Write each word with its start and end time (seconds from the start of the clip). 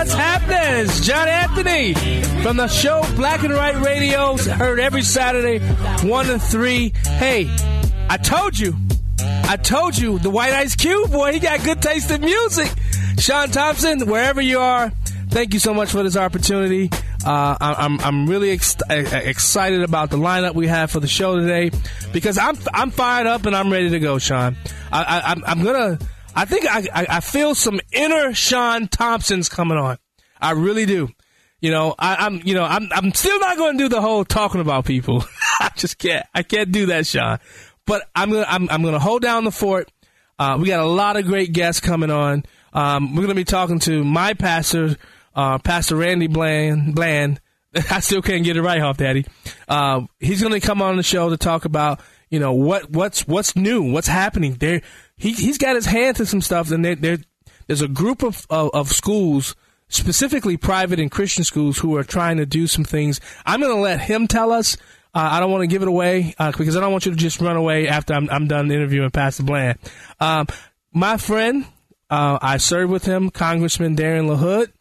what's 0.00 0.14
happening? 0.14 0.86
It's 0.86 1.00
John 1.02 1.28
Anthony 1.28 1.92
from 2.42 2.56
the 2.56 2.68
show 2.68 3.02
Black 3.16 3.42
and 3.42 3.52
White 3.52 3.78
Radio, 3.82 4.34
heard 4.38 4.80
every 4.80 5.02
Saturday, 5.02 5.58
1 5.58 6.26
to 6.26 6.38
3. 6.38 6.92
Hey, 7.04 7.54
I 8.08 8.16
told 8.16 8.58
you, 8.58 8.74
I 9.20 9.58
told 9.58 9.98
you, 9.98 10.18
the 10.18 10.30
White 10.30 10.54
Ice 10.54 10.74
Cube, 10.74 11.12
boy, 11.12 11.34
he 11.34 11.38
got 11.38 11.62
good 11.64 11.82
taste 11.82 12.10
in 12.10 12.22
music. 12.22 12.72
Sean 13.18 13.50
Thompson, 13.50 14.06
wherever 14.06 14.40
you 14.40 14.58
are, 14.58 14.88
thank 15.28 15.52
you 15.52 15.60
so 15.60 15.74
much 15.74 15.90
for 15.90 16.02
this 16.02 16.16
opportunity. 16.16 16.88
Uh, 17.22 17.58
I'm 17.60 18.00
I'm 18.00 18.26
really 18.26 18.52
ex- 18.52 18.76
excited 18.88 19.82
about 19.82 20.08
the 20.08 20.16
lineup 20.16 20.54
we 20.54 20.66
have 20.68 20.90
for 20.90 21.00
the 21.00 21.08
show 21.08 21.38
today 21.38 21.70
because 22.14 22.38
I'm 22.38 22.56
I'm 22.72 22.90
fired 22.90 23.26
up 23.26 23.44
and 23.44 23.54
I'm 23.54 23.70
ready 23.70 23.90
to 23.90 23.98
go, 23.98 24.18
Sean. 24.18 24.56
I, 24.90 25.02
I, 25.02 25.32
I'm 25.32 25.44
I'm 25.46 25.62
gonna 25.62 25.98
I 26.34 26.44
think 26.44 26.66
I, 26.66 27.06
I, 27.08 27.20
feel 27.20 27.54
some 27.54 27.80
inner 27.92 28.32
Sean 28.34 28.88
Thompson's 28.88 29.48
coming 29.48 29.78
on. 29.78 29.98
I 30.40 30.52
really 30.52 30.86
do. 30.86 31.08
You 31.60 31.70
know, 31.70 31.94
I, 31.98 32.26
am 32.26 32.40
you 32.44 32.54
know, 32.54 32.64
I'm, 32.64 32.88
I'm 32.92 33.12
still 33.12 33.38
not 33.40 33.56
going 33.56 33.76
to 33.76 33.84
do 33.84 33.88
the 33.88 34.00
whole 34.00 34.24
talking 34.24 34.60
about 34.60 34.86
people. 34.86 35.24
I 35.60 35.70
just 35.76 35.98
can't. 35.98 36.24
I 36.34 36.42
can't 36.42 36.72
do 36.72 36.86
that, 36.86 37.06
Sean. 37.06 37.38
But 37.86 38.08
I'm 38.14 38.30
gonna, 38.30 38.46
I'm, 38.48 38.70
I'm 38.70 38.82
gonna 38.82 38.98
hold 38.98 39.22
down 39.22 39.44
the 39.44 39.50
fort. 39.50 39.90
Uh, 40.38 40.56
we 40.60 40.68
got 40.68 40.80
a 40.80 40.86
lot 40.86 41.16
of 41.16 41.26
great 41.26 41.52
guests 41.52 41.80
coming 41.80 42.10
on. 42.10 42.44
Um, 42.72 43.14
we're 43.14 43.22
gonna 43.22 43.34
be 43.34 43.44
talking 43.44 43.80
to 43.80 44.04
my 44.04 44.34
pastor, 44.34 44.96
uh, 45.34 45.58
Pastor 45.58 45.96
Randy 45.96 46.28
Bland. 46.28 46.94
Bland. 46.94 47.40
I 47.90 48.00
still 48.00 48.22
can't 48.22 48.44
get 48.44 48.56
it 48.56 48.62
right, 48.62 48.80
off 48.80 48.96
Daddy. 48.96 49.26
Uh, 49.68 50.02
he's 50.18 50.42
gonna 50.42 50.60
come 50.60 50.80
on 50.80 50.96
the 50.96 51.02
show 51.02 51.30
to 51.30 51.36
talk 51.36 51.64
about, 51.64 52.00
you 52.28 52.38
know, 52.38 52.52
what, 52.52 52.90
what's, 52.90 53.26
what's 53.26 53.56
new, 53.56 53.82
what's 53.90 54.08
happening 54.08 54.54
there. 54.54 54.82
He, 55.20 55.32
he's 55.32 55.58
got 55.58 55.76
his 55.76 55.84
hand 55.84 56.16
to 56.16 56.26
some 56.26 56.40
stuff, 56.40 56.70
and 56.70 56.82
there, 56.82 57.18
there's 57.66 57.82
a 57.82 57.88
group 57.88 58.22
of, 58.22 58.46
of, 58.48 58.70
of 58.72 58.88
schools 58.88 59.54
specifically 59.88 60.56
private 60.56 60.98
and 60.98 61.10
Christian 61.10 61.44
schools 61.44 61.78
who 61.78 61.94
are 61.96 62.04
trying 62.04 62.38
to 62.38 62.46
do 62.46 62.66
some 62.66 62.84
things. 62.84 63.20
I'm 63.44 63.60
going 63.60 63.74
to 63.74 63.80
let 63.80 64.00
him 64.00 64.26
tell 64.26 64.50
us. 64.50 64.76
Uh, 65.12 65.28
I 65.32 65.40
don't 65.40 65.50
want 65.50 65.62
to 65.62 65.66
give 65.66 65.82
it 65.82 65.88
away 65.88 66.34
uh, 66.38 66.52
because 66.52 66.76
I 66.76 66.80
don't 66.80 66.92
want 66.92 67.04
you 67.04 67.12
to 67.12 67.18
just 67.18 67.40
run 67.40 67.56
away 67.56 67.88
after 67.88 68.14
I'm, 68.14 68.30
I'm 68.30 68.46
done 68.46 68.70
interviewing 68.70 69.10
Pastor 69.10 69.42
Bland. 69.42 69.78
Um, 70.20 70.46
my 70.92 71.16
friend, 71.16 71.66
uh, 72.08 72.38
I 72.40 72.56
served 72.56 72.90
with 72.90 73.04
him, 73.04 73.28
Congressman 73.28 73.96
Darren 73.96 74.34
LaHood. 74.34 74.72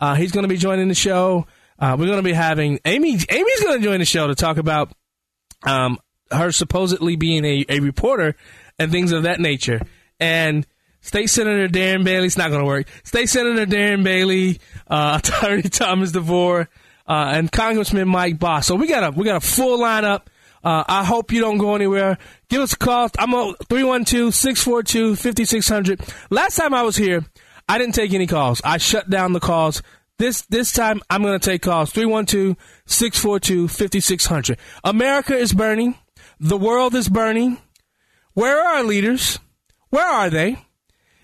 Uh, 0.00 0.14
he's 0.16 0.32
going 0.32 0.44
to 0.44 0.48
be 0.48 0.56
joining 0.56 0.88
the 0.88 0.94
show. 0.94 1.46
Uh, 1.78 1.96
we're 1.98 2.06
going 2.06 2.18
to 2.18 2.22
be 2.22 2.32
having 2.32 2.80
Amy. 2.84 3.18
Amy's 3.28 3.62
going 3.62 3.78
to 3.78 3.84
join 3.84 4.00
the 4.00 4.06
show 4.06 4.26
to 4.26 4.34
talk 4.34 4.56
about 4.56 4.92
um, 5.62 5.98
her 6.30 6.50
supposedly 6.50 7.16
being 7.16 7.44
a, 7.44 7.64
a 7.68 7.80
reporter 7.80 8.36
and 8.78 8.90
things 8.90 9.12
of 9.12 9.24
that 9.24 9.40
nature. 9.40 9.80
And 10.20 10.66
State 11.00 11.28
Senator 11.28 11.68
Darren 11.68 12.04
Bailey, 12.04 12.26
it's 12.26 12.38
not 12.38 12.48
going 12.48 12.62
to 12.62 12.66
work. 12.66 12.86
State 13.04 13.28
Senator 13.28 13.66
Darren 13.66 14.04
Bailey, 14.04 14.60
uh, 14.88 15.20
Attorney 15.38 15.62
Thomas 15.62 16.12
DeVore, 16.12 16.68
uh, 17.06 17.32
and 17.34 17.52
Congressman 17.52 18.08
Mike 18.08 18.38
Bost. 18.38 18.68
So 18.68 18.74
we 18.74 18.86
got 18.86 19.04
a 19.04 19.10
we 19.16 19.24
got 19.24 19.36
a 19.36 19.46
full 19.46 19.78
lineup. 19.78 20.22
Uh, 20.64 20.82
I 20.88 21.04
hope 21.04 21.30
you 21.30 21.40
don't 21.40 21.58
go 21.58 21.74
anywhere. 21.74 22.16
Give 22.48 22.62
us 22.62 22.72
a 22.72 22.78
call. 22.78 23.10
I'm 23.18 23.34
on 23.34 23.52
312-642-5600. 23.64 26.30
Last 26.30 26.56
time 26.56 26.72
I 26.72 26.80
was 26.80 26.96
here, 26.96 27.22
I 27.68 27.76
didn't 27.76 27.94
take 27.94 28.14
any 28.14 28.26
calls. 28.26 28.62
I 28.64 28.78
shut 28.78 29.10
down 29.10 29.34
the 29.34 29.40
calls. 29.40 29.82
This 30.18 30.40
this 30.46 30.72
time 30.72 31.02
I'm 31.10 31.22
going 31.22 31.38
to 31.38 31.50
take 31.50 31.60
calls. 31.60 31.92
312-642-5600. 31.92 34.56
America 34.84 35.36
is 35.36 35.52
burning. 35.52 35.96
The 36.40 36.56
world 36.56 36.94
is 36.94 37.10
burning. 37.10 37.58
Where 38.34 38.58
are 38.58 38.76
our 38.76 38.84
leaders? 38.84 39.38
Where 39.90 40.06
are 40.06 40.28
they? 40.30 40.58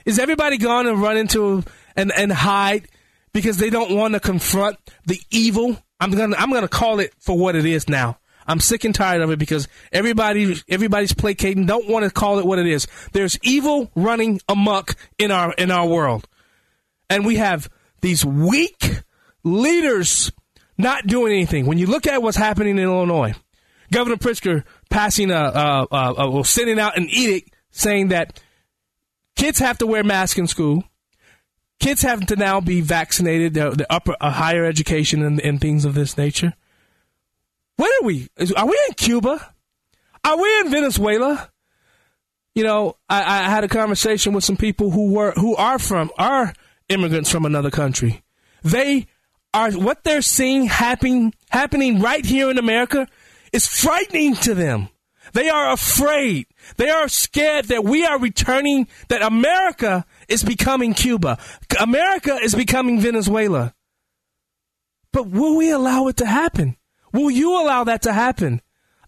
Is 0.04 0.18
everybody 0.18 0.58
gone 0.58 0.86
and 0.86 1.00
run 1.00 1.16
into 1.16 1.62
and, 1.96 2.12
and 2.16 2.32
hide 2.32 2.88
because 3.32 3.58
they 3.58 3.70
don't 3.70 3.94
want 3.94 4.14
to 4.14 4.20
confront 4.20 4.78
the 5.06 5.20
evil? 5.30 5.76
I'm 5.98 6.12
gonna 6.12 6.36
I'm 6.36 6.52
gonna 6.52 6.68
call 6.68 7.00
it 7.00 7.12
for 7.18 7.36
what 7.36 7.56
it 7.56 7.66
is 7.66 7.88
now. 7.88 8.18
I'm 8.46 8.60
sick 8.60 8.84
and 8.84 8.94
tired 8.94 9.20
of 9.20 9.30
it 9.30 9.38
because 9.38 9.68
everybody 9.92 10.56
everybody's 10.68 11.12
placating, 11.12 11.66
don't 11.66 11.88
want 11.88 12.04
to 12.04 12.10
call 12.10 12.38
it 12.38 12.46
what 12.46 12.58
it 12.58 12.66
is. 12.66 12.86
There's 13.12 13.38
evil 13.42 13.90
running 13.94 14.40
amok 14.48 14.94
in 15.18 15.30
our 15.30 15.52
in 15.52 15.70
our 15.70 15.86
world. 15.86 16.26
And 17.08 17.26
we 17.26 17.36
have 17.36 17.68
these 18.00 18.24
weak 18.24 19.02
leaders 19.42 20.32
not 20.78 21.06
doing 21.06 21.32
anything. 21.32 21.66
When 21.66 21.78
you 21.78 21.86
look 21.86 22.06
at 22.06 22.22
what's 22.22 22.36
happening 22.36 22.78
in 22.78 22.84
Illinois, 22.84 23.34
Governor 23.92 24.16
Pritzker 24.16 24.64
passing 24.90 25.30
a, 25.30 25.34
a, 25.34 25.86
a, 25.90 26.40
a 26.40 26.44
sending 26.44 26.78
out 26.78 26.96
an 26.96 27.08
edict 27.08 27.54
saying 27.70 28.08
that 28.08 28.40
Kids 29.40 29.58
have 29.58 29.78
to 29.78 29.86
wear 29.86 30.04
masks 30.04 30.38
in 30.38 30.46
school. 30.46 30.84
Kids 31.78 32.02
have 32.02 32.26
to 32.26 32.36
now 32.36 32.60
be 32.60 32.82
vaccinated, 32.82 33.54
the, 33.54 33.70
the 33.70 33.90
upper, 33.90 34.14
uh, 34.20 34.30
higher 34.30 34.66
education 34.66 35.22
and, 35.22 35.40
and 35.40 35.58
things 35.58 35.86
of 35.86 35.94
this 35.94 36.18
nature. 36.18 36.52
Where 37.76 37.90
are 38.00 38.04
we? 38.04 38.28
Are 38.54 38.66
we 38.66 38.78
in 38.88 38.94
Cuba? 38.96 39.54
Are 40.24 40.36
we 40.36 40.60
in 40.60 40.70
Venezuela? 40.70 41.50
You 42.54 42.64
know, 42.64 42.98
I, 43.08 43.22
I 43.22 43.48
had 43.48 43.64
a 43.64 43.68
conversation 43.68 44.34
with 44.34 44.44
some 44.44 44.58
people 44.58 44.90
who 44.90 45.10
were 45.14 45.32
who 45.32 45.56
are 45.56 45.78
from 45.78 46.10
are 46.18 46.52
immigrants 46.90 47.30
from 47.30 47.46
another 47.46 47.70
country. 47.70 48.22
They 48.62 49.06
are 49.54 49.72
what 49.72 50.04
they're 50.04 50.20
seeing 50.20 50.66
happening 50.66 51.32
happening 51.48 52.00
right 52.00 52.26
here 52.26 52.50
in 52.50 52.58
America 52.58 53.08
is 53.52 53.66
frightening 53.66 54.34
to 54.36 54.54
them. 54.54 54.88
They 55.32 55.48
are 55.48 55.72
afraid. 55.72 56.46
They 56.76 56.90
are 56.90 57.08
scared 57.08 57.66
that 57.66 57.84
we 57.84 58.04
are 58.04 58.18
returning, 58.18 58.88
that 59.08 59.22
America 59.22 60.04
is 60.28 60.42
becoming 60.42 60.94
Cuba. 60.94 61.38
America 61.78 62.36
is 62.36 62.54
becoming 62.54 63.00
Venezuela. 63.00 63.74
But 65.12 65.28
will 65.28 65.56
we 65.56 65.70
allow 65.70 66.08
it 66.08 66.16
to 66.18 66.26
happen? 66.26 66.76
Will 67.12 67.30
you 67.30 67.60
allow 67.60 67.84
that 67.84 68.02
to 68.02 68.12
happen? 68.12 68.60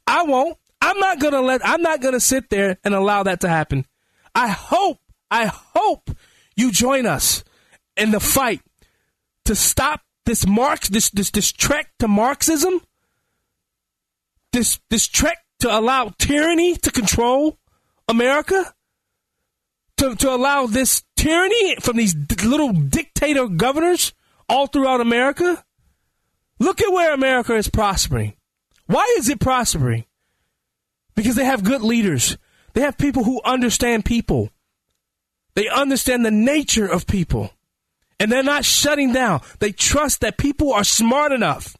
I 0.06 0.22
won't. 0.24 0.58
I'm 0.80 0.98
not 0.98 1.20
going 1.20 1.32
to 1.32 1.40
let, 1.40 1.60
I'm 1.64 1.82
not 1.82 2.00
going 2.00 2.14
to 2.14 2.20
sit 2.20 2.50
there 2.50 2.76
and 2.82 2.94
allow 2.94 3.22
that 3.22 3.40
to 3.40 3.48
happen. 3.48 3.86
I 4.34 4.48
hope, 4.48 4.98
I 5.30 5.46
hope 5.46 6.10
you 6.56 6.72
join 6.72 7.06
us 7.06 7.44
in 7.96 8.10
the 8.10 8.20
fight 8.20 8.60
to 9.44 9.54
stop 9.54 10.00
this 10.24 10.46
Marx, 10.46 10.88
this, 10.88 11.10
this, 11.10 11.30
this 11.30 11.52
trek 11.52 11.90
to 12.00 12.08
Marxism, 12.08 12.80
this, 14.52 14.80
this 14.90 15.06
trek 15.06 15.38
to 15.60 15.76
allow 15.76 16.12
tyranny 16.18 16.76
to 16.76 16.90
control 16.90 17.58
America? 18.08 18.74
To, 19.98 20.14
to 20.16 20.30
allow 20.30 20.66
this 20.66 21.02
tyranny 21.16 21.76
from 21.76 21.96
these 21.96 22.14
little 22.44 22.72
dictator 22.72 23.46
governors 23.46 24.12
all 24.48 24.66
throughout 24.66 25.00
America? 25.00 25.64
Look 26.58 26.80
at 26.80 26.92
where 26.92 27.14
America 27.14 27.54
is 27.54 27.68
prospering. 27.68 28.34
Why 28.86 29.16
is 29.18 29.28
it 29.28 29.40
prospering? 29.40 30.04
Because 31.14 31.34
they 31.34 31.44
have 31.44 31.64
good 31.64 31.82
leaders. 31.82 32.36
They 32.74 32.80
have 32.82 32.98
people 32.98 33.24
who 33.24 33.40
understand 33.44 34.04
people. 34.04 34.50
They 35.54 35.68
understand 35.68 36.24
the 36.24 36.30
nature 36.30 36.86
of 36.86 37.06
people. 37.06 37.50
And 38.18 38.30
they're 38.30 38.42
not 38.42 38.64
shutting 38.64 39.12
down. 39.12 39.40
They 39.58 39.72
trust 39.72 40.20
that 40.20 40.38
people 40.38 40.72
are 40.72 40.84
smart 40.84 41.32
enough. 41.32 41.76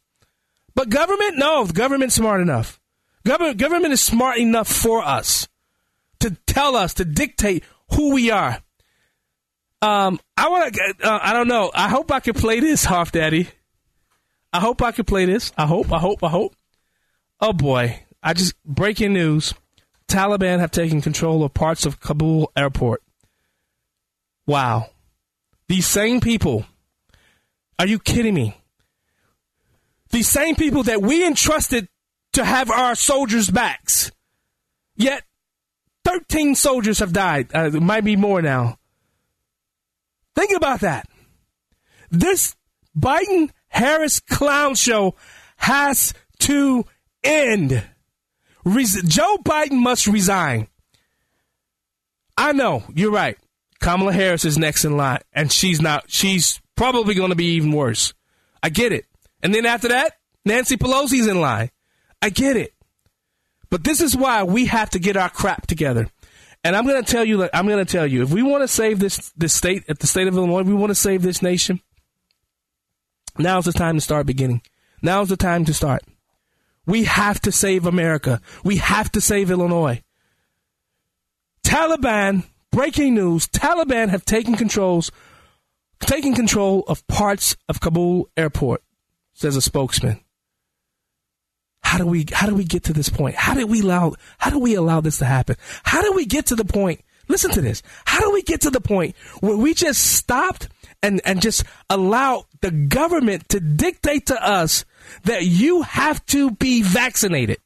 But 0.75 0.91
government? 0.91 1.37
No, 1.37 1.67
government's 1.67 2.15
smart 2.15 2.41
enough. 2.41 2.81
Government, 3.25 3.59
government 3.59 3.93
is 3.93 4.01
smart 4.01 4.39
enough 4.39 4.69
for 4.69 5.03
us 5.03 5.49
to 6.21 6.37
tell 6.47 6.77
us, 6.77 6.95
to 6.95 7.05
dictate 7.05 7.65
who 7.93 8.15
we 8.15 8.31
are. 8.31 8.59
Um, 9.81 10.21
I 10.37 10.49
want 10.49 10.75
to, 10.75 10.95
uh, 11.03 11.19
I 11.23 11.33
don't 11.33 11.49
know. 11.49 11.71
I 11.75 11.89
hope 11.89 12.11
I 12.13 12.21
can 12.21 12.35
play 12.35 12.61
this, 12.61 12.85
Hoff 12.85 13.13
Daddy. 13.13 13.49
I 14.53 14.61
hope 14.61 14.83
I 14.83 14.93
can 14.93 15.05
play 15.05 15.25
this. 15.25 15.53
I 15.57 15.67
hope, 15.67 15.93
I 15.93 15.99
hope, 15.99 16.23
I 16.23 16.29
hope. 16.29 16.55
Oh 17.41 17.53
boy. 17.53 18.01
I 18.23 18.35
just, 18.35 18.55
breaking 18.65 19.13
news. 19.13 19.55
Taliban 20.07 20.61
have 20.61 20.71
taken 20.71 21.01
control 21.01 21.43
of 21.43 21.55
parts 21.55 21.87
of 21.87 21.99
Kabul 21.99 22.53
airport. 22.55 23.03
Wow. 24.47 24.91
These 25.69 25.87
same 25.87 26.21
people. 26.21 26.67
Are 27.79 27.87
you 27.87 27.99
kidding 27.99 28.35
me? 28.35 28.62
These 30.13 30.29
same 30.29 30.55
people 30.55 30.85
that 30.85 31.03
we 31.03 31.27
entrusted 31.27 31.89
to 32.35 32.45
have 32.45 32.71
our 32.71 32.95
soldiers' 32.95 33.51
backs. 33.51 34.11
Yet, 34.95 35.25
13 36.05 36.55
soldiers 36.55 36.99
have 36.99 37.13
died. 37.13 37.49
Uh, 37.55 37.71
it 37.75 37.83
might 37.83 38.05
be 38.05 38.17
more 38.17 38.43
now. 38.43 38.79
Think 40.35 40.55
about 40.57 40.81
that. 40.81 41.09
This 42.11 42.55
Biden 42.97 43.51
Harris 43.69 44.21
clown 44.21 44.75
show 44.75 45.15
has 45.57 46.13
to 46.41 46.85
end. 47.25 47.83
Res- 48.65 49.03
Joe 49.03 49.39
Biden 49.43 49.81
must 49.83 50.07
resign. 50.07 50.69
I 52.37 52.53
know, 52.53 52.85
you're 52.95 53.11
right. 53.11 53.39
Kamala 53.81 54.13
Harris 54.13 54.45
is 54.45 54.59
next 54.59 54.85
in 54.85 54.97
line, 54.97 55.21
and 55.33 55.51
she's 55.51 55.81
not, 55.81 56.05
she's 56.09 56.61
probably 56.77 57.15
going 57.15 57.31
to 57.31 57.37
be 57.37 57.55
even 57.57 57.73
worse. 57.73 58.15
I 58.63 58.69
get 58.69 58.93
it. 58.93 59.07
And 59.43 59.55
then 59.55 59.67
after 59.67 59.89
that, 59.89 60.15
Nancy 60.45 60.77
Pelosi's 60.77 61.27
in 61.27 61.41
line. 61.41 61.71
I 62.21 62.31
get 62.31 62.57
it. 62.57 62.73
But 63.71 63.85
this 63.85 64.01
is 64.01 64.17
why 64.17 64.45
we 64.45 64.67
have 64.67 64.91
to 64.91 64.99
get 64.99 65.17
our 65.17 65.31
crap 65.31 65.67
together. 65.67 66.09
And 66.65 66.77
I'm 66.77 66.87
going 66.87 67.03
to 67.03 67.11
tell 67.11 67.25
you, 67.25 67.49
I'm 67.53 67.67
going 67.67 67.85
to 67.85 67.91
tell 67.91 68.07
you, 68.07 68.23
if 68.23 68.31
we 68.31 68.43
want 68.43 68.63
to 68.63 68.69
save 68.69 68.99
this, 68.99 69.33
this 69.37 69.53
state, 69.53 69.85
at 69.89 69.99
the 69.99 70.07
state 70.07 70.29
of 70.29 70.37
Illinois, 70.37 70.63
we 70.63 70.75
want 70.75 70.91
to 70.91 70.95
save 70.95 71.23
this 71.23 71.43
nation, 71.43 71.81
now's 73.39 73.65
the 73.65 73.73
time 73.73 73.97
to 73.97 74.01
start 74.01 74.27
beginning. 74.27 74.63
Now's 75.03 75.29
the 75.29 75.37
time 75.37 75.65
to 75.65 75.75
start. 75.75 76.03
We 76.87 77.05
have 77.05 77.41
to 77.41 77.53
save 77.53 77.87
America. 77.87 78.41
We 78.63 78.77
have 78.77 79.11
to 79.13 79.21
save 79.21 79.51
Illinois. 79.51 80.03
Taliban, 81.65 82.45
breaking 82.71 83.15
news, 83.15 83.49
Taliban 83.49 84.11
have 84.11 84.25
taken 84.25 84.55
controls, 84.55 85.11
taken 86.01 86.35
control 86.35 86.85
of 86.87 87.07
parts 87.09 87.57
of 87.69 87.81
Kabul 87.81 88.29
airport, 88.37 88.83
says 89.35 89.57
a 89.57 89.63
spokesman. 89.63 90.21
How 91.83 91.99
do 91.99 92.07
we 92.07 92.27
how 92.33 92.47
do 92.47 92.55
we 92.55 92.65
get 92.65 92.85
to 92.85 92.93
this 92.93 93.09
point? 93.09 93.35
How 93.35 93.55
did 93.55 93.69
we 93.69 93.81
allow 93.81 94.15
how 94.39 94.51
do 94.51 94.59
we 94.59 94.75
allow 94.75 95.01
this 95.01 95.19
to 95.19 95.25
happen? 95.25 95.57
How 95.83 96.01
do 96.01 96.13
we 96.13 96.25
get 96.25 96.47
to 96.47 96.57
the 96.57 96.65
point? 96.65 97.03
Listen 97.29 97.51
to 97.53 97.61
this. 97.61 97.83
How 98.05 98.21
do 98.21 98.31
we 98.33 98.43
get 98.43 98.63
to 98.63 98.71
the 98.71 98.81
point 98.81 99.17
where 99.41 99.57
we 99.57 99.75
just 99.75 100.03
stopped 100.03 100.69
and, 101.03 101.21
and 101.25 101.41
just 101.41 101.65
allow 101.89 102.47
the 102.61 102.71
government 102.71 103.49
to 103.51 103.61
dictate 103.61 104.27
to 104.27 104.43
us 104.45 104.85
that 105.25 105.45
you 105.45 105.83
have 105.83 106.25
to 106.27 106.51
be 106.51 106.83
vaccinated? 106.83 107.59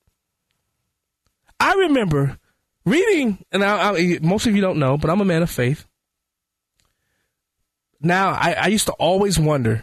I 1.59 1.75
remember 1.75 2.39
reading, 2.85 3.45
and 3.51 3.65
I, 3.65 3.91
I, 3.91 4.19
most 4.21 4.47
of 4.47 4.55
you 4.55 4.61
don't 4.61 4.79
know, 4.79 4.99
but 4.99 5.11
I'm 5.11 5.21
a 5.21 5.25
man 5.25 5.43
of 5.43 5.51
faith. 5.51 5.87
Now, 8.01 8.31
I, 8.31 8.53
I 8.53 8.67
used 8.67 8.87
to 8.87 8.93
always 8.93 9.39
wonder 9.39 9.83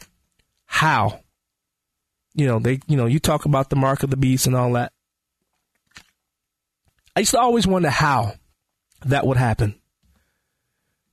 how 0.65 1.23
you 2.33 2.45
know, 2.45 2.59
they, 2.59 2.80
you 2.88 2.97
know, 2.97 3.06
you 3.06 3.19
talk 3.19 3.45
about 3.45 3.69
the 3.69 3.75
mark 3.75 4.03
of 4.03 4.09
the 4.09 4.18
beast 4.18 4.47
and 4.47 4.56
all 4.56 4.74
that. 4.74 4.91
I 7.15 7.21
used 7.21 7.31
to 7.31 7.39
always 7.39 7.68
wonder 7.68 7.89
how 7.89 8.33
that 9.06 9.25
would 9.27 9.38
happen. 9.38 9.75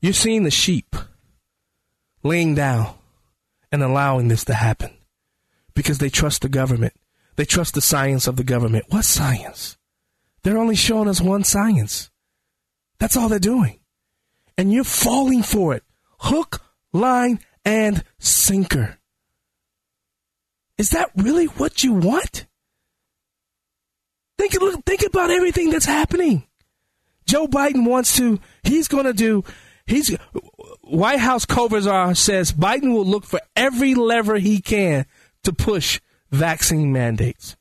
You're 0.00 0.12
seeing 0.14 0.44
the 0.44 0.50
sheep 0.50 0.96
laying 2.22 2.54
down 2.54 2.94
and 3.70 3.82
allowing 3.82 4.28
this 4.28 4.44
to 4.46 4.54
happen 4.54 4.90
because 5.74 5.98
they 5.98 6.08
trust 6.08 6.42
the 6.42 6.48
government. 6.48 6.94
They 7.36 7.44
trust 7.44 7.74
the 7.74 7.80
science 7.80 8.26
of 8.26 8.36
the 8.36 8.44
government. 8.44 8.86
What 8.88 9.04
science? 9.04 9.76
They're 10.42 10.58
only 10.58 10.74
showing 10.74 11.08
us 11.08 11.20
one 11.20 11.44
science. 11.44 12.10
That's 12.98 13.16
all 13.16 13.28
they're 13.28 13.38
doing. 13.38 13.78
And 14.56 14.72
you're 14.72 14.84
falling 14.84 15.42
for 15.42 15.74
it. 15.74 15.84
Hook, 16.20 16.62
line, 16.92 17.40
and 17.64 18.04
sinker. 18.18 18.98
Is 20.80 20.90
that 20.90 21.10
really 21.14 21.44
what 21.44 21.84
you 21.84 21.92
want? 21.92 22.46
Think, 24.38 24.54
think 24.86 25.02
about 25.02 25.30
everything 25.30 25.68
that's 25.68 25.84
happening. 25.84 26.46
Joe 27.26 27.46
Biden 27.46 27.86
wants 27.86 28.16
to, 28.16 28.40
he's 28.62 28.88
going 28.88 29.04
to 29.04 29.12
do, 29.12 29.44
he's, 29.84 30.16
White 30.80 31.18
House 31.18 31.44
COVID 31.44 31.82
czar 31.82 32.14
says 32.14 32.54
Biden 32.54 32.94
will 32.94 33.04
look 33.04 33.26
for 33.26 33.42
every 33.54 33.94
lever 33.94 34.38
he 34.38 34.62
can 34.62 35.04
to 35.42 35.52
push 35.52 36.00
vaccine 36.30 36.90
mandates. 36.94 37.58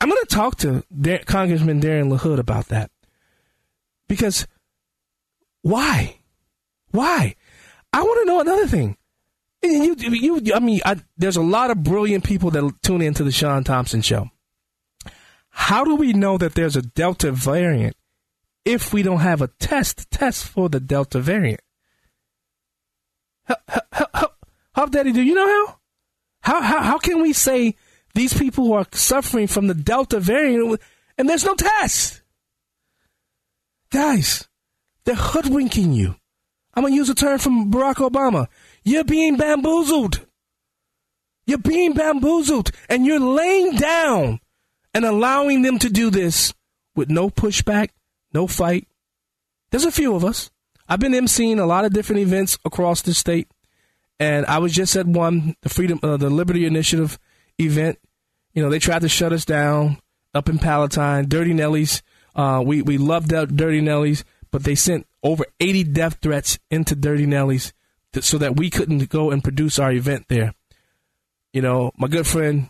I'm 0.00 0.08
going 0.08 0.24
to 0.26 0.34
talk 0.34 0.56
to 0.60 0.84
Dar- 0.98 1.18
Congressman 1.18 1.82
Darren 1.82 2.10
LaHood 2.10 2.38
about 2.38 2.68
that. 2.68 2.90
Because 4.08 4.46
why? 5.60 6.20
Why? 6.92 7.34
I 7.92 8.00
want 8.00 8.22
to 8.22 8.26
know 8.26 8.40
another 8.40 8.66
thing. 8.66 8.96
Eh, 9.62 9.94
you, 9.98 10.40
you, 10.40 10.54
I 10.54 10.60
mean, 10.60 10.80
I, 10.84 10.96
there's 11.16 11.36
a 11.36 11.42
lot 11.42 11.70
of 11.70 11.82
brilliant 11.82 12.24
people 12.24 12.50
that 12.52 12.72
tune 12.82 13.02
into 13.02 13.24
the 13.24 13.32
Sean 13.32 13.64
Thompson 13.64 14.02
show. 14.02 14.30
How 15.50 15.84
do 15.84 15.96
we 15.96 16.12
know 16.12 16.38
that 16.38 16.54
there's 16.54 16.76
a 16.76 16.82
Delta 16.82 17.32
variant 17.32 17.96
if 18.64 18.92
we 18.92 19.02
don't 19.02 19.20
have 19.20 19.42
a 19.42 19.48
test 19.58 20.10
test 20.10 20.46
for 20.46 20.68
the 20.68 20.78
Delta 20.78 21.18
variant? 21.20 21.60
How, 24.74 24.86
Daddy, 24.86 25.10
do 25.10 25.22
you 25.22 25.34
know 25.34 25.46
how? 25.46 25.78
How, 26.42 26.62
how? 26.62 26.82
how 26.82 26.98
can 26.98 27.20
we 27.20 27.32
say 27.32 27.74
these 28.14 28.32
people 28.32 28.72
are 28.72 28.86
suffering 28.92 29.48
from 29.48 29.66
the 29.66 29.74
Delta 29.74 30.20
variant 30.20 30.80
and 31.16 31.28
there's 31.28 31.44
no 31.44 31.56
test? 31.56 32.22
Guys, 33.90 34.46
they're 35.04 35.16
hoodwinking 35.16 35.92
you. 35.92 36.14
I'm 36.74 36.82
going 36.82 36.92
to 36.92 36.96
use 36.96 37.10
a 37.10 37.14
term 37.14 37.38
from 37.38 37.72
Barack 37.72 37.96
Obama. 37.96 38.46
You're 38.88 39.04
being 39.04 39.36
bamboozled. 39.36 40.26
You're 41.46 41.58
being 41.58 41.92
bamboozled 41.92 42.70
and 42.88 43.04
you're 43.04 43.20
laying 43.20 43.76
down 43.76 44.40
and 44.94 45.04
allowing 45.04 45.60
them 45.60 45.78
to 45.80 45.90
do 45.90 46.08
this 46.08 46.54
with 46.96 47.10
no 47.10 47.28
pushback, 47.28 47.90
no 48.32 48.46
fight. 48.46 48.88
There's 49.70 49.84
a 49.84 49.92
few 49.92 50.14
of 50.14 50.24
us. 50.24 50.50
I've 50.88 51.00
been 51.00 51.12
emceeing 51.12 51.58
a 51.58 51.66
lot 51.66 51.84
of 51.84 51.92
different 51.92 52.22
events 52.22 52.56
across 52.64 53.02
the 53.02 53.12
state, 53.12 53.48
and 54.18 54.46
I 54.46 54.56
was 54.56 54.72
just 54.72 54.96
at 54.96 55.06
one, 55.06 55.54
the 55.60 55.68
Freedom, 55.68 56.00
uh, 56.02 56.16
the 56.16 56.30
Liberty 56.30 56.64
Initiative 56.64 57.18
event. 57.58 57.98
You 58.54 58.62
know, 58.62 58.70
they 58.70 58.78
tried 58.78 59.02
to 59.02 59.08
shut 59.10 59.34
us 59.34 59.44
down 59.44 59.98
up 60.32 60.48
in 60.48 60.58
Palatine. 60.58 61.28
Durty 61.28 61.52
Nellie's. 61.52 62.02
Uh, 62.34 62.62
we 62.64 62.80
we 62.80 62.96
loved 62.96 63.34
out 63.34 63.54
Durty 63.54 63.82
Nellie's, 63.82 64.24
but 64.50 64.64
they 64.64 64.74
sent 64.74 65.06
over 65.22 65.44
80 65.60 65.84
death 65.84 66.18
threats 66.22 66.58
into 66.70 66.96
Durty 66.96 67.26
Nellie's 67.26 67.74
so 68.20 68.38
that 68.38 68.56
we 68.56 68.70
couldn't 68.70 69.08
go 69.08 69.30
and 69.30 69.44
produce 69.44 69.78
our 69.78 69.92
event 69.92 70.26
there. 70.28 70.54
You 71.52 71.62
know, 71.62 71.92
my 71.96 72.08
good 72.08 72.26
friend 72.26 72.68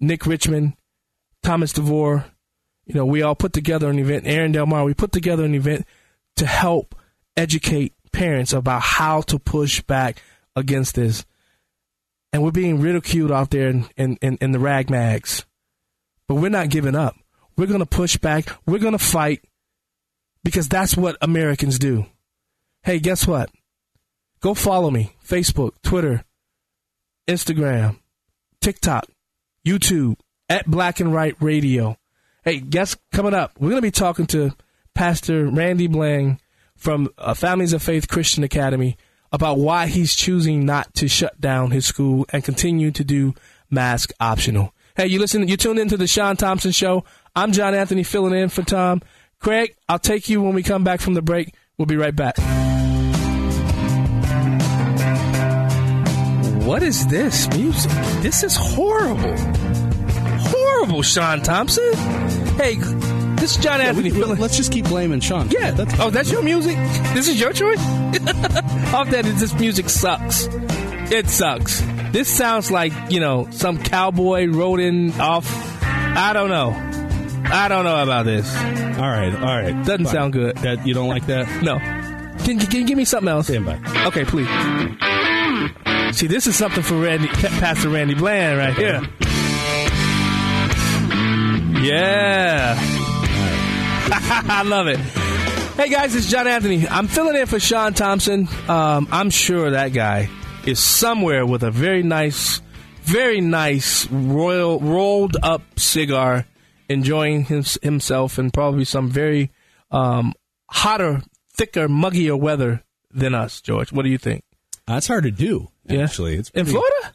Nick 0.00 0.26
Richmond, 0.26 0.74
Thomas 1.42 1.72
DeVore, 1.72 2.26
you 2.86 2.94
know, 2.94 3.06
we 3.06 3.22
all 3.22 3.34
put 3.34 3.52
together 3.52 3.88
an 3.88 3.98
event. 3.98 4.26
Aaron 4.26 4.52
Del 4.52 4.66
Mar, 4.66 4.84
we 4.84 4.94
put 4.94 5.12
together 5.12 5.44
an 5.44 5.54
event 5.54 5.86
to 6.36 6.46
help 6.46 6.94
educate 7.36 7.92
parents 8.12 8.52
about 8.52 8.82
how 8.82 9.22
to 9.22 9.38
push 9.38 9.80
back 9.82 10.22
against 10.54 10.94
this. 10.94 11.24
And 12.32 12.42
we're 12.42 12.50
being 12.50 12.80
ridiculed 12.80 13.32
out 13.32 13.50
there 13.50 13.68
in, 13.68 13.86
in, 13.96 14.18
in, 14.20 14.38
in 14.40 14.52
the 14.52 14.58
rag 14.58 14.90
mags. 14.90 15.46
But 16.26 16.36
we're 16.36 16.48
not 16.48 16.68
giving 16.68 16.96
up. 16.96 17.16
We're 17.56 17.66
going 17.66 17.80
to 17.80 17.86
push 17.86 18.16
back. 18.16 18.48
We're 18.66 18.78
going 18.78 18.92
to 18.92 18.98
fight 18.98 19.44
because 20.42 20.68
that's 20.68 20.96
what 20.96 21.16
Americans 21.20 21.78
do. 21.78 22.06
Hey, 22.82 22.98
guess 22.98 23.26
what? 23.26 23.50
Go 24.44 24.52
follow 24.52 24.90
me 24.90 25.16
Facebook, 25.26 25.70
Twitter, 25.82 26.22
Instagram, 27.26 27.98
TikTok, 28.60 29.06
YouTube 29.66 30.18
at 30.50 30.66
Black 30.66 31.00
and 31.00 31.14
White 31.14 31.36
Radio. 31.40 31.96
Hey, 32.44 32.60
guess 32.60 32.94
coming 33.10 33.32
up, 33.32 33.52
we're 33.58 33.70
going 33.70 33.80
to 33.80 33.86
be 33.86 33.90
talking 33.90 34.26
to 34.26 34.50
Pastor 34.94 35.46
Randy 35.46 35.86
Blang 35.86 36.40
from 36.76 37.08
uh, 37.16 37.32
Families 37.32 37.72
of 37.72 37.82
Faith 37.82 38.06
Christian 38.06 38.44
Academy 38.44 38.98
about 39.32 39.56
why 39.56 39.86
he's 39.86 40.14
choosing 40.14 40.66
not 40.66 40.92
to 40.96 41.08
shut 41.08 41.40
down 41.40 41.70
his 41.70 41.86
school 41.86 42.26
and 42.30 42.44
continue 42.44 42.90
to 42.90 43.02
do 43.02 43.32
mask 43.70 44.12
optional. 44.20 44.74
Hey, 44.94 45.06
you 45.06 45.20
listen, 45.20 45.48
you 45.48 45.56
tuned 45.56 45.78
into 45.78 45.96
the 45.96 46.06
Sean 46.06 46.36
Thompson 46.36 46.72
Show. 46.72 47.06
I'm 47.34 47.52
John 47.52 47.74
Anthony 47.74 48.02
filling 48.02 48.38
in 48.38 48.50
for 48.50 48.62
Tom. 48.62 49.00
Craig, 49.38 49.74
I'll 49.88 49.98
take 49.98 50.28
you 50.28 50.42
when 50.42 50.54
we 50.54 50.62
come 50.62 50.84
back 50.84 51.00
from 51.00 51.14
the 51.14 51.22
break. 51.22 51.54
We'll 51.78 51.86
be 51.86 51.96
right 51.96 52.14
back. 52.14 52.36
What 56.64 56.82
is 56.82 57.06
this 57.08 57.46
music? 57.54 57.90
This 58.22 58.42
is 58.42 58.56
horrible. 58.56 59.36
Horrible, 60.48 61.02
Sean 61.02 61.42
Thompson. 61.42 61.92
Hey, 62.56 62.76
this 63.36 63.56
is 63.56 63.62
John 63.62 63.80
Anthony. 63.82 64.10
We- 64.10 64.18
feeling- 64.18 64.40
let's 64.40 64.56
just 64.56 64.72
keep 64.72 64.86
blaming 64.86 65.20
Sean. 65.20 65.48
yeah. 65.50 65.72
That's, 65.72 65.98
oh, 66.00 66.08
that's 66.10 66.32
your 66.32 66.42
music? 66.42 66.76
This 67.12 67.28
is 67.28 67.38
your 67.38 67.52
choice? 67.52 67.78
Off 68.94 69.10
that, 69.10 69.24
this 69.38 69.52
music 69.58 69.90
sucks. 69.90 70.48
It 71.12 71.28
sucks. 71.28 71.80
This 72.12 72.28
sounds 72.34 72.70
like, 72.70 72.92
you 73.10 73.20
know, 73.20 73.46
some 73.50 73.76
cowboy 73.82 74.46
rode 74.46 74.80
in 74.80 75.12
off. 75.20 75.46
I 75.82 76.32
don't 76.32 76.48
know. 76.48 76.70
I 77.52 77.68
don't 77.68 77.84
know 77.84 78.02
about 78.02 78.24
this. 78.24 78.48
All 78.56 79.10
right, 79.10 79.34
all 79.34 79.60
right. 79.60 79.84
Doesn't 79.84 80.04
Fine. 80.06 80.12
sound 80.14 80.32
good. 80.32 80.56
That 80.58 80.86
you 80.86 80.94
don't 80.94 81.08
like 81.08 81.26
that? 81.26 81.62
No. 81.62 81.78
Can, 82.44 82.58
can 82.58 82.80
you 82.80 82.86
give 82.86 82.96
me 82.96 83.04
something 83.04 83.28
else? 83.28 83.48
Stand 83.48 83.66
by. 83.66 83.78
Okay, 84.06 84.24
please. 84.24 84.48
See, 86.14 86.28
this 86.28 86.46
is 86.46 86.54
something 86.54 86.84
for 86.84 86.94
Randy, 86.94 87.26
Pastor 87.26 87.88
Randy 87.88 88.14
Bland 88.14 88.56
right 88.56 88.72
here. 88.72 89.00
Yeah. 91.82 92.76
I 94.48 94.62
love 94.64 94.86
it. 94.86 94.98
Hey 95.76 95.88
guys, 95.88 96.14
it's 96.14 96.30
John 96.30 96.46
Anthony. 96.46 96.86
I'm 96.86 97.08
filling 97.08 97.34
in 97.34 97.46
for 97.48 97.58
Sean 97.58 97.94
Thompson. 97.94 98.46
Um, 98.68 99.08
I'm 99.10 99.28
sure 99.28 99.72
that 99.72 99.88
guy 99.88 100.30
is 100.64 100.78
somewhere 100.78 101.44
with 101.44 101.64
a 101.64 101.72
very 101.72 102.04
nice, 102.04 102.62
very 103.02 103.40
nice 103.40 104.08
royal 104.08 104.78
rolled 104.78 105.36
up 105.42 105.62
cigar, 105.80 106.46
enjoying 106.88 107.44
his, 107.46 107.76
himself 107.82 108.38
in 108.38 108.52
probably 108.52 108.84
some 108.84 109.10
very 109.10 109.50
um, 109.90 110.32
hotter, 110.70 111.22
thicker, 111.52 111.88
muggier 111.88 112.38
weather 112.38 112.84
than 113.10 113.34
us. 113.34 113.60
George, 113.60 113.92
what 113.92 114.04
do 114.04 114.10
you 114.10 114.18
think? 114.18 114.44
That's 114.86 115.08
hard 115.08 115.24
to 115.24 115.32
do. 115.32 115.70
Yeah. 115.86 116.04
Actually, 116.04 116.36
it's 116.36 116.50
In 116.50 116.66
Florida? 116.66 117.14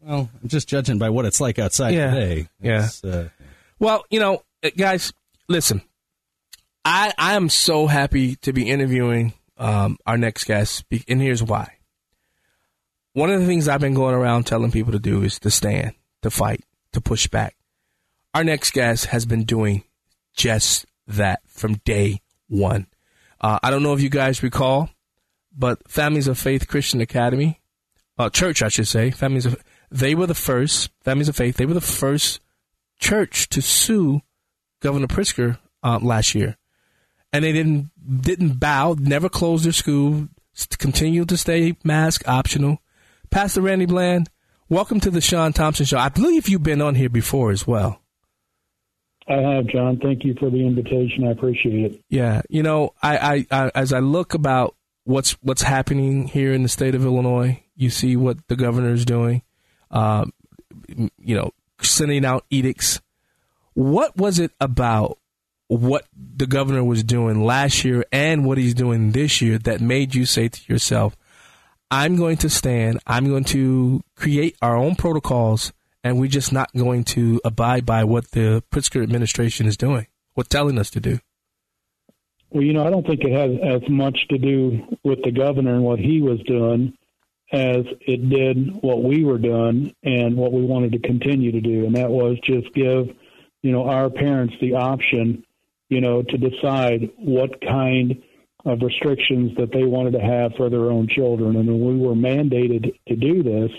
Well, 0.00 0.30
I'm 0.42 0.48
just 0.48 0.68
judging 0.68 0.98
by 0.98 1.10
what 1.10 1.24
it's 1.26 1.40
like 1.40 1.58
outside 1.58 1.94
Yeah. 1.94 2.10
today. 2.14 2.48
Yeah. 2.60 2.88
Uh, 3.04 3.24
Well, 3.78 4.04
you 4.10 4.18
know, 4.20 4.42
uh, 4.64 4.70
guys, 4.76 5.12
listen. 5.48 5.82
I 6.84 7.12
I 7.18 7.34
am 7.34 7.48
so 7.50 7.86
happy 7.86 8.36
to 8.36 8.52
be 8.52 8.68
interviewing 8.70 9.34
um, 9.58 9.98
our 10.06 10.16
next 10.16 10.44
guest, 10.44 10.84
and 11.08 11.20
here's 11.20 11.42
why. 11.42 11.74
One 13.12 13.30
of 13.30 13.40
the 13.40 13.46
things 13.46 13.68
I've 13.68 13.80
been 13.80 13.94
going 13.94 14.14
around 14.14 14.44
telling 14.46 14.70
people 14.70 14.92
to 14.92 14.98
do 14.98 15.22
is 15.22 15.38
to 15.40 15.50
stand, 15.50 15.92
to 16.22 16.30
fight, 16.30 16.64
to 16.92 17.00
push 17.00 17.26
back. 17.26 17.56
Our 18.34 18.44
next 18.44 18.70
guest 18.72 19.06
has 19.06 19.26
been 19.26 19.44
doing 19.44 19.82
just 20.34 20.86
that 21.06 21.40
from 21.46 21.74
day 21.84 22.22
one. 22.48 22.86
Uh, 23.40 23.58
I 23.62 23.70
don't 23.70 23.82
know 23.82 23.92
if 23.94 24.00
you 24.00 24.08
guys 24.08 24.42
recall, 24.42 24.88
but 25.56 25.86
Families 25.90 26.28
of 26.28 26.38
Faith 26.38 26.68
Christian 26.68 27.00
Academy, 27.00 27.59
uh, 28.20 28.30
church, 28.30 28.62
I 28.62 28.68
should 28.68 28.88
say, 28.88 29.10
Families 29.10 29.46
of 29.46 29.62
they 29.90 30.14
were 30.14 30.26
the 30.26 30.34
first 30.34 30.90
Families 31.02 31.28
of 31.28 31.36
Faith. 31.36 31.56
They 31.56 31.66
were 31.66 31.74
the 31.74 31.80
first 31.80 32.40
church 32.98 33.48
to 33.48 33.62
sue 33.62 34.20
Governor 34.80 35.06
Pritzker 35.06 35.58
uh, 35.82 35.98
last 36.00 36.34
year, 36.34 36.56
and 37.32 37.44
they 37.44 37.52
didn't 37.52 37.90
didn't 38.22 38.60
bow, 38.60 38.94
never 38.98 39.28
closed 39.28 39.64
their 39.64 39.72
school, 39.72 40.28
continued 40.78 41.28
to 41.30 41.36
stay 41.36 41.76
mask 41.82 42.26
optional. 42.28 42.78
Pastor 43.30 43.62
Randy 43.62 43.86
Bland, 43.86 44.28
welcome 44.68 45.00
to 45.00 45.10
the 45.10 45.20
Sean 45.20 45.52
Thompson 45.52 45.86
Show. 45.86 45.98
I 45.98 46.08
believe 46.10 46.48
you've 46.48 46.62
been 46.62 46.82
on 46.82 46.96
here 46.96 47.08
before 47.08 47.50
as 47.50 47.66
well. 47.66 48.02
I 49.28 49.36
have, 49.36 49.66
John. 49.68 49.98
Thank 49.98 50.24
you 50.24 50.34
for 50.38 50.50
the 50.50 50.66
invitation. 50.66 51.26
I 51.26 51.30
appreciate 51.30 51.92
it. 51.92 52.02
Yeah, 52.08 52.42
you 52.50 52.62
know, 52.62 52.94
I, 53.02 53.46
I, 53.50 53.64
I 53.64 53.70
as 53.74 53.92
I 53.92 54.00
look 54.00 54.34
about 54.34 54.74
what's 55.10 55.32
what's 55.42 55.62
happening 55.62 56.28
here 56.28 56.52
in 56.52 56.62
the 56.62 56.68
state 56.68 56.94
of 56.94 57.04
Illinois, 57.04 57.62
you 57.74 57.90
see 57.90 58.16
what 58.16 58.46
the 58.48 58.56
governor 58.56 58.92
is 58.92 59.04
doing. 59.04 59.42
Um, 59.90 60.32
you 60.88 61.36
know, 61.36 61.50
sending 61.82 62.24
out 62.24 62.44
edicts. 62.48 63.00
What 63.74 64.16
was 64.16 64.38
it 64.38 64.52
about 64.60 65.18
what 65.68 66.06
the 66.14 66.46
governor 66.46 66.84
was 66.84 67.02
doing 67.04 67.44
last 67.44 67.84
year 67.84 68.04
and 68.12 68.44
what 68.44 68.58
he's 68.58 68.74
doing 68.74 69.12
this 69.12 69.40
year 69.40 69.58
that 69.58 69.80
made 69.80 70.14
you 70.14 70.26
say 70.26 70.48
to 70.48 70.72
yourself, 70.72 71.16
I'm 71.90 72.16
going 72.16 72.36
to 72.38 72.50
stand, 72.50 73.00
I'm 73.06 73.28
going 73.28 73.44
to 73.44 74.02
create 74.16 74.56
our 74.62 74.76
own 74.76 74.96
protocols, 74.96 75.72
and 76.02 76.18
we're 76.18 76.28
just 76.28 76.52
not 76.52 76.72
going 76.76 77.04
to 77.04 77.40
abide 77.44 77.86
by 77.86 78.04
what 78.04 78.32
the 78.32 78.62
Pritzker 78.72 79.02
administration 79.02 79.66
is 79.66 79.76
doing, 79.76 80.06
what 80.34 80.50
telling 80.50 80.78
us 80.78 80.90
to 80.90 81.00
do? 81.00 81.20
Well, 82.50 82.64
you 82.64 82.72
know, 82.72 82.84
I 82.84 82.90
don't 82.90 83.06
think 83.06 83.22
it 83.22 83.32
has 83.32 83.82
as 83.82 83.88
much 83.88 84.18
to 84.30 84.38
do 84.38 84.80
with 85.04 85.22
the 85.22 85.30
governor 85.30 85.74
and 85.74 85.84
what 85.84 86.00
he 86.00 86.20
was 86.20 86.40
doing 86.40 86.94
as 87.52 87.84
it 88.00 88.28
did 88.28 88.82
what 88.82 89.02
we 89.02 89.24
were 89.24 89.38
doing 89.38 89.94
and 90.02 90.36
what 90.36 90.52
we 90.52 90.62
wanted 90.64 90.92
to 90.92 90.98
continue 90.98 91.52
to 91.52 91.60
do. 91.60 91.86
And 91.86 91.96
that 91.96 92.10
was 92.10 92.38
just 92.44 92.72
give, 92.74 93.08
you 93.62 93.72
know, 93.72 93.88
our 93.88 94.10
parents 94.10 94.54
the 94.60 94.74
option, 94.74 95.44
you 95.88 96.00
know, 96.00 96.22
to 96.22 96.38
decide 96.38 97.10
what 97.16 97.60
kind 97.60 98.20
of 98.64 98.82
restrictions 98.82 99.56
that 99.56 99.72
they 99.72 99.84
wanted 99.84 100.12
to 100.12 100.20
have 100.20 100.52
for 100.56 100.68
their 100.68 100.90
own 100.90 101.08
children. 101.08 101.56
And 101.56 101.68
when 101.68 101.98
we 101.98 102.04
were 102.04 102.14
mandated 102.14 102.92
to 103.08 103.16
do 103.16 103.42
this, 103.42 103.70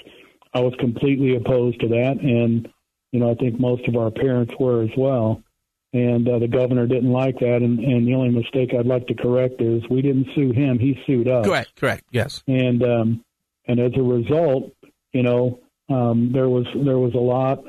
I 0.54 0.62
was 0.62 0.74
completely 0.80 1.36
opposed 1.36 1.80
to 1.82 1.90
that. 1.90 2.20
And, 2.22 2.70
you 3.12 3.20
know, 3.20 3.32
I 3.32 3.36
think 3.36 3.60
most 3.60 3.88
of 3.88 3.96
our 3.96 4.12
parents 4.12 4.54
were 4.60 4.84
as 4.84 4.92
well 4.98 5.44
and 5.94 6.28
uh, 6.28 6.40
the 6.40 6.48
governor 6.48 6.88
didn't 6.88 7.12
like 7.12 7.40
that. 7.40 7.58
And, 7.58 7.80
and 7.80 8.08
the 8.08 8.14
only 8.14 8.30
mistake 8.30 8.72
I'd 8.78 8.86
like 8.86 9.08
to 9.08 9.14
correct 9.14 9.62
is 9.62 9.84
we 9.90 10.02
didn't 10.02 10.28
sue 10.36 10.52
him; 10.52 10.80
he 10.80 11.00
sued 11.06 11.28
us. 11.28 11.46
Correct, 11.46 11.76
correct, 11.76 12.06
yes. 12.12 12.44
And 12.48 12.84
um, 12.84 13.26
and 13.68 13.80
as 13.80 13.92
a 13.98 14.02
result, 14.02 14.72
you 15.12 15.24
know, 15.24 15.60
um, 15.90 16.32
there 16.34 16.50
was 16.50 16.66
there 16.76 16.98
was 16.98 17.14
a 17.14 17.20
lot 17.20 17.64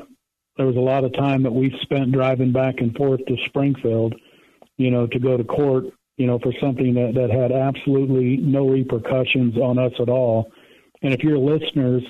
there 0.57 0.67
was 0.67 0.77
a 0.77 0.81
lot 0.81 1.05
of 1.05 1.13
time 1.15 1.43
that 1.43 1.53
we 1.53 1.75
spent 1.83 2.13
driving 2.13 2.53
back 2.53 2.77
and 2.79 2.95
forth 2.95 3.21
to 3.27 3.37
Springfield, 3.47 4.15
you 4.77 4.91
know, 4.91 5.07
to 5.07 5.19
go 5.19 5.37
to 5.37 5.45
court, 5.45 5.85
you 6.17 6.27
know, 6.27 6.39
for 6.39 6.53
something 6.61 6.95
that 6.95 7.15
that 7.15 7.31
had 7.31 7.53
absolutely 7.53 8.37
no 8.37 8.69
repercussions 8.69 9.57
on 9.57 9.79
us 9.79 9.93
at 10.01 10.09
all. 10.09 10.51
And 11.03 11.13
if 11.13 11.21
your 11.21 11.39
listeners, 11.39 12.03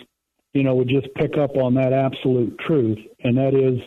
you 0.53 0.63
know, 0.63 0.75
would 0.75 0.89
just 0.89 1.07
pick 1.15 1.39
up 1.39 1.57
on 1.57 1.75
that 1.75 1.93
absolute 1.93 2.59
truth, 2.59 2.99
and 3.25 3.39
that 3.39 3.55
is 3.55 3.81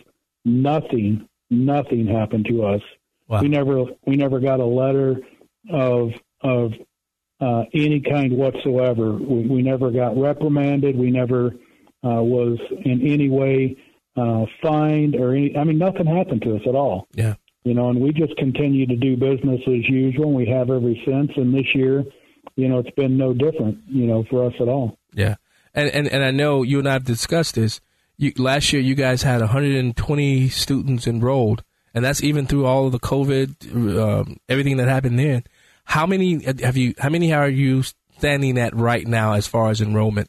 nothing 0.44 1.28
nothing 1.50 2.06
happened 2.06 2.46
to 2.50 2.64
us. 2.64 2.80
Wow. 3.28 3.42
We 3.42 3.48
never 3.48 3.84
we 4.06 4.16
never 4.16 4.40
got 4.40 4.60
a 4.60 4.64
letter 4.64 5.16
of 5.70 6.10
of 6.42 6.72
uh, 7.40 7.64
any 7.74 8.00
kind 8.00 8.32
whatsoever. 8.36 9.12
We, 9.12 9.46
we 9.46 9.62
never 9.62 9.90
got 9.90 10.16
reprimanded. 10.16 10.96
We 10.96 11.10
never 11.10 11.54
uh, 12.04 12.22
was 12.22 12.58
in 12.84 13.06
any 13.06 13.28
way 13.28 13.76
uh, 14.16 14.46
fined 14.62 15.14
or 15.16 15.34
any. 15.34 15.56
I 15.56 15.64
mean, 15.64 15.78
nothing 15.78 16.06
happened 16.06 16.42
to 16.42 16.56
us 16.56 16.62
at 16.66 16.74
all. 16.74 17.06
Yeah. 17.14 17.34
You 17.64 17.74
know, 17.74 17.90
and 17.90 18.00
we 18.00 18.12
just 18.12 18.36
continue 18.36 18.86
to 18.86 18.96
do 18.96 19.16
business 19.16 19.60
as 19.66 19.88
usual. 19.88 20.28
And 20.28 20.36
we 20.36 20.46
have 20.46 20.70
ever 20.70 20.92
since. 21.04 21.32
And 21.36 21.52
this 21.52 21.66
year, 21.74 22.04
you 22.54 22.68
know, 22.68 22.78
it's 22.78 22.90
been 22.90 23.16
no 23.16 23.34
different. 23.34 23.78
You 23.88 24.06
know, 24.06 24.24
for 24.30 24.46
us 24.46 24.54
at 24.60 24.68
all. 24.68 24.98
Yeah, 25.12 25.34
and 25.74 25.90
and 25.90 26.06
and 26.06 26.24
I 26.24 26.30
know 26.30 26.62
you 26.62 26.78
and 26.78 26.88
I 26.88 26.92
have 26.92 27.04
discussed 27.04 27.56
this. 27.56 27.80
You, 28.18 28.32
last 28.38 28.72
year, 28.72 28.80
you 28.80 28.94
guys 28.94 29.22
had 29.22 29.40
120 29.40 30.48
students 30.48 31.06
enrolled, 31.06 31.62
and 31.94 32.04
that's 32.04 32.22
even 32.22 32.46
through 32.46 32.64
all 32.64 32.86
of 32.86 32.92
the 32.92 32.98
COVID, 32.98 33.98
um, 33.98 34.38
everything 34.48 34.78
that 34.78 34.88
happened 34.88 35.18
then. 35.18 35.44
How 35.84 36.06
many 36.06 36.42
have 36.62 36.76
you? 36.76 36.94
How 36.98 37.10
many 37.10 37.32
are 37.32 37.48
you 37.48 37.82
standing 38.18 38.58
at 38.58 38.74
right 38.74 39.06
now 39.06 39.34
as 39.34 39.46
far 39.46 39.70
as 39.70 39.80
enrollment? 39.80 40.28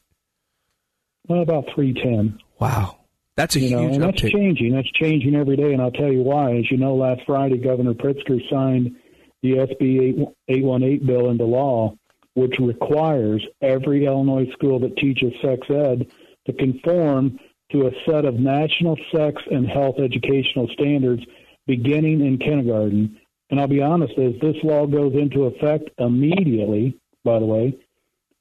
Well, 1.26 1.42
about 1.42 1.64
three 1.74 1.94
ten. 1.94 2.38
Wow, 2.60 2.98
that's 3.34 3.56
a 3.56 3.60
you 3.60 3.70
know, 3.70 3.82
huge 3.82 3.94
and 3.94 4.04
that's 4.04 4.22
uptick. 4.22 4.32
changing. 4.32 4.74
That's 4.74 4.90
changing 4.92 5.34
every 5.34 5.56
day, 5.56 5.72
and 5.72 5.82
I'll 5.82 5.90
tell 5.90 6.12
you 6.12 6.22
why. 6.22 6.56
As 6.56 6.70
you 6.70 6.76
know, 6.76 6.94
last 6.94 7.22
Friday, 7.26 7.58
Governor 7.58 7.94
Pritzker 7.94 8.38
signed 8.50 8.96
the 9.42 9.52
SB 9.52 10.26
818 10.48 11.06
bill 11.06 11.30
into 11.30 11.44
law, 11.44 11.94
which 12.34 12.54
requires 12.60 13.44
every 13.60 14.04
Illinois 14.04 14.46
school 14.52 14.78
that 14.80 14.96
teaches 14.96 15.32
sex 15.42 15.66
ed 15.70 16.06
to 16.46 16.52
conform 16.52 17.38
to 17.72 17.86
a 17.86 17.90
set 18.06 18.24
of 18.24 18.34
national 18.34 18.96
sex 19.14 19.42
and 19.50 19.66
health 19.66 19.96
educational 19.98 20.68
standards 20.72 21.22
beginning 21.66 22.24
in 22.24 22.38
kindergarten. 22.38 23.18
And 23.50 23.60
I'll 23.60 23.66
be 23.66 23.82
honest, 23.82 24.12
as 24.18 24.32
this 24.40 24.56
law 24.62 24.86
goes 24.86 25.14
into 25.14 25.44
effect 25.44 25.90
immediately, 25.98 26.98
by 27.24 27.38
the 27.38 27.44
way, 27.44 27.78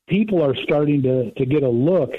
people 0.07 0.43
are 0.43 0.55
starting 0.63 1.01
to, 1.03 1.31
to 1.31 1.46
get 1.46 1.63
a 1.63 1.69
look 1.69 2.12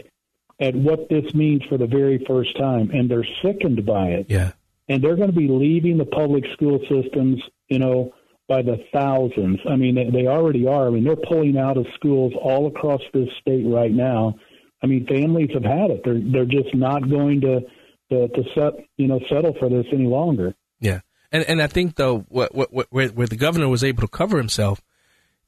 at 0.61 0.75
what 0.75 1.09
this 1.09 1.35
means 1.35 1.63
for 1.69 1.79
the 1.79 1.87
very 1.87 2.25
first 2.27 2.57
time, 2.59 2.91
and 2.91 3.11
they're 3.11 3.27
sickened 3.43 3.85
by 3.87 4.09
it. 4.09 4.27
Yeah, 4.29 4.53
And 4.89 5.03
they're 5.03 5.17
going 5.17 5.31
to 5.31 5.37
be 5.37 5.49
leaving 5.49 5.99
the 5.99 6.05
public 6.05 6.45
school 6.53 6.81
systems, 6.89 7.41
you 7.69 7.79
know, 7.79 8.13
by 8.49 8.63
the 8.63 8.85
thousands. 8.93 9.61
I 9.69 9.77
mean, 9.77 9.95
they, 9.95 10.11
they 10.11 10.27
already 10.27 10.67
are. 10.67 10.89
I 10.89 10.91
mean, 10.91 11.05
they're 11.05 11.17
pulling 11.17 11.57
out 11.59 11.77
of 11.77 11.87
schools 11.95 12.33
all 12.41 12.67
across 12.67 13.03
this 13.13 13.29
state 13.41 13.65
right 13.67 13.93
now. 13.93 14.37
I 14.83 14.87
mean, 14.87 15.07
families 15.07 15.51
have 15.55 15.65
had 15.65 15.91
it. 15.91 16.03
They're 16.05 16.21
they're 16.21 16.45
just 16.45 16.75
not 16.75 17.09
going 17.09 17.41
to 17.43 17.61
to, 18.11 18.29
to 18.29 18.43
set 18.55 18.75
you 18.97 19.09
know 19.09 19.21
settle 19.29 19.55
for 19.59 19.69
this 19.69 19.87
any 19.93 20.07
longer. 20.07 20.55
yeah, 20.81 21.01
and 21.33 21.45
and 21.45 21.63
I 21.63 21.67
think 21.67 21.97
though, 21.97 22.21
what, 22.29 22.55
what, 22.55 22.73
what, 22.73 22.87
where, 22.91 23.09
where 23.09 23.27
the 23.27 23.37
governor 23.37 23.69
was 23.69 23.85
able 23.85 24.03
to 24.03 24.09
cover 24.09 24.39
himself, 24.39 24.81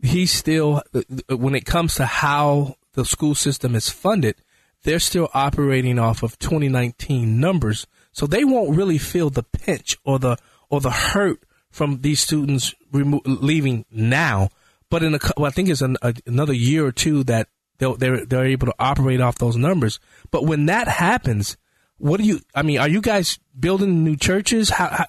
he 0.03 0.27
still, 0.27 0.83
uh, 0.95 1.03
uh, 1.31 1.37
when 1.37 1.55
it 1.55 1.65
comes 1.65 1.95
to 1.97 2.07
how 2.07 2.77
the 2.95 3.05
school 3.05 3.35
system 3.35 3.75
is 3.75 3.89
funded, 3.89 4.37
they're 4.83 4.99
still 4.99 5.29
operating 5.33 5.99
off 5.99 6.23
of 6.23 6.39
2019 6.39 7.39
numbers, 7.41 7.87
so 8.13 8.27
they 8.27 8.45
won't 8.45 8.77
really 8.77 8.99
feel 8.99 9.31
the 9.31 9.43
pinch 9.43 9.97
or 10.05 10.19
the 10.19 10.37
or 10.69 10.81
the 10.81 10.91
hurt 10.91 11.45
from 11.71 12.01
these 12.01 12.21
students 12.21 12.75
remo- 12.93 13.23
leaving 13.25 13.85
now, 13.91 14.49
but 14.91 15.03
in 15.03 15.15
a, 15.15 15.19
well, 15.37 15.47
I 15.47 15.51
think 15.51 15.69
it's 15.69 15.83
an, 15.83 15.97
a, 16.03 16.15
another 16.27 16.53
year 16.53 16.85
or 16.85 16.93
two 16.93 17.23
that 17.25 17.49
they'll, 17.81 17.97
they're 17.97 18.25
they're 18.25 18.47
able 18.47 18.69
to 18.69 18.75
operate 18.79 19.21
off 19.21 19.39
those 19.39 19.57
numbers. 19.57 19.99
But 20.31 20.47
when 20.47 20.67
that 20.67 20.87
happens, 20.87 21.57
what 21.99 22.19
do 22.19 22.25
you? 22.25 22.41
I 22.55 22.63
mean, 22.63 22.79
are 22.79 22.89
you 22.89 23.01
guys 23.01 23.41
building 23.59 24.05
new 24.05 24.17
churches? 24.17 24.71
How, 24.71 24.89
how 24.89 25.07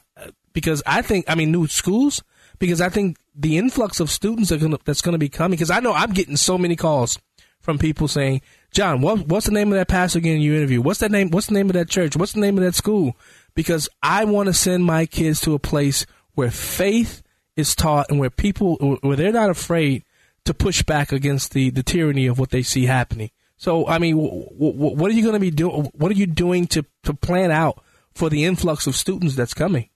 because 0.53 0.81
I 0.85 1.03
think 1.03 1.25
I 1.27 1.35
mean 1.35 1.51
new 1.51 1.67
schools 1.67 2.23
because 2.57 2.81
I 2.81 2.89
think 2.89 3.17
the 3.35 3.57
influx 3.57 3.99
of 3.99 4.09
students 4.09 4.51
gonna, 4.51 4.77
that's 4.83 5.01
going 5.01 5.13
to 5.13 5.19
be 5.19 5.29
coming 5.29 5.51
because 5.51 5.71
I 5.71 5.79
know 5.79 5.93
I'm 5.93 6.11
getting 6.11 6.37
so 6.37 6.57
many 6.57 6.75
calls 6.75 7.19
from 7.59 7.77
people 7.77 8.07
saying, 8.07 8.41
John, 8.71 9.01
what, 9.01 9.27
what's 9.27 9.45
the 9.45 9.51
name 9.51 9.71
of 9.71 9.77
that 9.77 9.87
pastor 9.87 10.19
again 10.19 10.41
you 10.41 10.55
interview? 10.55 10.81
What's 10.81 10.99
that 10.99 11.11
name? 11.11 11.29
What's 11.29 11.47
the 11.47 11.53
name 11.53 11.67
of 11.67 11.73
that 11.73 11.89
church? 11.89 12.15
What's 12.15 12.33
the 12.33 12.39
name 12.39 12.57
of 12.57 12.63
that 12.63 12.75
school? 12.75 13.15
Because 13.53 13.87
I 14.01 14.25
want 14.25 14.47
to 14.47 14.53
send 14.53 14.83
my 14.83 15.05
kids 15.05 15.41
to 15.41 15.53
a 15.53 15.59
place 15.59 16.05
where 16.33 16.51
faith 16.51 17.21
is 17.55 17.75
taught 17.75 18.09
and 18.09 18.19
where 18.19 18.29
people, 18.29 18.97
where 19.01 19.15
they're 19.15 19.31
not 19.31 19.49
afraid 19.49 20.03
to 20.51 20.63
push 20.63 20.83
back 20.83 21.11
against 21.11 21.53
the, 21.53 21.69
the 21.69 21.83
tyranny 21.83 22.27
of 22.27 22.37
what 22.37 22.49
they 22.49 22.61
see 22.61 22.85
happening. 22.85 23.31
So, 23.57 23.87
I 23.87 23.99
mean, 23.99 24.15
w- 24.17 24.49
w- 24.53 24.95
what 24.95 25.11
are 25.11 25.13
you 25.13 25.21
going 25.21 25.35
to 25.35 25.39
be 25.39 25.51
doing? 25.51 25.91
What 25.93 26.11
are 26.11 26.15
you 26.15 26.25
doing 26.25 26.67
to, 26.67 26.85
to 27.03 27.13
plan 27.13 27.51
out 27.51 27.83
for 28.13 28.29
the 28.29 28.43
influx 28.45 28.87
of 28.87 28.95
students 28.95 29.35
that's 29.35 29.53
coming? 29.53 29.89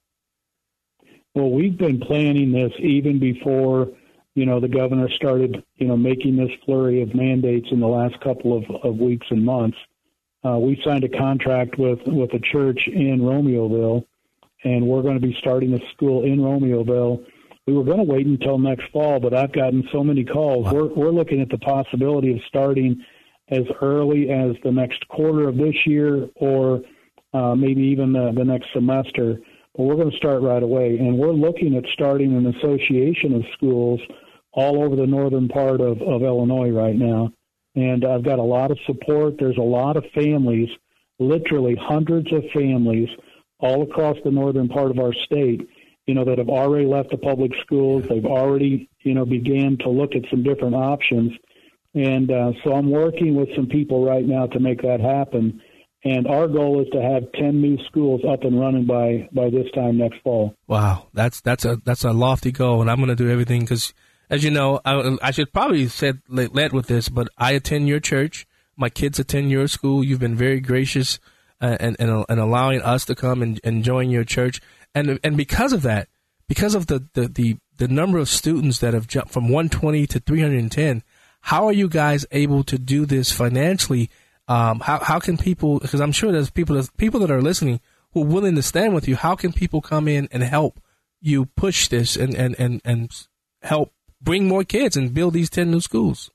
Well, 1.34 1.50
we've 1.50 1.76
been 1.76 2.00
planning 2.00 2.52
this 2.52 2.72
even 2.78 3.18
before, 3.18 3.88
you 4.34 4.46
know, 4.46 4.60
the 4.60 4.68
governor 4.68 5.08
started, 5.10 5.62
you 5.76 5.86
know, 5.86 5.96
making 5.96 6.36
this 6.36 6.50
flurry 6.64 7.02
of 7.02 7.14
mandates 7.14 7.66
in 7.70 7.80
the 7.80 7.88
last 7.88 8.18
couple 8.20 8.56
of, 8.56 8.64
of 8.82 8.96
weeks 8.98 9.26
and 9.30 9.44
months. 9.44 9.76
Uh, 10.44 10.58
we 10.58 10.80
signed 10.84 11.04
a 11.04 11.08
contract 11.08 11.76
with 11.78 11.98
with 12.06 12.32
a 12.32 12.38
church 12.38 12.80
in 12.86 13.18
Romeoville, 13.18 14.06
and 14.64 14.86
we're 14.86 15.02
going 15.02 15.20
to 15.20 15.26
be 15.26 15.36
starting 15.40 15.74
a 15.74 15.80
school 15.92 16.24
in 16.24 16.38
Romeoville. 16.38 17.26
We 17.66 17.72
were 17.72 17.82
going 17.82 17.98
to 17.98 18.04
wait 18.04 18.26
until 18.26 18.58
next 18.58 18.84
fall, 18.92 19.18
but 19.18 19.34
I've 19.34 19.52
gotten 19.52 19.88
so 19.92 20.04
many 20.04 20.24
calls. 20.24 20.72
We're 20.72 20.86
we're 20.86 21.10
looking 21.10 21.40
at 21.40 21.48
the 21.48 21.58
possibility 21.58 22.32
of 22.32 22.38
starting 22.46 23.04
as 23.48 23.64
early 23.82 24.30
as 24.30 24.52
the 24.62 24.70
next 24.70 25.06
quarter 25.08 25.48
of 25.48 25.56
this 25.56 25.74
year, 25.84 26.28
or 26.36 26.80
uh, 27.34 27.54
maybe 27.56 27.82
even 27.82 28.12
the, 28.12 28.32
the 28.36 28.44
next 28.44 28.68
semester. 28.72 29.38
But 29.74 29.82
we're 29.82 29.96
going 29.96 30.10
to 30.10 30.16
start 30.16 30.42
right 30.42 30.62
away, 30.62 30.96
and 30.98 31.18
we're 31.18 31.32
looking 31.32 31.76
at 31.76 31.84
starting 31.92 32.36
an 32.36 32.46
association 32.46 33.34
of 33.34 33.42
schools 33.54 34.00
all 34.52 34.82
over 34.82 34.96
the 34.96 35.06
northern 35.06 35.48
part 35.48 35.80
of, 35.80 36.00
of 36.02 36.22
Illinois 36.22 36.70
right 36.70 36.96
now. 36.96 37.32
And 37.74 38.04
I've 38.04 38.24
got 38.24 38.38
a 38.38 38.42
lot 38.42 38.70
of 38.70 38.78
support. 38.86 39.34
There's 39.38 39.58
a 39.58 39.60
lot 39.60 39.96
of 39.96 40.04
families, 40.14 40.68
literally 41.18 41.76
hundreds 41.78 42.32
of 42.32 42.42
families, 42.54 43.08
all 43.58 43.82
across 43.82 44.16
the 44.24 44.30
northern 44.30 44.68
part 44.68 44.90
of 44.90 44.98
our 44.98 45.12
state, 45.24 45.68
you 46.06 46.14
know, 46.14 46.24
that 46.24 46.38
have 46.38 46.48
already 46.48 46.86
left 46.86 47.10
the 47.10 47.18
public 47.18 47.52
schools. 47.64 48.04
They've 48.08 48.24
already, 48.24 48.88
you 49.02 49.14
know, 49.14 49.24
began 49.24 49.76
to 49.78 49.90
look 49.90 50.14
at 50.14 50.22
some 50.30 50.42
different 50.42 50.74
options. 50.74 51.32
And 51.94 52.30
uh, 52.30 52.52
so 52.62 52.74
I'm 52.74 52.90
working 52.90 53.34
with 53.34 53.48
some 53.56 53.66
people 53.66 54.04
right 54.04 54.24
now 54.24 54.46
to 54.46 54.60
make 54.60 54.82
that 54.82 55.00
happen. 55.00 55.60
And 56.04 56.28
our 56.28 56.46
goal 56.46 56.80
is 56.82 56.88
to 56.92 57.02
have 57.02 57.32
10 57.32 57.60
new 57.60 57.78
schools 57.86 58.20
up 58.28 58.44
and 58.44 58.60
running 58.60 58.86
by, 58.86 59.28
by 59.32 59.50
this 59.50 59.66
time 59.74 59.98
next 59.98 60.20
fall. 60.22 60.54
Wow, 60.68 61.08
that's 61.12 61.40
that's 61.40 61.64
a 61.64 61.76
that's 61.84 62.04
a 62.04 62.12
lofty 62.12 62.52
goal, 62.52 62.80
and 62.80 62.88
I'm 62.88 62.98
going 62.98 63.08
to 63.08 63.16
do 63.16 63.28
everything 63.28 63.62
because, 63.62 63.92
as 64.30 64.44
you 64.44 64.52
know, 64.52 64.80
I, 64.84 65.16
I 65.20 65.30
should 65.32 65.52
probably 65.52 65.88
said 65.88 66.20
led 66.28 66.72
with 66.72 66.86
this, 66.86 67.08
but 67.08 67.28
I 67.38 67.52
attend 67.52 67.88
your 67.88 67.98
church. 67.98 68.46
My 68.76 68.88
kids 68.88 69.18
attend 69.18 69.50
your 69.50 69.66
school. 69.66 70.04
You've 70.04 70.20
been 70.20 70.36
very 70.36 70.60
gracious 70.60 71.18
and, 71.60 71.96
and 71.98 72.24
and 72.28 72.40
allowing 72.40 72.82
us 72.82 73.04
to 73.06 73.16
come 73.16 73.42
and, 73.42 73.60
and 73.64 73.82
join 73.82 74.10
your 74.10 74.24
church, 74.24 74.60
and 74.96 75.20
and 75.22 75.36
because 75.36 75.72
of 75.72 75.82
that, 75.82 76.08
because 76.48 76.74
of 76.74 76.86
the, 76.86 77.06
the 77.12 77.28
the 77.28 77.56
the 77.76 77.88
number 77.88 78.18
of 78.18 78.28
students 78.28 78.78
that 78.78 78.94
have 78.94 79.06
jumped 79.06 79.30
from 79.30 79.44
120 79.44 80.06
to 80.06 80.18
310, 80.18 81.02
how 81.42 81.66
are 81.66 81.72
you 81.72 81.88
guys 81.88 82.24
able 82.32 82.64
to 82.64 82.78
do 82.78 83.04
this 83.04 83.30
financially? 83.30 84.10
Um, 84.48 84.80
how 84.80 84.98
how 85.00 85.18
can 85.20 85.36
people? 85.36 85.78
Because 85.80 86.00
I'm 86.00 86.12
sure 86.12 86.32
there's 86.32 86.50
people 86.50 86.76
that 86.76 86.96
people 86.96 87.20
that 87.20 87.30
are 87.30 87.42
listening 87.42 87.80
who 88.12 88.22
are 88.22 88.26
willing 88.26 88.54
to 88.56 88.62
stand 88.62 88.94
with 88.94 89.06
you. 89.06 89.16
How 89.16 89.36
can 89.36 89.52
people 89.52 89.82
come 89.82 90.08
in 90.08 90.28
and 90.32 90.42
help 90.42 90.80
you 91.20 91.44
push 91.44 91.88
this 91.88 92.16
and 92.16 92.34
and 92.34 92.58
and 92.58 92.80
and 92.84 93.26
help 93.62 93.92
bring 94.22 94.48
more 94.48 94.64
kids 94.64 94.96
and 94.96 95.12
build 95.12 95.34
these 95.34 95.50
ten 95.50 95.70
new 95.70 95.80
schools? 95.80 96.30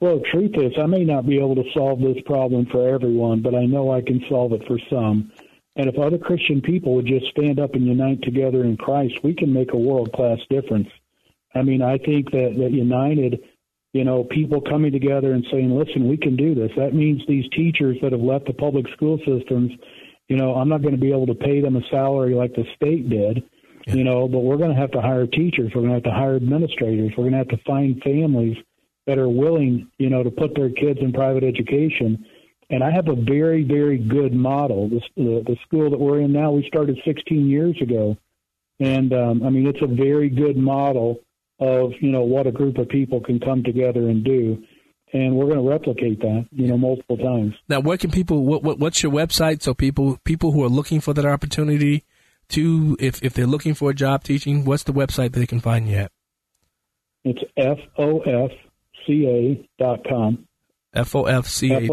Well, 0.00 0.20
truth 0.32 0.52
is, 0.54 0.72
I 0.82 0.86
may 0.86 1.04
not 1.04 1.26
be 1.26 1.36
able 1.36 1.54
to 1.56 1.70
solve 1.74 2.00
this 2.00 2.16
problem 2.24 2.66
for 2.72 2.88
everyone, 2.88 3.42
but 3.42 3.54
I 3.54 3.66
know 3.66 3.92
I 3.92 4.00
can 4.00 4.24
solve 4.30 4.54
it 4.54 4.62
for 4.66 4.78
some. 4.90 5.30
And 5.76 5.88
if 5.88 5.98
other 5.98 6.18
Christian 6.18 6.60
people 6.60 6.94
would 6.96 7.06
just 7.06 7.26
stand 7.30 7.60
up 7.60 7.74
and 7.74 7.86
unite 7.86 8.22
together 8.22 8.64
in 8.64 8.76
Christ, 8.76 9.14
we 9.22 9.34
can 9.34 9.52
make 9.52 9.72
a 9.72 9.78
world 9.78 10.12
class 10.12 10.38
difference. 10.50 10.88
I 11.54 11.62
mean, 11.62 11.82
I 11.82 11.98
think 11.98 12.30
that, 12.32 12.54
that 12.58 12.70
united, 12.72 13.40
you 13.92 14.04
know, 14.04 14.24
people 14.24 14.60
coming 14.60 14.92
together 14.92 15.32
and 15.32 15.44
saying, 15.50 15.70
listen, 15.70 16.08
we 16.08 16.16
can 16.16 16.36
do 16.36 16.54
this. 16.54 16.70
That 16.76 16.94
means 16.94 17.22
these 17.26 17.48
teachers 17.50 17.96
that 18.02 18.12
have 18.12 18.20
left 18.20 18.46
the 18.46 18.52
public 18.52 18.86
school 18.94 19.18
systems, 19.18 19.72
you 20.28 20.36
know, 20.36 20.54
I'm 20.54 20.68
not 20.68 20.82
going 20.82 20.94
to 20.94 21.00
be 21.00 21.10
able 21.10 21.26
to 21.26 21.34
pay 21.34 21.60
them 21.60 21.76
a 21.76 21.82
salary 21.90 22.34
like 22.34 22.54
the 22.54 22.64
state 22.76 23.08
did, 23.08 23.42
yeah. 23.86 23.94
you 23.94 24.04
know, 24.04 24.28
but 24.28 24.40
we're 24.40 24.58
going 24.58 24.74
to 24.74 24.80
have 24.80 24.92
to 24.92 25.00
hire 25.00 25.26
teachers. 25.26 25.72
We're 25.74 25.82
going 25.82 25.88
to 25.90 25.94
have 25.94 26.04
to 26.04 26.12
hire 26.12 26.36
administrators. 26.36 27.12
We're 27.16 27.30
going 27.30 27.32
to 27.32 27.38
have 27.38 27.48
to 27.48 27.64
find 27.64 28.00
families 28.02 28.56
that 29.06 29.18
are 29.18 29.28
willing, 29.28 29.88
you 29.98 30.08
know, 30.08 30.22
to 30.22 30.30
put 30.30 30.54
their 30.54 30.70
kids 30.70 31.00
in 31.00 31.12
private 31.12 31.42
education. 31.42 32.24
And 32.70 32.84
I 32.84 32.90
have 32.92 33.08
a 33.08 33.16
very, 33.16 33.64
very 33.64 33.98
good 33.98 34.32
model. 34.32 34.88
This, 34.88 35.02
the, 35.16 35.42
the 35.44 35.56
school 35.66 35.90
that 35.90 35.98
we're 35.98 36.20
in 36.20 36.32
now, 36.32 36.52
we 36.52 36.64
started 36.68 36.96
16 37.04 37.48
years 37.48 37.76
ago. 37.82 38.16
And 38.78 39.12
um, 39.12 39.42
I 39.42 39.50
mean, 39.50 39.66
it's 39.66 39.82
a 39.82 39.88
very 39.88 40.30
good 40.30 40.56
model 40.56 41.20
of, 41.58 41.92
you 42.00 42.10
know, 42.10 42.22
what 42.22 42.46
a 42.46 42.52
group 42.52 42.78
of 42.78 42.88
people 42.88 43.20
can 43.20 43.40
come 43.40 43.64
together 43.64 44.08
and 44.08 44.24
do. 44.24 44.62
And 45.12 45.34
we're 45.34 45.46
going 45.46 45.56
to 45.56 45.68
replicate 45.68 46.20
that, 46.20 46.46
you 46.52 46.68
know, 46.68 46.78
multiple 46.78 47.16
times. 47.16 47.54
Now, 47.68 47.80
where 47.80 47.98
can 47.98 48.12
people? 48.12 48.44
What, 48.44 48.62
what, 48.62 48.78
what's 48.78 49.02
your 49.02 49.10
website? 49.10 49.60
So 49.60 49.74
people 49.74 50.18
people 50.24 50.52
who 50.52 50.62
are 50.62 50.68
looking 50.68 51.00
for 51.00 51.12
that 51.14 51.26
opportunity 51.26 52.04
to, 52.50 52.96
if 53.00 53.20
if 53.20 53.34
they're 53.34 53.46
looking 53.46 53.74
for 53.74 53.90
a 53.90 53.94
job 53.94 54.22
teaching, 54.22 54.64
what's 54.64 54.84
the 54.84 54.92
website 54.92 55.32
they 55.32 55.46
can 55.46 55.58
find 55.58 55.88
you 55.88 55.96
at? 55.96 56.12
It's 57.24 57.42
fofca.com. 59.08 60.46
F-O-F-C-A. 60.94 61.86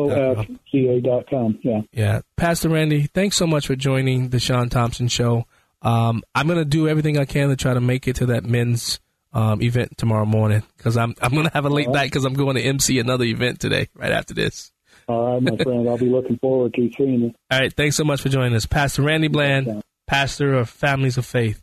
Dot 1.01 1.29
com, 1.29 1.59
yeah. 1.61 1.81
Yeah. 1.91 2.21
Pastor 2.35 2.69
Randy, 2.69 3.03
thanks 3.03 3.35
so 3.35 3.45
much 3.45 3.67
for 3.67 3.75
joining 3.75 4.29
the 4.29 4.39
Sean 4.39 4.69
Thompson 4.69 5.07
Show. 5.07 5.45
Um, 5.81 6.23
I'm 6.33 6.47
going 6.47 6.59
to 6.59 6.65
do 6.65 6.87
everything 6.87 7.17
I 7.17 7.25
can 7.25 7.49
to 7.49 7.55
try 7.55 7.73
to 7.73 7.81
make 7.81 8.07
it 8.07 8.15
to 8.17 8.25
that 8.27 8.43
men's 8.43 8.99
um, 9.33 9.61
event 9.61 9.97
tomorrow 9.97 10.25
morning 10.25 10.63
because 10.77 10.97
I'm, 10.97 11.13
I'm 11.21 11.31
going 11.31 11.45
to 11.45 11.53
have 11.53 11.65
a 11.65 11.69
late 11.69 11.87
right. 11.87 11.93
night 11.93 12.05
because 12.05 12.25
I'm 12.25 12.33
going 12.33 12.55
to 12.55 12.61
MC 12.61 12.97
another 12.99 13.25
event 13.25 13.59
today 13.59 13.87
right 13.93 14.11
after 14.11 14.33
this. 14.33 14.71
All 15.07 15.33
right, 15.33 15.43
my 15.43 15.63
friend. 15.63 15.87
I'll 15.87 15.97
be 15.97 16.09
looking 16.09 16.37
forward 16.39 16.73
to 16.73 16.89
seeing 16.97 17.21
you. 17.21 17.33
All 17.51 17.59
right. 17.59 17.71
Thanks 17.71 17.95
so 17.95 18.03
much 18.03 18.21
for 18.21 18.29
joining 18.29 18.55
us. 18.55 18.65
Pastor 18.65 19.03
Randy 19.03 19.27
Bland, 19.29 19.83
pastor 20.05 20.55
of 20.55 20.69
Families 20.69 21.17
of 21.17 21.25
Faith. 21.25 21.61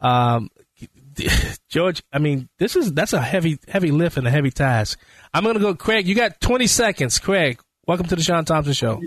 Um, 0.00 0.48
George, 1.68 2.02
I 2.12 2.18
mean, 2.18 2.48
this 2.58 2.76
is 2.76 2.92
that's 2.92 3.12
a 3.12 3.20
heavy 3.20 3.58
heavy 3.68 3.90
lift 3.90 4.16
and 4.16 4.26
a 4.26 4.30
heavy 4.30 4.50
task. 4.50 4.98
I'm 5.32 5.44
gonna 5.44 5.58
go, 5.58 5.74
Craig. 5.74 6.06
You 6.06 6.14
got 6.14 6.40
20 6.40 6.66
seconds, 6.66 7.18
Craig. 7.18 7.60
Welcome 7.86 8.06
to 8.06 8.16
the 8.16 8.22
Sean 8.22 8.44
Thompson 8.44 8.74
Show. 8.74 9.00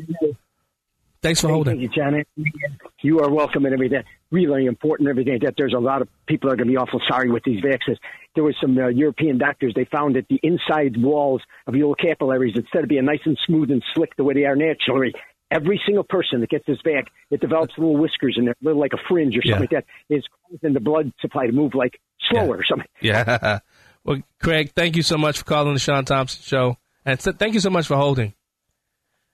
Thanks 1.21 1.39
for 1.39 1.47
Thank 1.47 1.55
holding. 1.55 1.79
Thank 1.79 1.95
you, 1.95 2.23
John. 2.35 2.83
You 3.03 3.19
are 3.19 3.29
welcome 3.29 3.65
and 3.65 3.73
everything. 3.73 4.03
Really 4.31 4.65
important 4.65 5.07
everything. 5.07 5.39
That 5.43 5.53
there's 5.55 5.73
a 5.75 5.79
lot 5.79 6.01
of 6.01 6.07
people 6.27 6.49
are 6.49 6.55
going 6.55 6.67
to 6.67 6.71
be 6.71 6.77
awful 6.77 6.99
sorry 7.07 7.29
with 7.29 7.43
these 7.43 7.61
vaccines. 7.61 7.99
There 8.33 8.43
was 8.43 8.55
some 8.59 8.75
uh, 8.77 8.87
European 8.87 9.37
doctors. 9.37 9.73
They 9.75 9.85
found 9.85 10.15
that 10.15 10.27
the 10.29 10.39
inside 10.41 10.97
walls 10.97 11.41
of 11.67 11.75
your 11.75 11.93
capillaries, 11.95 12.53
instead 12.55 12.83
of 12.83 12.89
being 12.89 13.05
nice 13.05 13.19
and 13.25 13.37
smooth 13.45 13.69
and 13.69 13.83
slick 13.93 14.15
the 14.15 14.23
way 14.23 14.33
they 14.33 14.45
are 14.45 14.55
naturally, 14.55 15.13
every 15.51 15.79
single 15.85 16.03
person 16.03 16.39
that 16.39 16.49
gets 16.49 16.65
this 16.65 16.81
back, 16.81 17.07
it 17.29 17.41
develops 17.41 17.77
little 17.77 17.97
whiskers 17.97 18.35
in 18.37 18.45
there, 18.45 18.55
little 18.61 18.79
like 18.79 18.93
a 18.93 19.09
fringe 19.09 19.35
or 19.35 19.41
something 19.41 19.51
yeah. 19.51 19.59
like 19.59 19.69
that, 19.69 19.85
is 20.09 20.23
causing 20.49 20.73
the 20.73 20.79
blood 20.79 21.11
supply 21.19 21.45
to 21.45 21.51
move 21.51 21.75
like 21.75 21.99
slower 22.31 22.55
yeah. 22.55 22.61
or 22.61 22.63
something. 22.63 22.87
Yeah. 23.01 23.59
Well, 24.03 24.21
Craig, 24.41 24.71
thank 24.75 24.95
you 24.95 25.03
so 25.03 25.15
much 25.15 25.37
for 25.37 25.45
calling 25.45 25.73
the 25.73 25.79
Sean 25.79 26.05
Thompson 26.05 26.41
Show, 26.41 26.77
and 27.05 27.19
th- 27.19 27.35
thank 27.35 27.53
you 27.53 27.59
so 27.59 27.69
much 27.69 27.85
for 27.85 27.95
holding. 27.95 28.33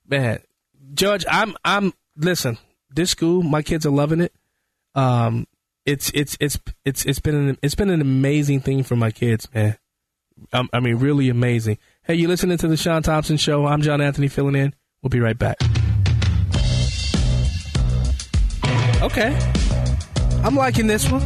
Man, 0.06 0.40
Judge, 0.94 1.26
I'm 1.30 1.56
I'm 1.64 1.94
listen. 2.18 2.58
This 2.90 3.12
school, 3.12 3.44
my 3.44 3.62
kids 3.62 3.86
are 3.86 3.92
loving 3.92 4.20
it. 4.20 4.34
Um, 4.94 5.48
it's 5.86 6.12
it's 6.14 6.36
it's 6.42 6.60
it's 6.84 7.06
it's 7.06 7.20
been 7.20 7.36
an 7.36 7.58
it's 7.62 7.76
been 7.76 7.90
an 7.90 8.02
amazing 8.02 8.60
thing 8.60 8.84
for 8.84 8.98
my 8.98 9.10
kids, 9.10 9.48
man. 9.54 9.78
Um, 10.52 10.70
I 10.74 10.82
mean, 10.82 10.96
really 10.98 11.30
amazing. 11.30 11.78
Hey, 12.04 12.16
you 12.16 12.28
listening 12.28 12.58
to 12.58 12.68
the 12.68 12.76
Sean 12.76 13.04
Thompson 13.04 13.38
Show? 13.38 13.66
I'm 13.66 13.82
John 13.82 14.02
Anthony 14.02 14.28
filling 14.28 14.56
in. 14.56 14.76
We'll 15.02 15.10
be 15.10 15.22
right 15.22 15.38
back. 15.38 15.58
Okay. 19.02 19.38
I'm 20.44 20.56
liking 20.56 20.88
this 20.88 21.10
one. 21.12 21.22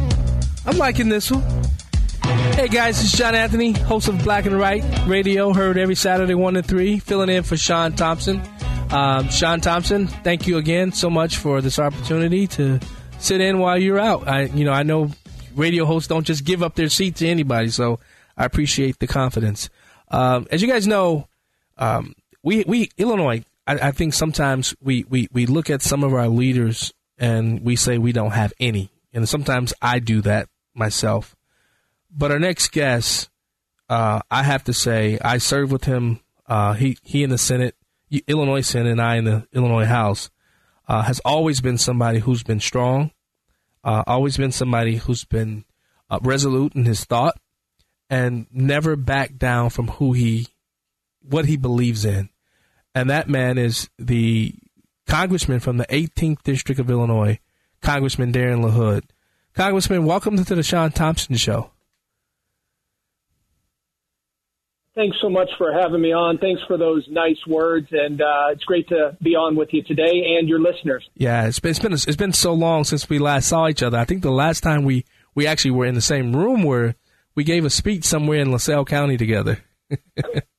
I'm 0.66 0.76
liking 0.76 1.08
this 1.08 1.30
one. 1.30 1.42
Hey 2.52 2.68
guys, 2.68 3.02
it's 3.02 3.16
John 3.16 3.34
Anthony, 3.34 3.72
host 3.72 4.08
of 4.08 4.22
Black 4.22 4.44
and 4.44 4.58
White 4.58 4.84
Radio, 5.06 5.54
heard 5.54 5.78
every 5.78 5.94
Saturday 5.94 6.34
1 6.34 6.54
to 6.54 6.62
3, 6.62 6.98
filling 6.98 7.30
in 7.30 7.42
for 7.44 7.56
Sean 7.56 7.94
Thompson. 7.94 8.42
Um, 8.90 9.30
Sean 9.30 9.62
Thompson, 9.62 10.06
thank 10.06 10.46
you 10.46 10.58
again 10.58 10.92
so 10.92 11.08
much 11.08 11.38
for 11.38 11.62
this 11.62 11.78
opportunity 11.78 12.46
to 12.48 12.78
sit 13.18 13.40
in 13.40 13.58
while 13.58 13.78
you're 13.78 13.98
out. 13.98 14.28
I, 14.28 14.42
you 14.42 14.66
know, 14.66 14.72
I 14.72 14.82
know 14.82 15.10
radio 15.56 15.86
hosts 15.86 16.08
don't 16.08 16.26
just 16.26 16.44
give 16.44 16.62
up 16.62 16.74
their 16.74 16.90
seat 16.90 17.16
to 17.16 17.26
anybody, 17.26 17.70
so 17.70 18.00
I 18.36 18.44
appreciate 18.44 18.98
the 18.98 19.06
confidence. 19.06 19.70
Um, 20.10 20.46
as 20.50 20.60
you 20.60 20.68
guys 20.68 20.86
know, 20.86 21.26
um, 21.78 22.14
we 22.42 22.64
we 22.66 22.90
Illinois. 22.98 23.44
I, 23.66 23.88
I 23.88 23.90
think 23.92 24.12
sometimes 24.12 24.74
we, 24.82 25.06
we 25.08 25.28
we 25.32 25.46
look 25.46 25.70
at 25.70 25.80
some 25.80 26.04
of 26.04 26.12
our 26.12 26.28
leaders 26.28 26.92
and 27.22 27.64
we 27.64 27.76
say 27.76 27.98
we 27.98 28.12
don't 28.12 28.32
have 28.32 28.52
any, 28.58 28.90
and 29.14 29.28
sometimes 29.28 29.72
I 29.80 30.00
do 30.00 30.20
that 30.22 30.48
myself. 30.74 31.36
But 32.10 32.32
our 32.32 32.40
next 32.40 32.72
guest, 32.72 33.30
uh, 33.88 34.20
I 34.28 34.42
have 34.42 34.64
to 34.64 34.72
say, 34.72 35.20
I 35.24 35.38
served 35.38 35.70
with 35.70 35.84
him. 35.84 36.18
Uh, 36.46 36.72
he 36.74 36.98
he 37.04 37.22
in 37.22 37.30
the 37.30 37.38
Senate, 37.38 37.76
Illinois 38.26 38.60
Senate, 38.62 38.90
and 38.90 39.00
I 39.00 39.16
in 39.16 39.24
the 39.24 39.46
Illinois 39.52 39.86
House. 39.86 40.30
Uh, 40.88 41.02
has 41.02 41.20
always 41.20 41.60
been 41.60 41.78
somebody 41.78 42.18
who's 42.18 42.42
been 42.42 42.58
strong, 42.58 43.12
uh, 43.84 44.02
always 44.08 44.36
been 44.36 44.50
somebody 44.50 44.96
who's 44.96 45.24
been 45.24 45.64
uh, 46.10 46.18
resolute 46.22 46.74
in 46.74 46.84
his 46.84 47.04
thought, 47.04 47.38
and 48.10 48.46
never 48.50 48.96
backed 48.96 49.38
down 49.38 49.70
from 49.70 49.86
who 49.86 50.12
he, 50.12 50.48
what 51.22 51.44
he 51.44 51.56
believes 51.56 52.04
in, 52.04 52.30
and 52.96 53.08
that 53.08 53.28
man 53.28 53.58
is 53.58 53.88
the 53.96 54.56
congressman 55.06 55.60
from 55.60 55.76
the 55.76 55.86
18th 55.86 56.42
district 56.42 56.80
of 56.80 56.90
Illinois, 56.90 57.38
Congressman 57.80 58.32
Darren 58.32 58.64
LaHood. 58.64 59.02
Congressman, 59.54 60.06
welcome 60.06 60.42
to 60.42 60.54
the 60.54 60.62
Sean 60.62 60.90
Thompson 60.90 61.36
Show. 61.36 61.70
Thanks 64.94 65.16
so 65.22 65.30
much 65.30 65.48
for 65.56 65.72
having 65.72 66.02
me 66.02 66.12
on. 66.12 66.36
Thanks 66.36 66.60
for 66.66 66.76
those 66.76 67.06
nice 67.10 67.38
words, 67.46 67.88
and 67.92 68.20
uh, 68.20 68.48
it's 68.50 68.64
great 68.64 68.88
to 68.88 69.16
be 69.22 69.30
on 69.30 69.56
with 69.56 69.72
you 69.72 69.82
today 69.82 70.36
and 70.38 70.46
your 70.46 70.60
listeners. 70.60 71.08
Yeah, 71.14 71.46
it's 71.46 71.60
been 71.60 71.70
it's 71.70 71.78
been 71.78 71.92
it's 71.94 72.16
been 72.16 72.34
so 72.34 72.52
long 72.52 72.84
since 72.84 73.08
we 73.08 73.18
last 73.18 73.48
saw 73.48 73.68
each 73.68 73.82
other. 73.82 73.96
I 73.96 74.04
think 74.04 74.22
the 74.22 74.30
last 74.30 74.62
time 74.62 74.84
we 74.84 75.06
we 75.34 75.46
actually 75.46 75.70
were 75.70 75.86
in 75.86 75.94
the 75.94 76.02
same 76.02 76.36
room 76.36 76.62
where 76.62 76.94
we 77.34 77.42
gave 77.42 77.64
a 77.64 77.70
speech 77.70 78.04
somewhere 78.04 78.40
in 78.40 78.52
LaSalle 78.52 78.84
County 78.84 79.16
together. 79.16 79.64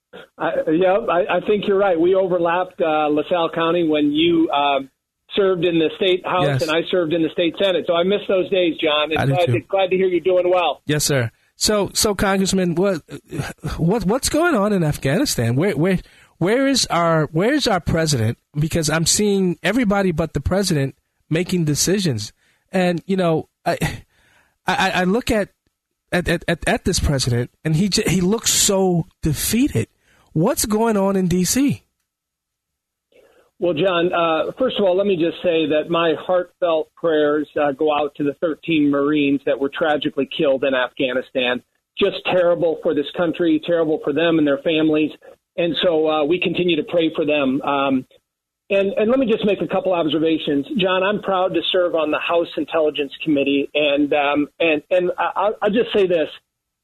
I, 0.44 0.72
yeah, 0.72 0.98
I, 1.10 1.38
I 1.38 1.40
think 1.48 1.68
you're 1.68 1.78
right. 1.78 2.00
We 2.00 2.16
overlapped 2.16 2.82
uh, 2.82 3.08
LaSalle 3.08 3.52
County 3.54 3.88
when 3.88 4.12
you 4.12 4.50
um, 4.52 4.90
served 5.36 5.66
in 5.66 5.80
the 5.80 5.90
state 5.98 6.26
house 6.26 6.46
Yes. 6.46 6.62
and 6.62 6.72
I 6.72 6.82
served 6.92 7.14
in 7.14 7.22
the 7.24 7.30
state 7.30 7.56
senate. 7.62 7.86
So 7.88 7.94
I 7.96 8.04
miss 8.04 8.22
those 8.28 8.50
days, 8.50 8.76
John. 8.82 9.16
I 9.18 9.22
And 9.22 9.30
do 9.30 9.36
glad, 9.36 9.46
too. 9.48 9.52
to, 9.54 9.60
glad 9.62 9.90
to 9.92 9.96
hear 9.96 10.08
you're 10.08 10.20
doing 10.20 10.50
well. 10.50 10.82
Yes, 10.86 11.04
sir. 11.04 11.32
So, 11.56 11.92
so 11.94 12.14
Congressman, 12.16 12.76
what, 12.76 13.02
what, 13.78 14.06
what's 14.06 14.30
going 14.30 14.56
on 14.56 14.74
in 14.74 14.84
Afghanistan? 14.84 15.56
Where, 15.56 15.78
where, 15.78 16.00
where 16.40 16.68
is 16.68 16.86
our, 16.88 17.26
where 17.28 17.54
is 17.54 17.68
our 17.68 17.80
president? 17.80 18.38
Because 18.60 18.90
I'm 18.90 19.06
seeing 19.06 19.58
everybody 19.64 20.12
but 20.12 20.34
the 20.34 20.42
president 20.42 20.96
making 21.30 21.66
decisions, 21.66 22.34
and 22.72 23.02
you 23.06 23.16
know, 23.16 23.50
I, 23.66 23.78
I, 24.68 24.92
I 24.92 25.04
look 25.06 25.32
at, 25.32 25.50
at, 26.12 26.28
at, 26.28 26.44
at, 26.48 26.68
at 26.68 26.86
this 26.86 27.00
president, 27.00 27.50
and 27.64 27.76
he, 27.76 27.90
he 28.08 28.20
looks 28.22 28.52
so 28.52 29.06
defeated. 29.22 29.88
What's 30.34 30.65
going 30.65 30.98
on 30.98 31.15
in 31.15 31.28
D.C.? 31.28 31.84
Well, 33.60 33.76
John, 33.76 34.12
uh, 34.12 34.52
first 34.58 34.78
of 34.80 34.84
all, 34.84 34.98
let 34.98 35.06
me 35.06 35.15
just 35.15 35.38
say 35.43 35.67
that 35.69 35.89
my 35.89 36.15
heartfelt 36.19 36.91
prayers 36.96 37.48
uh, 37.56 37.72
go 37.72 37.96
out 37.96 38.15
to 38.15 38.24
the 38.24 38.34
13 38.41 38.89
Marines 38.89 39.41
that 39.46 39.60
were 39.60 39.69
tragically 39.69 40.28
killed 40.36 40.63
in 40.63 40.74
Afghanistan. 40.74 41.63
Just 41.98 42.17
terrible 42.26 42.80
for 42.82 42.96
this 42.96 43.06
country, 43.15 43.62
terrible 43.65 44.00
for 44.04 44.12
them 44.12 44.39
and 44.39 44.48
their 44.48 44.58
families. 44.58 45.12
And 45.56 45.76
so 45.84 46.10
uh, 46.10 46.26
we 46.26 46.41
continue 46.41 46.76
to 46.78 46.84
pray 46.84 47.12
for 47.15 47.26
them. 47.26 47.62
Um, 47.62 48.08
and, 48.72 48.91
and 48.93 49.12
let 49.12 49.19
me 49.19 49.28
just 49.28 49.46
make 49.46 49.62
a 49.62 49.67
couple 49.67 49.93
observations, 49.93 50.65
John. 50.80 51.04
I'm 51.04 51.22
proud 51.22 51.54
to 51.54 51.62
serve 51.72 51.93
on 51.93 52.10
the 52.10 52.19
House 52.19 52.48
Intelligence 52.58 53.12
Committee, 53.24 53.69
and 53.74 54.12
um, 54.13 54.48
and 54.60 54.82
and 54.89 55.12
I'll, 55.17 55.56
I'll 55.62 55.69
just 55.69 55.93
say 55.93 56.08
this: 56.08 56.30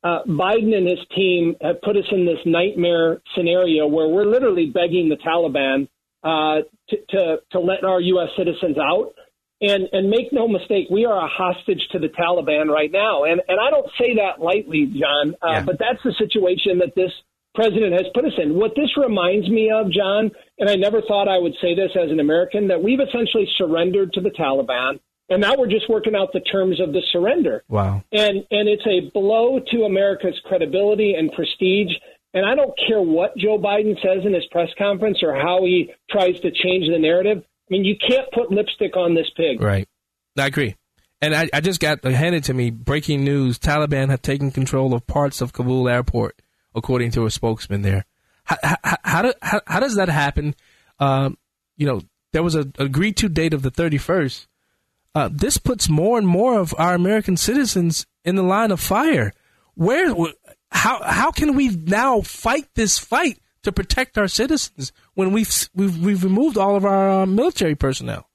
uh, 0.04 0.24
Biden 0.28 0.76
and 0.76 0.88
his 0.88 1.00
team 1.16 1.56
have 1.62 1.82
put 1.82 1.98
us 1.98 2.06
in 2.12 2.26
this 2.26 2.40
nightmare 2.46 3.22
scenario 3.36 3.88
where 3.88 4.08
we're 4.08 4.26
literally 4.26 4.68
begging 4.68 5.10
the 5.10 5.18
Taliban 5.18 5.88
uh, 6.24 6.64
to, 6.90 6.98
to 7.10 7.38
to 7.52 7.60
let 7.60 7.84
our 7.84 8.00
U.S. 8.02 8.30
citizens 8.38 8.78
out. 8.78 9.14
And 9.62 9.90
and 9.92 10.10
make 10.10 10.32
no 10.32 10.48
mistake, 10.48 10.88
we 10.90 11.04
are 11.04 11.18
a 11.18 11.28
hostage 11.28 11.82
to 11.92 12.00
the 12.00 12.08
Taliban 12.08 12.70
right 12.70 12.92
now. 12.92 13.26
And 13.26 13.42
and 13.46 13.60
I 13.60 13.70
don't 13.70 13.90
say 13.98 14.16
that 14.16 14.42
lightly, 14.42 14.86
John. 14.86 15.36
Uh, 15.42 15.52
Yeah. 15.52 15.64
But 15.66 15.80
that's 15.80 16.02
the 16.04 16.14
situation 16.18 16.80
that 16.80 16.96
this 16.96 17.12
president 17.56 17.92
has 17.92 18.06
put 18.14 18.24
us 18.24 18.32
in. 18.42 18.56
What 18.56 18.72
this 18.76 18.96
reminds 18.96 19.50
me 19.50 19.70
of, 19.70 19.92
John, 19.92 20.32
and 20.60 20.70
I 20.70 20.76
never 20.76 21.02
thought 21.02 21.28
I 21.28 21.38
would 21.38 21.56
say 21.62 21.76
this 21.76 21.92
as 21.96 22.10
an 22.10 22.22
American, 22.22 22.70
that 22.70 22.82
we've 22.82 23.02
essentially 23.02 23.48
surrendered 23.58 24.14
to 24.14 24.22
the 24.22 24.30
Taliban, 24.30 25.00
and 25.30 25.42
now 25.42 25.56
we're 25.58 25.68
just 25.68 25.90
working 25.90 26.16
out 26.16 26.30
the 26.34 26.40
terms 26.40 26.80
of 26.80 26.92
the 26.94 27.02
surrender 27.12 27.64
Wow. 27.68 28.04
and 28.12 28.38
and 28.52 28.68
it's 28.70 28.86
a 28.88 29.10
blow 29.14 29.60
to 29.72 29.84
America's 29.84 30.40
credibility 30.46 31.14
and 31.14 31.32
prestige. 31.32 31.92
And 32.34 32.46
I 32.46 32.54
don't 32.54 32.78
care 32.88 33.02
what 33.02 33.36
Joe 33.38 33.58
Biden 33.58 33.96
says 34.04 34.24
in 34.24 34.36
his 34.36 34.46
press 34.52 34.70
conference 34.78 35.18
or 35.24 35.34
how 35.34 35.66
he 35.66 35.92
tries 36.12 36.40
to 36.42 36.52
change 36.52 36.88
the 36.88 37.00
narrative. 37.00 37.40
I 37.40 37.68
mean, 37.72 37.84
you 37.86 37.96
can't 38.08 38.32
put 38.32 38.52
lipstick 38.52 38.96
on 38.96 39.16
this 39.16 39.28
pig. 39.36 39.60
Right. 39.60 39.88
I 40.38 40.46
agree. 40.46 40.76
And 41.22 41.36
I, 41.36 41.50
I 41.52 41.60
just 41.60 41.80
got 41.80 42.04
handed 42.04 42.44
to 42.46 42.54
me 42.54 42.70
breaking 42.70 43.24
news 43.24 43.58
Taliban 43.58 44.10
have 44.10 44.22
taken 44.22 44.52
control 44.52 44.94
of 44.94 45.08
parts 45.08 45.42
of 45.42 45.54
Kabul 45.54 45.90
airport, 45.90 46.40
according 46.76 47.10
to 47.12 47.26
a 47.26 47.32
spokesman 47.32 47.82
there. 47.82 48.06
How, 48.44 48.58
how, 48.64 48.98
how, 49.04 49.22
do, 49.24 49.34
how, 49.42 49.62
how 49.66 49.80
does 49.80 49.96
that 49.96 50.10
happen? 50.10 50.54
Um, 51.00 51.36
you 51.78 51.88
know, 51.88 52.02
there 52.32 52.44
was 52.44 52.54
an 52.54 52.74
agreed 52.78 53.18
to 53.18 53.28
date 53.30 53.56
of 53.56 53.64
the 53.64 53.72
31st. 53.72 54.46
Uh, 55.16 55.30
this 55.32 55.58
puts 55.58 55.90
more 55.90 56.18
and 56.18 56.28
more 56.28 56.60
of 56.60 56.74
our 56.78 56.94
American 56.94 57.36
citizens 57.36 58.06
in 58.24 58.36
the 58.36 58.44
line 58.44 58.72
of 58.72 58.80
fire. 58.80 59.34
Where, 59.76 60.14
how, 60.72 61.02
how 61.04 61.32
can 61.32 61.56
we 61.56 61.70
now 61.70 62.22
fight 62.22 62.68
this 62.76 63.00
fight 63.00 63.40
to 63.64 63.72
protect 63.72 64.18
our 64.18 64.28
citizens 64.28 64.92
when 65.16 65.32
we've 65.32 65.70
we've, 65.76 65.98
we've 65.98 66.24
removed 66.24 66.58
all 66.58 66.76
of 66.76 66.86
our 66.86 67.22
uh, 67.22 67.26
military 67.26 67.76
personnel? 67.76 68.30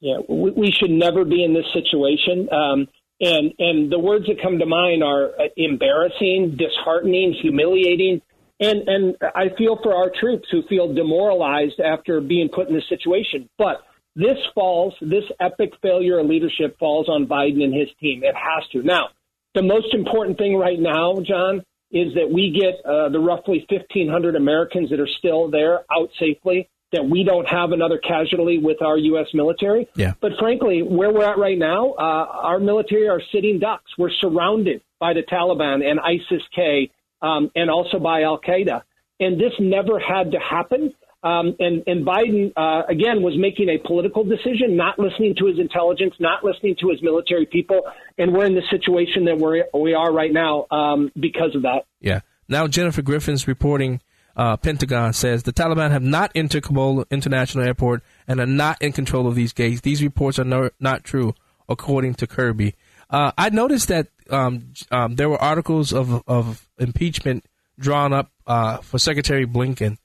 Yeah, 0.00 0.18
we, 0.28 0.50
we 0.50 0.70
should 0.70 0.90
never 0.90 1.24
be 1.24 1.42
in 1.42 1.54
this 1.54 1.66
situation. 1.72 2.48
Um, 2.52 2.88
and 3.20 3.52
and 3.58 3.90
the 3.90 3.98
words 3.98 4.26
that 4.26 4.42
come 4.42 4.58
to 4.58 4.66
mind 4.66 5.02
are 5.02 5.30
uh, 5.30 5.48
embarrassing, 5.56 6.58
disheartening, 6.58 7.34
humiliating, 7.40 8.20
and 8.60 8.86
and 8.88 9.16
I 9.34 9.48
feel 9.56 9.78
for 9.82 9.94
our 9.94 10.10
troops 10.20 10.48
who 10.50 10.62
feel 10.68 10.92
demoralized 10.92 11.80
after 11.80 12.20
being 12.20 12.50
put 12.54 12.68
in 12.68 12.74
this 12.74 12.88
situation. 12.88 13.48
But 13.56 13.78
this 14.16 14.38
falls, 14.54 14.94
this 15.02 15.24
epic 15.38 15.74
failure 15.82 16.18
of 16.18 16.26
leadership 16.26 16.78
falls 16.78 17.08
on 17.08 17.26
Biden 17.26 17.62
and 17.62 17.74
his 17.74 17.88
team. 18.00 18.24
It 18.24 18.34
has 18.34 18.66
to. 18.72 18.82
Now, 18.82 19.10
the 19.54 19.62
most 19.62 19.92
important 19.92 20.38
thing 20.38 20.56
right 20.56 20.80
now, 20.80 21.20
John, 21.20 21.62
is 21.90 22.14
that 22.14 22.30
we 22.32 22.50
get 22.58 22.84
uh, 22.84 23.10
the 23.10 23.20
roughly 23.20 23.64
1,500 23.68 24.34
Americans 24.34 24.90
that 24.90 25.00
are 25.00 25.06
still 25.06 25.50
there 25.50 25.80
out 25.92 26.10
safely. 26.18 26.68
That 26.92 27.04
we 27.04 27.24
don't 27.24 27.48
have 27.48 27.72
another 27.72 27.98
casualty 27.98 28.58
with 28.58 28.80
our 28.80 28.96
U.S. 28.96 29.26
military. 29.34 29.88
Yeah. 29.96 30.14
But 30.20 30.32
frankly, 30.38 30.82
where 30.82 31.12
we're 31.12 31.24
at 31.24 31.36
right 31.36 31.58
now, 31.58 31.90
uh, 31.90 32.00
our 32.00 32.60
military 32.60 33.08
are 33.08 33.20
sitting 33.32 33.58
ducks. 33.58 33.90
We're 33.98 34.12
surrounded 34.20 34.82
by 35.00 35.12
the 35.12 35.22
Taliban 35.22 35.84
and 35.84 35.98
ISIS-K, 35.98 36.92
um, 37.20 37.50
and 37.56 37.70
also 37.70 37.98
by 37.98 38.22
Al 38.22 38.40
Qaeda. 38.40 38.82
And 39.18 39.38
this 39.38 39.52
never 39.58 39.98
had 39.98 40.30
to 40.30 40.38
happen. 40.38 40.94
Um, 41.26 41.56
and, 41.58 41.82
and 41.88 42.06
Biden, 42.06 42.52
uh, 42.56 42.82
again, 42.88 43.20
was 43.20 43.34
making 43.36 43.68
a 43.68 43.78
political 43.84 44.22
decision, 44.22 44.76
not 44.76 44.96
listening 44.96 45.34
to 45.40 45.46
his 45.46 45.58
intelligence, 45.58 46.14
not 46.20 46.44
listening 46.44 46.76
to 46.80 46.90
his 46.90 47.02
military 47.02 47.46
people. 47.46 47.80
And 48.16 48.32
we're 48.32 48.44
in 48.46 48.54
the 48.54 48.62
situation 48.70 49.24
that 49.24 49.36
we're, 49.36 49.64
we 49.74 49.92
are 49.94 50.12
right 50.12 50.32
now 50.32 50.66
um, 50.70 51.10
because 51.18 51.56
of 51.56 51.62
that. 51.62 51.86
Yeah. 52.00 52.20
Now 52.48 52.68
Jennifer 52.68 53.02
Griffin's 53.02 53.48
reporting. 53.48 54.00
Uh, 54.36 54.56
Pentagon 54.56 55.14
says 55.14 55.42
the 55.42 55.52
Taliban 55.52 55.90
have 55.90 56.02
not 56.02 56.30
entered 56.34 56.62
Kabul 56.62 57.04
International 57.10 57.64
Airport 57.64 58.04
and 58.28 58.38
are 58.38 58.46
not 58.46 58.80
in 58.80 58.92
control 58.92 59.26
of 59.26 59.34
these 59.34 59.52
gates. 59.52 59.80
These 59.80 60.02
reports 60.02 60.38
are 60.38 60.44
no, 60.44 60.70
not 60.78 61.02
true, 61.02 61.34
according 61.68 62.14
to 62.16 62.28
Kirby. 62.28 62.74
Uh, 63.10 63.32
I 63.36 63.50
noticed 63.50 63.88
that 63.88 64.08
um, 64.30 64.74
um, 64.92 65.16
there 65.16 65.28
were 65.28 65.42
articles 65.42 65.92
of, 65.92 66.22
of 66.28 66.68
impeachment 66.78 67.46
drawn 67.78 68.12
up 68.12 68.30
uh, 68.46 68.76
for 68.78 68.98
Secretary 68.98 69.46
Blinken. 69.46 69.96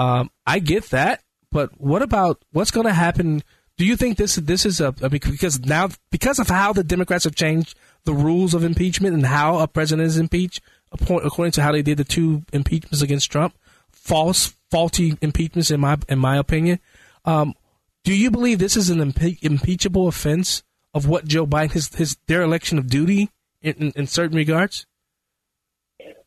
Um, 0.00 0.30
I 0.46 0.60
get 0.60 0.84
that, 0.90 1.22
but 1.52 1.78
what 1.78 2.00
about 2.00 2.42
what's 2.52 2.70
going 2.70 2.86
to 2.86 2.94
happen? 2.94 3.42
Do 3.76 3.84
you 3.84 3.96
think 3.96 4.16
this 4.16 4.36
this 4.36 4.64
is 4.64 4.80
a, 4.80 4.92
because 4.92 5.60
now 5.60 5.90
because 6.10 6.38
of 6.38 6.48
how 6.48 6.72
the 6.72 6.82
Democrats 6.82 7.24
have 7.24 7.34
changed 7.34 7.76
the 8.04 8.14
rules 8.14 8.54
of 8.54 8.64
impeachment 8.64 9.14
and 9.14 9.26
how 9.26 9.58
a 9.58 9.68
president 9.68 10.06
is 10.06 10.16
impeached, 10.16 10.62
according 10.90 11.52
to 11.52 11.62
how 11.62 11.72
they 11.72 11.82
did 11.82 11.98
the 11.98 12.04
two 12.04 12.42
impeachments 12.50 13.02
against 13.02 13.30
Trump, 13.30 13.54
false, 13.90 14.54
faulty 14.70 15.18
impeachments 15.20 15.70
in 15.70 15.80
my 15.80 15.98
in 16.08 16.18
my 16.18 16.38
opinion. 16.38 16.80
Um, 17.26 17.52
do 18.02 18.14
you 18.14 18.30
believe 18.30 18.58
this 18.58 18.78
is 18.78 18.88
an 18.88 19.00
impe- 19.00 19.42
impeachable 19.42 20.08
offense 20.08 20.62
of 20.94 21.06
what 21.06 21.26
Joe 21.26 21.46
Biden 21.46 21.72
his 21.72 21.94
his 21.94 22.16
dereliction 22.26 22.78
of 22.78 22.88
duty 22.88 23.28
in, 23.60 23.74
in, 23.74 23.92
in 23.96 24.06
certain 24.06 24.38
regards? 24.38 24.86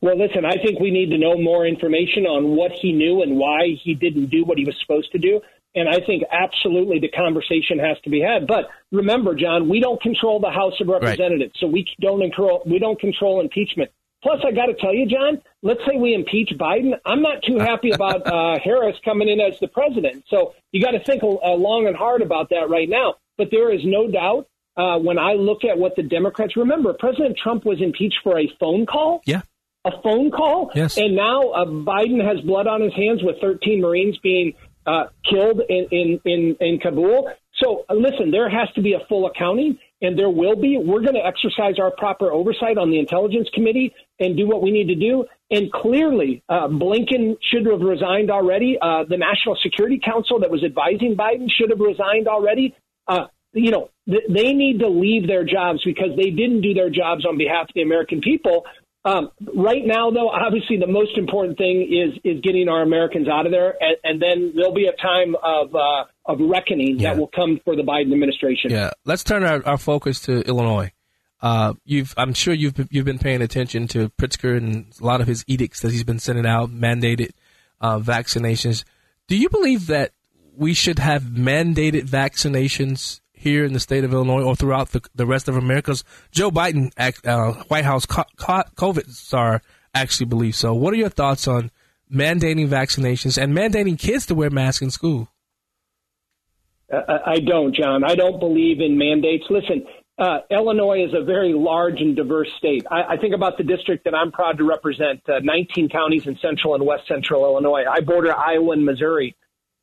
Well, 0.04 0.18
listen, 0.18 0.44
I 0.44 0.62
think 0.62 0.80
we 0.80 0.90
need 0.90 1.12
to 1.12 1.18
know 1.18 1.38
more 1.38 1.66
information 1.66 2.26
on 2.26 2.54
what 2.54 2.72
he 2.72 2.92
knew 2.92 3.22
and 3.22 3.38
why 3.38 3.68
he 3.82 3.94
didn't 3.94 4.26
do 4.26 4.44
what 4.44 4.58
he 4.58 4.64
was 4.66 4.76
supposed 4.78 5.10
to 5.12 5.18
do. 5.18 5.40
And 5.74 5.88
I 5.88 6.04
think 6.04 6.24
absolutely 6.30 6.98
the 6.98 7.08
conversation 7.08 7.78
has 7.78 7.96
to 8.04 8.10
be 8.10 8.20
had. 8.20 8.46
But 8.46 8.68
remember, 8.92 9.34
John, 9.34 9.66
we 9.66 9.80
don't 9.80 9.98
control 10.02 10.40
the 10.40 10.50
House 10.50 10.74
of 10.78 10.88
Representatives, 10.88 11.54
right. 11.54 11.58
so 11.58 11.68
we 11.68 11.86
don't 12.02 12.20
control 12.20 12.62
we 12.66 12.78
don't 12.78 13.00
control 13.00 13.40
impeachment. 13.40 13.92
Plus, 14.22 14.40
I 14.46 14.52
got 14.52 14.66
to 14.66 14.74
tell 14.74 14.92
you, 14.94 15.06
John, 15.06 15.40
let's 15.62 15.80
say 15.88 15.96
we 15.96 16.12
impeach 16.12 16.50
Biden. 16.60 16.92
I'm 17.06 17.22
not 17.22 17.42
too 17.42 17.58
happy 17.58 17.90
about 17.90 18.26
uh, 18.30 18.58
Harris 18.62 18.96
coming 19.06 19.30
in 19.30 19.40
as 19.40 19.58
the 19.58 19.68
president. 19.68 20.24
So 20.28 20.52
you 20.70 20.82
got 20.82 20.90
to 20.90 21.02
think 21.02 21.22
uh, 21.22 21.54
long 21.54 21.86
and 21.86 21.96
hard 21.96 22.20
about 22.20 22.50
that 22.50 22.68
right 22.68 22.90
now. 22.90 23.14
But 23.38 23.48
there 23.50 23.72
is 23.72 23.80
no 23.84 24.06
doubt 24.06 24.48
uh, 24.76 24.98
when 24.98 25.18
I 25.18 25.32
look 25.32 25.64
at 25.64 25.78
what 25.78 25.96
the 25.96 26.02
Democrats 26.02 26.58
remember, 26.58 26.92
President 26.92 27.38
Trump 27.42 27.64
was 27.64 27.80
impeached 27.80 28.18
for 28.22 28.38
a 28.38 28.52
phone 28.60 28.84
call. 28.84 29.22
Yeah. 29.24 29.40
A 29.84 29.90
phone 30.02 30.30
call. 30.30 30.70
Yes. 30.74 30.96
And 30.96 31.14
now 31.14 31.50
uh, 31.50 31.66
Biden 31.66 32.24
has 32.26 32.40
blood 32.44 32.66
on 32.66 32.80
his 32.80 32.94
hands 32.94 33.22
with 33.22 33.36
13 33.40 33.80
Marines 33.82 34.16
being 34.22 34.54
uh, 34.86 35.04
killed 35.28 35.60
in, 35.68 35.86
in, 35.90 36.20
in, 36.24 36.56
in 36.60 36.78
Kabul. 36.80 37.30
So 37.62 37.84
uh, 37.88 37.94
listen, 37.94 38.30
there 38.30 38.48
has 38.48 38.68
to 38.74 38.82
be 38.82 38.94
a 38.94 39.06
full 39.08 39.26
accounting 39.26 39.78
and 40.00 40.18
there 40.18 40.30
will 40.30 40.56
be. 40.56 40.76
We're 40.78 41.00
going 41.00 41.14
to 41.14 41.24
exercise 41.24 41.78
our 41.78 41.90
proper 41.90 42.30
oversight 42.30 42.78
on 42.78 42.90
the 42.90 42.98
Intelligence 42.98 43.48
Committee 43.54 43.94
and 44.20 44.36
do 44.36 44.46
what 44.46 44.62
we 44.62 44.70
need 44.70 44.88
to 44.88 44.94
do. 44.94 45.24
And 45.50 45.72
clearly, 45.72 46.42
uh, 46.48 46.68
Blinken 46.68 47.36
should 47.50 47.66
have 47.66 47.80
resigned 47.80 48.30
already. 48.30 48.76
Uh, 48.80 49.04
the 49.08 49.16
National 49.16 49.56
Security 49.62 50.00
Council 50.04 50.40
that 50.40 50.50
was 50.50 50.64
advising 50.64 51.16
Biden 51.16 51.48
should 51.50 51.70
have 51.70 51.80
resigned 51.80 52.28
already. 52.28 52.74
Uh, 53.06 53.26
you 53.52 53.70
know, 53.70 53.88
th- 54.08 54.24
they 54.28 54.52
need 54.52 54.80
to 54.80 54.88
leave 54.88 55.26
their 55.26 55.44
jobs 55.44 55.80
because 55.84 56.10
they 56.16 56.30
didn't 56.30 56.60
do 56.60 56.74
their 56.74 56.90
jobs 56.90 57.24
on 57.24 57.38
behalf 57.38 57.68
of 57.68 57.74
the 57.74 57.82
American 57.82 58.20
people. 58.20 58.64
Um, 59.06 59.30
right 59.54 59.84
now, 59.84 60.10
though, 60.10 60.30
obviously 60.30 60.78
the 60.78 60.86
most 60.86 61.18
important 61.18 61.58
thing 61.58 61.82
is 61.82 62.18
is 62.24 62.40
getting 62.40 62.68
our 62.70 62.82
Americans 62.82 63.28
out 63.28 63.44
of 63.44 63.52
there, 63.52 63.76
and, 63.78 63.96
and 64.02 64.22
then 64.22 64.52
there'll 64.56 64.72
be 64.74 64.86
a 64.86 64.96
time 64.96 65.36
of 65.42 65.74
uh, 65.74 66.04
of 66.24 66.38
reckoning 66.40 66.98
yeah. 66.98 67.10
that 67.10 67.20
will 67.20 67.28
come 67.28 67.60
for 67.64 67.76
the 67.76 67.82
Biden 67.82 68.12
administration. 68.12 68.70
Yeah, 68.70 68.90
let's 69.04 69.22
turn 69.22 69.44
our, 69.44 69.64
our 69.66 69.76
focus 69.76 70.20
to 70.22 70.40
Illinois. 70.42 70.90
Uh, 71.42 71.74
you've, 71.84 72.14
I'm 72.16 72.32
sure 72.32 72.54
you've 72.54 72.72
been, 72.72 72.88
you've 72.90 73.04
been 73.04 73.18
paying 73.18 73.42
attention 73.42 73.86
to 73.88 74.08
Pritzker 74.10 74.56
and 74.56 74.86
a 74.98 75.04
lot 75.04 75.20
of 75.20 75.26
his 75.26 75.44
edicts 75.46 75.80
that 75.80 75.92
he's 75.92 76.04
been 76.04 76.18
sending 76.18 76.46
out, 76.46 76.70
mandated 76.70 77.32
uh, 77.82 77.98
vaccinations. 77.98 78.84
Do 79.28 79.36
you 79.36 79.50
believe 79.50 79.88
that 79.88 80.12
we 80.56 80.72
should 80.72 80.98
have 80.98 81.24
mandated 81.24 82.08
vaccinations 82.08 83.20
here 83.44 83.64
in 83.64 83.74
the 83.74 83.80
state 83.80 84.02
of 84.02 84.12
Illinois 84.12 84.42
or 84.42 84.56
throughout 84.56 84.90
the, 84.90 85.02
the 85.14 85.26
rest 85.26 85.48
of 85.48 85.56
America? 85.56 85.94
Joe 86.32 86.50
Biden, 86.50 86.90
uh, 86.98 87.62
White 87.64 87.84
House 87.84 88.06
COVID 88.06 89.08
czar, 89.10 89.62
actually 89.94 90.26
believes 90.26 90.58
so. 90.58 90.74
What 90.74 90.92
are 90.92 90.96
your 90.96 91.10
thoughts 91.10 91.46
on 91.46 91.70
mandating 92.12 92.68
vaccinations 92.68 93.40
and 93.40 93.54
mandating 93.56 93.98
kids 93.98 94.26
to 94.26 94.34
wear 94.34 94.50
masks 94.50 94.82
in 94.82 94.90
school? 94.90 95.28
I 96.90 97.40
don't, 97.40 97.74
John. 97.74 98.04
I 98.04 98.14
don't 98.14 98.38
believe 98.38 98.80
in 98.80 98.98
mandates. 98.98 99.44
Listen, 99.50 99.86
uh, 100.18 100.38
Illinois 100.50 101.04
is 101.04 101.12
a 101.14 101.24
very 101.24 101.52
large 101.52 102.00
and 102.00 102.14
diverse 102.14 102.48
state. 102.56 102.86
I, 102.90 103.14
I, 103.14 103.16
think 103.16 103.34
about 103.34 103.58
the 103.58 103.64
district 103.64 104.04
that 104.04 104.14
I'm 104.14 104.30
proud 104.30 104.58
to 104.58 104.64
represent, 104.64 105.28
uh, 105.28 105.40
19 105.42 105.88
counties 105.88 106.26
in 106.28 106.38
central 106.38 106.74
and 106.76 106.86
west 106.86 107.08
central 107.08 107.44
Illinois. 107.44 107.84
I 107.90 108.00
border 108.00 108.32
Iowa 108.32 108.72
and 108.72 108.84
Missouri. 108.84 109.34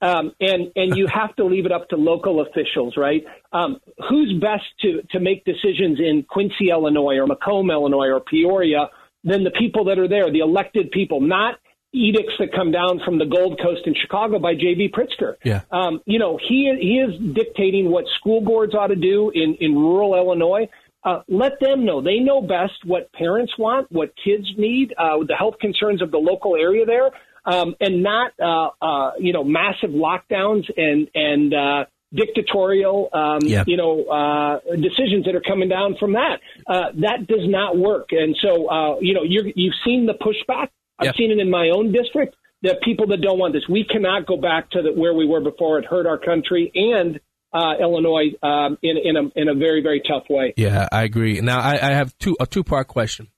Um, 0.01 0.31
and 0.39 0.71
and 0.75 0.97
you 0.97 1.07
have 1.13 1.35
to 1.35 1.45
leave 1.45 1.65
it 1.65 1.71
up 1.71 1.89
to 1.89 1.95
local 1.95 2.41
officials, 2.41 2.95
right? 2.97 3.23
Um, 3.53 3.79
who's 4.09 4.33
best 4.41 4.63
to 4.81 5.01
to 5.11 5.19
make 5.19 5.45
decisions 5.45 5.99
in 5.99 6.25
Quincy, 6.27 6.69
Illinois, 6.71 7.17
or 7.17 7.27
Macomb, 7.27 7.69
Illinois, 7.69 8.07
or 8.07 8.19
Peoria 8.19 8.89
than 9.23 9.43
the 9.43 9.51
people 9.51 9.85
that 9.85 9.99
are 9.99 10.07
there, 10.07 10.31
the 10.31 10.39
elected 10.39 10.89
people, 10.89 11.21
not 11.21 11.59
edicts 11.93 12.33
that 12.39 12.51
come 12.53 12.71
down 12.71 13.01
from 13.03 13.19
the 13.19 13.25
Gold 13.25 13.59
Coast 13.61 13.81
in 13.85 13.93
Chicago 13.93 14.39
by 14.39 14.53
J.B. 14.55 14.93
Pritzker. 14.95 15.35
Yeah. 15.43 15.61
Um, 15.71 16.01
you 16.05 16.17
know, 16.19 16.39
he 16.41 16.73
he 16.79 16.97
is 16.99 17.35
dictating 17.35 17.91
what 17.91 18.05
school 18.19 18.41
boards 18.41 18.73
ought 18.73 18.87
to 18.87 18.95
do 18.95 19.31
in 19.33 19.55
in 19.59 19.75
rural 19.75 20.15
Illinois. 20.15 20.67
Uh, 21.03 21.21
let 21.27 21.59
them 21.59 21.83
know. 21.83 22.01
They 22.01 22.19
know 22.19 22.41
best 22.41 22.85
what 22.85 23.11
parents 23.13 23.53
want, 23.57 23.91
what 23.91 24.13
kids 24.23 24.45
need, 24.55 24.93
uh, 24.97 25.17
the 25.27 25.35
health 25.35 25.55
concerns 25.59 25.99
of 26.01 26.11
the 26.11 26.19
local 26.19 26.55
area 26.55 26.85
there 26.85 27.09
um, 27.45 27.75
and 27.79 28.03
not 28.03 28.33
uh, 28.39 28.69
uh, 28.81 29.11
you 29.19 29.33
know 29.33 29.43
massive 29.43 29.91
lockdowns 29.91 30.65
and 30.75 31.09
and 31.15 31.53
uh, 31.53 31.85
dictatorial 32.13 33.09
um, 33.13 33.39
yep. 33.43 33.67
you 33.67 33.77
know 33.77 34.03
uh, 34.05 34.59
decisions 34.75 35.25
that 35.25 35.35
are 35.35 35.41
coming 35.41 35.69
down 35.69 35.95
from 35.99 36.13
that. 36.13 36.39
Uh, 36.67 36.91
that 36.99 37.27
does 37.27 37.47
not 37.47 37.77
work. 37.77 38.09
And 38.11 38.35
so 38.41 38.69
uh, 38.69 38.99
you 38.99 39.13
know 39.13 39.23
you 39.23 39.51
you've 39.55 39.75
seen 39.85 40.05
the 40.05 40.13
pushback. 40.13 40.69
I've 40.99 41.05
yep. 41.05 41.15
seen 41.15 41.31
it 41.31 41.39
in 41.39 41.49
my 41.49 41.69
own 41.73 41.91
district. 41.91 42.35
The 42.61 42.75
people 42.83 43.07
that 43.07 43.21
don't 43.21 43.39
want 43.39 43.53
this, 43.53 43.63
we 43.67 43.83
cannot 43.83 44.27
go 44.27 44.37
back 44.37 44.69
to 44.71 44.83
the, 44.83 44.93
where 44.93 45.15
we 45.15 45.25
were 45.25 45.41
before. 45.41 45.79
It 45.79 45.85
hurt 45.85 46.05
our 46.05 46.19
country 46.19 46.71
and 46.75 47.19
uh, 47.51 47.73
Illinois 47.81 48.33
um, 48.43 48.77
in 48.83 48.97
in 49.03 49.17
a 49.17 49.41
in 49.41 49.49
a 49.49 49.55
very 49.55 49.81
very 49.81 50.01
tough 50.07 50.29
way. 50.29 50.53
Yeah, 50.57 50.87
I 50.91 51.03
agree. 51.03 51.41
Now 51.41 51.59
I, 51.59 51.73
I 51.73 51.93
have 51.93 52.15
two 52.19 52.37
a 52.39 52.45
two 52.45 52.63
part 52.63 52.87
question. 52.87 53.29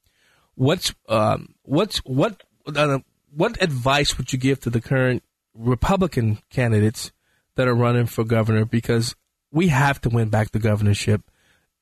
What's 0.56 0.94
um, 1.08 1.56
what's 1.64 2.00
what 2.00 2.44
uh, 2.68 3.00
what 3.36 3.62
advice 3.62 4.18
would 4.18 4.32
you 4.32 4.40
give 4.40 4.60
to 4.62 4.70
the 4.70 4.82
current 4.82 5.24
Republican 5.54 6.40
candidates 6.50 7.12
that 7.56 7.68
are 7.68 7.76
running 7.76 8.06
for 8.06 8.24
governor? 8.24 8.66
Because 8.66 9.16
we 9.52 9.68
have 9.70 10.02
to 10.02 10.10
win 10.10 10.30
back 10.30 10.52
the 10.52 10.60
governorship 10.60 11.22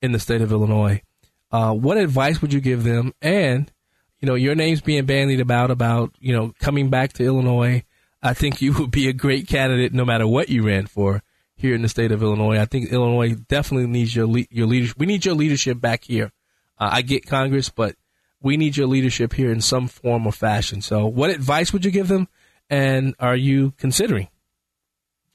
in 0.00 0.12
the 0.12 0.18
state 0.18 0.42
of 0.42 0.52
Illinois. 0.52 1.02
Uh, 1.50 1.72
what 1.72 1.98
advice 1.98 2.40
would 2.40 2.52
you 2.52 2.60
give 2.60 2.84
them? 2.84 3.12
And 3.20 3.70
you 4.20 4.26
know, 4.26 4.34
your 4.34 4.54
name's 4.54 4.80
being 4.80 5.04
bandied 5.04 5.40
about 5.40 5.70
about 5.70 6.14
you 6.20 6.32
know 6.32 6.52
coming 6.60 6.90
back 6.90 7.12
to 7.14 7.24
Illinois. 7.24 7.84
I 8.22 8.34
think 8.34 8.62
you 8.62 8.72
would 8.78 8.90
be 8.90 9.08
a 9.08 9.12
great 9.12 9.48
candidate 9.48 9.92
no 9.92 10.04
matter 10.04 10.26
what 10.26 10.48
you 10.48 10.66
ran 10.66 10.86
for 10.86 11.22
here 11.56 11.74
in 11.74 11.82
the 11.82 11.88
state 11.88 12.12
of 12.12 12.22
Illinois. 12.22 12.58
I 12.58 12.64
think 12.64 12.90
Illinois 12.90 13.34
definitely 13.34 13.88
needs 13.88 14.14
your 14.14 14.26
le- 14.26 14.46
your 14.50 14.66
leadership. 14.66 14.98
We 14.98 15.06
need 15.06 15.24
your 15.24 15.34
leadership 15.34 15.80
back 15.80 16.04
here. 16.04 16.32
Uh, 16.78 16.90
I 16.92 17.02
get 17.02 17.26
Congress, 17.26 17.68
but 17.68 17.96
we 18.42 18.56
need 18.56 18.76
your 18.76 18.86
leadership 18.86 19.32
here 19.32 19.50
in 19.50 19.60
some 19.60 19.88
form 19.88 20.26
or 20.26 20.32
fashion. 20.32 20.82
So, 20.82 21.06
what 21.06 21.30
advice 21.30 21.72
would 21.72 21.84
you 21.84 21.90
give 21.90 22.08
them? 22.08 22.28
And 22.70 23.14
are 23.18 23.36
you 23.36 23.72
considering 23.76 24.28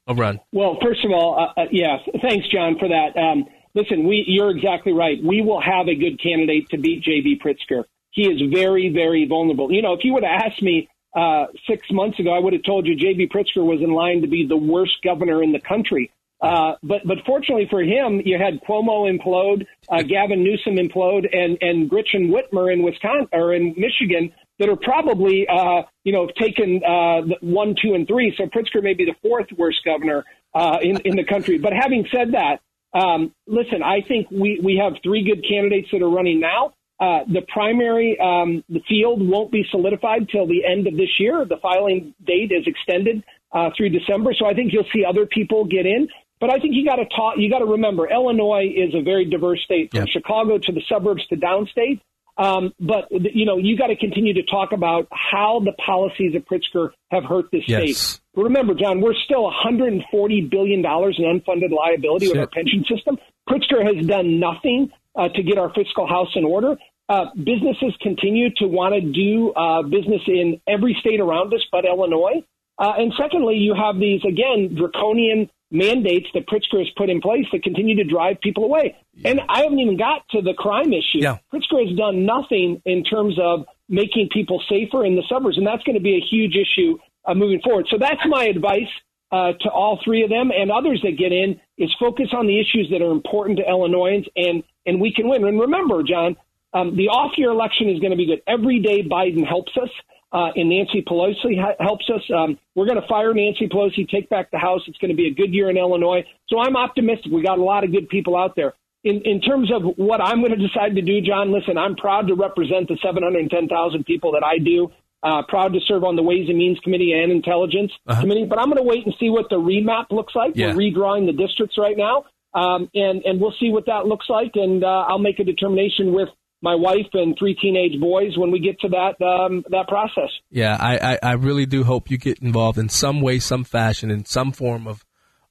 a 0.08 0.13
run? 0.13 0.39
Well, 0.52 0.78
first 0.82 1.06
of 1.06 1.12
all, 1.12 1.54
uh, 1.58 1.62
uh, 1.62 1.65
yes, 1.72 2.00
thanks, 2.22 2.48
John, 2.50 2.78
for 2.80 2.88
that. 2.88 3.20
Um, 3.20 3.46
listen, 3.74 4.08
we, 4.08 4.24
you're 4.28 4.50
exactly 4.50 4.93
right. 4.93 5.17
We 5.24 5.41
will 5.41 5.62
have 5.62 5.88
a 5.88 5.96
good 5.96 6.22
candidate 6.22 6.70
to 6.70 6.78
beat 6.78 7.04
J.B. 7.04 7.39
Pritzker. 7.43 7.84
He 8.12 8.24
is 8.24 8.41
very, 8.52 8.89
very 8.89 9.28
vulnerable. 9.28 9.72
You 9.72 9.82
know, 9.82 9.93
if 9.93 10.00
you 10.04 10.13
would 10.13 10.24
have 10.24 10.41
asked 10.46 10.63
me 10.63 10.89
uh, 11.15 11.46
six 11.70 11.86
months 11.91 12.20
ago, 12.20 12.34
I 12.34 12.39
would 12.39 12.54
have 12.54 12.63
told 12.63 12.88
you 12.88 12.96
J.B. 12.96 13.28
Pritzker 13.28 13.63
was 13.63 13.82
in 13.82 13.91
line 13.91 14.22
to 14.22 14.28
be 14.28 14.48
the 14.48 14.58
worst 14.58 14.93
governor 15.04 15.43
in 15.43 15.52
the 15.52 15.60
country. 15.60 16.12
Uh, 16.39 16.73
but 16.84 17.02
but 17.06 17.17
fortunately 17.26 17.67
for 17.69 17.82
him, 17.82 18.21
you 18.23 18.38
had 18.38 18.62
Cuomo 18.67 19.10
implode, 19.10 19.65
uh, 19.89 20.04
Gavin 20.04 20.43
Newsom 20.43 20.76
implode, 20.76 21.26
and 21.36 21.58
and 21.62 21.89
Gretchen 21.89 22.32
Whitmer 22.32 22.71
in 22.71 22.84
Wisconsin 22.84 23.28
or 23.34 23.54
in 23.54 23.73
Michigan 23.76 24.32
that 24.60 24.69
are 24.69 24.76
probably 24.76 25.47
uh, 25.47 25.84
you 26.04 26.13
know 26.13 26.28
taken 26.39 26.82
uh, 26.84 27.21
one, 27.41 27.76
two, 27.82 27.95
and 27.95 28.08
three. 28.08 28.36
So 28.38 28.45
Pritzker 28.45 28.84
may 28.84 28.93
be 28.93 29.06
the 29.06 29.15
fourth 29.21 29.47
worst 29.58 29.80
governor 29.84 30.26
uh, 30.54 30.78
in 30.82 30.97
in 31.02 31.15
the 31.15 31.23
country. 31.23 31.58
But 31.58 31.73
having 31.73 32.08
said 32.13 32.34
that, 32.34 32.60
um, 32.93 33.34
listen, 33.47 33.82
I 33.84 34.02
think 34.08 34.28
we 34.30 34.60
we 34.63 34.80
have 34.84 34.93
three 35.04 35.23
good 35.23 35.43
candidates 35.47 35.89
that 35.91 36.04
are 36.04 36.10
running 36.10 36.39
now. 36.39 36.73
Uh, 37.00 37.19
the 37.32 37.41
primary 37.47 38.17
um, 38.19 38.63
the 38.69 38.82
field 38.88 39.28
won't 39.28 39.52
be 39.52 39.65
solidified 39.71 40.30
till 40.30 40.47
the 40.47 40.65
end 40.65 40.88
of 40.88 40.95
this 40.95 41.19
year. 41.19 41.45
The 41.45 41.58
filing 41.58 42.13
date 42.23 42.52
is 42.52 42.65
extended 42.65 43.23
uh, 43.52 43.69
through 43.76 43.89
December, 43.89 44.34
so 44.38 44.45
I 44.45 44.54
think 44.54 44.73
you'll 44.73 44.89
see 44.93 45.04
other 45.04 45.26
people 45.26 45.65
get 45.65 45.86
in. 45.86 46.08
But 46.39 46.52
I 46.52 46.60
think 46.60 46.76
you 46.76 46.86
got 46.86 46.97
to 46.97 47.06
talk. 47.06 47.36
You 47.38 47.50
got 47.50 47.60
to 47.60 47.65
remember, 47.65 48.08
Illinois 48.10 48.65
is 48.73 48.93
a 48.93 49.02
very 49.02 49.26
diverse 49.26 49.62
state, 49.63 49.91
from 49.91 50.02
yep. 50.02 50.10
Chicago 50.10 50.58
to 50.58 50.71
the 50.71 50.82
suburbs 50.88 51.26
to 51.28 51.36
downstate. 51.36 52.02
Um, 52.38 52.73
but 52.80 53.08
you 53.10 53.45
know, 53.45 53.58
you 53.58 53.76
got 53.78 53.88
to 53.88 53.95
continue 53.95 54.34
to 54.36 54.43
talk 54.43 54.71
about 54.71 55.08
how 55.12 55.60
the 55.63 55.73
policies 55.84 56.36
of 56.36 56.43
Pritzker 56.45 56.91
have 57.10 57.23
hurt 57.23 57.45
this 57.52 57.63
yes. 57.65 57.97
state. 57.97 58.21
But 58.36 58.43
remember, 58.43 58.76
John, 58.76 59.02
we're 59.02 59.15
still 59.26 59.43
140 59.43 60.41
billion 60.52 60.84
dollars 60.84 61.17
in 61.17 61.26
unfunded 61.26 61.71
liability 61.71 62.28
with 62.28 62.38
our 62.38 62.47
pension 62.47 62.86
system. 62.88 63.17
Pritzker 63.50 63.84
has 63.84 64.06
done 64.06 64.39
nothing 64.39 64.91
uh, 65.15 65.30
to 65.30 65.41
get 65.41 65.58
our 65.58 65.73
fiscal 65.73 66.08
house 66.08 66.30
in 66.36 66.45
order. 66.45 66.76
Uh, 67.10 67.26
businesses 67.36 67.95
continue 68.02 68.50
to 68.58 68.67
want 68.67 68.93
to 68.93 69.02
do 69.02 69.52
uh, 69.54 69.82
business 69.82 70.21
in 70.28 70.62
every 70.67 70.95
state 71.00 71.19
around 71.19 71.54
us, 71.54 71.65
but 71.71 71.86
Illinois. 71.86 72.43
Uh, 72.78 72.93
and 72.97 73.13
secondly, 73.17 73.56
you 73.56 73.73
have 73.73 73.97
these 74.00 74.21
again 74.28 74.76
draconian 74.76 75.50
mandates 75.69 76.27
that 76.34 76.47
Pritzker 76.47 76.80
has 76.80 76.88
put 76.95 77.10
in 77.10 77.21
place 77.21 77.45
that 77.51 77.63
continue 77.63 77.95
to 77.97 78.03
drive 78.03 78.39
people 78.41 78.63
away. 78.63 78.95
Yeah. 79.13 79.32
And 79.32 79.41
I 79.49 79.63
haven't 79.63 79.80
even 79.80 79.97
got 79.97 80.27
to 80.32 80.41
the 80.41 80.53
crime 80.53 80.93
issue. 80.93 81.19
Yeah. 81.19 81.38
Pritzker 81.53 81.86
has 81.86 81.95
done 81.97 82.25
nothing 82.25 82.82
in 82.86 83.03
terms 83.03 83.38
of 83.41 83.65
making 83.89 84.30
people 84.32 84.62
safer 84.69 85.06
in 85.06 85.15
the 85.15 85.23
suburbs, 85.30 85.58
and 85.58 85.67
that's 85.67 85.84
going 85.84 85.97
to 85.97 86.01
be 86.01 86.15
a 86.15 86.23
huge 86.30 86.56
issue 86.56 86.97
uh, 87.25 87.34
moving 87.34 87.62
forward. 87.62 87.88
So 87.89 87.97
that's 87.99 88.21
my 88.27 88.45
advice 88.45 88.89
uh, 89.32 89.53
to 89.60 89.69
all 89.69 89.99
three 90.03 90.23
of 90.23 90.30
them 90.30 90.51
and 90.58 90.71
others 90.71 91.01
that 91.03 91.17
get 91.17 91.32
in 91.32 91.60
is 91.77 91.93
focus 91.99 92.27
on 92.32 92.47
the 92.47 92.60
issues 92.60 92.88
that 92.91 93.01
are 93.01 93.12
important 93.12 93.60
to 93.60 93.67
Illinoisans, 93.67 94.25
and 94.36 94.63
and 94.86 95.01
we 95.01 95.13
can 95.13 95.27
win. 95.27 95.45
And 95.45 95.60
remember, 95.60 96.01
John, 96.01 96.38
um, 96.73 96.95
the 96.95 97.10
off-year 97.10 97.51
election 97.51 97.89
is 97.89 97.99
going 97.99 98.12
to 98.12 98.17
be 98.17 98.25
good. 98.25 98.41
Every 98.47 98.80
day 98.80 99.03
Biden 99.03 99.45
helps 99.45 99.73
us. 99.82 99.89
Uh, 100.32 100.50
and 100.56 100.70
Nancy 100.70 101.04
Pelosi 101.08 101.60
ha- 101.60 101.76
helps 101.80 102.06
us. 102.10 102.22
Um, 102.36 102.58
we're 102.76 102.86
going 102.86 103.02
to 103.02 103.08
fire 103.08 103.34
Nancy 103.34 103.68
Pelosi, 103.68 104.08
take 104.10 104.30
back 104.30 104.52
the 104.52 104.58
House. 104.58 104.82
It's 104.88 104.98
going 104.98 105.12
to 105.12 105.16
be 105.18 105.28
a 105.28 105.34
good 105.34 105.54
year 105.54 105.70
in 105.70 105.78
Illinois. 105.78 106.24
So 106.50 106.60
I'm 106.60 106.76
optimistic. 106.76 107.32
We 107.32 107.42
got 107.44 107.58
a 107.60 107.63
lot 107.63 107.84
of 107.84 107.92
good 107.92 108.10
people 108.10 108.36
out 108.38 108.56
there. 108.56 108.74
In, 109.04 109.22
in 109.24 109.40
terms 109.42 109.72
of 109.72 109.84
what 109.96 110.20
I'm 110.22 110.40
going 110.42 110.52
to 110.52 110.68
decide 110.68 110.96
to 110.96 111.02
do, 111.02 111.22
John, 111.22 111.54
listen, 111.54 111.78
I'm 111.78 111.96
proud 111.96 112.28
to 112.28 112.36
represent 112.36 112.88
the 112.90 112.98
710,000 113.02 114.06
people 114.06 114.34
that 114.34 114.44
I 114.44 114.58
do. 114.58 114.92
Uh, 115.24 115.42
proud 115.48 115.74
to 115.74 115.80
serve 115.88 116.04
on 116.04 116.16
the 116.16 116.22
Ways 116.22 116.48
and 116.48 116.58
Means 116.58 116.80
Committee 116.82 117.12
and 117.13 117.32
Intelligence 117.32 117.92
Uh-huh. 118.06 118.22
Committee, 118.22 118.46
but 118.46 118.60
I'm 118.60 118.66
going 118.68 118.78
to 118.78 118.84
wait 118.84 119.06
and 119.06 119.16
see 119.20 119.30
what 119.30 119.50
the 119.50 119.56
remap 119.56 120.06
looks 120.12 120.36
like. 120.36 120.52
Yeah. 120.56 120.76
We're 120.76 120.92
redrawing 120.94 121.26
the 121.26 121.34
districts 121.34 121.76
right 121.78 121.98
now, 121.98 122.26
um, 122.54 122.88
and 122.94 123.24
and 123.26 123.42
we'll 123.42 123.54
see 123.60 123.72
what 123.72 123.88
that 123.88 124.06
looks 124.06 124.28
like, 124.30 124.52
and 124.54 124.84
uh, 124.84 124.88
I'll 125.10 125.18
make 125.18 125.40
a 125.40 125.44
determination 125.44 126.13
with 126.13 126.30
my 126.62 126.76
wife 126.76 127.08
and 127.13 127.36
three 127.38 127.56
teenage 127.56 128.00
boys 128.00 128.38
when 128.38 128.52
we 128.52 128.60
get 128.60 128.80
to 128.80 128.89
that 128.89 129.24
um, 129.24 129.63
that 129.70 129.88
process. 129.88 130.30
Yeah, 130.50 130.78
I, 130.80 131.13
I, 131.13 131.20
I 131.24 131.34
really 131.34 131.65
do 131.65 131.84
hope 131.84 132.10
you 132.10 132.17
get 132.17 132.39
involved 132.39 132.78
in 132.78 132.89
some 132.89 133.22
way, 133.22 133.39
some 133.39 133.63
fashion, 133.63 134.10
in 134.10 134.26
some 134.26 134.52
form 134.52 134.88
of 134.88 135.06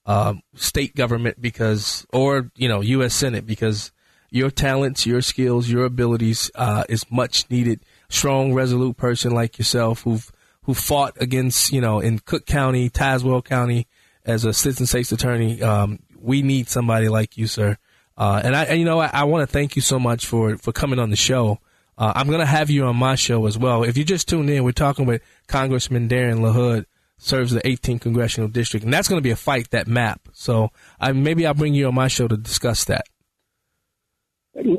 um, 0.05 0.41
state 0.55 0.95
government 0.95 1.41
because, 1.41 2.05
or 2.11 2.51
you 2.55 2.67
know, 2.67 2.81
U.S. 2.81 3.13
Senate 3.13 3.45
because 3.45 3.91
your 4.29 4.51
talents, 4.51 5.05
your 5.05 5.21
skills, 5.21 5.69
your 5.69 5.85
abilities 5.85 6.51
uh, 6.55 6.83
is 6.89 7.09
much 7.09 7.49
needed. 7.49 7.81
Strong, 8.09 8.53
resolute 8.53 8.97
person 8.97 9.31
like 9.31 9.57
yourself 9.57 10.03
who've 10.03 10.31
who 10.63 10.73
fought 10.73 11.15
against 11.21 11.71
you 11.71 11.79
know 11.79 11.99
in 11.99 12.19
Cook 12.19 12.45
County, 12.45 12.89
Tazewell 12.89 13.43
County 13.43 13.87
as 14.25 14.43
a 14.43 14.53
citizen 14.53 14.85
state's 14.85 15.11
attorney. 15.11 15.61
Um, 15.61 15.99
we 16.19 16.41
need 16.41 16.67
somebody 16.67 17.07
like 17.07 17.37
you, 17.37 17.47
sir. 17.47 17.77
Uh, 18.17 18.41
and 18.43 18.55
I, 18.55 18.63
and, 18.63 18.79
you 18.79 18.85
know, 18.85 18.99
I, 18.99 19.09
I 19.13 19.23
want 19.25 19.47
to 19.47 19.51
thank 19.51 19.75
you 19.75 19.81
so 19.81 19.99
much 19.99 20.25
for 20.25 20.57
for 20.57 20.71
coming 20.71 20.99
on 20.99 21.09
the 21.09 21.15
show. 21.15 21.59
Uh, 21.97 22.13
I'm 22.15 22.27
going 22.27 22.39
to 22.39 22.45
have 22.45 22.69
you 22.69 22.85
on 22.85 22.95
my 22.95 23.15
show 23.15 23.45
as 23.47 23.57
well. 23.57 23.83
If 23.83 23.97
you 23.97 24.03
just 24.03 24.27
tuned 24.27 24.49
in, 24.49 24.63
we're 24.63 24.71
talking 24.71 25.05
with 25.05 25.21
Congressman 25.47 26.07
Darren 26.07 26.39
LaHood, 26.39 26.85
serves 27.17 27.51
the 27.51 27.61
18th 27.61 28.01
congressional 28.01 28.47
district, 28.49 28.83
and 28.83 28.93
that's 28.93 29.07
going 29.07 29.17
to 29.17 29.23
be 29.23 29.31
a 29.31 29.35
fight 29.35 29.71
that 29.71 29.87
map. 29.87 30.21
So 30.33 30.69
I, 30.99 31.11
maybe 31.11 31.45
I'll 31.45 31.55
bring 31.55 31.73
you 31.73 31.87
on 31.87 31.95
my 31.95 32.07
show 32.07 32.27
to 32.27 32.37
discuss 32.37 32.85
that. 32.85 33.05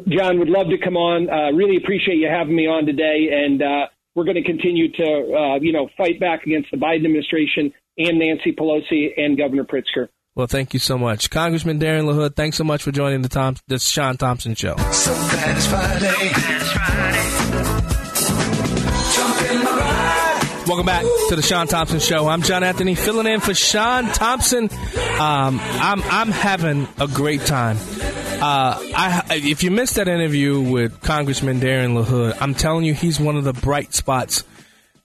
John, 0.08 0.38
would 0.38 0.48
love 0.48 0.68
to 0.68 0.78
come 0.78 0.96
on. 0.96 1.30
Uh, 1.30 1.52
really 1.52 1.76
appreciate 1.76 2.16
you 2.16 2.28
having 2.28 2.54
me 2.54 2.66
on 2.66 2.86
today, 2.86 3.28
and 3.32 3.62
uh, 3.62 3.86
we're 4.14 4.24
going 4.24 4.36
to 4.36 4.42
continue 4.42 4.90
to, 4.92 5.04
uh, 5.04 5.58
you 5.60 5.72
know, 5.72 5.88
fight 5.96 6.18
back 6.18 6.44
against 6.44 6.70
the 6.70 6.76
Biden 6.76 7.04
administration 7.04 7.72
and 7.96 8.18
Nancy 8.18 8.52
Pelosi 8.52 9.10
and 9.16 9.38
Governor 9.38 9.64
Pritzker. 9.64 10.08
Well, 10.38 10.46
thank 10.46 10.72
you 10.72 10.78
so 10.78 10.96
much, 10.96 11.30
Congressman 11.30 11.80
Darren 11.80 12.04
LaHood. 12.04 12.36
Thanks 12.36 12.56
so 12.56 12.62
much 12.62 12.84
for 12.84 12.92
joining 12.92 13.22
the 13.22 13.28
Tom, 13.28 13.56
the 13.66 13.80
Sean 13.80 14.16
Thompson 14.16 14.54
Show. 14.54 14.76
So 14.92 15.12
glad 15.12 15.56
it's 15.56 15.66
Friday. 15.66 16.30
Welcome 20.68 20.86
back 20.86 21.02
to 21.30 21.34
the 21.34 21.42
Sean 21.42 21.66
Thompson 21.66 21.98
Show. 21.98 22.28
I'm 22.28 22.42
John 22.42 22.62
Anthony, 22.62 22.94
filling 22.94 23.26
in 23.26 23.40
for 23.40 23.52
Sean 23.52 24.06
Thompson. 24.12 24.70
Um, 25.18 25.58
I'm 25.60 26.04
I'm 26.04 26.30
having 26.30 26.86
a 27.00 27.08
great 27.08 27.40
time. 27.40 27.76
Uh, 28.40 28.78
I 28.94 29.24
if 29.32 29.64
you 29.64 29.72
missed 29.72 29.96
that 29.96 30.06
interview 30.06 30.60
with 30.60 31.00
Congressman 31.00 31.58
Darren 31.58 32.00
LaHood, 32.00 32.38
I'm 32.40 32.54
telling 32.54 32.84
you, 32.84 32.94
he's 32.94 33.18
one 33.18 33.34
of 33.34 33.42
the 33.42 33.54
bright 33.54 33.92
spots 33.92 34.44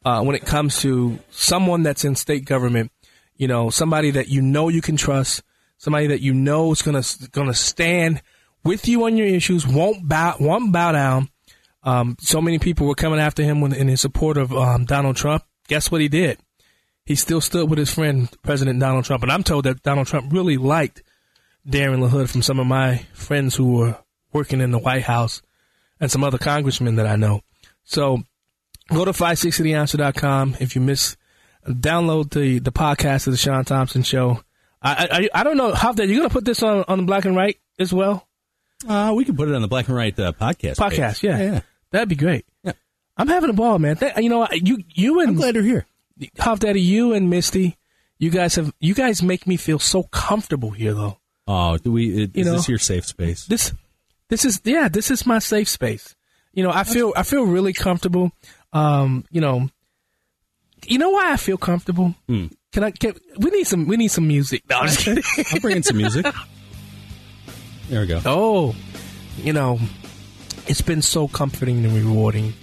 uh, 0.05 0.21
when 0.21 0.35
it 0.35 0.45
comes 0.45 0.81
to 0.81 1.17
someone 1.31 1.81
that's 1.81 2.05
in 2.05 2.15
state 2.15 2.45
government. 2.45 2.91
You 3.35 3.47
know, 3.47 3.69
somebody 3.69 4.11
that 4.11 4.27
you 4.27 4.41
know 4.41 4.69
you 4.69 4.81
can 4.81 4.97
trust, 4.97 5.43
somebody 5.77 6.07
that 6.07 6.21
you 6.21 6.33
know 6.33 6.71
is 6.71 6.81
gonna 6.81 7.03
gonna 7.31 7.53
stand 7.53 8.21
with 8.63 8.87
you 8.87 9.03
on 9.05 9.17
your 9.17 9.27
issues, 9.27 9.67
won't 9.67 10.07
bow 10.07 10.35
won't 10.39 10.71
bow 10.71 10.91
down. 10.91 11.29
Um, 11.83 12.15
so 12.19 12.41
many 12.41 12.59
people 12.59 12.87
were 12.87 12.95
coming 12.95 13.19
after 13.19 13.43
him 13.43 13.59
when, 13.59 13.73
in 13.73 13.89
his 13.89 14.01
support 14.01 14.37
of 14.37 14.53
um, 14.53 14.85
Donald 14.85 15.17
Trump. 15.17 15.43
Guess 15.67 15.91
what 15.91 16.01
he 16.01 16.07
did? 16.07 16.39
He 17.05 17.15
still 17.15 17.41
stood 17.41 17.69
with 17.69 17.79
his 17.79 17.93
friend 17.93 18.29
President 18.43 18.79
Donald 18.79 19.03
Trump, 19.03 19.23
and 19.23 19.31
I'm 19.31 19.43
told 19.43 19.65
that 19.65 19.83
Donald 19.83 20.07
Trump 20.07 20.31
really 20.31 20.55
liked 20.55 21.03
Darren 21.67 22.07
LaHood 22.07 22.29
from 22.29 22.41
some 22.41 22.59
of 22.59 22.67
my 22.67 23.05
friends 23.13 23.55
who 23.55 23.73
were 23.73 23.97
working 24.31 24.61
in 24.61 24.71
the 24.71 24.79
White 24.79 25.03
House 25.03 25.41
and 25.99 26.09
some 26.09 26.23
other 26.23 26.37
congressmen 26.37 26.95
that 26.95 27.07
I 27.07 27.15
know. 27.17 27.41
So 27.83 28.23
go 28.89 29.05
to 29.05 29.11
560theanswer.com 29.11 30.57
if 30.59 30.75
you 30.75 30.81
miss. 30.81 31.17
Download 31.67 32.30
the 32.32 32.60
the 32.60 32.71
podcast 32.71 33.28
of 33.28 33.34
the 33.34 33.38
Sean 33.38 33.63
Thompson 33.65 34.04
Show. 34.04 34.41
I 34.82 35.30
I, 35.34 35.41
I 35.41 35.43
don't 35.43 35.58
know 35.58 35.73
how 35.73 35.93
that 35.93 36.08
you're 36.08 36.17
going 36.17 36.30
to 36.30 36.34
put 36.34 36.45
this 36.45 36.62
on 36.63 36.84
on 36.88 36.97
the 36.99 37.04
black 37.06 37.26
and 37.26 37.36
right 37.36 37.58
as 37.80 37.93
well. 37.93 38.28
Uh, 38.88 39.13
we 39.15 39.23
can 39.23 39.36
put 39.38 39.47
it 39.47 39.56
on 39.56 39.62
the 39.62 39.67
Black 39.69 39.88
and 39.88 39.95
Right 39.95 40.17
uh, 40.19 40.34
podcast. 40.34 40.76
Podcast, 40.76 41.21
page. 41.21 41.23
yeah. 41.23 41.38
yeah. 41.41 41.62
That'd 41.91 42.10
be 42.10 42.17
great. 42.17 42.45
Yeah. 42.65 42.73
I'm 43.15 43.30
having 43.30 43.49
a 43.49 43.54
ball, 43.54 43.80
man. 43.80 43.95
Th- 43.95 44.12
you 44.17 44.28
know, 44.28 44.45
you 44.52 44.84
you 44.93 45.21
and 45.21 45.30
I'm 45.30 45.36
glad 45.36 45.56
you're 45.56 45.63
here. 45.63 45.86
Hoff 46.39 46.60
Daddy, 46.60 46.82
you 46.82 47.13
and 47.13 47.30
Misty, 47.30 47.78
you 48.17 48.30
guys 48.30 48.56
have 48.56 48.73
you 48.82 48.93
guys 48.93 49.23
make 49.23 49.47
me 49.47 49.56
feel 49.56 49.80
so 49.80 50.04
comfortable 50.04 50.71
here, 50.71 50.93
though. 50.93 51.17
Oh, 51.47 51.78
do 51.78 51.93
we? 51.93 52.23
Is 52.23 52.30
You 52.34 52.43
know- 52.43 52.54
this 52.54 52.67
your 52.67 52.78
safe 52.78 53.06
space? 53.06 53.45
This 53.45 53.71
this 54.28 54.43
is 54.43 54.60
yeah, 54.65 54.89
this 54.89 55.10
is 55.12 55.26
my 55.26 55.39
safe 55.39 55.69
space. 55.69 56.13
You 56.54 56.63
know, 56.63 56.71
I 56.71 56.84
feel 56.84 57.13
I 57.15 57.23
feel 57.23 57.43
really 57.45 57.71
comfortable. 57.73 58.32
Um, 58.73 59.23
you 59.32 59.39
know, 59.39 59.69
you 60.87 60.97
know 60.97 61.11
why 61.11 61.31
I 61.31 61.37
feel 61.37 61.57
comfortable? 61.57 62.15
Hmm. 62.27 62.47
Can 62.71 62.83
I? 62.83 62.91
Can, 62.91 63.13
we 63.37 63.51
need 63.51 63.65
some. 63.65 63.87
We 63.87 63.97
need 63.97 64.09
some 64.09 64.27
music. 64.27 64.63
No, 64.69 64.79
I'm 64.79 64.87
just 64.87 64.99
kidding. 64.99 65.23
I'll 65.51 65.59
bring 65.59 65.77
in 65.77 65.83
some 65.83 65.97
music. 65.97 66.25
There 67.89 68.01
we 68.01 68.07
go. 68.07 68.21
Oh, 68.25 68.75
you 69.37 69.53
know, 69.53 69.79
it's 70.67 70.81
been 70.81 71.01
so 71.01 71.27
comforting 71.27 71.85
and 71.85 71.93
rewarding 71.93 72.53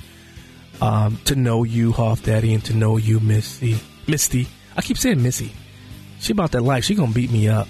um, 0.80 1.18
to 1.26 1.36
know 1.36 1.64
you, 1.64 1.92
Hoff 1.92 2.22
Daddy, 2.22 2.54
and 2.54 2.64
to 2.64 2.74
know 2.74 2.96
you, 2.96 3.20
Misty. 3.20 3.78
Misty. 4.08 4.48
I 4.76 4.82
keep 4.82 4.98
saying 4.98 5.22
Missy. 5.22 5.52
She 6.20 6.32
about 6.32 6.52
that 6.52 6.62
life. 6.62 6.84
She 6.84 6.94
gonna 6.94 7.12
beat 7.12 7.30
me 7.30 7.48
up. 7.48 7.68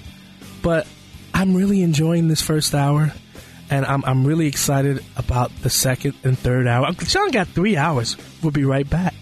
But 0.62 0.86
I'm 1.34 1.54
really 1.54 1.82
enjoying 1.82 2.28
this 2.28 2.40
first 2.40 2.74
hour, 2.74 3.12
and 3.68 3.84
I'm 3.84 4.04
I'm 4.04 4.26
really 4.26 4.46
excited 4.46 5.04
about 5.16 5.50
the 5.62 5.70
second 5.70 6.14
and 6.24 6.38
third 6.38 6.66
hour. 6.66 6.92
Sean 7.06 7.30
got 7.30 7.48
three 7.48 7.76
hours. 7.76 8.16
We'll 8.42 8.50
be 8.52 8.64
right 8.64 8.88
back. 8.88 9.14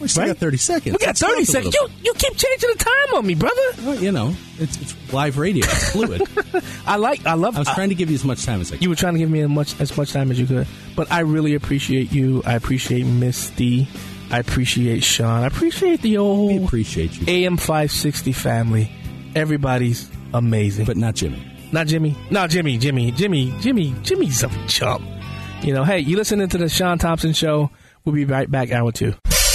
We 0.00 0.08
still 0.08 0.22
Right? 0.22 0.28
got 0.28 0.38
30 0.38 0.56
seconds. 0.56 0.96
We 0.98 1.04
got 1.06 1.16
30 1.18 1.44
seconds. 1.44 1.74
You 1.74 1.88
you 2.02 2.12
keep 2.14 2.34
changing 2.36 2.70
the 2.76 2.78
time 2.84 3.16
on 3.18 3.26
me, 3.26 3.34
brother. 3.34 3.60
Well, 3.84 3.96
you 3.96 4.10
know, 4.12 4.34
it's, 4.58 4.80
it's 4.80 5.12
live 5.12 5.36
radio. 5.38 5.64
It's 5.64 5.92
fluid. 5.92 6.22
I 6.86 6.96
like. 6.96 7.26
I 7.26 7.34
love. 7.34 7.56
I 7.56 7.60
was 7.60 7.68
trying 7.68 7.90
to 7.90 7.94
give 7.94 8.08
you 8.10 8.14
as 8.14 8.24
much 8.24 8.44
time 8.44 8.60
as 8.60 8.70
I 8.72 8.76
could. 8.76 8.82
You 8.82 8.88
were 8.88 8.94
trying 8.96 9.12
to 9.14 9.18
give 9.18 9.30
me 9.30 9.40
as 9.40 9.48
much 9.50 9.78
as 9.80 9.96
much 9.96 10.12
time 10.12 10.30
as 10.30 10.40
you 10.40 10.46
could, 10.46 10.66
but 10.96 11.12
I 11.12 11.20
really 11.20 11.54
appreciate 11.54 12.12
you. 12.12 12.42
I 12.46 12.54
appreciate 12.54 13.04
Misty. 13.04 13.86
I 14.30 14.38
appreciate 14.38 15.02
Sean. 15.04 15.42
I 15.42 15.46
appreciate 15.46 16.00
the 16.02 16.10
We 16.12 16.18
old 16.18 16.64
appreciate 16.64 17.18
you, 17.20 17.26
AM 17.28 17.56
five 17.56 17.90
sixty 17.92 18.32
family. 18.32 18.90
Everybody's 19.34 20.10
amazing, 20.34 20.86
but 20.86 20.96
not 20.96 21.14
Jimmy. 21.14 21.42
not 21.72 21.86
Jimmy. 21.88 22.16
No, 22.30 22.46
Jimmy. 22.46 22.78
Jimmy. 22.78 23.10
Jimmy. 23.12 23.54
Jimmy. 23.60 23.94
Jimmy's 24.02 24.42
a 24.42 24.48
chump. 24.66 25.04
You 25.62 25.74
know. 25.74 25.84
Hey, 25.84 25.98
you 26.00 26.16
listening 26.16 26.48
to 26.48 26.58
the 26.58 26.68
Sean 26.68 26.98
Thompson 26.98 27.32
Show? 27.32 27.70
We'll 28.04 28.14
be 28.14 28.24
right 28.24 28.50
back. 28.50 28.70
Hour 28.72 28.92
two. 28.92 29.14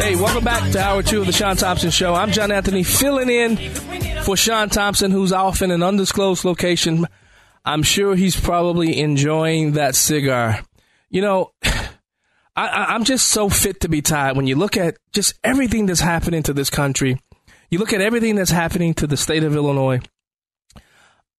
Hey, 0.00 0.16
welcome 0.16 0.42
back 0.42 0.72
to 0.72 0.80
hour 0.80 1.02
two 1.02 1.20
of 1.20 1.26
the 1.26 1.32
Sean 1.32 1.56
Thompson 1.56 1.90
Show. 1.90 2.14
I'm 2.14 2.32
John 2.32 2.50
Anthony, 2.50 2.82
filling 2.82 3.28
in 3.28 3.56
for 4.22 4.34
Sean 4.34 4.70
Thompson, 4.70 5.10
who's 5.10 5.30
off 5.30 5.60
in 5.60 5.70
an 5.70 5.82
undisclosed 5.82 6.46
location. 6.46 7.06
I'm 7.62 7.82
sure 7.82 8.16
he's 8.16 8.40
probably 8.40 8.98
enjoying 8.98 9.72
that 9.72 9.94
cigar. 9.94 10.60
You 11.10 11.20
know, 11.20 11.52
I, 11.62 12.86
I'm 12.88 13.04
just 13.04 13.28
so 13.28 13.50
fit 13.50 13.80
to 13.80 13.90
be 13.90 14.00
tied. 14.00 14.36
When 14.36 14.46
you 14.46 14.56
look 14.56 14.78
at 14.78 14.96
just 15.12 15.34
everything 15.44 15.84
that's 15.84 16.00
happening 16.00 16.42
to 16.44 16.54
this 16.54 16.70
country, 16.70 17.20
you 17.70 17.78
look 17.78 17.92
at 17.92 18.00
everything 18.00 18.36
that's 18.36 18.50
happening 18.50 18.94
to 18.94 19.06
the 19.06 19.18
state 19.18 19.44
of 19.44 19.54
Illinois. 19.54 20.00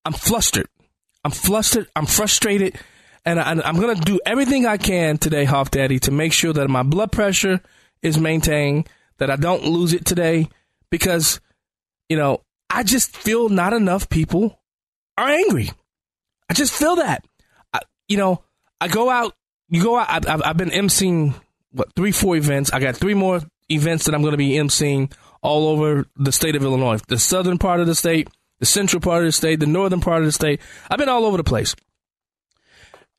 I'm 0.05 0.13
flustered. 0.13 0.67
I'm 1.25 1.31
flustered. 1.31 1.87
I'm 1.95 2.05
frustrated. 2.05 2.77
And 3.25 3.39
I, 3.39 3.51
I'm 3.51 3.79
going 3.79 3.95
to 3.95 4.01
do 4.01 4.19
everything 4.25 4.65
I 4.65 4.77
can 4.77 5.17
today, 5.17 5.43
Hoff 5.45 5.69
Daddy, 5.71 5.99
to 5.99 6.11
make 6.11 6.33
sure 6.33 6.53
that 6.53 6.69
my 6.69 6.83
blood 6.83 7.11
pressure 7.11 7.61
is 8.01 8.17
maintained, 8.17 8.89
that 9.19 9.29
I 9.29 9.35
don't 9.35 9.63
lose 9.65 9.93
it 9.93 10.05
today, 10.05 10.47
because, 10.89 11.39
you 12.09 12.17
know, 12.17 12.41
I 12.69 12.83
just 12.83 13.15
feel 13.15 13.49
not 13.49 13.73
enough 13.73 14.09
people 14.09 14.59
are 15.17 15.27
angry. 15.29 15.69
I 16.49 16.53
just 16.53 16.73
feel 16.73 16.95
that. 16.95 17.25
I, 17.73 17.81
you 18.07 18.17
know, 18.17 18.43
I 18.79 18.87
go 18.87 19.09
out, 19.09 19.35
you 19.69 19.83
go 19.83 19.97
out, 19.99 20.07
I've, 20.09 20.25
I've- 20.27 20.43
I've 20.43 20.57
been 20.57 20.71
emceeing, 20.71 21.35
what, 21.71 21.93
three, 21.95 22.11
four 22.11 22.35
events. 22.35 22.71
I 22.73 22.79
got 22.79 22.97
three 22.97 23.13
more 23.13 23.41
events 23.69 24.05
that 24.05 24.15
I'm 24.15 24.21
going 24.21 24.31
to 24.31 24.37
be 24.37 24.51
emceeing 24.53 25.13
all 25.43 25.67
over 25.69 26.05
the 26.17 26.31
state 26.31 26.55
of 26.55 26.63
Illinois. 26.63 26.99
The 27.07 27.19
southern 27.19 27.57
part 27.57 27.79
of 27.81 27.87
the 27.87 27.95
state, 27.95 28.29
the 28.59 28.65
central 28.65 28.99
part 28.99 29.21
of 29.23 29.27
the 29.27 29.31
state, 29.31 29.59
the 29.59 29.65
northern 29.67 30.01
part 30.01 30.19
of 30.19 30.25
the 30.25 30.31
state. 30.31 30.59
I've 30.89 30.97
been 30.97 31.07
all 31.09 31.25
over 31.25 31.37
the 31.37 31.43
place. 31.43 31.75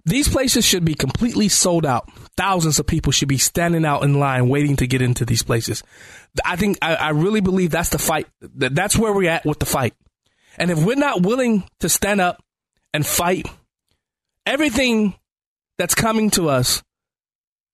These 0.05 0.29
places 0.29 0.65
should 0.65 0.85
be 0.85 0.95
completely 0.95 1.49
sold 1.49 1.87
out. 1.87 2.11
Thousands 2.37 2.79
of 2.81 2.87
people 2.87 3.13
should 3.13 3.29
be 3.29 3.39
standing 3.39 3.85
out 3.85 4.03
in 4.03 4.19
line 4.19 4.49
waiting 4.49 4.77
to 4.77 4.87
get 4.87 5.01
into 5.03 5.25
these 5.25 5.43
places. 5.45 5.83
I 6.45 6.57
think, 6.57 6.79
I, 6.83 6.95
I 6.97 7.09
really 7.11 7.41
believe 7.41 7.71
that's 7.71 7.91
the 7.91 7.99
fight. 7.99 8.27
That- 8.41 8.75
That's 8.75 8.97
where 8.99 9.13
we're 9.13 9.31
at 9.31 9.45
with 9.45 9.59
the 9.61 9.67
fight. 9.67 9.95
And 10.59 10.71
if 10.71 10.83
we're 10.85 10.97
not 10.97 11.23
willing 11.23 11.65
to 11.81 11.89
stand 11.89 12.21
up 12.21 12.43
and 12.93 13.07
fight 13.07 13.47
everything 14.45 15.15
that's 15.79 15.95
coming 15.95 16.31
to 16.31 16.49
us, 16.49 16.83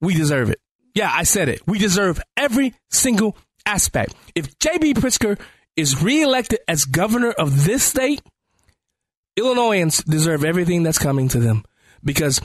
we 0.01 0.15
deserve 0.15 0.51
it. 0.51 0.61
Yeah, 0.95 1.11
I 1.13 1.23
said 1.25 1.49
it. 1.49 1.63
We 1.67 1.79
deserve 1.79 2.21
every 2.37 2.75
single 2.91 3.37
aspect. 3.67 4.15
If 4.35 4.59
J.B. 4.59 4.95
Pritzker 4.95 5.41
is 5.77 6.03
reelected 6.03 6.61
as 6.69 6.85
governor 6.85 7.31
of 7.31 7.65
this 7.65 7.85
state, 7.85 8.21
Illinoisans 9.37 10.03
deserve 10.05 10.45
everything 10.45 10.83
that's 10.83 10.99
coming 10.99 11.29
to 11.29 11.39
them 11.39 11.65
because 12.05 12.41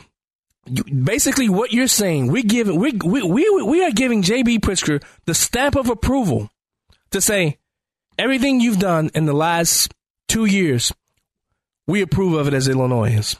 you, 0.65 0.83
basically 0.83 1.49
what 1.49 1.73
you're 1.73 1.87
saying, 1.87 2.27
we 2.27 2.43
give 2.43 2.67
we 2.67 2.91
we 2.93 3.23
we 3.23 3.61
we 3.63 3.83
are 3.83 3.91
giving 3.91 4.21
JB 4.21 4.59
Pritzker 4.59 5.03
the 5.25 5.33
stamp 5.33 5.75
of 5.75 5.89
approval 5.89 6.49
to 7.11 7.21
say 7.21 7.57
everything 8.17 8.59
you've 8.59 8.79
done 8.79 9.09
in 9.13 9.25
the 9.25 9.33
last 9.33 9.93
two 10.27 10.45
years, 10.45 10.93
we 11.87 12.01
approve 12.01 12.33
of 12.33 12.47
it 12.47 12.53
as 12.53 12.67
Illinoisans. 12.67 13.39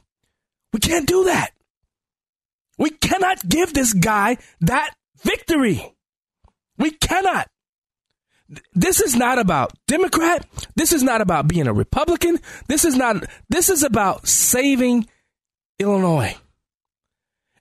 We 0.72 0.80
can't 0.80 1.07
do 1.07 1.26
that. 1.26 1.51
We 2.78 2.89
cannot 2.89 3.47
give 3.47 3.74
this 3.74 3.93
guy 3.93 4.38
that 4.61 4.93
victory. 5.24 5.95
We 6.78 6.91
cannot. 6.91 7.47
This 8.74 8.99
is 8.99 9.16
not 9.16 9.39
about 9.39 9.72
Democrat. 9.88 10.45
This 10.76 10.91
is 10.91 11.03
not 11.03 11.22
about 11.22 11.47
being 11.47 11.68
a 11.68 11.74
Republican. 11.74 12.39
This 12.68 12.84
is 12.86 12.95
not, 12.95 13.24
this 13.49 13.70
is 13.70 13.84
about 13.84 14.28
saving 14.28 15.07
Illinois. 15.80 16.36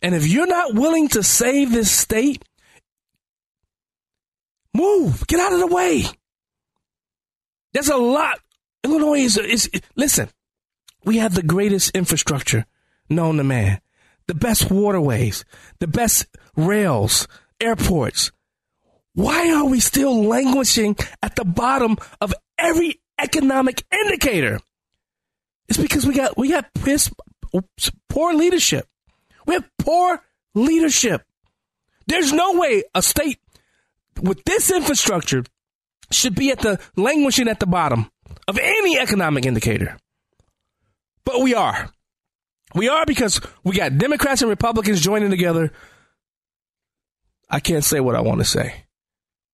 And 0.00 0.14
if 0.14 0.26
you're 0.26 0.46
not 0.46 0.74
willing 0.74 1.08
to 1.08 1.22
save 1.22 1.70
this 1.70 1.90
state, 1.90 2.44
move, 4.74 5.26
get 5.26 5.40
out 5.40 5.52
of 5.52 5.60
the 5.60 5.66
way. 5.68 6.04
There's 7.72 7.88
a 7.88 7.96
lot. 7.96 8.38
Illinois 8.84 9.20
is, 9.20 9.38
is 9.38 9.70
listen, 9.94 10.28
we 11.04 11.18
have 11.18 11.34
the 11.34 11.42
greatest 11.42 11.96
infrastructure 11.96 12.66
known 13.08 13.36
to 13.36 13.44
man, 13.44 13.80
the 14.26 14.34
best 14.34 14.70
waterways, 14.70 15.44
the 15.78 15.86
best 15.86 16.26
rails, 16.56 17.28
airports. 17.60 18.32
Why 19.14 19.52
are 19.52 19.66
we 19.66 19.80
still 19.80 20.24
languishing 20.24 20.96
at 21.22 21.36
the 21.36 21.44
bottom 21.44 21.96
of 22.20 22.34
every 22.58 23.00
economic 23.20 23.84
indicator? 23.92 24.58
It's 25.68 25.78
because 25.78 26.06
we 26.06 26.14
got 26.14 26.36
we 26.36 26.50
got 26.50 26.72
piss, 26.74 27.10
poor 28.08 28.34
leadership. 28.34 28.86
We 29.46 29.54
have 29.54 29.68
poor 29.78 30.20
leadership. 30.54 31.22
There's 32.06 32.32
no 32.32 32.58
way 32.58 32.84
a 32.94 33.02
state 33.02 33.38
with 34.20 34.42
this 34.44 34.70
infrastructure 34.70 35.44
should 36.10 36.34
be 36.34 36.50
at 36.50 36.60
the 36.60 36.80
languishing 36.96 37.48
at 37.48 37.60
the 37.60 37.66
bottom 37.66 38.10
of 38.48 38.58
any 38.58 38.98
economic 38.98 39.46
indicator. 39.46 39.96
But 41.24 41.40
we 41.40 41.54
are. 41.54 41.90
We 42.74 42.88
are 42.88 43.04
because 43.06 43.40
we 43.64 43.76
got 43.76 43.98
Democrats 43.98 44.42
and 44.42 44.50
Republicans 44.50 45.00
joining 45.00 45.30
together. 45.30 45.72
I 47.48 47.60
can't 47.60 47.84
say 47.84 48.00
what 48.00 48.16
I 48.16 48.20
want 48.20 48.40
to 48.40 48.44
say. 48.44 48.84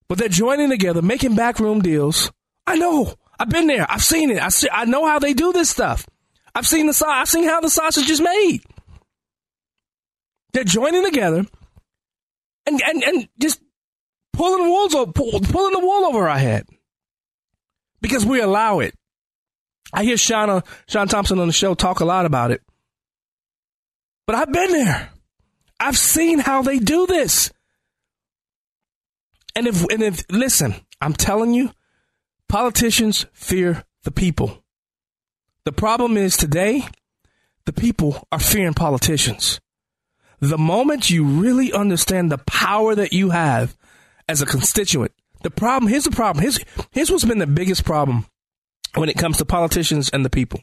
But 0.09 0.19
they're 0.19 0.29
joining 0.29 0.71
together, 0.71 1.03
making 1.03 1.35
backroom 1.35 1.83
deals. 1.83 2.33
I 2.67 2.77
know. 2.77 3.13
I've 3.39 3.51
been 3.51 3.67
there. 3.67 3.87
I've 3.89 4.03
seen 4.03 4.31
it. 4.31 4.43
I 4.43 4.49
see, 4.49 4.69
I 4.73 4.85
know 4.85 5.07
how 5.07 5.19
they 5.19 5.35
do 5.35 5.53
this 5.53 5.71
stuff. 5.71 6.07
I've 6.59 6.67
seen 6.67 6.89
the 6.89 7.05
I've 7.07 7.29
seen 7.29 7.45
how 7.45 7.61
the 7.61 7.71
sausage 7.71 8.11
is 8.11 8.21
made. 8.21 8.65
They're 10.53 10.65
joining 10.65 11.05
together 11.05 11.47
and 12.67 12.83
and, 12.85 13.05
and 13.05 13.29
just 13.41 13.61
pulling 14.33 14.65
the 14.65 14.71
walls 14.71 14.93
over, 14.93 15.13
pull, 15.13 15.39
pulling 15.39 15.73
the 15.73 15.79
wool 15.79 16.07
over 16.07 16.29
our 16.29 16.37
head 16.37 16.67
because 18.01 18.27
we 18.27 18.41
allow 18.41 18.81
it. 18.81 18.93
I 19.93 20.03
hear 20.03 20.17
Sean, 20.17 20.65
Sean 20.89 21.07
Thompson 21.07 21.39
on 21.39 21.47
the 21.47 21.53
show 21.53 21.75
talk 21.75 22.01
a 22.01 22.05
lot 22.05 22.27
about 22.27 22.51
it, 22.51 22.61
but 24.27 24.35
I've 24.35 24.51
been 24.51 24.73
there. 24.73 25.11
I've 25.79 25.97
seen 25.97 26.41
how 26.41 26.63
they 26.63 26.81
do 26.81 27.07
this. 27.07 27.53
And 29.55 29.69
if 29.69 29.85
and 29.85 30.03
if 30.03 30.25
listen, 30.29 30.75
I'm 31.01 31.13
telling 31.13 31.55
you, 31.55 31.71
politicians 32.49 33.27
fear 33.33 33.85
the 34.03 34.11
people. 34.11 34.65
The 35.69 35.73
problem 35.73 36.17
is 36.17 36.35
today, 36.35 36.89
the 37.67 37.75
people 37.75 38.27
are 38.33 38.39
fearing 38.39 38.73
politicians. 38.73 39.61
The 40.41 40.57
moment 40.57 41.11
you 41.11 41.27
really 41.27 41.75
understand 41.75 42.33
the 42.33 42.39
power 42.39 42.95
that 42.95 43.13
you 43.13 43.29
have 43.29 43.77
as 44.27 44.41
a 44.41 44.47
constituent, 44.47 45.13
the 45.43 45.51
problem 45.51 45.91
here's 45.91 46.05
the 46.05 46.11
problem. 46.11 46.41
Here's 46.41 46.59
here's 46.91 47.11
what's 47.11 47.27
been 47.27 47.39
the 47.39 47.47
biggest 47.47 47.85
problem 47.85 48.25
when 48.95 49.11
it 49.11 49.19
comes 49.19 49.37
to 49.37 49.45
politicians 49.45 50.09
and 50.09 50.25
the 50.25 50.31
people. 50.31 50.63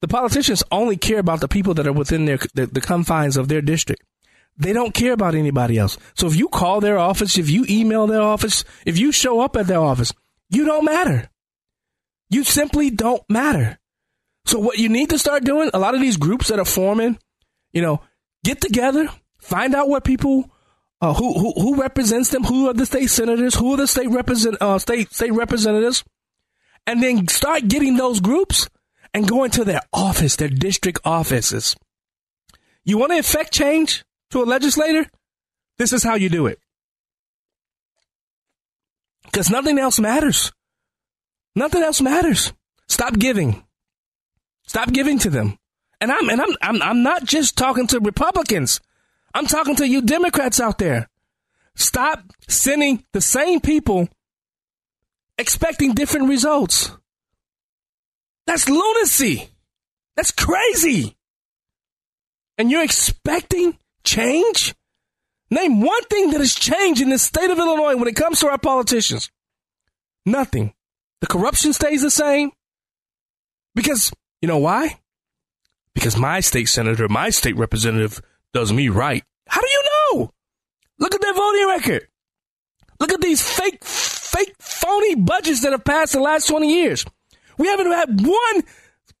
The 0.00 0.08
politicians 0.08 0.62
only 0.72 0.96
care 0.96 1.18
about 1.18 1.40
the 1.40 1.46
people 1.46 1.74
that 1.74 1.86
are 1.86 1.92
within 1.92 2.24
their 2.24 2.38
the, 2.54 2.64
the 2.64 2.80
confines 2.80 3.36
of 3.36 3.48
their 3.48 3.60
district. 3.60 4.02
They 4.56 4.72
don't 4.72 4.94
care 4.94 5.12
about 5.12 5.34
anybody 5.34 5.76
else. 5.76 5.98
So 6.14 6.26
if 6.28 6.34
you 6.34 6.48
call 6.48 6.80
their 6.80 6.96
office, 6.98 7.36
if 7.36 7.50
you 7.50 7.66
email 7.68 8.06
their 8.06 8.22
office, 8.22 8.64
if 8.86 8.96
you 8.96 9.12
show 9.12 9.40
up 9.40 9.54
at 9.54 9.66
their 9.66 9.80
office, 9.80 10.14
you 10.48 10.64
don't 10.64 10.86
matter. 10.86 11.28
You 12.30 12.42
simply 12.42 12.88
don't 12.88 13.22
matter. 13.28 13.77
So 14.48 14.58
what 14.58 14.78
you 14.78 14.88
need 14.88 15.10
to 15.10 15.18
start 15.18 15.44
doing, 15.44 15.68
a 15.74 15.78
lot 15.78 15.94
of 15.94 16.00
these 16.00 16.16
groups 16.16 16.48
that 16.48 16.58
are 16.58 16.64
forming, 16.64 17.18
you 17.74 17.82
know, 17.82 18.00
get 18.44 18.62
together, 18.62 19.06
find 19.38 19.74
out 19.74 19.90
what 19.90 20.04
people 20.04 20.50
uh, 21.02 21.12
who, 21.12 21.38
who 21.38 21.52
who 21.52 21.76
represents 21.78 22.30
them, 22.30 22.44
who 22.44 22.66
are 22.66 22.72
the 22.72 22.86
state 22.86 23.10
senators, 23.10 23.54
who 23.54 23.74
are 23.74 23.76
the 23.76 23.86
state 23.86 24.08
represent 24.08 24.56
uh, 24.62 24.78
state 24.78 25.12
state 25.12 25.34
representatives, 25.34 26.02
and 26.86 27.02
then 27.02 27.28
start 27.28 27.68
getting 27.68 27.98
those 27.98 28.20
groups 28.20 28.70
and 29.12 29.28
going 29.28 29.50
to 29.50 29.64
their 29.64 29.82
office, 29.92 30.36
their 30.36 30.48
district 30.48 31.00
offices. 31.04 31.76
You 32.84 32.96
want 32.96 33.12
to 33.12 33.18
effect 33.18 33.52
change 33.52 34.02
to 34.30 34.42
a 34.42 34.46
legislator? 34.46 35.06
This 35.76 35.92
is 35.92 36.02
how 36.02 36.14
you 36.14 36.30
do 36.30 36.46
it. 36.46 36.58
Because 39.24 39.50
nothing 39.50 39.78
else 39.78 40.00
matters. 40.00 40.52
Nothing 41.54 41.82
else 41.82 42.00
matters. 42.00 42.54
Stop 42.88 43.12
giving. 43.18 43.62
Stop 44.68 44.92
giving 44.92 45.18
to 45.20 45.30
them. 45.30 45.58
And 46.00 46.12
I'm 46.12 46.28
and 46.28 46.40
I'm 46.40 46.56
I'm 46.62 46.82
I'm 46.82 47.02
not 47.02 47.24
just 47.24 47.56
talking 47.56 47.88
to 47.88 47.98
Republicans. 47.98 48.80
I'm 49.34 49.46
talking 49.46 49.74
to 49.76 49.88
you 49.88 50.02
Democrats 50.02 50.60
out 50.60 50.78
there. 50.78 51.08
Stop 51.74 52.22
sending 52.48 53.04
the 53.12 53.20
same 53.20 53.60
people 53.60 54.08
expecting 55.38 55.94
different 55.94 56.28
results. 56.28 56.92
That's 58.46 58.68
lunacy. 58.68 59.50
That's 60.16 60.32
crazy. 60.32 61.16
And 62.56 62.70
you're 62.70 62.82
expecting 62.82 63.78
change? 64.04 64.74
Name 65.50 65.80
one 65.80 66.02
thing 66.04 66.30
that 66.32 66.40
has 66.40 66.54
changed 66.54 67.00
in 67.00 67.08
the 67.08 67.18
state 67.18 67.50
of 67.50 67.58
Illinois 67.58 67.96
when 67.96 68.08
it 68.08 68.16
comes 68.16 68.40
to 68.40 68.48
our 68.48 68.58
politicians. 68.58 69.30
Nothing. 70.26 70.74
The 71.20 71.26
corruption 71.26 71.72
stays 71.72 72.02
the 72.02 72.10
same. 72.10 72.50
Because, 73.74 74.12
you 74.40 74.48
know 74.48 74.58
why? 74.58 75.00
Because 75.94 76.16
my 76.16 76.40
state 76.40 76.68
senator, 76.68 77.08
my 77.08 77.30
state 77.30 77.56
representative 77.56 78.20
does 78.52 78.72
me 78.72 78.88
right. 78.88 79.24
How 79.48 79.60
do 79.60 79.66
you 79.68 79.84
know? 79.84 80.32
Look 80.98 81.14
at 81.14 81.20
their 81.20 81.34
voting 81.34 81.66
record. 81.66 82.08
Look 83.00 83.12
at 83.12 83.20
these 83.20 83.42
fake, 83.42 83.84
fake, 83.84 84.54
phony 84.58 85.14
budgets 85.14 85.62
that 85.62 85.72
have 85.72 85.84
passed 85.84 86.12
the 86.12 86.20
last 86.20 86.48
20 86.48 86.72
years. 86.72 87.04
We 87.56 87.68
haven't 87.68 87.90
had 87.90 88.26
one, 88.26 88.62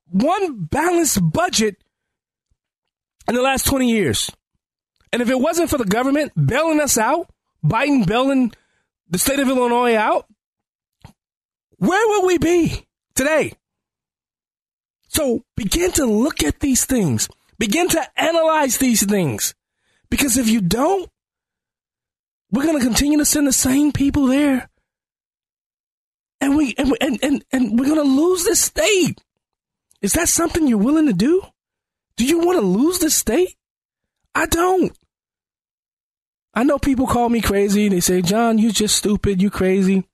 one 0.06 0.64
balanced 0.64 1.20
budget 1.32 1.76
in 3.28 3.34
the 3.34 3.42
last 3.42 3.66
20 3.66 3.90
years. 3.90 4.30
And 5.12 5.22
if 5.22 5.30
it 5.30 5.40
wasn't 5.40 5.70
for 5.70 5.78
the 5.78 5.84
government 5.84 6.32
bailing 6.34 6.80
us 6.80 6.98
out, 6.98 7.30
Biden 7.64 8.06
bailing 8.06 8.52
the 9.08 9.18
state 9.18 9.38
of 9.38 9.48
Illinois 9.48 9.94
out, 9.94 10.26
where 11.76 12.08
would 12.08 12.26
we 12.26 12.38
be 12.38 12.86
today? 13.14 13.52
So 15.08 15.42
begin 15.56 15.92
to 15.92 16.06
look 16.06 16.42
at 16.42 16.60
these 16.60 16.84
things. 16.84 17.28
Begin 17.58 17.88
to 17.88 18.20
analyze 18.20 18.78
these 18.78 19.04
things. 19.04 19.54
Because 20.10 20.36
if 20.36 20.48
you 20.48 20.60
don't, 20.60 21.10
we're 22.50 22.64
going 22.64 22.78
to 22.78 22.84
continue 22.84 23.18
to 23.18 23.24
send 23.24 23.46
the 23.46 23.52
same 23.52 23.92
people 23.92 24.26
there. 24.26 24.70
And 26.40 26.56
we 26.56 26.74
and 26.78 26.96
and 27.00 27.18
and, 27.22 27.44
and 27.50 27.78
we're 27.78 27.86
going 27.86 27.96
to 27.96 28.02
lose 28.02 28.44
this 28.44 28.60
state. 28.60 29.20
Is 30.00 30.12
that 30.12 30.28
something 30.28 30.66
you're 30.66 30.78
willing 30.78 31.06
to 31.06 31.12
do? 31.12 31.42
Do 32.16 32.24
you 32.24 32.38
want 32.38 32.60
to 32.60 32.66
lose 32.66 33.00
the 33.00 33.10
state? 33.10 33.56
I 34.34 34.46
don't. 34.46 34.96
I 36.54 36.62
know 36.62 36.78
people 36.78 37.06
call 37.06 37.28
me 37.28 37.40
crazy. 37.40 37.88
They 37.88 38.00
say, 38.00 38.22
John, 38.22 38.58
you 38.58 38.72
just 38.72 38.96
stupid. 38.96 39.42
You 39.42 39.50
crazy. 39.50 40.08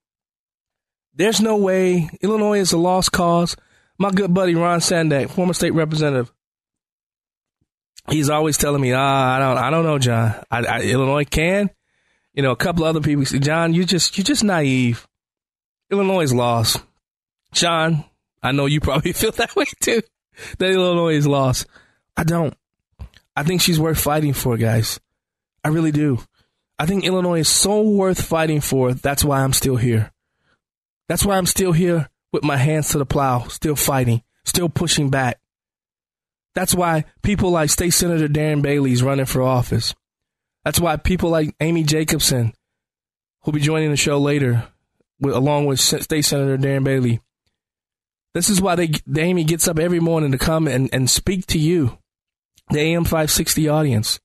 There's 1.14 1.40
no 1.40 1.56
way. 1.56 2.10
Illinois 2.22 2.58
is 2.58 2.72
a 2.72 2.78
lost 2.78 3.12
cause. 3.12 3.56
My 3.98 4.10
good 4.10 4.34
buddy 4.34 4.54
Ron 4.54 4.80
Sandack, 4.80 5.30
former 5.30 5.54
state 5.54 5.72
representative, 5.72 6.32
he's 8.08 8.28
always 8.28 8.58
telling 8.58 8.80
me, 8.80 8.92
ah, 8.92 9.36
I 9.36 9.38
don't, 9.38 9.58
I 9.58 9.70
don't 9.70 9.84
know, 9.84 9.98
John. 9.98 10.34
I, 10.50 10.64
I, 10.64 10.82
Illinois 10.82 11.24
can. 11.24 11.70
You 12.32 12.42
know, 12.42 12.50
a 12.50 12.56
couple 12.56 12.84
other 12.84 13.00
people 13.00 13.24
say, 13.24 13.38
John, 13.38 13.74
you 13.74 13.84
just, 13.84 14.18
you're 14.18 14.24
just 14.24 14.42
naive. 14.42 15.06
Illinois 15.90 16.22
is 16.22 16.34
lost. 16.34 16.82
John, 17.52 18.04
I 18.42 18.50
know 18.52 18.66
you 18.66 18.80
probably 18.80 19.12
feel 19.14 19.30
that 19.32 19.54
way 19.54 19.66
too. 19.80 20.02
That 20.58 20.70
Illinois 20.70 21.14
is 21.14 21.26
lost. 21.28 21.66
I 22.16 22.24
don't. 22.24 22.54
I 23.36 23.44
think 23.44 23.60
she's 23.60 23.78
worth 23.78 24.00
fighting 24.00 24.32
for, 24.32 24.56
guys. 24.56 24.98
I 25.62 25.68
really 25.68 25.92
do. 25.92 26.20
I 26.78 26.86
think 26.86 27.04
Illinois 27.04 27.40
is 27.40 27.48
so 27.48 27.82
worth 27.82 28.20
fighting 28.20 28.60
for. 28.60 28.94
That's 28.94 29.24
why 29.24 29.42
I'm 29.42 29.52
still 29.52 29.76
here. 29.76 30.12
That's 31.08 31.24
why 31.24 31.36
I'm 31.36 31.46
still 31.46 31.72
here 31.72 32.08
with 32.34 32.42
my 32.42 32.56
hands 32.56 32.88
to 32.88 32.98
the 32.98 33.06
plow, 33.06 33.46
still 33.46 33.76
fighting, 33.76 34.20
still 34.44 34.68
pushing 34.68 35.08
back. 35.08 35.40
That's 36.54 36.74
why 36.74 37.04
people 37.22 37.50
like 37.50 37.70
State 37.70 37.92
Senator 37.92 38.26
Darren 38.26 38.60
Bailey 38.60 38.92
is 38.92 39.04
running 39.04 39.24
for 39.24 39.40
office. 39.40 39.94
That's 40.64 40.80
why 40.80 40.96
people 40.96 41.30
like 41.30 41.54
Amy 41.60 41.84
Jacobson, 41.84 42.52
who'll 43.42 43.54
be 43.54 43.60
joining 43.60 43.90
the 43.90 43.96
show 43.96 44.18
later, 44.18 44.66
with, 45.20 45.32
along 45.32 45.66
with 45.66 45.78
State 45.78 46.24
Senator 46.24 46.58
Darren 46.58 46.82
Bailey. 46.82 47.20
This 48.34 48.50
is 48.50 48.60
why 48.60 48.74
they, 48.74 48.90
Amy 49.16 49.44
gets 49.44 49.68
up 49.68 49.78
every 49.78 50.00
morning 50.00 50.32
to 50.32 50.38
come 50.38 50.66
and, 50.66 50.90
and 50.92 51.08
speak 51.08 51.46
to 51.46 51.58
you, 51.58 51.98
the 52.70 52.80
AM 52.80 53.04
560 53.04 53.68
audience, 53.68 54.18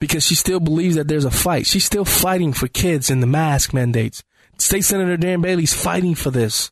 because 0.00 0.24
she 0.24 0.34
still 0.34 0.58
believes 0.58 0.96
that 0.96 1.08
there's 1.08 1.26
a 1.26 1.30
fight. 1.30 1.66
She's 1.66 1.84
still 1.84 2.06
fighting 2.06 2.54
for 2.54 2.66
kids 2.66 3.10
and 3.10 3.22
the 3.22 3.26
mask 3.26 3.74
mandates. 3.74 4.22
State 4.58 4.84
Senator 4.84 5.18
Darren 5.18 5.42
Bailey's 5.42 5.74
fighting 5.74 6.14
for 6.14 6.30
this. 6.30 6.70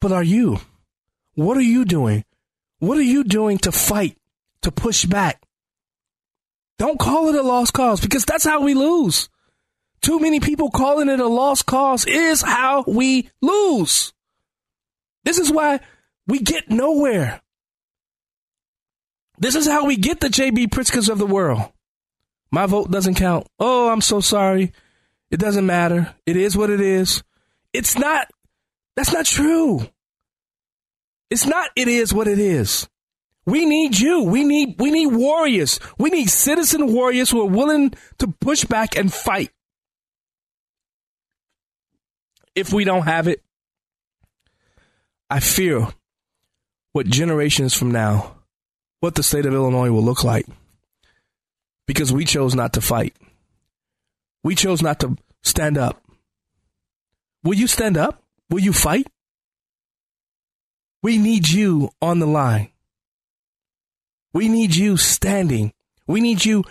But 0.00 0.12
are 0.12 0.22
you? 0.22 0.58
What 1.34 1.56
are 1.56 1.62
you 1.62 1.84
doing? 1.84 2.24
What 2.78 2.98
are 2.98 3.02
you 3.02 3.24
doing 3.24 3.58
to 3.58 3.72
fight, 3.72 4.16
to 4.62 4.70
push 4.70 5.04
back? 5.04 5.42
Don't 6.78 6.98
call 6.98 7.28
it 7.28 7.34
a 7.34 7.42
lost 7.42 7.72
cause 7.72 8.00
because 8.00 8.24
that's 8.24 8.44
how 8.44 8.62
we 8.62 8.74
lose. 8.74 9.28
Too 10.02 10.20
many 10.20 10.40
people 10.40 10.70
calling 10.70 11.08
it 11.08 11.20
a 11.20 11.26
lost 11.26 11.66
cause 11.66 12.04
is 12.04 12.42
how 12.42 12.84
we 12.86 13.30
lose. 13.40 14.12
This 15.24 15.38
is 15.38 15.50
why 15.50 15.80
we 16.26 16.38
get 16.38 16.70
nowhere. 16.70 17.40
This 19.38 19.54
is 19.54 19.66
how 19.66 19.86
we 19.86 19.96
get 19.96 20.20
the 20.20 20.28
JB 20.28 20.68
Pritzkers 20.68 21.08
of 21.08 21.18
the 21.18 21.26
world. 21.26 21.62
My 22.50 22.66
vote 22.66 22.90
doesn't 22.90 23.16
count. 23.16 23.46
Oh, 23.58 23.90
I'm 23.90 24.00
so 24.00 24.20
sorry. 24.20 24.72
It 25.30 25.40
doesn't 25.40 25.66
matter. 25.66 26.14
It 26.24 26.36
is 26.36 26.56
what 26.56 26.70
it 26.70 26.80
is. 26.80 27.22
It's 27.72 27.98
not, 27.98 28.30
that's 28.96 29.12
not 29.12 29.26
true. 29.26 29.86
It's 31.30 31.46
not, 31.46 31.70
it 31.76 31.88
is 31.88 32.14
what 32.14 32.28
it 32.28 32.38
is. 32.38 32.88
We 33.44 33.64
need 33.64 33.98
you. 33.98 34.22
We 34.22 34.42
need, 34.42 34.76
we 34.78 34.90
need 34.90 35.08
warriors. 35.08 35.78
We 35.98 36.10
need 36.10 36.30
citizen 36.30 36.92
warriors 36.92 37.30
who 37.30 37.42
are 37.42 37.48
willing 37.48 37.94
to 38.18 38.28
push 38.28 38.64
back 38.64 38.96
and 38.96 39.12
fight. 39.12 39.50
If 42.54 42.72
we 42.72 42.84
don't 42.84 43.04
have 43.04 43.28
it, 43.28 43.42
I 45.28 45.40
fear 45.40 45.88
what 46.92 47.06
generations 47.06 47.74
from 47.74 47.90
now, 47.90 48.36
what 49.00 49.14
the 49.14 49.22
state 49.22 49.46
of 49.46 49.52
Illinois 49.52 49.90
will 49.90 50.02
look 50.02 50.24
like. 50.24 50.46
Because 51.86 52.12
we 52.12 52.24
chose 52.24 52.54
not 52.54 52.72
to 52.72 52.80
fight. 52.80 53.14
We 54.42 54.54
chose 54.54 54.82
not 54.82 55.00
to 55.00 55.16
stand 55.42 55.76
up. 55.76 56.02
Will 57.44 57.54
you 57.54 57.66
stand 57.66 57.96
up? 57.96 58.22
Will 58.50 58.60
you 58.60 58.72
fight? 58.72 59.06
We 61.02 61.18
need 61.18 61.48
you 61.48 61.90
on 62.00 62.18
the 62.18 62.26
line. 62.26 62.70
We 64.32 64.48
need 64.48 64.74
you 64.74 64.96
standing. 64.96 65.72
We 66.06 66.20
need 66.20 66.44
you 66.44 66.64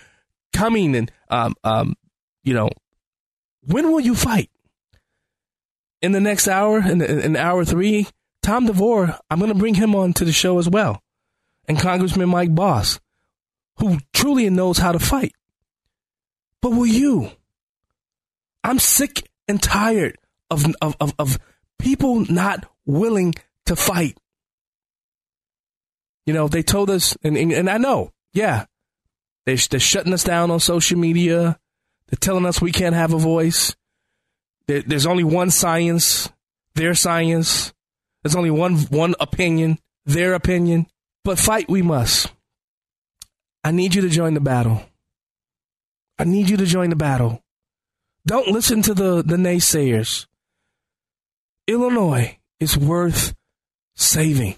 coming 0.53 0.95
and, 0.95 1.11
um, 1.29 1.55
um, 1.63 1.95
you 2.43 2.53
know, 2.53 2.69
when 3.61 3.91
will 3.91 3.99
you 3.99 4.15
fight? 4.15 4.49
In 6.01 6.11
the 6.11 6.21
next 6.21 6.47
hour, 6.47 6.79
in, 6.79 7.01
in 7.01 7.35
hour 7.35 7.65
three, 7.65 8.07
Tom 8.43 8.67
DeVore, 8.67 9.17
I'm 9.29 9.39
going 9.39 9.51
to 9.51 9.57
bring 9.57 9.73
him 9.73 9.95
on 9.95 10.13
to 10.13 10.25
the 10.25 10.31
show 10.31 10.59
as 10.59 10.69
well. 10.69 11.01
And 11.67 11.79
Congressman 11.79 12.29
Mike 12.29 12.53
Bost, 12.53 12.99
who 13.79 13.97
truly 14.13 14.49
knows 14.49 14.77
how 14.77 14.91
to 14.91 14.99
fight. 14.99 15.33
But 16.61 16.71
will 16.71 16.85
you? 16.85 17.31
I'm 18.63 18.79
sick 18.79 19.27
and 19.47 19.61
tired 19.61 20.17
of, 20.51 20.65
of, 20.81 20.95
of, 20.99 21.13
of 21.17 21.39
people 21.79 22.25
not 22.31 22.65
willing 22.85 23.35
to 23.65 23.75
fight. 23.75 24.17
You 26.25 26.33
know, 26.33 26.47
they 26.47 26.63
told 26.63 26.89
us, 26.89 27.15
and, 27.23 27.37
and 27.37 27.69
I 27.69 27.77
know, 27.77 28.11
yeah, 28.33 28.65
they, 29.45 29.55
they're 29.55 29.79
shutting 29.79 30.13
us 30.13 30.23
down 30.23 30.51
on 30.51 30.59
social 30.59 30.97
media. 30.97 31.59
They're 32.07 32.17
telling 32.19 32.45
us 32.45 32.61
we 32.61 32.71
can't 32.71 32.95
have 32.95 33.13
a 33.13 33.17
voice. 33.17 33.75
There, 34.67 34.81
there's 34.81 35.05
only 35.05 35.23
one 35.23 35.51
science, 35.51 36.29
their 36.73 36.95
science. 36.95 37.73
There's 38.23 38.35
only 38.35 38.49
one 38.49 38.77
one 38.89 39.13
opinion, 39.19 39.77
their 40.05 40.33
opinion. 40.33 40.87
But 41.23 41.37
fight 41.37 41.69
we 41.69 41.83
must. 41.83 42.31
I 43.63 43.71
need 43.71 43.95
you 43.95 44.01
to 44.01 44.09
join 44.09 44.33
the 44.33 44.39
battle. 44.39 44.83
I 46.17 46.23
need 46.23 46.49
you 46.49 46.57
to 46.57 46.65
join 46.65 46.89
the 46.89 46.95
battle. 46.95 47.43
Don't 48.25 48.47
listen 48.47 48.81
to 48.83 48.93
the, 48.93 49.21
the 49.23 49.35
naysayers. 49.35 50.25
Illinois 51.67 52.37
is 52.59 52.77
worth 52.77 53.35
saving. 53.95 54.55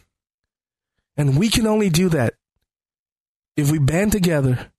And 1.16 1.38
we 1.38 1.49
can 1.49 1.66
only 1.66 1.89
do 1.89 2.10
that 2.10 2.36
if 3.58 3.72
we 3.72 3.80
band 3.80 4.12
together, 4.12 4.72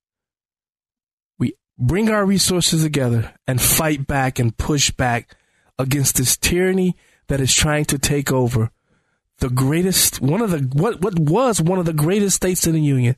we 1.37 1.53
bring 1.77 2.09
our 2.09 2.25
resources 2.25 2.81
together 2.81 3.33
and 3.45 3.61
fight 3.61 4.07
back 4.07 4.39
and 4.39 4.57
push 4.57 4.89
back 4.89 5.35
against 5.77 6.15
this 6.15 6.37
tyranny 6.37 6.95
that 7.27 7.41
is 7.41 7.53
trying 7.53 7.85
to 7.85 7.99
take 7.99 8.31
over 8.31 8.71
the 9.39 9.49
greatest, 9.49 10.21
one 10.21 10.41
of 10.41 10.51
the, 10.51 10.59
what, 10.73 11.01
what 11.01 11.19
was 11.19 11.61
one 11.61 11.77
of 11.77 11.85
the 11.85 11.93
greatest 11.93 12.37
states 12.37 12.65
in 12.65 12.73
the 12.73 12.81
Union, 12.81 13.15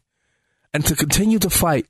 and 0.74 0.86
to 0.86 0.96
continue 0.96 1.40
to 1.40 1.50
fight 1.50 1.88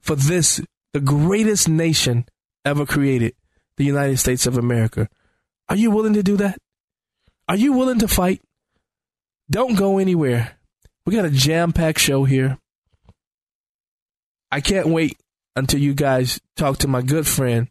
for 0.00 0.16
this, 0.16 0.60
the 0.92 1.00
greatest 1.00 1.68
nation 1.68 2.24
ever 2.64 2.84
created, 2.84 3.34
the 3.76 3.84
United 3.84 4.18
States 4.18 4.46
of 4.46 4.56
America. 4.58 5.08
Are 5.70 5.76
you 5.76 5.92
willing 5.92 6.14
to 6.14 6.22
do 6.24 6.36
that? 6.38 6.58
Are 7.48 7.56
you 7.56 7.72
willing 7.72 8.00
to 8.00 8.08
fight? 8.08 8.42
Don't 9.48 9.76
go 9.76 9.98
anywhere. 9.98 10.58
We 11.06 11.14
got 11.14 11.24
a 11.24 11.30
jam 11.30 11.72
packed 11.72 12.00
show 12.00 12.24
here. 12.24 12.58
I 14.50 14.60
can't 14.60 14.88
wait 14.88 15.16
until 15.54 15.78
you 15.78 15.94
guys 15.94 16.40
talk 16.56 16.78
to 16.78 16.88
my 16.88 17.02
good 17.02 17.24
friend, 17.24 17.68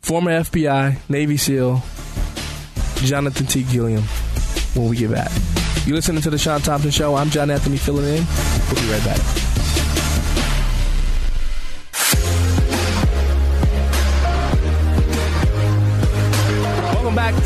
former 0.00 0.30
FBI, 0.30 0.98
Navy 1.08 1.36
SEAL, 1.36 1.82
Jonathan 2.96 3.46
T. 3.46 3.64
Gilliam, 3.64 4.04
when 4.74 4.88
we 4.88 4.96
get 4.96 5.10
back. 5.10 5.32
You 5.84 5.94
listening 5.94 6.22
to 6.22 6.30
the 6.30 6.38
Sean 6.38 6.60
Thompson 6.60 6.92
Show? 6.92 7.16
I'm 7.16 7.30
John 7.30 7.50
Anthony 7.50 7.76
filling 7.76 8.04
in. 8.04 8.24
We'll 8.70 8.82
be 8.82 8.92
right 8.92 9.04
back. 9.04 9.57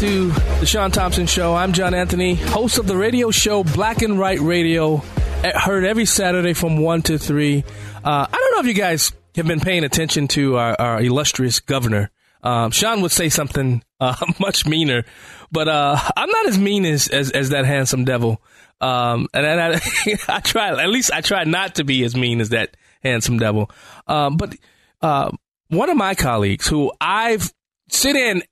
To 0.03 0.31
the 0.59 0.67
Sean 0.67 0.91
Thompson 0.91 1.29
Show. 1.29 1.55
I'm 1.55 1.73
John 1.73 1.95
Anthony, 1.95 2.35
host 2.35 2.79
of 2.79 2.89
the 2.89 2.97
radio 2.97 3.31
show 3.31 3.63
Black 3.63 4.03
and 4.03 4.19
Right 4.19 4.41
Radio, 4.41 4.97
heard 4.97 5.85
every 5.85 6.07
Saturday 6.07 6.55
from 6.55 6.79
1 6.79 7.03
to 7.03 7.19
3. 7.19 7.59
Uh, 7.59 7.63
I 8.05 8.27
don't 8.29 8.53
know 8.53 8.59
if 8.59 8.67
you 8.67 8.75
guys 8.75 9.13
have 9.37 9.47
been 9.47 9.61
paying 9.61 9.85
attention 9.85 10.27
to 10.27 10.57
our, 10.57 10.75
our 10.81 11.01
illustrious 11.01 11.61
governor. 11.61 12.11
Um, 12.43 12.73
Sean 12.73 13.01
would 13.03 13.13
say 13.13 13.29
something 13.29 13.85
uh, 14.01 14.17
much 14.41 14.67
meaner, 14.67 15.05
but 15.53 15.69
uh, 15.69 15.97
I'm 16.17 16.31
not 16.31 16.47
as 16.49 16.59
mean 16.59 16.85
as, 16.85 17.07
as, 17.07 17.31
as 17.31 17.51
that 17.51 17.65
handsome 17.65 18.05
devil. 18.05 18.43
Um, 18.81 19.29
and, 19.33 19.47
and 19.47 19.61
I, 19.61 19.81
I 20.37 20.41
try, 20.41 20.83
at 20.83 20.89
least 20.89 21.13
I 21.13 21.21
try 21.21 21.45
not 21.45 21.77
to 21.77 21.85
be 21.85 22.03
as 22.03 22.17
mean 22.17 22.41
as 22.41 22.49
that 22.49 22.77
handsome 23.05 23.39
devil. 23.39 23.71
Um, 24.09 24.37
but 24.37 24.57
uh, 25.01 25.31
one 25.69 25.91
of 25.91 25.97
my 25.97 26.17
colleagues 26.17 26.67
who 26.67 26.91
I've 27.01 27.53
sit 27.89 28.17
in 28.17 28.43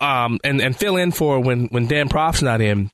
um, 0.00 0.38
and, 0.44 0.60
and 0.60 0.76
fill 0.76 0.96
in 0.96 1.12
for 1.12 1.40
when, 1.40 1.66
when 1.66 1.86
Dan 1.86 2.08
Proft's 2.08 2.42
not 2.42 2.60
in. 2.60 2.90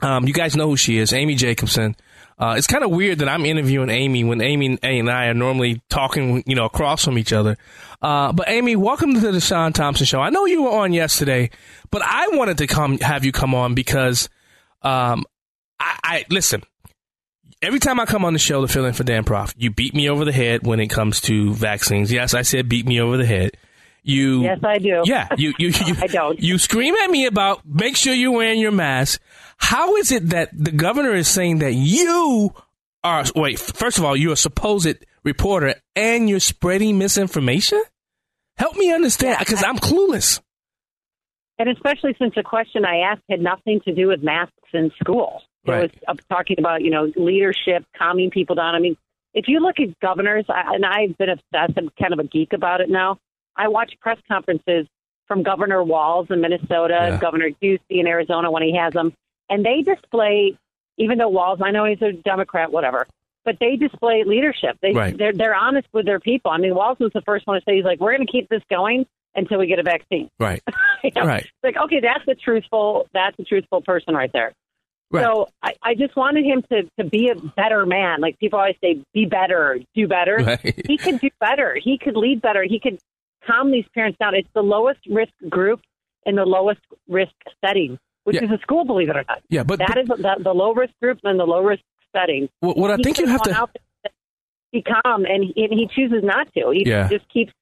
Um, 0.00 0.26
you 0.26 0.32
guys 0.32 0.56
know 0.56 0.68
who 0.68 0.76
she 0.76 0.98
is, 0.98 1.12
Amy 1.12 1.36
Jacobson. 1.36 1.94
Uh, 2.38 2.54
it's 2.58 2.66
kind 2.66 2.82
of 2.82 2.90
weird 2.90 3.20
that 3.20 3.28
I'm 3.28 3.46
interviewing 3.46 3.88
Amy 3.88 4.24
when 4.24 4.40
Amy 4.40 4.76
and 4.82 5.08
I 5.10 5.26
are 5.26 5.34
normally 5.34 5.80
talking, 5.88 6.42
you 6.44 6.56
know, 6.56 6.64
across 6.64 7.04
from 7.04 7.16
each 7.18 7.32
other. 7.32 7.56
Uh, 8.00 8.32
but 8.32 8.48
Amy, 8.48 8.74
welcome 8.74 9.14
to 9.14 9.30
the 9.30 9.40
Sean 9.40 9.72
Thompson 9.72 10.06
Show. 10.06 10.20
I 10.20 10.30
know 10.30 10.44
you 10.46 10.64
were 10.64 10.70
on 10.72 10.92
yesterday, 10.92 11.50
but 11.90 12.02
I 12.02 12.28
wanted 12.32 12.58
to 12.58 12.66
come 12.66 12.98
have 12.98 13.24
you 13.24 13.30
come 13.30 13.54
on 13.54 13.74
because, 13.74 14.28
um, 14.82 15.24
I, 15.78 15.98
I 16.02 16.24
listen. 16.30 16.62
every 17.62 17.78
time 17.78 18.00
I 18.00 18.06
come 18.06 18.24
on 18.24 18.32
the 18.32 18.38
show 18.38 18.60
to 18.60 18.68
fill 18.68 18.84
in 18.86 18.92
for 18.92 19.04
Dan 19.04 19.24
Proft, 19.24 19.54
you 19.56 19.70
beat 19.70 19.94
me 19.94 20.08
over 20.08 20.24
the 20.24 20.32
head 20.32 20.66
when 20.66 20.80
it 20.80 20.88
comes 20.88 21.20
to 21.22 21.54
vaccines. 21.54 22.10
Yes, 22.12 22.34
I 22.34 22.42
said 22.42 22.68
beat 22.68 22.86
me 22.86 23.00
over 23.00 23.16
the 23.16 23.26
head. 23.26 23.56
You 24.04 24.42
Yes, 24.42 24.58
I 24.64 24.78
do. 24.78 25.02
Yeah, 25.04 25.28
you 25.36 25.54
you 25.58 25.68
you, 25.86 25.94
I 26.00 26.06
don't. 26.08 26.40
you 26.40 26.58
scream 26.58 26.94
at 26.96 27.10
me 27.10 27.26
about 27.26 27.60
make 27.64 27.96
sure 27.96 28.12
you're 28.12 28.32
wearing 28.32 28.58
your 28.60 28.72
mask. 28.72 29.20
How 29.58 29.94
is 29.96 30.10
it 30.10 30.30
that 30.30 30.50
the 30.52 30.72
governor 30.72 31.12
is 31.14 31.28
saying 31.28 31.58
that 31.60 31.72
you 31.74 32.52
are 33.04 33.24
wait? 33.36 33.58
First 33.60 33.98
of 33.98 34.04
all, 34.04 34.16
you're 34.16 34.32
a 34.32 34.36
supposed 34.36 34.96
reporter 35.24 35.74
and 35.94 36.28
you're 36.28 36.40
spreading 36.40 36.98
misinformation. 36.98 37.80
Help 38.56 38.76
me 38.76 38.92
understand 38.92 39.38
because 39.38 39.62
I'm 39.62 39.78
clueless. 39.78 40.40
And 41.58 41.68
especially 41.68 42.16
since 42.18 42.34
the 42.34 42.42
question 42.42 42.84
I 42.84 42.98
asked 43.12 43.22
had 43.30 43.40
nothing 43.40 43.80
to 43.84 43.94
do 43.94 44.08
with 44.08 44.22
masks 44.22 44.52
in 44.72 44.90
school. 45.00 45.42
It 45.64 45.70
Right. 45.70 45.82
was 45.82 45.90
uh, 46.08 46.14
talking 46.34 46.56
about, 46.58 46.82
you 46.82 46.90
know, 46.90 47.12
leadership, 47.14 47.84
calming 47.96 48.30
people 48.30 48.56
down. 48.56 48.74
I 48.74 48.80
mean, 48.80 48.96
if 49.32 49.44
you 49.46 49.60
look 49.60 49.78
at 49.78 49.98
governors, 50.00 50.44
I, 50.48 50.74
and 50.74 50.84
I've 50.84 51.16
been 51.18 51.28
obsessed, 51.28 51.78
I'm 51.78 51.88
kind 52.00 52.12
of 52.12 52.18
a 52.18 52.24
geek 52.24 52.52
about 52.52 52.80
it 52.80 52.90
now. 52.90 53.18
I 53.56 53.68
watch 53.68 53.94
press 54.00 54.18
conferences 54.28 54.86
from 55.28 55.42
Governor 55.42 55.82
Walz 55.82 56.28
in 56.30 56.40
Minnesota, 56.40 57.08
Yeah. 57.10 57.18
Governor 57.18 57.50
Ducey 57.62 57.78
in 57.90 58.06
Arizona 58.06 58.50
when 58.50 58.62
he 58.62 58.76
has 58.76 58.92
them, 58.92 59.12
and 59.48 59.64
they 59.64 59.82
display, 59.82 60.56
even 60.98 61.18
though 61.18 61.28
Walz, 61.28 61.60
I 61.62 61.70
know 61.70 61.84
he's 61.84 62.02
a 62.02 62.12
Democrat, 62.12 62.70
whatever, 62.72 63.06
but 63.44 63.56
they 63.60 63.76
display 63.76 64.24
leadership. 64.24 64.76
They, 64.82 64.92
Right. 64.92 65.16
they're, 65.16 65.32
they're 65.32 65.54
honest 65.54 65.88
with 65.92 66.06
their 66.06 66.20
people. 66.20 66.50
I 66.50 66.58
mean, 66.58 66.74
Walz 66.74 66.98
was 66.98 67.12
the 67.12 67.22
first 67.22 67.46
one 67.46 67.58
to 67.58 67.64
say, 67.66 67.76
he's 67.76 67.84
like, 67.84 68.00
we're 68.00 68.14
going 68.16 68.26
to 68.26 68.30
keep 68.32 68.48
this 68.48 68.62
going 68.70 69.06
until 69.34 69.58
we 69.58 69.66
get 69.66 69.78
a 69.78 69.82
vaccine. 69.82 70.28
Right. 70.38 70.62
You 71.04 71.10
know? 71.16 71.26
Right. 71.26 71.42
It's 71.42 71.50
like, 71.64 71.76
okay, 71.76 71.98
that's 71.98 72.22
a 72.28 72.34
truthful, 72.36 73.08
that's 73.12 73.36
a 73.40 73.42
truthful 73.42 73.80
person 73.82 74.14
right 74.14 74.30
there. 74.32 74.52
Right. 75.10 75.24
So 75.24 75.48
I, 75.60 75.74
I 75.82 75.94
just 75.96 76.14
wanted 76.14 76.44
him 76.44 76.62
to, 76.70 76.84
to 76.96 77.04
be 77.04 77.28
a 77.30 77.34
better 77.34 77.84
man. 77.84 78.20
Like 78.20 78.38
people 78.38 78.60
always 78.60 78.76
say, 78.80 79.02
be 79.12 79.24
better, 79.24 79.80
do 79.96 80.06
better. 80.06 80.36
Right. 80.36 80.80
He 80.86 80.96
could 80.98 81.18
do 81.20 81.28
better. 81.40 81.76
He 81.82 81.98
could 81.98 82.16
lead 82.16 82.40
better. 82.40 82.62
He 82.62 82.78
could 82.78 83.00
calm 83.46 83.70
these 83.72 83.84
parents 83.94 84.18
down. 84.18 84.34
It's 84.34 84.48
the 84.54 84.62
lowest 84.62 85.00
risk 85.08 85.32
group 85.48 85.80
in 86.26 86.36
the 86.36 86.44
lowest 86.44 86.80
risk 87.08 87.32
setting, 87.64 87.98
which 88.24 88.36
Yeah. 88.36 88.44
is 88.44 88.50
a 88.52 88.58
school, 88.62 88.84
believe 88.84 89.08
it 89.08 89.16
or 89.16 89.24
not. 89.28 89.42
Yeah, 89.48 89.64
but- 89.64 89.78
that 89.80 89.98
is 89.98 90.06
the, 90.08 90.36
the 90.42 90.52
low 90.52 90.72
risk 90.74 90.92
group 91.00 91.18
and 91.24 91.38
the 91.38 91.44
low 91.44 91.62
risk 91.62 91.82
setting. 92.14 92.48
What, 92.60 92.76
what 92.76 92.90
I 92.90 92.96
think 92.96 93.18
you 93.18 93.26
could've 93.26 93.42
to. 93.42 93.54
out 93.54 93.70
there 93.72 93.82
and 94.04 94.12
be 94.72 94.82
calm, 94.82 95.24
and 95.24 95.44
he, 95.44 95.64
and 95.64 95.72
he 95.72 95.88
chooses 95.94 96.22
not 96.22 96.52
to. 96.54 96.70
He 96.70 96.84
Yeah. 96.88 97.08
just 97.08 97.28
keeps 97.28 97.52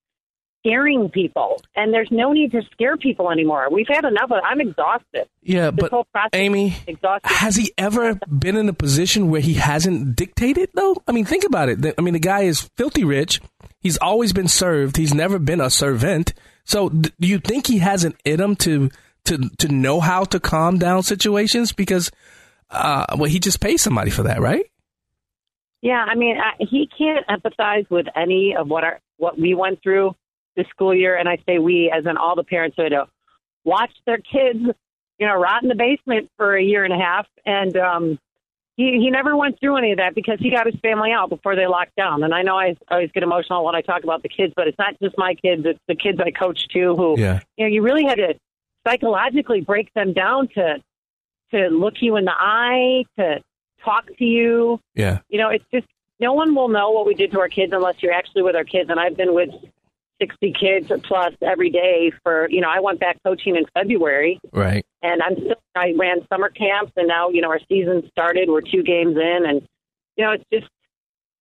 scaring 0.60 1.08
people, 1.10 1.60
and 1.74 1.92
there's 1.92 2.08
no 2.10 2.32
need 2.32 2.52
to 2.52 2.62
scare 2.72 2.96
people 2.96 3.30
anymore. 3.30 3.68
We've 3.70 3.88
had 3.88 4.04
enough 4.04 4.30
of. 4.30 4.38
it. 4.38 4.42
I'm 4.44 4.60
exhausted. 4.60 5.28
Yeah, 5.42 5.70
This 5.70 5.88
but 5.90 6.06
Amy, 6.32 6.68
is 6.68 6.74
exhausting. 6.86 7.30
has 7.36 7.56
he 7.56 7.72
ever 7.78 8.14
been 8.26 8.56
in 8.56 8.68
a 8.68 8.72
position 8.72 9.30
where 9.30 9.40
he 9.40 9.54
hasn't 9.54 10.16
dictated 10.16 10.70
though? 10.74 10.96
I 11.08 11.12
mean, 11.12 11.24
think 11.24 11.44
about 11.44 11.68
it. 11.68 11.94
I 11.98 12.00
mean, 12.02 12.14
the 12.14 12.20
guy 12.20 12.42
is 12.42 12.68
filthy 12.76 13.04
rich. 13.04 13.40
He's 13.80 13.96
always 13.98 14.32
been 14.32 14.48
served. 14.48 14.96
He's 14.96 15.14
never 15.14 15.38
been 15.38 15.60
a 15.60 15.70
servant. 15.70 16.34
So, 16.64 16.90
do 16.90 17.10
you 17.18 17.38
think 17.38 17.66
he 17.66 17.78
has 17.78 18.04
an 18.04 18.14
in 18.24 18.40
him 18.40 18.54
to 18.56 18.90
to 19.24 19.48
to 19.58 19.68
know 19.68 20.00
how 20.00 20.24
to 20.24 20.38
calm 20.38 20.78
down 20.78 21.02
situations? 21.02 21.72
Because, 21.72 22.10
uh, 22.70 23.06
well, 23.16 23.30
he 23.30 23.38
just 23.40 23.60
pays 23.60 23.80
somebody 23.82 24.10
for 24.10 24.24
that, 24.24 24.40
right? 24.40 24.66
Yeah, 25.82 26.04
I 26.06 26.14
mean, 26.14 26.36
I, 26.36 26.62
he 26.62 26.88
can't 26.98 27.26
empathize 27.26 27.88
with 27.88 28.06
any 28.14 28.54
of 28.54 28.68
what 28.68 28.84
our 28.84 29.00
what 29.16 29.38
we 29.38 29.54
went 29.54 29.82
through 29.82 30.14
this 30.56 30.66
school 30.68 30.94
year, 30.94 31.16
and 31.16 31.28
I 31.28 31.38
say 31.46 31.58
we, 31.58 31.90
as 31.90 32.06
in 32.06 32.16
all 32.16 32.34
the 32.36 32.44
parents 32.44 32.76
who 32.76 32.82
had 32.82 32.90
to 32.92 33.06
watch 33.64 33.92
their 34.06 34.18
kids, 34.18 34.58
you 35.18 35.26
know, 35.26 35.34
rot 35.34 35.62
in 35.62 35.68
the 35.68 35.74
basement 35.74 36.30
for 36.36 36.56
a 36.56 36.62
year 36.62 36.84
and 36.84 36.92
a 36.92 36.98
half, 36.98 37.26
and 37.46 37.76
um, 37.76 38.18
he 38.76 38.98
he 38.98 39.10
never 39.10 39.36
went 39.36 39.60
through 39.60 39.76
any 39.76 39.92
of 39.92 39.98
that 39.98 40.14
because 40.14 40.38
he 40.40 40.50
got 40.50 40.66
his 40.66 40.74
family 40.80 41.12
out 41.12 41.28
before 41.28 41.56
they 41.56 41.66
locked 41.66 41.94
down. 41.96 42.22
And 42.22 42.34
I 42.34 42.42
know 42.42 42.58
I 42.58 42.76
always 42.90 43.10
get 43.12 43.22
emotional 43.22 43.64
when 43.64 43.74
I 43.74 43.82
talk 43.82 44.04
about 44.04 44.22
the 44.22 44.28
kids, 44.28 44.52
but 44.56 44.66
it's 44.66 44.78
not 44.78 44.94
just 45.02 45.16
my 45.18 45.34
kids; 45.34 45.62
it's 45.64 45.78
the 45.88 45.94
kids 45.94 46.18
I 46.24 46.30
coach 46.30 46.66
too. 46.68 46.96
Who, 46.96 47.16
Yeah. 47.18 47.40
you 47.56 47.64
know, 47.66 47.70
you 47.70 47.82
really 47.82 48.04
had 48.04 48.16
to 48.16 48.34
psychologically 48.86 49.60
break 49.60 49.92
them 49.94 50.12
down 50.12 50.48
to 50.54 50.82
to 51.52 51.68
look 51.68 51.94
you 52.00 52.16
in 52.16 52.24
the 52.24 52.34
eye, 52.34 53.04
to 53.18 53.40
talk 53.84 54.06
to 54.18 54.24
you 54.24 54.80
Yeah. 54.94 55.18
you 55.28 55.38
know, 55.38 55.48
it's 55.48 55.64
just 55.72 55.86
no 56.20 56.32
one 56.32 56.54
will 56.54 56.68
know 56.68 56.90
what 56.90 57.06
we 57.06 57.14
did 57.14 57.32
to 57.32 57.40
our 57.40 57.48
kids 57.48 57.72
unless 57.72 57.96
you're 58.02 58.12
actually 58.12 58.42
with 58.42 58.54
our 58.54 58.64
kids. 58.64 58.90
And 58.90 59.00
I've 59.00 59.16
been 59.16 59.34
with 59.34 59.50
60 60.20 60.54
kids 60.58 60.92
plus 61.04 61.32
every 61.42 61.70
day 61.70 62.12
for, 62.22 62.48
you 62.50 62.60
know, 62.60 62.68
I 62.68 62.80
went 62.80 63.00
back 63.00 63.18
coaching 63.24 63.56
in 63.56 63.64
February 63.74 64.38
Right. 64.52 64.84
and 65.02 65.22
I'm 65.22 65.34
still, 65.34 65.62
I 65.74 65.94
ran 65.98 66.26
summer 66.32 66.50
camps 66.50 66.92
and 66.96 67.08
now, 67.08 67.30
you 67.30 67.40
know, 67.40 67.48
our 67.48 67.60
season 67.68 68.08
started. 68.10 68.48
We're 68.48 68.60
two 68.60 68.82
games 68.82 69.16
in 69.16 69.44
and, 69.46 69.62
you 70.16 70.24
know, 70.24 70.32
it's 70.32 70.44
just, 70.52 70.68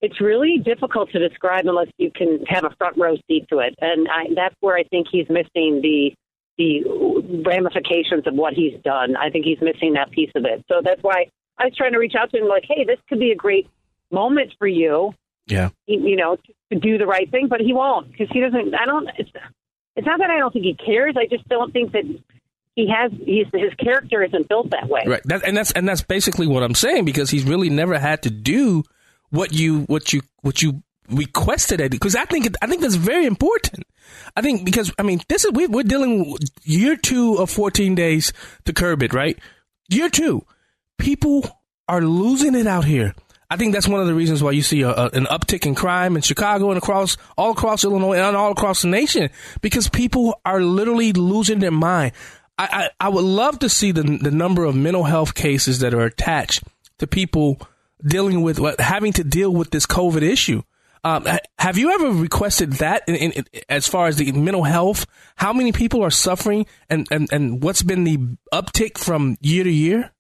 it's 0.02 0.22
really 0.22 0.58
difficult 0.58 1.12
to 1.12 1.28
describe 1.28 1.66
unless 1.68 1.90
you 1.98 2.10
can 2.16 2.46
have 2.48 2.64
a 2.64 2.74
front 2.78 2.98
row 2.98 3.16
seat 3.28 3.46
to 3.50 3.60
it. 3.60 3.76
And 3.82 4.08
I, 4.08 4.28
that's 4.34 4.56
where 4.62 4.78
I 4.78 4.84
think 4.84 5.08
he's 5.12 5.28
missing 5.30 5.82
the, 5.82 6.14
the 6.58 7.44
ramifications 7.46 8.26
of 8.26 8.34
what 8.34 8.54
he's 8.54 8.80
done. 8.84 9.18
I 9.18 9.30
think 9.30 9.46
he's 9.46 9.60
missing 9.62 9.94
that 9.94 10.12
piece 10.12 10.32
of 10.36 10.46
it. 10.46 10.64
So 10.70 10.82
that's 10.84 11.02
why 11.04 11.28
I 11.58 11.66
was 11.66 11.76
trying 11.76 11.92
to 11.94 12.00
reach 12.00 12.16
out 12.18 12.32
to 12.32 12.38
him 12.38 12.48
like, 12.48 12.64
hey, 12.68 12.86
this 12.86 13.00
could 13.10 13.20
be 13.20 13.32
a 13.32 13.36
great 13.36 13.68
moment 14.12 14.54
for 14.58 14.68
you, 14.68 15.14
Yeah. 15.50 15.70
you 15.88 16.16
know, 16.16 16.36
to, 16.36 16.54
to 16.74 16.80
do 16.80 16.98
the 16.98 17.06
right 17.06 17.30
thing, 17.30 17.48
but 17.50 17.60
he 17.60 17.74
won't 17.74 18.12
because 18.12 18.28
he 18.32 18.40
doesn't. 18.40 18.74
I 18.76 18.86
don't. 18.86 19.10
It's, 19.18 19.30
it's 19.96 20.06
not 20.06 20.20
that 20.20 20.30
I 20.30 20.38
don't 20.38 20.54
think 20.54 20.66
he 20.66 20.76
cares. 20.76 21.16
I 21.18 21.26
just 21.26 21.48
don't 21.50 21.74
think 21.74 21.92
that 21.92 22.04
he 22.76 22.88
has. 22.90 23.12
He's, 23.26 23.48
his 23.52 23.74
character 23.84 24.24
isn't 24.24 24.48
built 24.48 24.70
that 24.72 24.88
way. 24.88 25.02
Right. 25.06 25.22
That, 25.26 25.44
and 25.44 25.58
that's 25.58 25.72
and 25.72 25.88
that's 25.88 26.04
basically 26.04 26.48
what 26.48 26.64
I'm 26.64 26.76
saying 26.76 27.06
because 27.06 27.30
he's 27.30 27.44
really 27.44 27.70
never 27.70 27.98
had 27.98 28.24
to 28.24 28.30
do 28.30 28.84
what 29.30 29.52
you 29.52 29.82
what 29.82 30.14
you 30.14 30.22
what 30.42 30.62
you 30.62 30.84
requested 31.10 31.82
it 31.82 31.92
because 31.92 32.16
I 32.16 32.26
think 32.26 32.46
it, 32.46 32.56
I 32.62 32.68
think 32.68 32.82
that's 32.82 32.96
very 32.96 33.26
important. 33.26 33.86
I 34.36 34.42
think 34.42 34.66
because 34.66 34.92
I 35.00 35.04
mean 35.04 35.22
this 35.28 35.46
is 35.46 35.52
we, 35.52 35.68
we're 35.68 35.84
dealing 35.84 36.38
year 36.64 36.96
two 36.96 37.36
of 37.36 37.50
14 37.50 37.96
days 37.96 38.32
to 38.66 38.74
curb 38.74 39.04
it, 39.04 39.14
right? 39.14 39.38
Year 39.90 40.10
two, 40.10 40.46
people 40.98 41.50
are 41.88 42.02
losing 42.02 42.56
it 42.56 42.68
out 42.68 42.86
here. 42.86 43.16
I 43.50 43.58
think 43.58 43.74
that's 43.74 43.88
one 43.88 44.00
of 44.00 44.06
the 44.08 44.14
reasons 44.14 44.44
why 44.44 44.52
you 44.52 44.62
see 44.62 44.82
a, 44.84 44.90
a, 44.90 45.10
an 45.14 45.26
uptick 45.26 45.66
in 45.66 45.74
crime 45.74 46.16
in 46.16 46.22
Chicago 46.22 46.70
and 46.70 46.78
across 46.78 47.18
all 47.38 47.52
across 47.52 47.84
Illinois 47.84 48.18
and 48.18 48.38
all 48.38 48.52
across 48.52 48.84
the 48.84 48.88
nation 48.88 49.30
because 49.62 49.90
people 49.90 50.40
are 50.46 50.62
literally 50.62 51.14
losing 51.14 51.60
their 51.60 51.72
mind. 51.72 52.12
I, 52.60 52.90
I, 53.00 53.06
I 53.08 53.10
would 53.10 53.24
love 53.24 53.60
to 53.60 53.70
see 53.70 53.92
the 53.92 54.04
the 54.04 54.32
number 54.32 54.66
of 54.66 54.76
mental 54.76 55.04
health 55.06 55.34
cases 55.34 55.80
that 55.80 55.94
are 55.94 56.06
attached 56.06 56.64
to 57.00 57.08
people 57.08 57.60
dealing 58.06 58.42
with 58.42 58.60
having 58.80 59.14
to 59.14 59.24
deal 59.24 59.52
with 59.52 59.72
this 59.72 59.86
COVID 59.86 60.22
issue. 60.22 60.62
Um, 61.04 61.26
have 61.58 61.78
you 61.78 61.92
ever 61.92 62.10
requested 62.12 62.74
that 62.74 63.04
in, 63.08 63.16
in, 63.16 63.32
in- 63.32 63.46
as 63.70 63.88
far 63.88 64.08
as 64.08 64.18
the 64.18 64.32
mental 64.34 64.64
health? 64.64 65.06
How 65.38 65.54
many 65.54 65.72
people 65.72 66.04
are 66.04 66.12
suffering, 66.12 66.66
and, 66.90 67.08
and, 67.10 67.32
and 67.32 67.64
what's 67.64 67.84
been 67.84 68.04
the 68.04 68.18
uptick 68.54 68.98
from 68.98 69.38
year 69.40 69.64
to 69.64 69.72
year? 69.72 70.12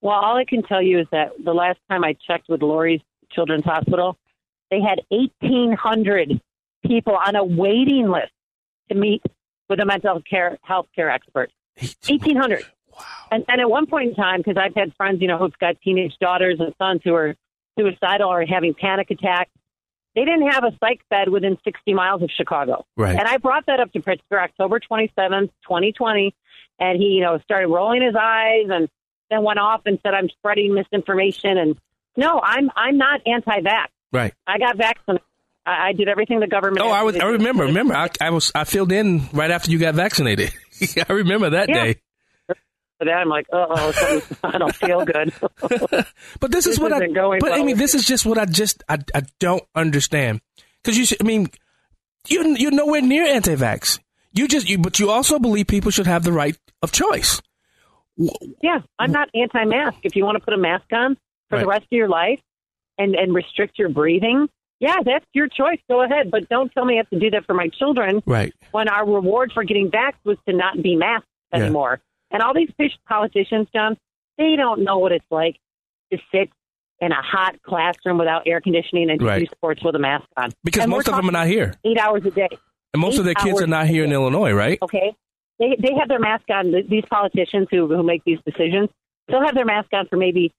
Well, 0.00 0.14
all 0.14 0.36
I 0.36 0.44
can 0.44 0.62
tell 0.62 0.82
you 0.82 1.00
is 1.00 1.06
that 1.10 1.32
the 1.42 1.54
last 1.54 1.78
time 1.88 2.04
I 2.04 2.16
checked 2.26 2.48
with 2.48 2.60
Lurie's 2.60 3.02
Children's 3.32 3.64
Hospital, 3.64 4.16
they 4.70 4.80
had 4.80 5.00
1,800 5.08 6.40
people 6.86 7.14
on 7.14 7.36
a 7.36 7.44
waiting 7.44 8.08
list 8.08 8.32
to 8.90 8.94
meet 8.94 9.22
with 9.68 9.80
a 9.80 9.86
mental 9.86 10.22
care 10.28 10.58
health 10.62 10.86
care 10.94 11.10
expert. 11.10 11.50
1,800. 11.78 12.64
Wow. 12.92 13.04
And, 13.30 13.44
and 13.48 13.60
at 13.60 13.68
one 13.68 13.86
point 13.86 14.10
in 14.10 14.14
time, 14.14 14.40
because 14.40 14.56
I've 14.56 14.74
had 14.74 14.94
friends, 14.94 15.20
you 15.20 15.28
know, 15.28 15.38
who've 15.38 15.58
got 15.58 15.80
teenage 15.82 16.14
daughters 16.20 16.58
and 16.60 16.74
sons 16.78 17.00
who 17.04 17.14
are 17.14 17.34
suicidal 17.78 18.30
or 18.30 18.44
having 18.46 18.74
panic 18.74 19.10
attacks, 19.10 19.50
they 20.14 20.24
didn't 20.24 20.48
have 20.50 20.64
a 20.64 20.72
psych 20.80 21.00
bed 21.10 21.28
within 21.28 21.58
60 21.62 21.92
miles 21.92 22.22
of 22.22 22.30
Chicago. 22.34 22.86
Right. 22.96 23.14
And 23.16 23.28
I 23.28 23.36
brought 23.36 23.66
that 23.66 23.80
up 23.80 23.92
to 23.92 24.00
Pritzker 24.00 24.42
October 24.42 24.80
27th, 24.80 25.50
2020, 25.64 26.34
and 26.78 26.98
he, 26.98 27.08
you 27.08 27.20
know, 27.20 27.38
started 27.44 27.68
rolling 27.68 28.02
his 28.02 28.14
eyes 28.18 28.66
and 28.70 28.88
then 29.30 29.42
went 29.42 29.58
off 29.58 29.82
and 29.86 29.98
said, 30.04 30.14
"I'm 30.14 30.28
spreading 30.28 30.74
misinformation." 30.74 31.58
And 31.58 31.76
no, 32.16 32.40
I'm 32.42 32.70
I'm 32.76 32.96
not 32.98 33.20
anti-vax. 33.26 33.86
Right. 34.12 34.32
I 34.46 34.58
got 34.58 34.76
vaccinated. 34.76 35.22
I, 35.66 35.88
I 35.88 35.92
did 35.92 36.08
everything 36.08 36.40
the 36.40 36.46
government. 36.46 36.80
Oh, 36.86 36.90
I 36.90 37.02
was. 37.02 37.16
I 37.16 37.24
remember. 37.24 37.64
Remember, 37.64 37.94
I, 37.94 38.08
I 38.20 38.30
was. 38.30 38.52
I 38.54 38.64
filled 38.64 38.92
in 38.92 39.28
right 39.32 39.50
after 39.50 39.70
you 39.70 39.78
got 39.78 39.94
vaccinated. 39.94 40.52
I 41.08 41.12
remember 41.12 41.50
that 41.50 41.68
Yeah. 41.68 41.84
day. 41.84 41.96
For 42.98 43.04
that, 43.04 43.10
I'm 43.12 43.28
like, 43.28 43.46
oh, 43.52 44.22
I 44.44 44.56
don't 44.58 44.74
feel 44.74 45.04
good. 45.04 45.30
But 46.40 46.50
this, 46.50 46.66
is 46.66 46.78
what 46.80 46.92
I. 46.94 47.06
going 47.08 47.40
but 47.40 47.50
well. 47.50 47.58
Amy, 47.60 47.74
this 47.74 47.94
is 47.94 48.06
just 48.06 48.24
what 48.24 48.38
I 48.38 48.46
just 48.46 48.82
I, 48.88 48.98
I 49.14 49.22
don't 49.40 49.62
understand 49.74 50.40
because 50.82 50.96
you. 50.96 51.04
should- 51.04 51.20
I 51.20 51.24
mean, 51.24 51.48
you 52.28 52.56
you're 52.56 52.70
nowhere 52.70 53.02
near 53.02 53.26
anti-vax. 53.26 53.98
You 54.32 54.48
just 54.48 54.68
you, 54.68 54.78
but 54.78 54.98
you 54.98 55.10
also 55.10 55.38
believe 55.38 55.66
people 55.66 55.90
should 55.90 56.06
have 56.06 56.22
the 56.24 56.32
right 56.32 56.56
of 56.82 56.90
choice. 56.92 57.42
Yeah, 58.62 58.80
I'm 58.98 59.12
not 59.12 59.28
anti-mask. 59.34 59.98
If 60.02 60.16
you 60.16 60.24
want 60.24 60.36
to 60.38 60.44
put 60.44 60.54
a 60.54 60.58
mask 60.58 60.86
on 60.92 61.16
for 61.50 61.58
the 61.58 61.66
rest 61.66 61.82
of 61.84 61.92
your 61.92 62.08
life 62.08 62.40
and 62.98 63.14
and 63.14 63.34
restrict 63.34 63.78
your 63.78 63.88
breathing, 63.88 64.48
yeah, 64.80 64.96
that's 65.04 65.26
your 65.32 65.48
choice. 65.48 65.78
Go 65.88 66.02
ahead, 66.02 66.30
but 66.30 66.48
don't 66.48 66.72
tell 66.72 66.84
me 66.84 66.94
I 66.94 66.96
have 66.98 67.10
to 67.10 67.18
do 67.18 67.30
that 67.30 67.44
for 67.46 67.54
my 67.54 67.68
children. 67.68 68.22
Right. 68.26 68.52
when 68.72 68.88
our 68.88 69.06
reward 69.06 69.52
for 69.52 69.64
getting 69.64 69.90
vaxxed 69.90 70.24
was 70.24 70.38
to 70.48 70.54
not 70.54 70.82
be 70.82 70.96
masked 70.96 71.28
Yeah. 71.52 71.60
anymore. 71.60 72.00
And 72.30 72.42
all 72.42 72.52
these 72.54 72.70
politicians, 73.08 73.68
John, 73.74 73.96
they 74.38 74.56
don't 74.56 74.82
know 74.82 74.98
what 74.98 75.12
it's 75.12 75.24
like 75.30 75.56
to 76.12 76.18
sit 76.32 76.50
in 77.00 77.12
a 77.12 77.22
hot 77.22 77.56
classroom 77.62 78.18
without 78.18 78.42
air 78.46 78.60
conditioning 78.60 79.10
and 79.10 79.22
Right. 79.22 79.40
do 79.40 79.46
sports 79.54 79.82
with 79.84 79.94
a 79.94 79.98
mask 79.98 80.24
on. 80.36 80.50
Because 80.64 80.82
And 80.84 80.90
most 80.90 81.08
of 81.08 81.16
them 81.16 81.28
are 81.28 81.32
not 81.32 81.46
here. 81.46 81.74
Eight 81.84 81.98
hours 81.98 82.24
a 82.26 82.30
day. 82.30 82.48
And 82.94 83.00
most 83.00 83.18
of 83.18 83.24
their 83.26 83.34
kids 83.34 83.60
are 83.60 83.66
not 83.66 83.86
here 83.86 84.04
in 84.04 84.12
Illinois, 84.12 84.52
right? 84.52 84.78
Okay. 84.82 85.14
They 85.58 85.76
they 85.80 85.94
have 85.98 86.08
their 86.08 86.18
mask 86.20 86.44
on. 86.50 86.72
These 86.88 87.04
politicians 87.10 87.68
who 87.70 87.88
who 87.88 88.02
make 88.02 88.22
these 88.24 88.38
decisions, 88.44 88.90
they'll 89.28 89.44
have 89.44 89.54
their 89.54 89.64
mask 89.64 89.88
on 89.92 90.06
for 90.08 90.16
maybe 90.16 90.52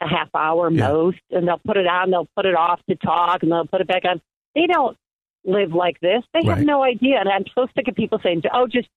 a 0.00 0.08
half 0.08 0.28
hour 0.34 0.70
most, 0.70 1.20
and 1.30 1.46
they'll 1.46 1.60
put 1.64 1.76
it 1.76 1.86
on. 1.86 2.10
They'll 2.10 2.28
put 2.36 2.46
it 2.46 2.54
off 2.54 2.80
to 2.90 2.96
talk, 2.96 3.42
and 3.42 3.52
they'll 3.52 3.66
put 3.66 3.80
it 3.80 3.86
back 3.86 4.04
on. 4.04 4.20
They 4.54 4.66
don't 4.66 4.96
live 5.44 5.72
like 5.72 5.98
this. 6.00 6.22
They 6.34 6.44
have 6.44 6.60
no 6.60 6.82
idea. 6.82 7.18
And 7.18 7.28
I'm 7.28 7.44
so 7.54 7.66
sick 7.74 7.88
of 7.88 7.94
people 7.94 8.18
saying, 8.22 8.42
"Oh, 8.52 8.66
just 8.66 8.88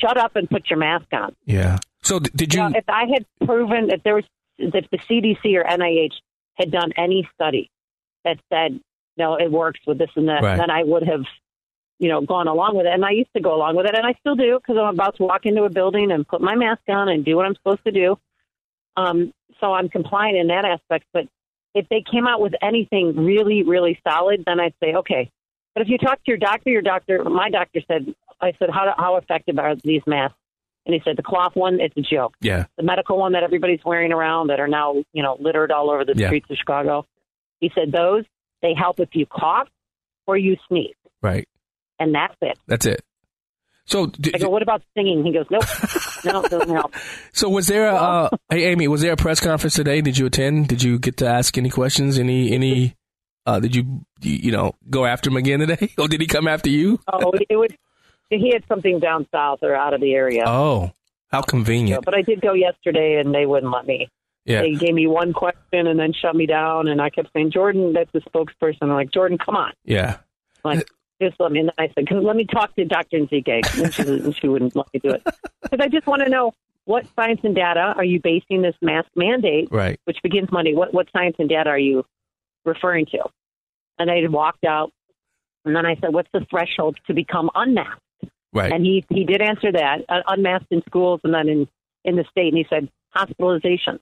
shut 0.00 0.16
up 0.16 0.36
and 0.36 0.48
put 0.48 0.70
your 0.70 0.78
mask 0.78 1.06
on." 1.12 1.34
Yeah. 1.46 1.78
So 2.02 2.18
did 2.18 2.54
you? 2.54 2.64
If 2.74 2.88
I 2.88 3.04
had 3.12 3.26
proven 3.46 3.90
if 3.90 4.02
there 4.02 4.14
was 4.14 4.24
if 4.58 4.88
the 4.90 4.98
CDC 4.98 5.56
or 5.56 5.64
NIH 5.64 6.14
had 6.54 6.70
done 6.70 6.92
any 6.96 7.28
study 7.34 7.70
that 8.24 8.38
said 8.52 8.80
no, 9.16 9.34
it 9.34 9.50
works 9.50 9.80
with 9.86 9.98
this 9.98 10.10
and 10.16 10.28
that, 10.28 10.42
Right. 10.42 10.56
then 10.56 10.70
I 10.70 10.84
would 10.84 11.02
have, 11.02 11.24
you 12.02 12.08
know, 12.08 12.20
gone 12.20 12.48
along 12.48 12.76
with 12.76 12.84
it. 12.84 12.92
And 12.92 13.04
I 13.04 13.12
used 13.12 13.32
to 13.36 13.40
go 13.40 13.54
along 13.54 13.76
with 13.76 13.86
it, 13.86 13.94
and 13.94 14.04
I 14.04 14.14
still 14.18 14.34
do 14.34 14.58
because 14.58 14.76
I'm 14.76 14.92
about 14.92 15.16
to 15.18 15.22
walk 15.22 15.46
into 15.46 15.62
a 15.62 15.70
building 15.70 16.10
and 16.10 16.26
put 16.26 16.40
my 16.40 16.56
mask 16.56 16.82
on 16.88 17.08
and 17.08 17.24
do 17.24 17.36
what 17.36 17.46
I'm 17.46 17.54
supposed 17.54 17.84
to 17.84 17.92
do. 17.92 18.18
Um, 18.96 19.32
so 19.60 19.72
I'm 19.72 19.88
compliant 19.88 20.36
in 20.36 20.48
that 20.48 20.64
aspect. 20.64 21.06
But 21.12 21.28
if 21.76 21.88
they 21.90 22.02
came 22.02 22.26
out 22.26 22.40
with 22.40 22.54
anything 22.60 23.14
really, 23.24 23.62
really 23.62 24.00
solid, 24.02 24.42
then 24.44 24.58
I'd 24.58 24.74
say 24.82 24.94
okay. 24.96 25.30
But 25.74 25.82
if 25.82 25.88
you 25.88 25.96
talk 25.96 26.16
to 26.16 26.30
your 26.30 26.38
doctor, 26.38 26.70
your 26.70 26.82
doctor, 26.82 27.22
my 27.22 27.48
doctor 27.50 27.80
said, 27.86 28.12
I 28.40 28.52
said, 28.58 28.70
how 28.70 28.92
how 28.98 29.16
effective 29.16 29.56
are 29.60 29.76
these 29.76 30.02
masks? 30.04 30.36
And 30.84 30.92
he 30.92 31.00
said 31.04 31.16
the 31.16 31.22
cloth 31.22 31.54
one, 31.54 31.78
it's 31.80 31.96
a 31.96 32.02
joke 32.02 32.34
yeah. 32.40 32.64
the 32.76 32.82
medical 32.82 33.16
one 33.16 33.32
that 33.34 33.44
everybody's 33.44 33.78
wearing 33.84 34.12
around 34.12 34.48
that 34.48 34.58
are 34.58 34.66
now, 34.66 34.96
you 35.12 35.22
know, 35.22 35.36
littered 35.38 35.70
all 35.70 35.88
over 35.88 36.04
the 36.04 36.14
Yeah. 36.16 36.26
streets 36.26 36.50
of 36.50 36.56
Chicago. 36.56 37.06
He 37.60 37.70
said 37.76 37.92
those 37.92 38.24
they 38.60 38.74
help 38.74 38.98
if 38.98 39.10
you 39.12 39.24
cough 39.26 39.68
or 40.26 40.36
you 40.36 40.56
sneeze, 40.68 40.96
Right. 41.22 41.48
And 42.02 42.14
that's 42.14 42.36
it. 42.42 42.58
That's 42.66 42.86
it. 42.86 43.02
So 43.84 44.06
d- 44.06 44.32
I 44.34 44.38
go, 44.38 44.48
what 44.48 44.62
about 44.62 44.82
singing? 44.94 45.24
He 45.24 45.32
goes, 45.32 45.46
nope, 45.50 45.64
no, 46.24 46.42
it 46.44 46.50
doesn't 46.50 46.74
help. 46.74 46.94
So 47.32 47.48
was 47.48 47.66
there 47.66 47.88
a 47.88 47.94
uh, 47.94 48.28
hey 48.48 48.70
Amy, 48.70 48.88
was 48.88 49.00
there 49.00 49.12
a 49.12 49.16
press 49.16 49.40
conference 49.40 49.74
today? 49.74 50.00
Did 50.00 50.18
you 50.18 50.26
attend? 50.26 50.68
Did 50.68 50.82
you 50.82 50.98
get 50.98 51.16
to 51.18 51.26
ask 51.26 51.58
any 51.58 51.68
questions? 51.70 52.18
Any 52.18 52.52
any 52.52 52.94
uh 53.44 53.58
did 53.58 53.74
you 53.74 54.04
you 54.20 54.52
know 54.52 54.74
go 54.88 55.04
after 55.04 55.30
him 55.30 55.36
again 55.36 55.60
today? 55.60 55.92
Or 55.98 56.08
did 56.08 56.20
he 56.20 56.26
come 56.26 56.46
after 56.46 56.70
you? 56.70 57.00
Oh, 57.12 57.32
it 57.48 57.56
would. 57.56 57.76
He 58.30 58.52
had 58.52 58.64
something 58.66 58.98
down 58.98 59.26
south 59.30 59.58
or 59.62 59.74
out 59.74 59.92
of 59.94 60.00
the 60.00 60.14
area. 60.14 60.44
Oh, 60.46 60.92
how 61.28 61.42
convenient. 61.42 62.04
But 62.04 62.14
I 62.14 62.22
did 62.22 62.40
go 62.40 62.54
yesterday, 62.54 63.20
and 63.22 63.34
they 63.34 63.46
wouldn't 63.46 63.72
let 63.72 63.86
me. 63.86 64.08
Yeah. 64.44 64.62
They 64.62 64.72
gave 64.72 64.94
me 64.94 65.06
one 65.06 65.32
question 65.32 65.86
and 65.86 65.98
then 65.98 66.12
shut 66.12 66.34
me 66.34 66.46
down, 66.46 66.88
and 66.88 67.00
I 67.00 67.10
kept 67.10 67.28
saying, 67.34 67.50
"Jordan, 67.52 67.92
that's 67.92 68.10
the 68.12 68.20
spokesperson." 68.20 68.78
I'm 68.82 68.90
like, 68.90 69.12
"Jordan, 69.12 69.38
come 69.38 69.56
on." 69.56 69.72
Yeah. 69.84 70.18
Like, 70.64 70.88
just 71.28 71.40
let 71.40 71.52
me. 71.52 71.68
I 71.78 71.88
said, 71.94 72.06
"Can- 72.06 72.22
"Let 72.24 72.36
me 72.36 72.44
talk 72.44 72.74
to 72.76 72.84
Dr. 72.84 73.18
Ezike," 73.18 73.82
and 73.82 73.92
she, 73.94 74.32
she 74.40 74.48
wouldn't 74.48 74.74
let 74.76 74.86
me 74.92 75.00
do 75.00 75.10
it 75.10 75.22
because 75.62 75.78
I 75.80 75.88
just 75.88 76.06
want 76.06 76.22
to 76.22 76.28
know 76.28 76.52
what 76.84 77.06
science 77.14 77.40
and 77.44 77.54
data 77.54 77.94
are 77.96 78.04
you 78.04 78.20
basing 78.20 78.62
this 78.62 78.74
mask 78.82 79.08
mandate, 79.14 79.68
Right. 79.70 80.00
which 80.04 80.18
begins 80.22 80.50
Monday. 80.50 80.74
What 80.74 80.92
what 80.92 81.08
science 81.12 81.36
and 81.38 81.48
data 81.48 81.70
are 81.70 81.78
you 81.78 82.04
referring 82.64 83.06
to? 83.06 83.18
And 83.98 84.10
I 84.10 84.16
walked 84.28 84.64
out, 84.64 84.90
and 85.64 85.74
then 85.76 85.86
I 85.86 85.94
said, 85.96 86.12
"What's 86.12 86.30
the 86.32 86.44
threshold 86.50 86.98
to 87.06 87.14
become 87.14 87.50
unmasked?" 87.54 88.00
Right. 88.52 88.72
And 88.72 88.84
he 88.84 89.04
he 89.08 89.24
did 89.24 89.40
answer 89.40 89.72
that 89.72 89.98
uh, 90.08 90.22
unmasked 90.26 90.68
in 90.70 90.82
schools 90.86 91.20
and 91.24 91.32
then 91.32 91.48
in 91.48 91.68
in 92.04 92.16
the 92.16 92.24
state, 92.30 92.48
and 92.48 92.58
he 92.58 92.66
said 92.68 92.88
hospitalization. 93.10 93.98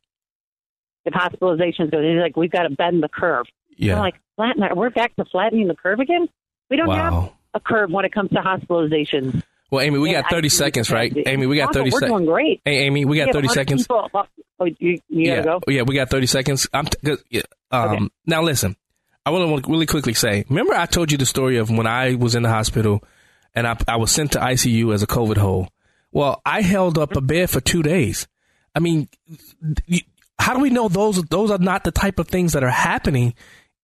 If 1.04 1.14
hospitalizations 1.14 1.90
go, 1.90 2.02
he's 2.02 2.20
like, 2.20 2.36
we've 2.36 2.50
got 2.50 2.64
to 2.64 2.70
bend 2.70 3.02
the 3.02 3.08
curve. 3.08 3.46
Yeah. 3.76 3.94
I'm 3.94 4.00
like, 4.00 4.16
flatten. 4.36 4.62
We're 4.76 4.90
back 4.90 5.16
to 5.16 5.24
flattening 5.24 5.66
the 5.68 5.74
curve 5.74 5.98
again. 5.98 6.28
We 6.70 6.76
don't 6.76 6.90
have 6.94 7.30
a 7.54 7.60
curve 7.60 7.90
when 7.90 8.04
it 8.04 8.12
comes 8.12 8.30
to 8.30 8.36
hospitalizations. 8.36 9.42
Well, 9.70 9.82
Amy, 9.84 9.98
we 9.98 10.10
Yeah, 10.12 10.22
got 10.22 10.30
30 10.30 10.46
I- 10.46 10.48
seconds, 10.48 10.90
right? 10.90 11.12
Amy, 11.26 11.46
we 11.46 11.56
got 11.56 11.68
Also, 11.68 11.80
30 11.80 11.90
We're 11.90 11.98
seconds. 12.00 12.16
doing 12.18 12.26
great. 12.26 12.60
Hey, 12.64 12.78
Amy, 12.86 13.04
we 13.04 13.16
got 13.18 13.26
have 13.28 13.34
30 13.34 13.48
seconds. 13.48 13.82
people- 13.82 14.10
oh, 14.58 14.64
you, 14.64 14.74
you 14.78 15.00
yeah. 15.08 15.42
go. 15.42 15.60
Yeah, 15.68 15.82
we 15.82 15.94
got 15.94 16.10
30 16.10 16.26
seconds. 16.26 16.68
I'm 16.72 16.86
t- 16.86 17.16
yeah, 17.30 17.42
um 17.70 18.10
now 18.26 18.42
listen. 18.42 18.76
I 19.26 19.30
want 19.30 19.64
to 19.64 19.70
really 19.70 19.86
quickly 19.86 20.14
say, 20.14 20.44
remember 20.48 20.74
I 20.74 20.86
told 20.86 21.12
you 21.12 21.18
the 21.18 21.26
story 21.26 21.58
of 21.58 21.70
when 21.70 21.86
I 21.86 22.14
was 22.14 22.34
in 22.34 22.42
the 22.42 22.48
hospital 22.48 23.04
and 23.54 23.66
I 23.66 23.76
I 23.86 23.96
was 23.96 24.10
sent 24.10 24.32
to 24.32 24.38
ICU 24.40 24.92
as 24.94 25.02
a 25.02 25.06
COVID 25.06 25.36
hole. 25.36 25.68
Well, 26.10 26.40
I 26.44 26.62
held 26.62 26.98
up 26.98 27.14
a 27.14 27.20
bed 27.20 27.50
for 27.50 27.60
2 27.60 27.82
days. 27.84 28.26
I 28.74 28.80
mean, 28.80 29.08
how 30.38 30.54
do 30.54 30.60
we 30.60 30.70
know 30.70 30.88
those 30.88 31.22
those 31.24 31.50
are 31.50 31.58
not 31.58 31.84
the 31.84 31.90
type 31.92 32.18
of 32.18 32.28
things 32.28 32.54
that 32.54 32.64
are 32.64 32.70
happening 32.70 33.34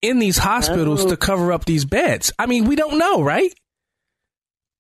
in 0.08 0.18
these 0.18 0.38
hospitals 0.38 1.04
Oh. 1.04 1.08
to 1.10 1.16
cover 1.16 1.52
up 1.52 1.64
these 1.64 1.84
beds? 1.84 2.32
I 2.38 2.46
mean, 2.46 2.64
we 2.66 2.76
don't 2.76 2.98
know, 2.98 3.22
right? 3.22 3.52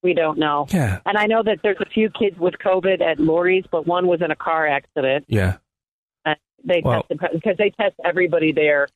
We 0.02 0.14
don't 0.14 0.38
know. 0.38 0.66
Yeah. 0.70 1.00
And 1.04 1.16
I 1.18 1.26
know 1.26 1.42
that 1.42 1.58
there's 1.62 1.80
a 1.80 1.86
few 1.88 2.10
kids 2.10 2.38
with 2.38 2.54
COVID 2.64 3.00
at 3.00 3.18
Lurie's, 3.18 3.64
but 3.70 3.86
one 3.86 4.06
was 4.06 4.20
in 4.22 4.30
a 4.30 4.36
car 4.36 4.66
accident. 4.66 5.24
Yeah. 5.28 5.56
Uh, 6.24 6.34
they 6.64 6.80
Well- 6.84 7.02
tested 7.10 7.30
because 7.32 7.56
they 7.56 7.70
test 7.70 7.94
everybody 8.04 8.52
there 8.52 8.88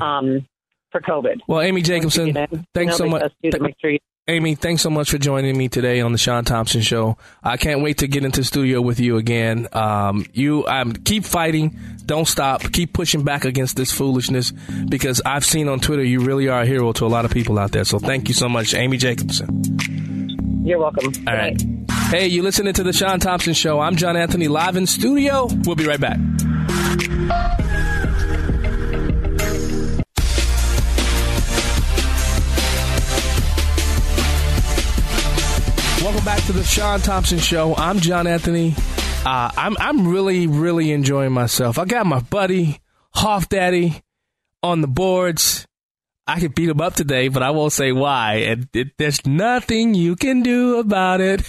um, 0.00 0.46
for 0.92 1.00
COVID. 1.00 1.40
Well, 1.48 1.60
Amy 1.60 1.82
Jacobson, 1.82 2.26
Once 2.26 2.28
you 2.28 2.32
get 2.34 2.52
in, 2.52 2.66
thanks 2.72 2.96
so 2.96 3.06
much. 3.06 3.22
they 3.22 3.28
test 3.28 3.34
you 3.42 3.50
to 3.50 3.58
Th- 3.58 3.62
make 3.68 3.74
sure 3.80 3.90
you- 3.90 3.98
Amy, 4.26 4.54
thanks 4.54 4.80
so 4.80 4.88
much 4.88 5.10
for 5.10 5.18
joining 5.18 5.54
me 5.54 5.68
today 5.68 6.00
on 6.00 6.12
the 6.12 6.16
Sean 6.16 6.46
Thompson 6.46 6.80
Show. 6.80 7.18
I 7.42 7.58
can't 7.58 7.82
wait 7.82 7.98
to 7.98 8.06
get 8.06 8.24
into 8.24 8.40
the 8.40 8.44
studio 8.44 8.80
with 8.80 8.98
you 8.98 9.18
again. 9.18 9.68
Um, 9.72 10.24
you, 10.32 10.66
um, 10.66 10.94
keep 10.94 11.26
fighting, 11.26 11.78
don't 12.06 12.26
stop, 12.26 12.62
keep 12.72 12.94
pushing 12.94 13.22
back 13.22 13.44
against 13.44 13.76
this 13.76 13.92
foolishness 13.92 14.50
because 14.88 15.20
I've 15.26 15.44
seen 15.44 15.68
on 15.68 15.78
Twitter 15.78 16.02
you 16.02 16.20
really 16.20 16.48
are 16.48 16.62
a 16.62 16.66
hero 16.66 16.94
to 16.94 17.04
a 17.04 17.06
lot 17.06 17.26
of 17.26 17.32
people 17.32 17.58
out 17.58 17.72
there. 17.72 17.84
So 17.84 17.98
thank 17.98 18.28
you 18.28 18.34
so 18.34 18.48
much, 18.48 18.72
Amy 18.72 18.96
Jacobson. 18.96 20.64
You're 20.64 20.78
welcome. 20.78 21.12
All 21.28 21.34
right. 21.34 21.62
Hey, 22.08 22.28
you 22.28 22.42
listening 22.42 22.72
to 22.72 22.82
the 22.82 22.94
Sean 22.94 23.20
Thompson 23.20 23.52
Show? 23.52 23.78
I'm 23.78 23.94
John 23.94 24.16
Anthony, 24.16 24.48
live 24.48 24.76
in 24.76 24.86
studio. 24.86 25.48
We'll 25.66 25.76
be 25.76 25.86
right 25.86 26.00
back. 26.00 26.18
To 36.46 36.52
the 36.52 36.62
Sean 36.62 37.00
Thompson 37.00 37.38
Show. 37.38 37.74
I'm 37.74 38.00
John 38.00 38.26
Anthony. 38.26 38.74
Uh, 39.24 39.50
I'm 39.56 39.78
I'm 39.78 40.06
really 40.06 40.46
really 40.46 40.92
enjoying 40.92 41.32
myself. 41.32 41.78
I 41.78 41.86
got 41.86 42.04
my 42.04 42.20
buddy 42.20 42.82
Hoff 43.14 43.48
Daddy 43.48 44.02
on 44.62 44.82
the 44.82 44.86
boards. 44.86 45.66
I 46.26 46.40
could 46.40 46.54
beat 46.54 46.68
him 46.68 46.82
up 46.82 46.96
today, 46.96 47.28
but 47.28 47.42
I 47.42 47.50
won't 47.50 47.72
say 47.72 47.92
why. 47.92 48.34
And 48.48 48.68
it, 48.74 48.98
there's 48.98 49.24
nothing 49.24 49.94
you 49.94 50.16
can 50.16 50.42
do 50.42 50.80
about 50.80 51.22
it. 51.22 51.40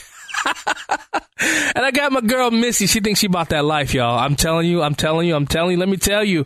and 0.45 1.85
I 1.85 1.91
got 1.91 2.13
my 2.13 2.21
girl 2.21 2.49
Missy. 2.49 2.87
She 2.87 3.01
thinks 3.01 3.19
she 3.19 3.27
bought 3.27 3.49
that 3.49 3.65
life, 3.65 3.93
y'all. 3.93 4.17
I'm 4.17 4.37
telling 4.37 4.65
you. 4.65 4.81
I'm 4.81 4.95
telling 4.95 5.27
you. 5.27 5.35
I'm 5.35 5.47
telling 5.47 5.71
you. 5.71 5.77
Let 5.77 5.89
me 5.89 5.97
tell 5.97 6.23
you. 6.23 6.45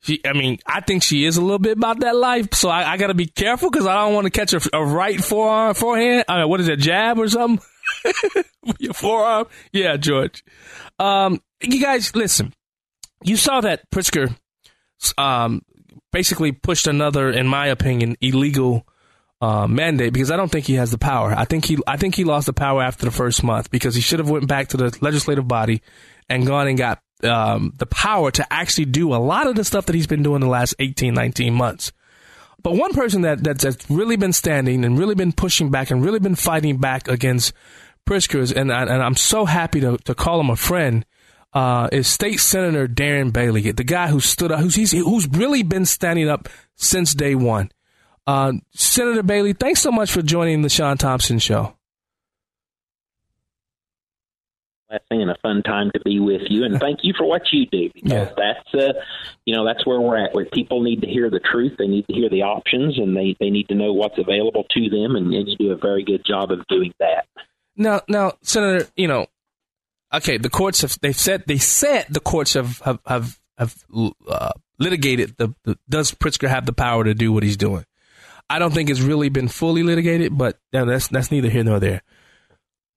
She, 0.00 0.20
I 0.26 0.34
mean, 0.34 0.58
I 0.66 0.82
think 0.82 1.02
she 1.02 1.24
is 1.24 1.38
a 1.38 1.42
little 1.42 1.58
bit 1.58 1.76
about 1.76 2.00
that 2.00 2.14
life, 2.14 2.52
so 2.52 2.68
I, 2.68 2.92
I 2.92 2.96
got 2.98 3.08
to 3.08 3.14
be 3.14 3.26
careful 3.26 3.70
because 3.70 3.86
I 3.86 3.94
don't 3.94 4.14
want 4.14 4.26
to 4.26 4.30
catch 4.30 4.52
a, 4.52 4.60
a 4.76 4.84
right 4.84 5.18
forearm, 5.22 5.74
forehand. 5.74 6.24
Uh, 6.28 6.44
what 6.44 6.60
is 6.60 6.68
it, 6.68 6.78
jab 6.78 7.18
or 7.18 7.28
something? 7.28 7.64
Your 8.78 8.94
forearm, 8.94 9.46
yeah, 9.72 9.96
George. 9.96 10.44
Um, 10.98 11.40
you 11.62 11.80
guys, 11.80 12.14
listen. 12.14 12.52
You 13.22 13.36
saw 13.36 13.60
that 13.62 13.90
Pritzker, 13.90 14.36
um, 15.16 15.62
basically 16.12 16.52
pushed 16.52 16.86
another, 16.86 17.30
in 17.30 17.46
my 17.46 17.66
opinion, 17.66 18.16
illegal 18.20 18.86
uh, 19.40 19.66
mandate 19.66 20.12
because 20.12 20.30
I 20.30 20.36
don't 20.36 20.50
think 20.50 20.66
he 20.66 20.74
has 20.74 20.90
the 20.90 20.98
power. 20.98 21.32
I 21.36 21.44
think 21.44 21.64
he, 21.64 21.78
I 21.86 21.96
think 21.96 22.14
he 22.14 22.24
lost 22.24 22.46
the 22.46 22.52
power 22.52 22.82
after 22.82 23.04
the 23.04 23.10
first 23.10 23.42
month 23.42 23.70
because 23.70 23.94
he 23.94 24.00
should 24.00 24.18
have 24.18 24.30
went 24.30 24.48
back 24.48 24.68
to 24.68 24.76
the 24.76 24.96
legislative 25.00 25.46
body 25.46 25.82
and 26.28 26.46
gone 26.46 26.68
and 26.68 26.78
got 26.78 27.00
um, 27.22 27.72
the 27.76 27.86
power 27.86 28.30
to 28.30 28.52
actually 28.52 28.86
do 28.86 29.14
a 29.14 29.16
lot 29.16 29.46
of 29.46 29.54
the 29.54 29.64
stuff 29.64 29.86
that 29.86 29.94
he's 29.94 30.06
been 30.06 30.22
doing 30.22 30.40
the 30.40 30.48
last 30.48 30.74
18, 30.78 31.14
19 31.14 31.54
months. 31.54 31.92
But 32.62 32.74
one 32.74 32.92
person 32.92 33.22
that, 33.22 33.42
that's, 33.44 33.62
that's 33.64 33.88
really 33.90 34.16
been 34.16 34.32
standing 34.32 34.84
and 34.84 34.98
really 34.98 35.14
been 35.14 35.32
pushing 35.32 35.70
back 35.70 35.90
and 35.90 36.04
really 36.04 36.18
been 36.18 36.34
fighting 36.34 36.78
back 36.78 37.06
against 37.08 37.52
Pritzker's, 38.06 38.52
and, 38.52 38.72
I- 38.72 38.82
and 38.82 39.02
I'm 39.02 39.14
so 39.14 39.44
happy 39.44 39.80
to, 39.80 39.96
to 39.98 40.14
call 40.14 40.40
him 40.40 40.50
a 40.50 40.56
friend, 40.56 41.06
uh, 41.54 41.88
is 41.92 42.08
State 42.08 42.40
Senator 42.40 42.86
Darren 42.88 43.32
Bailey, 43.32 43.70
the 43.72 43.84
guy 43.84 44.08
who 44.08 44.20
stood 44.20 44.50
up, 44.52 44.60
who's, 44.60 44.90
who's 44.92 45.28
really 45.28 45.62
been 45.62 45.86
standing 45.86 46.28
up 46.28 46.48
since 46.76 47.14
day 47.14 47.34
one. 47.34 47.70
Uh, 48.26 48.52
Senator 48.74 49.22
Bailey, 49.22 49.54
thanks 49.54 49.80
so 49.80 49.90
much 49.90 50.10
for 50.10 50.20
joining 50.20 50.60
the 50.62 50.68
Sean 50.68 50.98
Thompson 50.98 51.38
Show. 51.38 51.77
Blessing 54.88 55.22
and 55.22 55.30
a 55.30 55.36
fun 55.42 55.62
time 55.62 55.90
to 55.94 56.00
be 56.04 56.20
with 56.20 56.42
you. 56.48 56.64
And 56.64 56.78
thank 56.80 57.00
you 57.02 57.12
for 57.16 57.26
what 57.26 57.42
you 57.52 57.66
do 57.66 57.90
because 57.94 58.10
Yeah. 58.10 58.32
that's 58.36 58.74
uh, 58.74 58.92
you 59.44 59.54
know 59.54 59.64
that's 59.64 59.86
where 59.86 60.00
we're 60.00 60.24
at. 60.24 60.34
Where 60.34 60.44
people 60.46 60.82
need 60.82 61.00
to 61.02 61.06
hear 61.08 61.30
the 61.30 61.40
truth, 61.40 61.74
they 61.78 61.86
need 61.86 62.06
to 62.08 62.14
hear 62.14 62.28
the 62.28 62.42
options, 62.42 62.98
and 62.98 63.16
they 63.16 63.36
they 63.40 63.50
need 63.50 63.68
to 63.68 63.74
know 63.74 63.92
what's 63.92 64.18
available 64.18 64.64
to 64.70 64.88
them. 64.88 65.16
And, 65.16 65.32
and 65.32 65.48
you 65.48 65.56
do 65.56 65.72
a 65.72 65.76
very 65.76 66.04
good 66.04 66.24
job 66.24 66.50
of 66.50 66.66
doing 66.68 66.92
that. 67.00 67.26
Now, 67.76 68.00
now, 68.08 68.32
Senator, 68.42 68.88
you 68.96 69.06
know, 69.08 69.26
okay, 70.12 70.38
the 70.38 70.50
courts 70.50 70.80
have 70.82 70.98
they've 71.00 71.14
said 71.16 71.44
they 71.46 71.58
said 71.58 72.06
the 72.08 72.20
courts 72.20 72.54
have 72.54 72.78
have 72.80 72.98
have, 73.06 73.38
have 73.56 73.74
uh, 74.28 74.50
litigated 74.78 75.36
the, 75.36 75.54
the 75.64 75.78
does 75.88 76.12
Pritzker 76.12 76.48
have 76.48 76.66
the 76.66 76.72
power 76.72 77.04
to 77.04 77.14
do 77.14 77.32
what 77.32 77.42
he's 77.42 77.56
doing? 77.56 77.84
I 78.50 78.58
don't 78.58 78.72
think 78.72 78.88
it's 78.88 79.00
really 79.02 79.28
been 79.28 79.48
fully 79.48 79.82
litigated, 79.82 80.36
but 80.36 80.58
that's 80.72 81.08
that's 81.08 81.30
neither 81.30 81.50
here 81.50 81.64
nor 81.64 81.78
there. 81.78 82.02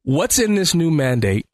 What's 0.04 0.40
in 0.40 0.56
this 0.56 0.74
new 0.74 0.90
mandate? 0.90 1.46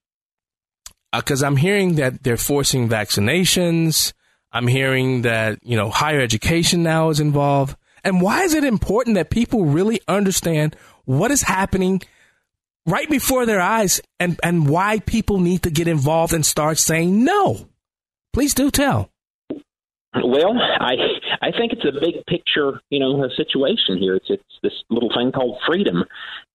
Uh, 1.18 1.22
because 1.22 1.41
I'm 1.41 1.57
hearing 1.57 1.95
that 1.95 2.22
they're 2.22 2.38
forcing 2.38 2.88
vaccinations. 2.88 4.13
I'm 4.51 4.68
hearing 4.68 5.24
that 5.24 5.57
you 5.63 5.76
know 5.76 5.89
higher 5.89 6.22
education 6.22 6.84
now 6.84 7.09
is 7.09 7.20
involved. 7.20 7.76
And 8.03 8.22
why 8.22 8.43
is 8.43 8.53
it 8.53 8.63
important 8.63 9.15
that 9.15 9.32
people 9.32 9.65
really 9.65 9.99
understand 10.07 10.76
what 11.05 11.32
is 11.32 11.41
happening 11.41 12.03
right 12.86 13.09
before 13.09 13.47
their 13.47 13.59
eyes 13.59 13.99
and, 14.20 14.39
and 14.43 14.70
why 14.70 14.99
people 14.99 15.39
need 15.39 15.63
to 15.63 15.72
get 15.72 15.88
involved 15.88 16.34
and 16.34 16.45
start 16.45 16.78
saying 16.78 17.24
no? 17.24 17.68
Please 18.32 18.53
do 18.53 18.70
tell. 18.70 19.09
Well, 20.13 20.53
I 20.80 20.93
I 21.41 21.51
think 21.51 21.74
it's 21.74 21.86
a 21.86 21.99
big 21.99 22.26
picture, 22.28 22.80
you 22.91 22.99
know, 22.99 23.28
situation 23.36 23.97
here. 23.97 24.15
It's 24.15 24.30
it's 24.30 24.43
this 24.61 24.74
little 24.91 25.09
thing 25.09 25.32
called 25.32 25.57
freedom, 25.68 26.03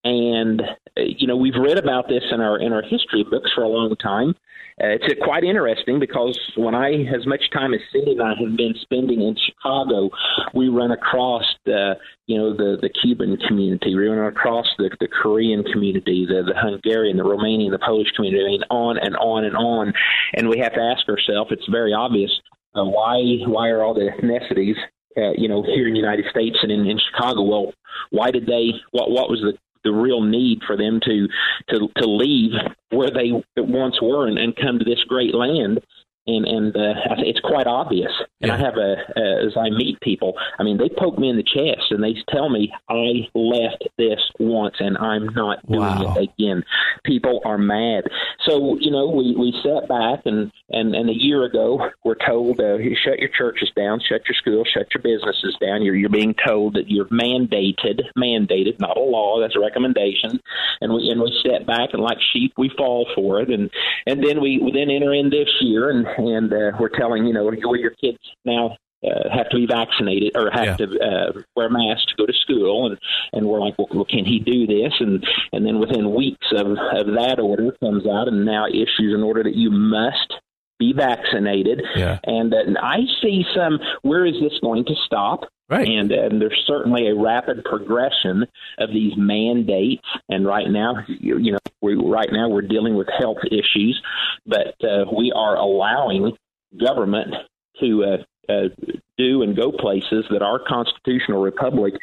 and 0.05 0.61
uh, 0.97 1.01
you 1.01 1.27
know 1.27 1.37
we've 1.37 1.57
read 1.57 1.79
about 1.79 2.09
this 2.09 2.23
in 2.31 2.41
our 2.41 2.59
in 2.59 2.73
our 2.73 2.83
history 2.83 3.25
books 3.29 3.51
for 3.55 3.63
a 3.63 3.69
long 3.69 3.95
time. 3.97 4.35
Uh, 4.83 4.89
it's 4.89 5.05
uh, 5.05 5.25
quite 5.25 5.45
interesting 5.45 6.01
because 6.01 6.39
when 6.57 6.75
I, 6.75 7.05
as 7.15 7.27
much 7.27 7.43
time 7.53 7.75
as 7.75 7.81
Cindy 7.93 8.13
and 8.13 8.23
I 8.23 8.33
have 8.41 8.57
been 8.57 8.75
spending 8.81 9.21
in 9.21 9.37
Chicago, 9.37 10.09
we 10.55 10.69
run 10.69 10.91
across 10.91 11.45
the, 11.67 11.95
you 12.27 12.39
know, 12.39 12.57
the 12.57 12.79
the 12.81 12.89
Cuban 12.89 13.37
community, 13.47 13.95
we 13.95 14.09
run 14.09 14.27
across 14.27 14.67
the 14.79 14.91
the 14.99 15.09
Korean 15.09 15.63
community, 15.65 16.27
the 16.27 16.43
the 16.43 16.59
Hungarian, 16.59 17.19
the 17.19 17.23
Romanian, 17.23 17.71
the 17.71 17.79
Polish 17.79 18.11
community, 18.17 18.43
I 18.43 18.49
mean, 18.49 18.63
on 18.71 18.99
and 18.99 19.15
on 19.17 19.45
and 19.45 19.57
on, 19.57 19.93
and 20.35 20.49
we 20.49 20.59
have 20.59 20.73
to 20.73 20.81
ask 20.81 21.07
ourselves. 21.09 21.53
It's 21.53 21.69
very 21.69 21.93
obvious 21.93 22.31
uh, 22.75 22.85
why 22.85 23.19
why 23.47 23.69
are 23.69 23.83
all 23.83 23.95
the 23.95 24.09
ethnicities 24.09 24.77
uh, 25.17 25.33
you 25.37 25.49
know 25.49 25.63
here 25.63 25.87
in 25.87 25.93
the 25.93 26.01
United 26.01 26.25
States 26.31 26.57
and 26.63 26.73
in, 26.73 26.87
in 26.87 26.99
Chicago? 26.99 27.43
Well, 27.43 27.73
why 28.11 28.31
did 28.31 28.47
they? 28.47 28.73
What 28.93 29.11
what 29.11 29.29
was 29.29 29.41
the 29.41 29.53
the 29.85 29.93
real 29.93 30.23
need 30.23 30.61
for 30.67 30.77
them 30.77 31.01
to 31.05 31.29
to 31.71 31.89
to 31.97 32.07
leave 32.07 32.53
where 32.91 33.11
they 33.11 33.33
once 33.57 34.01
were 34.01 34.27
and, 34.27 34.39
and 34.39 34.57
come 34.57 34.79
to 34.79 34.85
this 34.85 35.03
great 35.09 35.35
land 35.35 35.81
and 36.27 36.47
and 36.47 36.77
uh, 36.77 36.95
it's 37.19 37.41
quite 37.41 37.67
obvious. 37.67 38.13
And 38.41 38.49
Yeah. 38.49 38.55
I 38.55 38.59
have 38.59 38.77
a, 38.77 38.97
a 39.17 39.47
as 39.47 39.57
I 39.57 39.71
meet 39.71 40.01
people, 40.01 40.35
I 40.59 40.63
mean, 40.63 40.79
they 40.79 40.89
poke 40.89 41.19
me 41.19 41.29
in 41.29 41.37
the 41.37 41.43
chest 41.43 41.91
and 41.91 42.03
they 42.03 42.15
tell 42.29 42.49
me 42.49 42.73
I 42.89 43.29
left 43.35 43.85
this 43.99 44.21
once 44.39 44.77
and 44.81 44.97
I'm 44.99 45.27
not 45.35 45.65
doing 45.67 45.81
Wow. 45.81 46.15
it 46.17 46.31
again. 46.39 46.65
People 47.05 47.41
are 47.45 47.59
mad. 47.59 48.05
So 48.47 48.77
you 48.81 48.91
know, 48.91 49.09
we 49.09 49.35
we 49.37 49.53
sat 49.63 49.89
back 49.89 50.21
and 50.27 50.51
and 50.71 50.95
and 50.95 51.11
a 51.11 51.17
year 51.17 51.45
ago 51.45 51.91
we're 52.05 52.15
told 52.27 52.61
uh, 52.61 52.77
you 52.79 52.97
shut 53.05 53.19
your 53.19 53.31
churches 53.37 53.71
down, 53.77 54.01
shut 54.01 54.23
your 54.29 54.35
schools, 54.37 54.69
shut 54.73 54.87
your 54.95 55.03
businesses 55.03 55.57
down. 55.61 55.83
You're 55.83 55.97
you're 55.97 56.09
being 56.09 56.35
told 56.47 56.75
that 56.75 56.89
you're 56.89 57.07
mandated, 57.07 58.01
mandated, 58.17 58.79
not 58.81 58.97
a 58.97 59.01
law. 59.01 59.41
That's 59.41 59.57
a 59.57 59.61
recommendation. 59.61 60.41
And 60.81 60.93
we 60.93 61.09
and 61.11 61.21
we 61.21 61.33
sat 61.47 61.67
back 61.67 61.91
and 61.93 62.03
like 62.03 62.19
sheep 62.33 62.53
we 62.57 62.71
fall 62.77 63.07
for 63.15 63.41
it. 63.41 63.51
And 63.51 63.71
and 64.07 64.23
then 64.25 64.41
we, 64.41 64.59
we 64.59 64.73
then 64.73 64.91
enter 64.91 65.13
in 65.15 65.31
this 65.31 65.49
year 65.61 65.91
and 65.91 66.07
and 66.19 66.53
uh, 66.53 66.73
we're 66.79 66.89
telling 66.89 67.27
you 67.27 67.33
know 67.33 67.51
your 67.53 67.77
your 67.77 67.91
kids 67.93 68.19
now 68.45 68.77
uh, 69.05 69.29
have 69.35 69.49
to 69.51 69.57
be 69.57 69.67
vaccinated 69.67 70.33
or 70.37 70.51
have 70.51 70.65
Yeah. 70.65 70.77
to 70.77 70.99
uh, 71.01 71.33
wear 71.57 71.69
masks 71.69 72.07
to 72.07 72.15
go 72.17 72.27
to 72.27 72.33
school, 72.33 72.87
and 72.87 72.99
and 73.33 73.47
we're 73.47 73.61
like, 73.61 73.79
well, 73.79 73.89
well, 73.93 74.05
can 74.05 74.25
he 74.25 74.39
do 74.39 74.67
this? 74.67 74.93
And 75.01 75.25
and 75.53 75.67
then 75.67 75.79
within 75.81 76.15
weeks 76.15 76.47
of 76.53 76.67
of 76.71 77.07
that 77.15 77.39
order 77.41 77.73
comes 77.81 78.07
out, 78.07 78.29
and 78.29 78.45
now 78.45 78.67
issues 78.67 79.13
an 79.15 79.23
order 79.23 79.43
that 79.43 79.55
you 79.57 79.71
must 79.71 80.35
be 80.79 80.93
vaccinated. 80.93 81.81
Yeah. 81.95 82.19
And, 82.25 82.53
uh, 82.53 82.59
and 82.67 82.77
I 82.79 83.01
see 83.23 83.45
some. 83.55 83.79
Where 84.03 84.27
is 84.27 84.35
this 84.41 84.59
going 84.61 84.85
to 84.87 84.95
stop? 85.07 85.45
Right. 85.73 85.89
And, 85.89 86.13
and 86.13 86.39
there's 86.39 86.65
certainly 86.67 87.09
a 87.09 87.15
rapid 87.15 87.65
progression 87.65 88.45
of 88.77 88.91
these 88.91 89.15
mandates. 89.17 90.07
And 90.29 90.45
right 90.45 90.69
now, 90.69 90.97
you, 91.09 91.39
you 91.39 91.53
know, 91.53 91.59
we 91.81 91.95
right 91.95 92.29
now 92.31 92.51
we're 92.51 92.61
dealing 92.61 92.95
with 92.95 93.09
health 93.19 93.39
issues, 93.51 93.99
but 94.45 94.75
uh, 94.85 95.07
we 95.17 95.33
are 95.35 95.57
allowing 95.57 96.37
government 96.79 97.35
to 97.81 98.05
uh, 98.05 98.53
uh, 98.53 98.69
do 99.17 99.43
and 99.43 99.57
go 99.57 99.73
places 99.73 100.27
that 100.31 100.43
our 100.43 100.59
constitutional 100.59 101.41
republic 101.41 101.95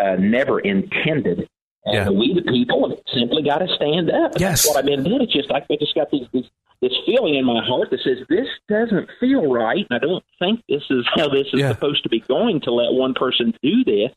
uh, 0.00 0.14
never 0.20 0.60
intended. 0.60 1.48
And 1.86 1.94
Yeah. 1.94 2.10
we, 2.10 2.34
the 2.34 2.42
people, 2.42 2.88
have 2.90 2.98
simply 3.14 3.42
got 3.42 3.58
to 3.58 3.68
stand 3.76 4.10
up. 4.10 4.32
Yes. 4.38 4.64
That's 4.64 4.68
what 4.68 4.76
I've 4.78 4.84
been 4.86 5.04
doing. 5.04 5.22
It's 5.22 5.32
just 5.32 5.50
like 5.50 5.64
I 5.70 5.76
just 5.76 5.94
got 5.94 6.10
these, 6.10 6.26
these 6.32 6.44
this 6.82 6.92
feeling 7.06 7.36
in 7.36 7.44
my 7.46 7.64
heart 7.64 7.88
that 7.90 8.00
says 8.04 8.18
this 8.28 8.46
doesn't 8.68 9.08
feel 9.18 9.50
right, 9.50 9.86
I 9.90 9.98
don't 9.98 10.22
think 10.38 10.62
this 10.68 10.82
is 10.90 11.06
how 11.14 11.28
this 11.30 11.46
is 11.54 11.60
Yeah. 11.60 11.70
supposed 11.72 12.02
to 12.02 12.08
be 12.10 12.20
going 12.20 12.60
to 12.62 12.72
let 12.72 12.92
one 12.92 13.14
person 13.14 13.54
do 13.62 13.82
this. 13.84 14.10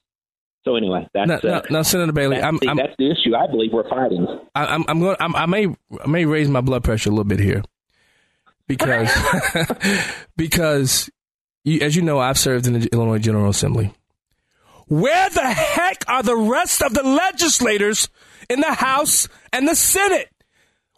So 0.66 0.76
anyway, 0.76 1.08
that's 1.14 1.42
Now, 1.44 1.50
uh, 1.52 1.62
now, 1.70 1.82
Senator 1.84 2.12
Bailey, 2.12 2.36
that's, 2.36 2.46
I'm, 2.48 2.58
the, 2.58 2.68
I'm, 2.70 2.76
that's 2.78 2.94
the 3.00 3.10
issue 3.12 3.34
I 3.34 3.48
believe 3.48 3.72
we're 3.72 3.88
fighting. 3.90 4.28
I- 4.56 4.66
I'm, 4.66 4.84
I'm 4.90 5.00
going. 5.00 5.16
I'm, 5.22 5.34
I 5.36 5.46
may, 5.46 5.68
I 6.04 6.08
may 6.08 6.26
raise 6.26 6.50
my 6.50 6.60
blood 6.60 6.84
pressure 6.84 7.10
a 7.10 7.14
little 7.14 7.24
bit 7.24 7.40
here, 7.40 7.64
because, 8.68 9.10
because, 10.36 11.10
you, 11.64 11.80
as 11.80 11.96
you 11.96 12.02
know, 12.02 12.20
I've 12.20 12.38
served 12.38 12.68
in 12.68 12.74
the 12.74 12.90
Illinois 12.92 13.20
General 13.20 13.50
Assembly. 13.50 13.94
Where 14.90 15.30
the 15.30 15.42
heck 15.42 16.04
are 16.08 16.24
the 16.24 16.36
rest 16.36 16.82
of 16.82 16.96
the 16.96 17.04
legislators 17.04 18.10
in 18.50 18.60
the 18.60 18.74
House 18.74 19.28
and 19.54 19.68
the 19.68 19.76
Senate? 19.76 20.30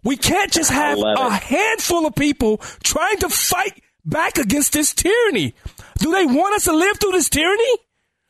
We 0.04 0.16
can't 0.16 0.52
just 0.52 0.72
have 0.72 0.98
a 0.98 1.30
handful 1.30 2.08
of 2.08 2.16
people 2.16 2.58
trying 2.84 3.18
to 3.20 3.30
fight 3.30 3.84
back 4.06 4.38
against 4.38 4.74
this 4.74 4.94
tyranny. 4.94 5.54
Do 6.00 6.12
they 6.12 6.26
want 6.26 6.56
us 6.56 6.64
to 6.64 6.74
live 6.74 6.98
through 7.00 7.12
this 7.12 7.30
tyranny? 7.30 7.78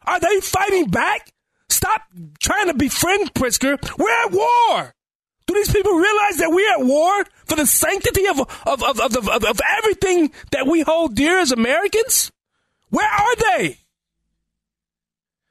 Are 0.06 0.20
they 0.20 0.40
fighting 0.42 0.90
back? 0.90 1.32
Stop 1.70 2.02
trying 2.40 2.68
to 2.68 2.74
befriend 2.74 3.34
Pritzker. 3.36 3.78
We're 3.98 4.26
at 4.26 4.32
war. 4.32 4.94
Do 5.46 5.54
these 5.54 5.72
people 5.72 5.94
realize 5.94 6.38
that 6.38 6.50
we're 6.52 6.74
at 6.74 6.86
war 6.86 7.26
for 7.46 7.56
the 7.56 7.68
sanctity 7.68 8.28
of 8.28 8.40
of, 8.40 8.84
of, 8.84 9.00
of, 9.00 9.16
of, 9.30 9.44
of 9.44 9.62
everything 9.78 10.32
that 10.52 10.66
we 10.66 10.82
hold 10.82 11.16
dear 11.16 11.40
as 11.40 11.52
Americans? 11.52 12.32
Where 12.90 13.08
are 13.08 13.36
they? 13.36 13.78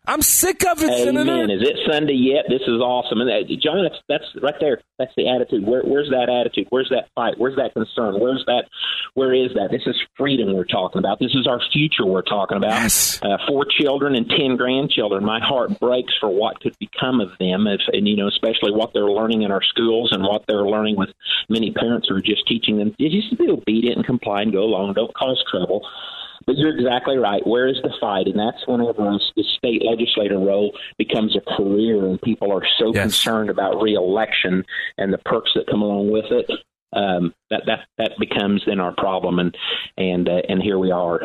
I'm 0.07 0.23
sick 0.23 0.65
of 0.67 0.83
it, 0.83 0.97
Senator. 1.05 1.31
Amen. 1.31 1.51
Is 1.51 1.63
it 1.63 1.77
Sunday 1.89 2.15
yet? 2.15 2.47
This 2.49 2.63
is 2.63 2.81
awesome. 2.81 3.21
And 3.21 3.31
uh, 3.31 3.47
John, 3.63 3.85
that's, 3.85 4.03
that's 4.09 4.43
right 4.43 4.55
there. 4.59 4.81
That's 4.99 5.13
the 5.17 5.29
attitude. 5.29 5.67
Where, 5.67 5.83
where's 5.83 6.09
that 6.09 6.29
attitude? 6.31 6.69
Where's 6.71 6.89
that 6.89 7.11
fight? 7.15 7.35
Where's 7.37 7.57
that 7.57 7.75
concern? 7.75 8.19
Where's 8.19 8.43
that? 8.47 8.65
Where 9.15 9.35
is 9.35 9.53
that? 9.55 9.69
This 9.71 9.83
is 9.87 9.97
freedom 10.17 10.55
we're 10.55 10.65
talking 10.65 10.99
about. 10.99 11.19
This 11.19 11.35
is 11.35 11.47
our 11.47 11.61
future 11.73 12.07
we're 12.07 12.23
talking 12.23 12.57
about. 12.57 12.71
Yes. 12.71 13.21
Uh, 13.23 13.37
four 13.47 13.67
children 13.79 14.15
and 14.15 14.29
ten 14.29 14.57
grandchildren. 14.57 15.25
My 15.25 15.39
heart 15.39 15.79
breaks 15.79 16.15
for 16.19 16.31
what 16.31 16.61
could 16.61 16.77
become 16.79 17.21
of 17.21 17.37
them, 17.39 17.67
if, 17.67 17.81
and 17.93 18.09
you 18.09 18.17
know, 18.17 18.29
especially 18.29 18.73
what 18.73 18.93
they're 18.95 19.05
learning 19.11 19.43
in 19.43 19.53
our 19.53 19.63
schools 19.63 20.13
and 20.13 20.23
what 20.23 20.45
they're 20.49 20.67
learning 20.67 20.97
with 20.97 21.11
many 21.49 21.73
parents 21.73 22.09
who 22.09 22.17
are 22.17 22.23
just 22.23 22.47
teaching 22.47 22.79
them 22.79 22.95
just 22.99 23.31
to 23.31 23.37
be 23.37 23.49
obedient 23.51 23.99
and 23.99 24.07
comply 24.07 24.43
and 24.43 24.53
go 24.53 24.63
along. 24.63 24.95
Don't 24.95 25.15
cause 25.15 25.45
trouble. 25.51 25.87
But 26.47 26.57
you're 26.57 26.76
exactly 26.76 27.16
right. 27.16 27.47
Where 27.47 27.68
is 27.68 27.76
the 27.82 27.93
fight? 28.01 28.26
And 28.26 28.38
that's 28.38 28.66
whenever 28.66 28.93
the 29.36 29.45
state 29.59 29.82
legislator 29.84 30.38
role 30.38 30.76
becomes 30.99 31.36
a 31.36 31.41
career 31.57 32.05
and 32.07 32.20
people 32.20 32.51
are 32.53 32.66
so 32.78 32.93
Yes. 32.95 33.03
concerned 33.03 33.51
about 33.51 33.80
reelection 33.82 34.64
and 34.99 35.12
the 35.12 35.18
perks 35.18 35.51
that 35.55 35.66
come 35.70 35.82
along 35.82 36.11
with 36.11 36.24
it. 36.30 36.51
Um, 36.93 37.32
that 37.51 37.62
that 37.66 37.80
that 37.99 38.12
becomes 38.18 38.62
then 38.66 38.80
our 38.80 38.93
problem, 38.93 39.38
and 39.38 39.57
and 39.97 40.28
uh, 40.28 40.41
and 40.49 40.61
here 40.61 40.76
we 40.76 40.91
are. 40.91 41.20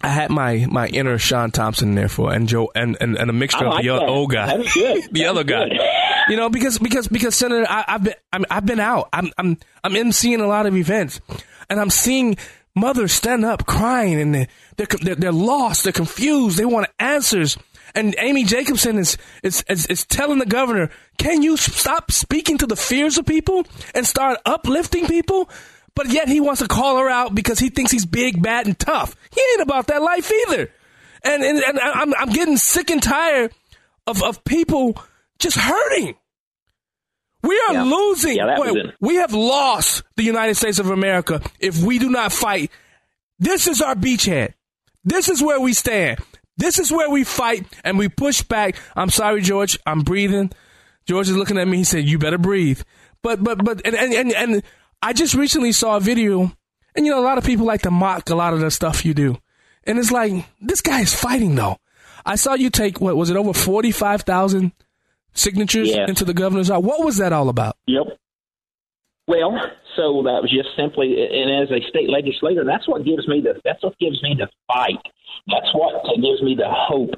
I 0.00 0.08
had 0.08 0.30
my 0.30 0.64
my 0.70 0.86
inner 0.86 1.18
Sean 1.18 1.50
Thompson 1.50 1.96
there 1.96 2.08
for 2.08 2.32
and 2.32 2.48
Joe 2.48 2.70
and 2.76 2.96
and, 3.00 3.16
and 3.16 3.28
a 3.28 3.32
mixture 3.32 3.66
I 3.66 3.78
of 3.78 3.82
the 3.82 3.88
other 3.90 4.06
that. 4.06 4.08
old 4.08 4.30
guy. 4.30 4.56
Good. 4.72 5.08
the 5.12 5.24
other 5.26 5.40
was 5.40 5.46
guy. 5.46 5.66
You 6.28 6.36
know, 6.36 6.48
because 6.48 6.78
because 6.78 7.08
because 7.08 7.34
Senator, 7.34 7.66
I, 7.68 7.84
I've 7.88 8.04
been 8.04 8.14
I'm, 8.32 8.44
I've 8.48 8.66
been 8.66 8.78
out. 8.78 9.08
I'm 9.12 9.32
I'm 9.36 9.58
I'm 9.82 9.94
emceeing 9.94 10.40
a 10.40 10.46
lot 10.46 10.66
of 10.66 10.76
events, 10.76 11.20
and 11.68 11.80
I'm 11.80 11.90
seeing 11.90 12.36
mothers 12.78 13.12
stand 13.12 13.44
up 13.44 13.66
crying, 13.66 14.20
and 14.20 14.34
they're 14.76 14.86
they're 15.02 15.14
they're, 15.14 15.32
lost, 15.32 15.84
they're 15.84 15.92
confused, 15.92 16.58
they 16.58 16.64
want 16.64 16.88
answers. 16.98 17.58
And 17.94 18.14
Amy 18.18 18.44
Jacobson 18.44 18.98
is, 18.98 19.16
is 19.42 19.64
is 19.68 19.86
is 19.86 20.04
telling 20.06 20.38
the 20.38 20.46
governor, 20.46 20.90
"Can 21.16 21.42
you 21.42 21.56
stop 21.56 22.10
speaking 22.12 22.58
to 22.58 22.66
the 22.66 22.76
fears 22.76 23.18
of 23.18 23.26
people 23.26 23.66
and 23.94 24.06
start 24.06 24.38
uplifting 24.44 25.06
people?" 25.06 25.50
But 25.94 26.10
yet 26.10 26.28
he 26.28 26.38
wants 26.38 26.60
to 26.60 26.68
call 26.68 26.98
her 26.98 27.08
out 27.08 27.34
because 27.34 27.58
he 27.58 27.70
thinks 27.70 27.90
he's 27.90 28.06
big, 28.06 28.40
bad, 28.40 28.66
and 28.66 28.78
tough. 28.78 29.16
He 29.34 29.42
ain't 29.52 29.62
about 29.62 29.88
that 29.88 30.02
life 30.02 30.30
either. 30.30 30.70
And 31.24 31.42
and, 31.42 31.58
and 31.58 31.80
I'm 31.80 32.14
I'm 32.14 32.30
getting 32.30 32.56
sick 32.56 32.90
and 32.90 33.02
tired 33.02 33.52
of 34.06 34.22
of 34.22 34.44
people 34.44 34.96
just 35.38 35.56
hurting. 35.56 36.14
We 37.42 37.60
are 37.68 37.74
Yeah. 37.74 37.82
losing. 37.84 38.36
Yeah, 38.36 38.46
that 38.46 38.58
was 38.58 38.72
Wait, 38.72 38.86
we 39.00 39.14
have 39.16 39.32
lost 39.32 40.02
the 40.16 40.24
United 40.24 40.56
States 40.56 40.78
of 40.78 40.90
America 40.90 41.40
if 41.60 41.78
we 41.82 41.98
do 41.98 42.10
not 42.10 42.32
fight. 42.32 42.70
This 43.38 43.66
is 43.68 43.80
our 43.80 43.94
beachhead. 43.94 44.54
This 45.04 45.28
is 45.28 45.42
where 45.42 45.60
we 45.60 45.72
stand. 45.72 46.18
This 46.56 46.78
is 46.78 46.90
where 46.90 47.08
we 47.08 47.22
fight 47.22 47.64
and 47.84 47.96
we 47.98 48.08
push 48.08 48.42
back. 48.42 48.74
I'm 48.96 49.10
sorry, 49.10 49.42
George. 49.42 49.78
I'm 49.86 50.00
breathing. 50.00 50.50
George 51.06 51.28
is 51.28 51.36
looking 51.36 51.56
at 51.58 51.68
me. 51.68 51.78
He 51.78 51.84
said, 51.84 52.04
"You 52.04 52.18
better 52.18 52.38
breathe." 52.38 52.82
But 53.22 53.42
but 53.44 53.64
but 53.64 53.80
and 53.86 53.94
and 53.94 54.12
and, 54.12 54.32
and 54.32 54.62
I 55.00 55.12
just 55.12 55.34
recently 55.34 55.72
saw 55.72 55.96
a 55.96 56.00
video 56.00 56.52
And 56.96 57.06
you 57.06 57.12
know, 57.12 57.20
a 57.20 57.22
lot 57.28 57.38
of 57.38 57.44
people 57.44 57.64
like 57.64 57.82
to 57.82 57.90
mock 57.92 58.28
a 58.30 58.34
lot 58.34 58.52
of 58.54 58.60
the 58.60 58.70
stuff 58.72 59.04
you 59.04 59.14
do. 59.14 59.38
And 59.84 59.98
it's 60.00 60.10
like, 60.10 60.44
this 60.60 60.80
guy 60.80 61.00
is 61.02 61.14
fighting 61.14 61.54
though. 61.54 61.76
I 62.26 62.34
saw 62.34 62.54
you 62.54 62.70
take, 62.70 63.00
what 63.00 63.16
was 63.16 63.30
it, 63.30 63.36
over 63.36 63.52
45,000 63.52 64.72
signatures 65.38 65.90
into 65.90 66.24
the 66.24 66.34
governor's 66.34 66.70
office. 66.70 66.86
What 66.86 67.04
was 67.04 67.16
that 67.18 67.32
all 67.32 67.48
about? 67.48 67.76
Yep. 67.86 68.18
Well, 69.26 69.52
so 69.96 70.22
that 70.24 70.40
was 70.40 70.50
just 70.50 70.74
simply, 70.76 71.16
and 71.20 71.62
as 71.62 71.70
a 71.70 71.86
state 71.88 72.08
legislator, 72.08 72.64
that's 72.64 72.88
what 72.88 73.04
gives 73.04 73.28
me 73.28 73.42
the 73.42 73.60
that's 73.64 73.82
what 73.82 73.98
gives 73.98 74.22
me 74.22 74.36
the 74.38 74.48
fight. 74.66 75.02
That's 75.46 75.72
what 75.74 76.02
gives 76.16 76.42
me 76.42 76.54
the 76.56 76.68
hope 76.68 77.14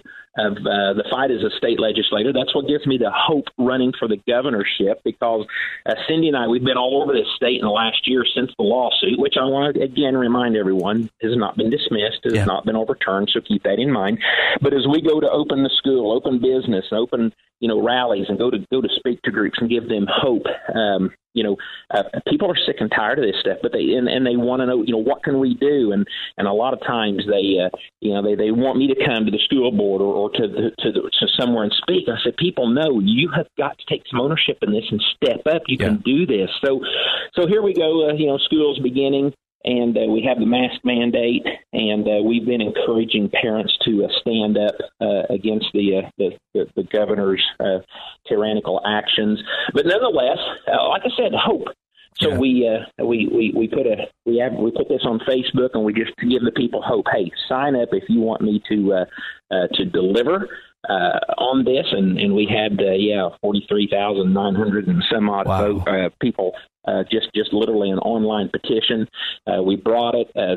of 0.47 0.57
uh, 0.59 0.95
the 0.95 1.05
fight 1.11 1.31
as 1.31 1.43
a 1.43 1.51
state 1.57 1.79
legislator. 1.79 2.33
That's 2.33 2.55
what 2.55 2.67
gives 2.67 2.87
me 2.87 2.99
the 2.99 3.13
hope 3.13 3.47
running 3.59 3.93
for 3.99 4.09
the 4.09 4.17
governorship 4.27 5.03
because 5.05 5.47
uh, 5.87 5.95
Cindy 6.09 6.29
and 6.29 6.37
I 6.37 6.49
we've 6.49 6.65
been 6.65 6.77
all 6.77 7.03
over 7.03 7.13
this 7.13 7.29
state 7.37 7.61
in 7.61 7.67
the 7.67 7.71
last 7.71 8.09
year 8.09 8.25
since 8.35 8.51
the 8.59 8.65
lawsuit, 8.65 9.19
which 9.19 9.35
I 9.41 9.45
want 9.45 9.77
to 9.77 9.83
again 9.83 10.17
remind 10.17 10.57
everyone 10.57 11.11
has 11.23 11.37
not 11.37 11.57
been 11.57 11.71
dismissed, 11.71 12.25
has 12.25 12.47
not 12.47 12.65
been 12.65 12.77
overturned. 12.77 13.31
So 13.33 13.41
keep 13.41 13.63
that 13.65 13.79
in 13.79 13.91
mind. 13.93 14.19
But 14.61 14.73
as 14.73 14.87
we 14.87 15.03
go 15.03 15.21
to 15.21 15.31
open 15.31 15.63
the 15.63 15.71
school, 15.77 16.13
open 16.13 16.41
business, 16.41 16.87
open 16.93 17.33
you 17.61 17.69
know 17.69 17.83
rallies, 17.83 18.27
and 18.29 18.39
go 18.39 18.51
to 18.51 18.59
go 18.71 18.81
to 18.81 18.89
speak 18.97 19.23
to 19.23 19.31
groups 19.31 19.59
and 19.61 19.69
give 19.69 19.89
them 19.89 20.07
hope. 20.09 20.47
Um, 20.75 21.13
you 21.35 21.45
know, 21.45 21.57
uh, 21.95 22.03
people 22.27 22.51
are 22.51 22.59
sick 22.67 22.77
and 22.81 22.91
tired 22.91 23.19
of 23.19 23.25
this 23.25 23.41
stuff, 23.41 23.59
but 23.63 23.73
they 23.73 23.95
and, 23.95 24.09
and 24.09 24.27
they 24.27 24.37
want 24.37 24.61
to 24.61 24.67
know, 24.67 24.83
you 24.83 24.93
know, 24.93 25.03
what 25.03 25.23
can 25.23 25.39
we 25.39 25.55
do? 25.55 25.93
And 25.93 26.07
and 26.37 26.47
a 26.47 26.53
lot 26.53 26.75
of 26.75 26.81
times 26.81 27.23
they, 27.27 27.59
uh, 27.63 27.71
you 28.01 28.15
know, 28.15 28.23
they, 28.23 28.35
they 28.35 28.51
want 28.51 28.79
me 28.79 28.89
to 28.89 29.05
come 29.07 29.25
to 29.25 29.31
the 29.31 29.41
school 29.45 29.71
board 29.71 30.03
or, 30.03 30.15
or 30.15 30.31
to 30.31 30.49
the, 30.49 30.71
to 30.81 30.93
the, 30.93 31.11
to 31.21 31.27
somewhere 31.39 31.65
and 31.65 31.73
speak. 31.83 32.09
I 32.09 32.23
said, 32.25 32.37
people 32.37 32.69
know 32.69 33.01
you 33.01 33.31
have 33.37 33.47
got 33.57 33.79
to 33.79 33.85
take 33.89 34.03
some 34.11 34.21
ownership 34.21 34.59
in 34.63 34.73
this 34.73 34.85
and 34.91 35.03
step 35.17 35.47
up. 35.47 35.63
You 35.67 35.79
can 35.79 35.99
do 36.05 36.27
this. 36.27 36.51
So, 36.65 36.81
so 37.35 37.47
here 37.47 37.63
we 37.63 37.75
go. 37.75 38.09
Uh, 38.09 38.15
you 38.15 38.27
know, 38.27 38.39
school's 38.39 38.79
beginning. 38.81 39.33
And 39.65 39.97
uh, 39.97 40.11
we 40.11 40.23
have 40.27 40.39
the 40.39 40.47
mask 40.47 40.81
mandate, 40.85 41.47
and 41.75 42.09
uh, 42.09 42.23
we've 42.25 42.47
been 42.47 42.63
encouraging 42.63 43.29
parents 43.29 43.77
to 43.85 44.05
uh, 44.05 44.09
stand 44.21 44.57
up 44.57 44.75
uh, 45.03 45.23
against 45.29 45.67
the, 45.75 45.99
uh, 45.99 46.11
the, 46.17 46.31
the 46.55 46.67
the 46.77 46.85
governor's 46.85 47.45
uh, 47.61 47.81
tyrannical 48.27 48.81
actions. 48.87 49.39
But 49.75 49.85
nonetheless, 49.85 50.39
like 50.67 51.03
I 51.05 51.11
said, 51.17 51.33
hope. 51.35 51.69
So 52.19 52.39
we 52.39 52.69
uh, 52.69 53.05
we 53.05 53.29
we 53.29 53.53
we 53.57 53.69
put 53.69 53.87
a 53.87 54.09
we 54.27 54.39
have 54.39 54.53
we 54.53 54.71
put 54.71 54.89
this 54.89 55.03
on 55.05 55.21
Facebook 55.21 55.71
and 55.75 55.85
we 55.85 55.95
just 55.95 56.13
give 56.19 56.43
the 56.43 56.53
people 56.53 56.83
hope. 56.83 57.07
Hey, 57.11 57.31
sign 57.49 57.75
up 57.77 57.91
if 57.93 58.05
you 58.09 58.21
want 58.21 58.43
me 58.43 58.63
to 58.69 58.93
uh, 58.93 59.05
uh, 59.51 59.67
to 59.75 59.85
deliver 59.87 60.49
uh, 60.89 61.19
on 61.39 61.65
this, 61.65 61.87
and 61.93 62.19
and 62.19 62.35
we 62.35 62.47
had 62.47 62.79
uh, 62.81 62.93
yeah 62.93 63.31
forty 63.41 63.65
three 63.69 63.89
thousand 63.91 64.35
nine 64.35 64.55
hundred 64.55 64.87
and 64.87 65.03
some 65.11 65.31
odd 65.31 65.47
vote, 65.47 65.89
uh, 65.89 66.11
people 66.21 66.53
uh, 66.87 67.05
just 67.11 67.29
just 67.35 67.53
literally 67.55 67.91
an 67.91 67.99
online 68.01 68.51
petition. 68.51 69.09
Uh, 69.47 69.63
we 69.63 69.77
brought 69.77 70.15
it. 70.15 70.31
Uh, 70.37 70.57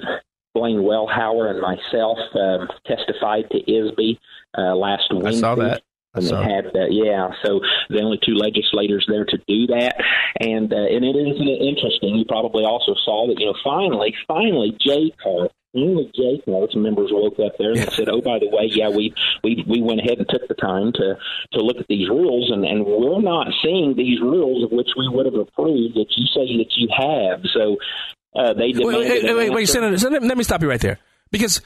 Blaine 0.55 0.83
Wilhour 0.83 1.49
and 1.49 1.61
myself 1.61 2.19
uh, 2.35 2.67
testified 2.85 3.49
to 3.49 3.59
ISBE 3.67 4.19
uh, 4.55 4.75
last 4.75 5.07
I 5.09 5.15
Wednesday. 5.15 5.39
saw 5.39 5.55
that. 5.55 5.81
And 6.13 6.25
saw 6.25 6.41
they 6.41 6.53
had 6.53 6.65
that, 6.73 6.89
yeah. 6.91 7.29
So 7.43 7.59
the 7.89 8.01
only 8.01 8.19
two 8.23 8.35
legislators 8.35 9.05
there 9.07 9.25
to 9.25 9.37
do 9.47 9.67
that, 9.67 9.95
and 10.39 10.71
uh, 10.71 10.77
and 10.77 11.03
it 11.03 11.17
is 11.17 11.37
interesting. 11.41 12.15
You 12.15 12.25
probably 12.25 12.63
also 12.63 12.93
saw 13.03 13.27
that, 13.27 13.39
you 13.39 13.47
know, 13.47 13.55
finally, 13.63 14.13
finally, 14.27 14.77
Jay 14.79 15.11
Carr, 15.21 15.49
only 15.75 16.11
JCAR, 16.13 16.71
some 16.71 16.83
members 16.83 17.09
woke 17.11 17.39
up 17.39 17.57
there 17.57 17.71
and 17.71 17.91
said, 17.93 18.09
"Oh, 18.09 18.21
by 18.21 18.37
the 18.39 18.49
way, 18.49 18.69
yeah, 18.69 18.89
we 18.89 19.13
we 19.43 19.63
we 19.67 19.81
went 19.81 20.01
ahead 20.01 20.19
and 20.19 20.29
took 20.29 20.47
the 20.47 20.53
time 20.53 20.93
to 20.93 21.17
to 21.53 21.59
look 21.61 21.77
at 21.77 21.87
these 21.87 22.07
rules, 22.09 22.51
and 22.51 22.63
and 22.63 22.85
we're 22.85 23.21
not 23.21 23.47
seeing 23.63 23.95
these 23.95 24.21
rules 24.21 24.63
of 24.63 24.71
which 24.71 24.89
we 24.97 25.09
would 25.09 25.25
have 25.25 25.35
approved 25.35 25.95
that 25.95 26.05
you 26.15 26.25
say 26.27 26.57
that 26.57 26.71
you 26.77 26.89
have." 26.95 27.41
So 27.53 27.77
uh, 28.35 28.53
they 28.53 28.69
Wait, 28.69 28.75
demanded 28.75 29.23
wait, 29.23 29.35
wait, 29.35 29.49
wait, 29.49 29.61
answer. 29.61 29.73
Senator, 29.73 29.97
Senator, 29.97 30.25
let 30.25 30.37
me 30.37 30.43
stop 30.43 30.61
you 30.61 30.69
right 30.69 30.81
there. 30.81 30.99
Because 31.31 31.61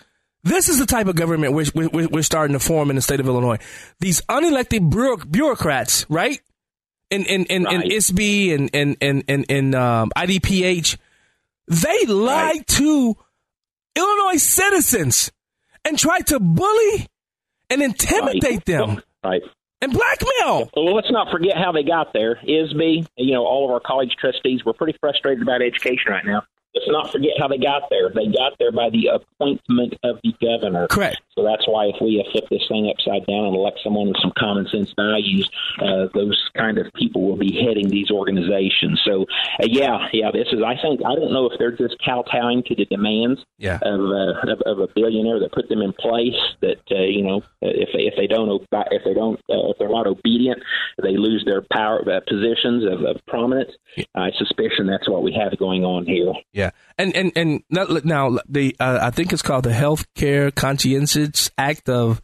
this 0.48 0.70
is 0.70 0.80
the 0.80 0.86
type 0.86 1.08
of 1.08 1.16
government 1.16 1.54
we're, 1.54 1.66
we're, 1.74 2.08
we're 2.08 2.22
starting 2.24 2.54
to 2.54 2.60
form 2.60 2.90
in 2.90 2.96
the 2.96 3.02
state 3.02 3.20
of 3.20 3.28
Illinois. 3.28 3.58
These 4.00 4.22
unelected 4.22 4.90
bureau- 4.90 5.18
bureaucrats, 5.18 6.06
right? 6.10 6.40
In, 7.10 7.24
in, 7.26 7.46
in, 7.46 7.66
in 7.72 7.82
ISBE 7.84 8.54
and, 8.54 8.70
and, 8.74 8.98
and, 9.02 9.24
and, 9.30 9.46
and 9.50 9.76
um, 9.76 10.12
IDPH, 10.18 10.98
they 11.70 12.06
lie 12.06 12.60
to 12.68 13.16
Illinois 13.96 14.38
citizens 14.38 15.32
and 15.86 15.98
try 15.98 16.20
to 16.20 16.40
bully 16.40 17.08
and 17.70 17.82
intimidate 17.82 18.66
them 18.66 19.02
Right. 19.24 19.42
and 19.82 19.92
blackmail. 19.94 20.70
Well, 20.76 20.94
let's 20.96 21.12
not 21.12 21.32
forget 21.32 21.58
how 21.58 21.72
they 21.72 21.84
got 21.84 22.14
there. 22.14 22.40
ISBE, 22.44 23.08
you 23.18 23.34
know, 23.34 23.46
all 23.46 23.66
of 23.66 23.72
our 23.72 23.80
college 23.80 24.16
trustees, 24.20 24.66
we're 24.66 24.74
pretty 24.74 24.98
frustrated 25.00 25.42
about 25.42 25.62
education 25.62 26.12
right 26.12 26.26
now. 26.26 26.44
Let's 26.78 26.92
not 26.92 27.12
forget 27.12 27.32
how 27.40 27.48
they 27.48 27.58
got 27.58 27.90
there. 27.90 28.10
They 28.14 28.28
got 28.28 28.54
there 28.60 28.72
by 28.72 28.90
the 28.92 29.08
appointment 29.08 29.96
of 30.04 30.20
the 30.24 30.34
governor. 30.40 30.88
Correct. 30.88 31.20
So 31.38 31.44
that's 31.44 31.68
why 31.68 31.86
if 31.94 31.96
we 32.02 32.18
flip 32.32 32.46
this 32.50 32.66
thing 32.68 32.90
upside 32.90 33.26
down 33.28 33.46
and 33.46 33.56
elect 33.56 33.80
someone 33.84 34.08
with 34.08 34.18
some 34.22 34.34
common 34.38 34.68
sense 34.68 34.92
values, 34.98 35.48
uh, 35.80 36.08
those 36.14 36.36
kind 36.58 36.80
of 36.80 36.92
people 36.96 37.22
will 37.22 37.38
be 37.38 37.54
heading 37.54 37.90
these 37.90 38.10
organizations. 38.10 39.00
So, 39.06 39.24
uh, 39.62 39.68
yeah, 39.70 40.08
yeah, 40.14 40.32
this 40.34 40.48
is. 40.52 40.62
I 40.66 40.76
think 40.82 41.02
I 41.06 41.14
don't 41.14 41.32
know 41.32 41.46
if 41.46 41.60
they're 41.60 41.78
just 41.78 41.96
kowtowing 42.04 42.64
to 42.66 42.76
the 42.76 42.86
demands 42.86 43.40
Yeah. 43.60 43.78
of, 43.82 44.00
uh, 44.02 44.52
of 44.52 44.62
of 44.66 44.80
a 44.80 44.88
billionaire 44.96 45.40
that 45.40 45.52
put 45.52 45.70
them 45.70 45.82
in 45.82 45.94
place. 45.94 46.34
That 46.62 46.82
uh, 46.92 47.04
you 47.04 47.22
know, 47.24 47.44
if 47.62 47.90
they 47.94 48.04
if 48.10 48.16
they 48.18 48.26
don't 48.28 48.50
if 48.92 49.04
they 49.06 49.14
don't 49.14 49.40
uh, 49.50 49.70
if 49.70 49.78
they're 49.78 49.90
not 49.90 50.08
obedient, 50.08 50.64
they 51.02 51.18
lose 51.18 51.44
their 51.46 51.62
power 51.72 52.02
uh, 52.02 52.20
positions 52.28 52.84
of, 52.84 53.04
of 53.06 53.22
prominence. 53.28 53.72
I 54.16 54.32
suspicion 54.38 54.88
that's 54.88 55.08
what 55.08 55.22
we 55.24 55.34
have 55.34 55.58
going 55.60 55.84
on 55.86 56.06
here. 56.06 56.34
Yeah, 56.54 56.72
and 56.98 57.16
and 57.16 57.32
and 57.36 57.64
now, 57.70 57.86
now 58.04 58.40
the 58.50 58.76
uh, 58.80 59.00
I 59.02 59.12
think 59.12 59.34
it's 59.34 59.42
called 59.44 59.66
the 59.66 59.72
Healthcare 59.72 60.54
Conscientious 60.54 61.27
Act 61.58 61.90
of 61.90 62.22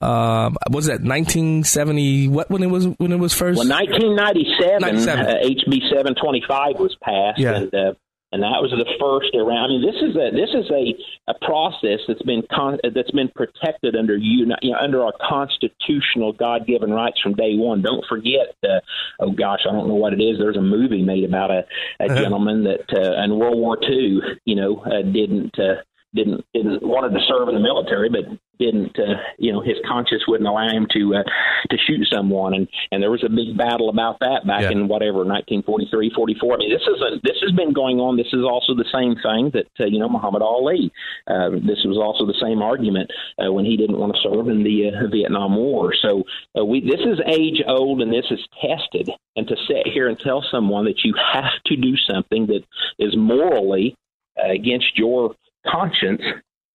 um, 0.00 0.56
was 0.70 0.86
that 0.86 1.00
1970? 1.02 2.28
What 2.28 2.50
when 2.50 2.62
it 2.62 2.66
was 2.70 2.86
when 2.98 3.12
it 3.12 3.18
was 3.18 3.32
first? 3.32 3.58
Well, 3.58 3.68
1997, 3.68 4.84
uh, 5.08 5.34
HB 5.42 5.88
725 5.88 6.78
was 6.78 6.96
passed, 7.02 7.38
Yeah. 7.38 7.54
and 7.56 7.74
uh, 7.74 7.92
and 8.32 8.42
that 8.42 8.60
was 8.60 8.70
the 8.72 8.84
first 9.00 9.34
around. 9.34 9.64
I 9.64 9.68
mean, 9.68 9.82
this 9.86 9.96
is 10.02 10.16
a 10.16 10.30
this 10.34 10.50
is 10.52 10.70
a, 10.70 11.30
a 11.30 11.34
process 11.46 12.00
that's 12.06 12.20
been 12.22 12.42
con- 12.52 12.78
that's 12.94 13.10
been 13.12 13.28
protected 13.34 13.96
under 13.96 14.16
you, 14.16 14.52
you 14.60 14.72
know, 14.72 14.76
under 14.78 15.02
our 15.02 15.12
constitutional 15.26 16.32
God 16.32 16.66
given 16.66 16.90
rights 16.92 17.18
from 17.22 17.32
day 17.34 17.54
one. 17.56 17.80
Don't 17.82 18.04
forget, 18.06 18.54
uh, 18.64 18.80
oh 19.20 19.30
gosh, 19.30 19.60
I 19.66 19.72
don't 19.72 19.88
know 19.88 19.94
what 19.94 20.12
it 20.12 20.20
is. 20.20 20.38
There's 20.38 20.56
a 20.58 20.60
movie 20.62 21.02
made 21.02 21.24
about 21.24 21.50
a, 21.50 21.64
a 22.00 22.08
gentleman 22.08 22.64
that 22.64 22.84
uh, 22.92 23.22
in 23.24 23.38
World 23.38 23.56
War 23.58 23.78
II, 23.82 24.20
you 24.44 24.56
know, 24.56 24.80
uh, 24.84 25.02
didn't. 25.02 25.58
Uh, 25.58 25.76
didn't 26.16 26.44
didn't 26.52 26.82
wanted 26.82 27.12
to 27.12 27.24
serve 27.28 27.48
in 27.48 27.54
the 27.54 27.60
military, 27.60 28.08
but 28.08 28.24
didn't 28.58 28.98
uh, 28.98 29.20
you 29.38 29.52
know 29.52 29.60
his 29.60 29.76
conscience 29.86 30.24
wouldn't 30.26 30.48
allow 30.48 30.68
him 30.68 30.86
to 30.92 31.14
uh, 31.14 31.22
to 31.70 31.76
shoot 31.86 32.06
someone, 32.10 32.54
and 32.54 32.68
and 32.90 33.02
there 33.02 33.10
was 33.10 33.22
a 33.24 33.28
big 33.28 33.56
battle 33.56 33.88
about 33.88 34.18
that 34.20 34.46
back 34.46 34.70
in 34.72 34.88
whatever 34.88 35.18
1943, 35.18 36.12
44. 36.14 36.54
I 36.54 36.56
mean, 36.56 36.72
this 36.72 36.82
is 36.82 37.00
a, 37.02 37.20
this 37.22 37.36
has 37.42 37.52
been 37.52 37.72
going 37.72 38.00
on. 38.00 38.16
This 38.16 38.32
is 38.32 38.42
also 38.42 38.74
the 38.74 38.88
same 38.92 39.14
thing 39.22 39.50
that 39.52 39.68
uh, 39.78 39.86
you 39.86 39.98
know 39.98 40.08
Muhammad 40.08 40.42
Ali. 40.42 40.90
Uh, 41.26 41.50
this 41.62 41.84
was 41.84 41.98
also 42.00 42.26
the 42.26 42.38
same 42.40 42.62
argument 42.62 43.10
uh, 43.38 43.52
when 43.52 43.64
he 43.64 43.76
didn't 43.76 43.98
want 43.98 44.14
to 44.14 44.20
serve 44.22 44.48
in 44.48 44.64
the 44.64 44.88
uh, 44.88 45.06
Vietnam 45.12 45.56
War. 45.56 45.94
So 46.00 46.24
uh, 46.58 46.64
we 46.64 46.80
this 46.80 47.00
is 47.04 47.20
age 47.26 47.62
old, 47.66 48.00
and 48.00 48.12
this 48.12 48.26
is 48.30 48.40
tested. 48.60 49.10
And 49.36 49.46
to 49.48 49.56
sit 49.68 49.92
here 49.92 50.08
and 50.08 50.18
tell 50.18 50.42
someone 50.50 50.86
that 50.86 51.04
you 51.04 51.14
have 51.32 51.52
to 51.66 51.76
do 51.76 51.94
something 52.10 52.46
that 52.46 52.64
is 52.98 53.14
morally 53.14 53.94
uh, 54.38 54.50
against 54.50 54.96
your 54.96 55.34
conscience. 55.70 56.22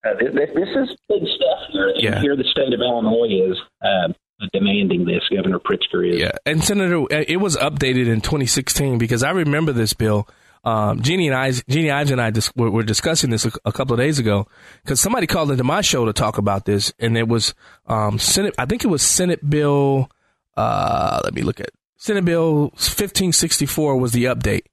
Uh, 0.04 0.10
this, 0.20 0.50
this 0.56 0.70
is 0.70 0.98
big 1.08 1.22
stuff 1.36 1.60
here. 1.72 1.94
Yeah. 1.96 2.22
here 2.22 2.36
the 2.36 2.44
state 2.44 2.74
of 2.74 2.80
Illinois 2.80 3.52
is 3.52 3.58
uh, 3.82 4.14
demanding 4.52 5.06
this. 5.06 5.22
Governor 5.34 5.60
Pritzker 5.60 6.10
is. 6.10 6.20
Yeah, 6.20 6.32
and 6.46 6.64
Senator, 6.64 7.02
uh, 7.02 7.24
it 7.28 7.38
was 7.38 7.56
updated 7.58 8.08
in 8.08 8.22
2016 8.22 8.98
because 8.98 9.24
I 9.24 9.32
remember 9.32 9.72
this 9.72 9.94
bill. 9.94 10.28
Um, 10.64 11.02
Jeannie 11.02 11.28
and 11.28 11.36
I, 11.36 11.52
Jeannie 11.52 11.89
Ives 11.89 12.12
and 12.12 12.22
I 12.22 12.30
dis- 12.30 12.52
were, 12.56 12.70
were 12.70 12.84
discussing 12.84 13.32
this 13.32 13.46
a, 13.46 13.52
a 13.66 13.72
couple 13.72 13.94
of 13.94 14.00
days 14.00 14.20
ago 14.20 14.48
because 14.84 15.00
somebody 15.00 15.26
called 15.26 15.50
into 15.50 15.64
my 15.64 15.82
show 15.82 16.06
to 16.06 16.14
talk 16.14 16.38
about 16.38 16.66
this, 16.66 16.94
and 17.00 17.18
it 17.18 17.28
was 17.28 17.56
um, 17.88 18.20
Senate. 18.20 18.54
I 18.60 18.66
think 18.66 18.84
it 18.84 18.88
was 18.88 19.02
Senate 19.02 19.48
Bill. 19.48 20.10
Uh, 20.56 21.20
let 21.24 21.34
me 21.34 21.42
look 21.42 21.60
at 21.60 21.72
Senate 21.98 22.26
Bill 22.26 22.64
1564 22.74 23.98
was 23.98 24.12
the 24.12 24.26
update, 24.26 24.66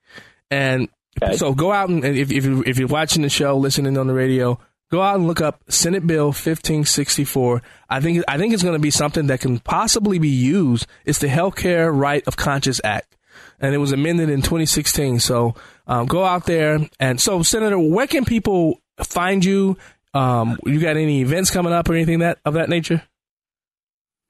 and 0.51 0.89
so 1.35 1.55
go 1.55 1.73
out 1.73 1.89
and 1.89 2.05
if 2.05 2.31
if, 2.31 2.45
you, 2.45 2.63
if 2.67 2.79
you're 2.79 2.89
watching 2.89 3.23
the 3.23 3.29
show, 3.29 3.57
listening 3.57 3.97
on 3.99 4.07
the 4.07 4.15
radio, 4.15 4.59
go 4.91 5.03
out 5.03 5.17
and 5.17 5.27
look 5.27 5.41
up 5.41 5.63
Senate 5.69 6.07
Bill 6.07 6.27
1564. 6.27 7.63
I 7.89 8.01
think 8.01 8.25
I 8.29 8.39
think 8.39 8.55
it's 8.55 8.63
going 8.63 8.75
to 8.75 8.81
be 8.81 8.91
something 8.91 9.27
that 9.29 9.41
can 9.41 9.59
possibly 9.61 10.19
be 10.19 10.29
used. 10.29 10.87
It's 11.05 11.19
the 11.19 11.29
Healthcare 11.29 11.95
Right 11.95 12.23
of 12.27 12.37
Conscience 12.37 12.81
Act, 12.85 13.17
and 13.61 13.75
it 13.75 13.79
was 13.79 13.93
amended 13.93 14.31
in 14.31 14.43
2016. 14.43 15.21
So 15.21 15.55
um, 15.87 16.07
go 16.07 16.25
out 16.25 16.47
there 16.47 16.79
and 17.01 17.21
so 17.21 17.43
Senator, 17.43 17.79
where 17.79 18.07
can 18.07 18.25
people 18.25 18.81
find 18.99 19.45
you? 19.45 19.77
Um, 20.15 20.59
you 20.65 20.81
got 20.81 20.97
any 20.97 21.21
events 21.21 21.51
coming 21.51 21.73
up 21.73 21.89
or 21.89 21.95
anything 21.95 22.21
that 22.21 22.39
of 22.45 22.55
that 22.55 22.69
nature? 22.69 23.03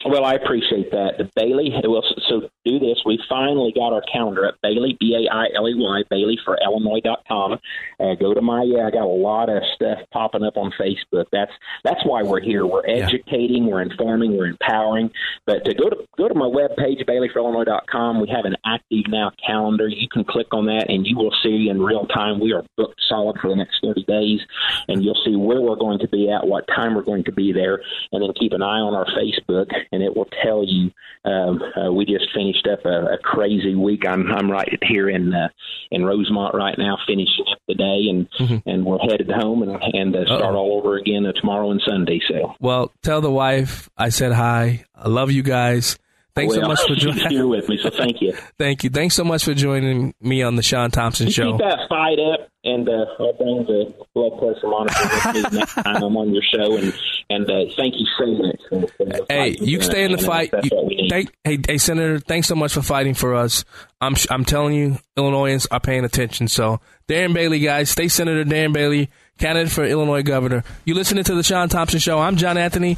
Well, 0.04 0.24
I 0.24 0.34
appreciate 0.34 0.92
that. 0.92 1.14
The 1.18 1.28
Bailey, 1.34 1.72
well, 1.84 2.04
so 2.28 2.48
do 2.68 2.78
this. 2.78 2.98
We 3.04 3.18
finally 3.28 3.72
got 3.74 3.92
our 3.92 4.02
calendar 4.12 4.46
at 4.46 4.54
Bailey, 4.62 4.96
B 5.00 5.14
A 5.14 5.32
I 5.32 5.46
L 5.56 5.68
E 5.68 5.74
Y, 5.76 6.02
Bailey 6.10 6.38
for 6.44 6.58
Illinois.com. 6.62 7.58
Uh, 8.00 8.14
go 8.14 8.34
to 8.34 8.42
my, 8.42 8.60
uh, 8.60 8.86
I 8.86 8.90
got 8.90 9.04
a 9.04 9.06
lot 9.06 9.48
of 9.48 9.62
stuff 9.74 9.98
popping 10.12 10.44
up 10.44 10.56
on 10.56 10.72
Facebook. 10.78 11.26
That's 11.32 11.52
that's 11.84 12.04
why 12.04 12.22
we're 12.22 12.40
here. 12.40 12.66
We're 12.66 12.86
educating, 12.86 13.66
we're 13.66 13.82
informing, 13.82 14.36
we're 14.36 14.46
empowering. 14.46 15.10
But 15.46 15.64
to 15.64 15.74
go 15.74 15.88
to 15.88 15.96
go 16.16 16.28
to 16.28 16.34
my 16.34 16.46
webpage, 16.46 17.06
Bailey 17.06 17.28
for 17.32 17.40
BaileyforIllinois.com, 17.40 18.20
we 18.20 18.28
have 18.28 18.44
an 18.44 18.56
active 18.64 19.04
now 19.08 19.30
calendar. 19.44 19.88
You 19.88 20.08
can 20.08 20.24
click 20.24 20.48
on 20.52 20.66
that 20.66 20.86
and 20.88 21.06
you 21.06 21.16
will 21.16 21.34
see 21.42 21.68
in 21.68 21.80
real 21.80 22.06
time 22.06 22.40
we 22.40 22.52
are 22.52 22.64
booked 22.76 23.00
solid 23.08 23.38
for 23.40 23.48
the 23.48 23.56
next 23.56 23.78
30 23.82 24.04
days. 24.04 24.40
And 24.88 25.04
you'll 25.04 25.20
see 25.24 25.36
where 25.36 25.60
we're 25.60 25.76
going 25.76 25.98
to 26.00 26.08
be 26.08 26.30
at, 26.30 26.46
what 26.46 26.66
time 26.68 26.94
we're 26.94 27.02
going 27.02 27.24
to 27.24 27.32
be 27.32 27.52
there. 27.52 27.80
And 28.12 28.22
then 28.22 28.32
keep 28.38 28.52
an 28.52 28.62
eye 28.62 28.80
on 28.80 28.94
our 28.94 29.06
Facebook 29.06 29.70
and 29.92 30.02
it 30.02 30.16
will 30.16 30.28
tell 30.42 30.64
you. 30.64 30.90
Um, 31.24 31.60
uh, 31.76 31.92
we 31.92 32.04
just 32.04 32.26
finished 32.34 32.57
up 32.66 32.84
a, 32.84 33.14
a 33.14 33.18
crazy 33.18 33.74
week. 33.74 34.06
I'm 34.08 34.26
I'm 34.32 34.50
right 34.50 34.68
here 34.82 35.08
in 35.08 35.32
uh, 35.34 35.48
in 35.90 36.04
Rosemont 36.04 36.54
right 36.54 36.76
now, 36.78 36.96
finishing 37.06 37.44
up 37.52 37.58
the 37.68 37.74
day, 37.74 38.06
and 38.10 38.28
Mm-hmm. 38.38 38.68
and 38.68 38.84
we're 38.84 38.98
headed 38.98 39.30
home 39.30 39.62
and 39.62 39.80
and 39.94 40.16
uh, 40.16 40.24
start 40.26 40.54
all 40.54 40.78
over 40.78 40.96
again 40.96 41.24
tomorrow 41.40 41.70
and 41.70 41.82
Sunday. 41.86 42.20
So 42.28 42.54
Well, 42.60 42.92
tell 43.02 43.20
the 43.20 43.30
wife 43.30 43.88
I 43.96 44.08
said 44.08 44.32
hi. 44.32 44.84
I 44.94 45.08
love 45.08 45.30
you 45.30 45.42
guys. 45.42 45.98
Thanks 46.38 46.54
so 46.54 46.60
much 46.62 46.80
for 46.86 46.94
joining. 46.96 47.28
here 47.30 47.46
with 47.46 47.68
me. 47.68 47.78
So 47.82 47.90
thank 47.90 48.20
you. 48.20 48.32
Thank 48.58 48.84
you. 48.84 48.90
Thanks 48.90 49.14
so 49.14 49.24
much 49.24 49.44
for 49.44 49.54
joining 49.54 50.14
me 50.20 50.42
on 50.42 50.56
the 50.56 50.62
Sean 50.62 50.90
Thompson 50.90 51.26
You 51.26 51.32
Show. 51.32 51.52
keep 51.52 51.60
that 51.60 51.80
fight 51.88 52.18
up, 52.18 52.48
and 52.64 52.88
uh, 52.88 53.04
I'll 53.18 53.32
bring 53.34 53.64
the 53.66 53.94
blood 54.14 54.38
pressure 54.38 54.66
monitor 54.68 55.34
with 55.34 55.52
me 55.52 55.58
next 55.58 55.74
time 55.74 56.02
I'm 56.02 56.16
on 56.16 56.32
your 56.34 56.42
show. 56.54 56.76
And 56.76 56.92
and 57.30 57.50
uh, 57.50 57.64
thank 57.76 57.94
you 57.96 58.06
so 58.18 58.26
much. 58.26 58.60
For, 58.70 58.86
for 58.96 59.26
Hey, 59.28 59.56
you 59.60 59.78
Uh, 59.78 59.82
stay 59.82 60.04
in 60.04 60.12
the 60.12 60.18
fight. 60.18 60.50
You- 60.52 60.70
what 60.76 60.86
we 60.86 60.96
need. 60.96 61.10
thank, 61.10 61.32
hey, 61.44 61.58
hey, 61.66 61.78
Senator, 61.78 62.18
thanks 62.20 62.48
so 62.48 62.54
much 62.54 62.72
for 62.74 62.82
fighting 62.82 63.14
for 63.14 63.34
us. 63.34 63.64
I'm, 64.00 64.14
I'm 64.30 64.44
telling 64.44 64.74
you, 64.74 64.98
Illinoisans 65.16 65.66
are 65.70 65.80
paying 65.80 66.04
attention. 66.04 66.48
So, 66.48 66.80
Darren 67.08 67.34
Bailey, 67.34 67.58
guys, 67.58 67.90
stay 67.90 68.08
Senator 68.08 68.44
Darren 68.44 68.72
Bailey, 68.72 69.10
candidate 69.38 69.72
for 69.72 69.84
Illinois 69.84 70.22
governor. 70.22 70.64
You're 70.84 70.96
listening 70.96 71.24
to 71.24 71.34
the 71.34 71.42
Sean 71.42 71.68
Thompson 71.68 72.00
Show? 72.00 72.18
I'm 72.18 72.36
John 72.36 72.58
Anthony, 72.58 72.96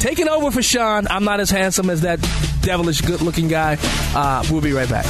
taking 0.00 0.28
over 0.28 0.50
for 0.50 0.62
Sean. 0.62 1.06
I'm 1.08 1.24
not 1.24 1.38
as 1.40 1.50
handsome 1.50 1.90
as 1.90 2.00
that 2.00 2.20
devilish, 2.62 3.02
good-looking 3.02 3.48
guy. 3.48 3.78
Uh, 4.14 4.42
we'll 4.50 4.62
be 4.62 4.72
right 4.72 4.88
back. 4.88 5.06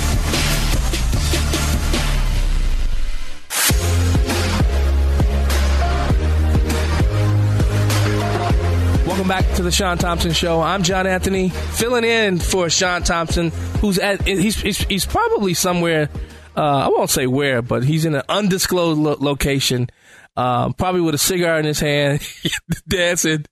Welcome 9.06 9.28
back 9.28 9.54
to 9.54 9.62
the 9.62 9.70
Sean 9.70 9.98
Thompson 9.98 10.32
Show. 10.32 10.60
I'm 10.60 10.82
John 10.82 11.06
Anthony, 11.06 11.50
filling 11.50 12.02
in 12.02 12.40
for 12.40 12.68
Sean 12.68 13.04
Thompson, 13.04 13.50
who's 13.80 13.98
at 13.98 14.26
he's 14.26 14.56
he's, 14.56 14.78
he's 14.78 15.06
probably 15.06 15.54
somewhere. 15.54 16.08
Uh, 16.56 16.60
I 16.60 16.88
won't 16.88 17.08
say 17.08 17.26
where, 17.26 17.62
but 17.62 17.84
he's 17.84 18.04
in 18.04 18.14
an 18.14 18.22
undisclosed 18.28 18.98
lo- 18.98 19.16
location, 19.20 19.88
uh, 20.36 20.72
probably 20.72 21.00
with 21.00 21.14
a 21.14 21.18
cigar 21.18 21.58
in 21.58 21.64
his 21.64 21.80
hand, 21.80 22.20
dancing. 22.88 23.44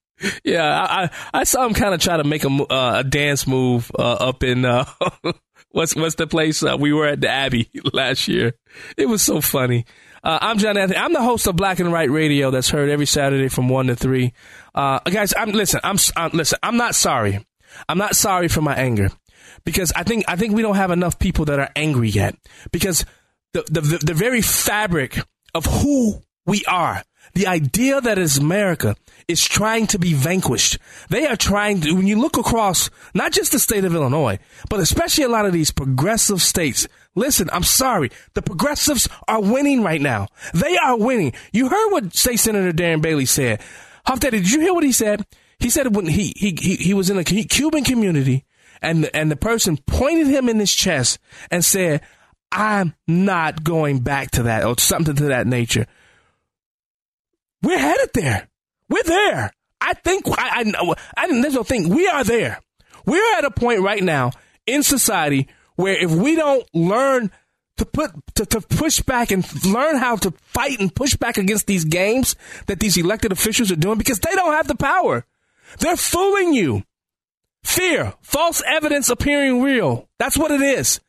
Yeah, 0.45 0.62
I, 0.62 1.03
I, 1.03 1.11
I 1.33 1.45
saw 1.45 1.64
him 1.64 1.74
kind 1.74 1.95
of 1.95 2.01
try 2.01 2.16
to 2.16 2.24
make 2.24 2.45
a, 2.45 2.49
uh, 2.49 2.97
a 2.99 3.05
dance 3.05 3.47
move 3.47 3.91
uh, 3.99 4.12
up 4.12 4.43
in 4.43 4.64
uh, 4.64 4.85
what's 5.70 5.97
what's 5.97 6.16
the 6.16 6.26
place 6.26 6.62
uh, 6.62 6.76
we 6.78 6.93
were 6.93 7.07
at 7.07 7.20
the 7.20 7.28
Abbey 7.28 7.70
last 7.93 8.28
year. 8.28 8.53
It 8.97 9.07
was 9.07 9.22
so 9.22 9.41
funny. 9.41 9.87
Uh, 10.22 10.39
I'm 10.43 10.59
John 10.59 10.76
Anthony. 10.76 10.99
I'm 10.99 11.14
the 11.14 11.22
host 11.22 11.47
of 11.47 11.57
Black 11.57 11.78
and 11.78 11.91
White 11.91 12.11
Radio 12.11 12.51
that's 12.51 12.68
heard 12.68 12.91
every 12.91 13.07
Saturday 13.07 13.49
from 13.49 13.70
one 13.70 13.87
to 13.87 13.97
three. 13.97 14.35
Uh, 14.74 14.99
guys, 15.01 15.33
I'm 15.37 15.53
listen. 15.53 15.81
I'm, 15.83 15.97
I'm 16.16 16.31
listen. 16.33 16.59
I'm 16.62 16.76
not 16.76 16.95
sorry. 16.95 17.45
I'm 17.89 17.99
not 17.99 18.14
sorry 18.14 18.49
for 18.49 18.61
my 18.61 18.74
anger 18.74 19.11
because 19.64 19.93
I 19.97 20.03
think 20.03 20.24
I 20.28 20.37
think 20.37 20.55
we 20.55 20.62
don't 20.62 20.76
have 20.76 20.91
enough 20.91 21.18
people 21.18 21.47
that 21.47 21.59
are 21.59 21.70
angry 21.74 22.11
yet 22.11 22.37
because 22.72 23.05
the 23.53 23.64
the 23.70 23.81
the, 23.81 23.99
the 23.99 24.14
very 24.14 24.43
fabric 24.43 25.18
of 25.55 25.64
who 25.66 26.20
we 26.51 26.64
are, 26.64 27.05
the 27.34 27.46
idea 27.46 28.01
that 28.01 28.18
is 28.18 28.36
America 28.36 28.96
is 29.28 29.44
trying 29.44 29.86
to 29.86 30.01
be 30.01 30.14
vanquished. 30.14 30.78
They 31.09 31.24
are 31.24 31.36
trying 31.36 31.80
to, 31.82 31.92
when 31.92 32.09
you 32.09 32.18
look 32.18 32.36
across 32.36 32.90
not 33.14 33.30
just 33.30 33.53
the 33.53 33.61
state 33.61 33.84
of 33.84 33.94
Illinois, 33.94 34.40
but 34.68 34.80
especially 34.80 35.22
a 35.22 35.28
lot 35.28 35.46
of 35.46 35.53
these 35.53 35.70
progressive 35.70 36.42
states. 36.42 36.88
Listen, 37.14 37.48
I'm 37.53 37.62
sorry. 37.62 38.11
The 38.34 38.42
progressives 38.42 39.09
are 39.28 39.40
winning 39.40 39.84
right 39.84 40.01
now. 40.01 40.26
They 40.53 40.76
are 40.76 40.98
winning. 40.98 41.34
You 41.53 41.68
heard 41.68 41.90
what 41.92 42.16
State 42.16 42.40
Senator 42.40 42.72
Darren 42.72 43.01
Bailey 43.01 43.26
said. 43.26 43.61
Hoff 44.07 44.18
Daddy, 44.18 44.38
did 44.38 44.51
you 44.51 44.61
hear 44.61 44.74
what 44.74 44.82
he 44.82 44.90
said? 44.90 45.24
He 45.61 45.70
said 45.70 45.94
when 45.94 46.07
he, 46.07 46.32
he, 46.36 46.57
he, 46.61 46.74
he 46.74 46.94
was 46.94 47.11
in 47.11 47.18
a 47.18 47.22
Cuban 47.22 47.84
community 47.84 48.44
and, 48.82 49.09
and 49.14 49.30
the 49.30 49.36
person 49.36 49.76
pointed 49.86 50.26
him 50.26 50.48
in 50.48 50.59
his 50.59 50.74
chest 50.74 51.20
and 51.48 51.64
said, 51.64 52.01
I'm 52.51 52.94
not 53.07 53.62
going 53.62 54.01
back 54.01 54.32
to 54.32 54.42
that 54.44 54.64
or 54.64 54.76
something 54.78 55.14
to 55.14 55.24
that 55.26 55.46
nature. 55.46 55.86
We're 57.62 57.78
headed 57.78 58.11
there. 58.14 58.48
We're 58.88 59.02
there. 59.04 59.52
I 59.80 59.94
think 59.94 60.26
I, 60.28 60.61
I 60.61 60.62
know. 60.64 60.94
I, 61.16 61.28
there's 61.28 61.54
no 61.54 61.62
thing. 61.62 61.88
We 61.88 62.06
are 62.08 62.24
there. 62.24 62.61
We're 63.06 63.38
at 63.38 63.44
a 63.44 63.50
point 63.50 63.80
right 63.80 64.02
now 64.02 64.32
in 64.66 64.82
society 64.82 65.48
where 65.76 65.94
if 65.94 66.11
we 66.11 66.36
don't 66.36 66.66
learn 66.74 67.30
to 67.78 67.86
put 67.86 68.11
to, 68.34 68.44
to 68.44 68.61
push 68.61 69.00
back 69.00 69.30
and 69.30 69.44
learn 69.64 69.96
how 69.96 70.16
to 70.16 70.32
fight 70.42 70.80
and 70.80 70.94
push 70.94 71.16
back 71.16 71.38
against 71.38 71.66
these 71.66 71.84
games 71.84 72.36
that 72.66 72.78
these 72.78 72.96
elected 72.98 73.32
officials 73.32 73.72
are 73.72 73.76
doing 73.76 73.96
because 73.96 74.18
they 74.18 74.34
don't 74.34 74.52
have 74.52 74.68
the 74.68 74.74
power. 74.74 75.24
They're 75.78 75.96
fooling 75.96 76.52
you. 76.52 76.84
Fear, 77.62 78.14
false 78.22 78.62
evidence 78.66 79.08
appearing 79.08 79.62
real. 79.62 80.08
That's 80.18 80.36
what 80.36 80.50
it 80.50 80.61
is. 80.61 81.00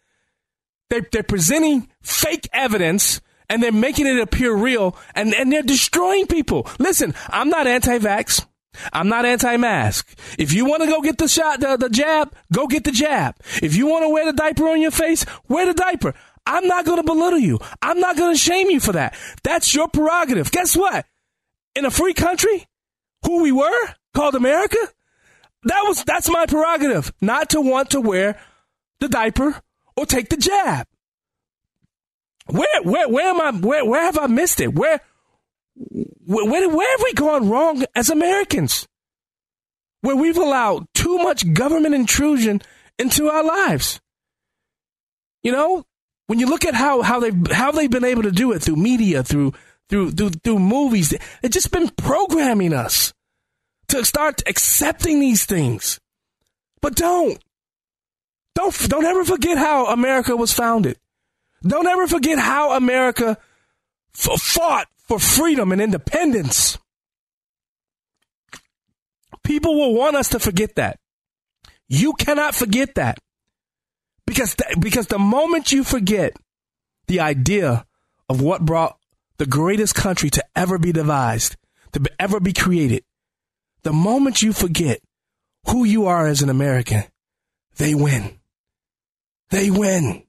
They're, 0.89 1.07
they're 1.11 1.23
presenting 1.23 1.89
fake 2.01 2.49
evidence 2.53 3.21
and 3.51 3.61
they're 3.61 3.71
making 3.73 4.07
it 4.07 4.17
appear 4.17 4.55
real 4.55 4.95
and, 5.13 5.33
and 5.35 5.51
they're 5.51 5.61
destroying 5.61 6.25
people. 6.25 6.65
Listen, 6.79 7.13
I'm 7.27 7.49
not 7.49 7.67
anti 7.67 7.99
vax. 7.99 8.45
I'm 8.93 9.09
not 9.09 9.25
anti 9.25 9.57
mask. 9.57 10.17
If 10.39 10.53
you 10.53 10.63
want 10.63 10.83
to 10.83 10.87
go 10.87 11.01
get 11.01 11.17
the 11.17 11.27
shot, 11.27 11.59
the, 11.59 11.75
the 11.75 11.89
jab, 11.89 12.33
go 12.53 12.65
get 12.67 12.85
the 12.85 12.93
jab. 12.93 13.35
If 13.61 13.75
you 13.75 13.87
want 13.87 14.03
to 14.05 14.09
wear 14.09 14.25
the 14.25 14.31
diaper 14.31 14.69
on 14.69 14.81
your 14.81 14.91
face, 14.91 15.25
wear 15.49 15.65
the 15.65 15.73
diaper. 15.73 16.15
I'm 16.45 16.65
not 16.65 16.85
going 16.85 16.97
to 16.97 17.03
belittle 17.03 17.39
you. 17.39 17.59
I'm 17.81 17.99
not 17.99 18.15
going 18.15 18.33
to 18.33 18.39
shame 18.39 18.69
you 18.69 18.79
for 18.79 18.93
that. 18.93 19.17
That's 19.43 19.75
your 19.75 19.89
prerogative. 19.89 20.49
Guess 20.49 20.77
what? 20.77 21.05
In 21.75 21.83
a 21.83 21.91
free 21.91 22.13
country, 22.13 22.67
who 23.25 23.43
we 23.43 23.51
were, 23.51 23.89
called 24.13 24.35
America, 24.35 24.77
that 25.63 25.83
was, 25.85 26.05
that's 26.05 26.29
my 26.29 26.45
prerogative, 26.45 27.11
not 27.19 27.49
to 27.49 27.59
want 27.59 27.89
to 27.91 27.99
wear 27.99 28.39
the 29.01 29.09
diaper 29.09 29.61
or 29.97 30.05
take 30.05 30.29
the 30.29 30.37
jab. 30.37 30.87
Where, 32.51 32.83
where, 32.83 33.07
where 33.09 33.29
am 33.29 33.41
I? 33.41 33.51
Where, 33.51 33.85
where 33.85 34.01
have 34.01 34.17
I 34.17 34.27
missed 34.27 34.59
it? 34.59 34.73
Where, 34.73 34.99
where, 35.75 36.45
where, 36.45 36.69
where 36.69 36.97
have 36.97 37.03
we 37.03 37.13
gone 37.13 37.49
wrong 37.49 37.83
as 37.95 38.09
Americans? 38.09 38.87
Where 40.01 40.15
we've 40.15 40.37
allowed 40.37 40.87
too 40.93 41.17
much 41.19 41.53
government 41.53 41.95
intrusion 41.95 42.61
into 42.97 43.29
our 43.29 43.43
lives. 43.43 43.99
You 45.43 45.51
know, 45.51 45.85
when 46.27 46.39
you 46.39 46.47
look 46.47 46.65
at 46.65 46.75
how, 46.75 47.01
how 47.01 47.19
they 47.19 47.31
how 47.53 47.71
they've 47.71 47.89
been 47.89 48.05
able 48.05 48.23
to 48.23 48.31
do 48.31 48.51
it 48.51 48.61
through 48.61 48.77
media, 48.77 49.23
through 49.23 49.53
through 49.89 50.11
through, 50.11 50.29
through 50.29 50.59
movies, 50.59 51.13
it's 51.43 51.53
just 51.53 51.71
been 51.71 51.89
programming 51.89 52.73
us 52.73 53.13
to 53.89 54.05
start 54.05 54.41
accepting 54.47 55.19
these 55.19 55.45
things. 55.45 55.99
But 56.81 56.95
don't 56.95 57.37
don't 58.55 58.89
don't 58.89 59.05
ever 59.05 59.25
forget 59.25 59.57
how 59.57 59.87
America 59.87 60.35
was 60.35 60.53
founded. 60.53 60.97
Don't 61.63 61.87
ever 61.87 62.07
forget 62.07 62.39
how 62.39 62.71
America 62.73 63.37
f- 64.15 64.41
fought 64.41 64.87
for 65.07 65.19
freedom 65.19 65.71
and 65.71 65.81
independence. 65.81 66.77
People 69.43 69.75
will 69.75 69.93
want 69.93 70.15
us 70.15 70.29
to 70.29 70.39
forget 70.39 70.75
that. 70.75 70.99
You 71.87 72.13
cannot 72.13 72.55
forget 72.55 72.95
that. 72.95 73.19
Because 74.25 74.55
th- 74.55 74.79
because 74.79 75.07
the 75.07 75.19
moment 75.19 75.71
you 75.71 75.83
forget 75.83 76.35
the 77.07 77.19
idea 77.19 77.85
of 78.29 78.41
what 78.41 78.65
brought 78.65 78.97
the 79.37 79.45
greatest 79.45 79.95
country 79.95 80.29
to 80.29 80.43
ever 80.55 80.77
be 80.77 80.91
devised, 80.91 81.57
to 81.91 81.99
be, 81.99 82.09
ever 82.19 82.39
be 82.39 82.53
created, 82.53 83.03
the 83.83 83.91
moment 83.91 84.41
you 84.41 84.53
forget 84.53 85.01
who 85.67 85.83
you 85.83 86.05
are 86.05 86.27
as 86.27 86.41
an 86.41 86.49
American, 86.49 87.03
they 87.77 87.93
win. 87.93 88.39
They 89.49 89.69
win. 89.69 90.23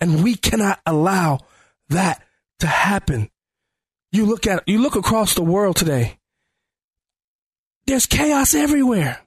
And 0.00 0.22
we 0.22 0.34
cannot 0.34 0.80
allow 0.84 1.40
that 1.88 2.22
to 2.60 2.66
happen. 2.66 3.30
You 4.12 4.26
look 4.26 4.46
at 4.46 4.62
you 4.66 4.80
look 4.80 4.96
across 4.96 5.34
the 5.34 5.42
world 5.42 5.76
today. 5.76 6.18
There's 7.86 8.06
chaos 8.06 8.54
everywhere. 8.54 9.20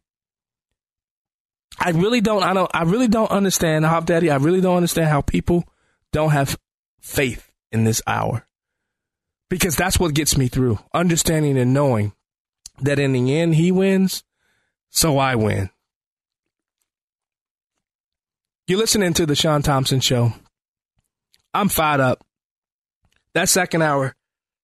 I 1.80 1.91
really 1.91 2.22
don't 2.22 2.44
I 2.44 2.53
don't 2.53 2.72
I 2.73 2.84
really 2.84 3.07
don't 3.07 3.31
understand 3.31 3.85
Hoff 3.85 4.06
Daddy, 4.06 4.31
I 4.31 4.38
really 4.38 4.61
don't 4.61 4.77
understand 4.77 5.10
how 5.10 5.22
people 5.22 5.64
don't 6.11 6.31
have 6.31 6.57
faith 7.02 7.52
in 7.72 7.84
this 7.84 8.02
hour. 8.07 8.48
Because 9.49 9.76
that's 9.76 9.99
what 9.99 10.14
gets 10.14 10.38
me 10.38 10.48
through. 10.48 10.80
Understanding 10.94 11.57
and 11.57 11.73
knowing 11.73 12.14
that 12.81 12.99
in 12.99 13.14
the 13.14 13.38
end 13.38 13.56
he 13.56 13.72
wins, 13.72 14.23
so 14.89 15.18
I 15.18 15.35
win. 15.35 15.69
You're 18.68 18.80
listening 18.80 19.14
to 19.14 19.26
the 19.26 19.35
Sean 19.35 19.61
Thompson 19.61 20.02
Show. 20.02 20.34
I'm 21.57 21.69
fired 21.69 22.01
up. 22.01 22.23
That 23.34 23.49
second 23.49 23.81
hour 23.81 24.13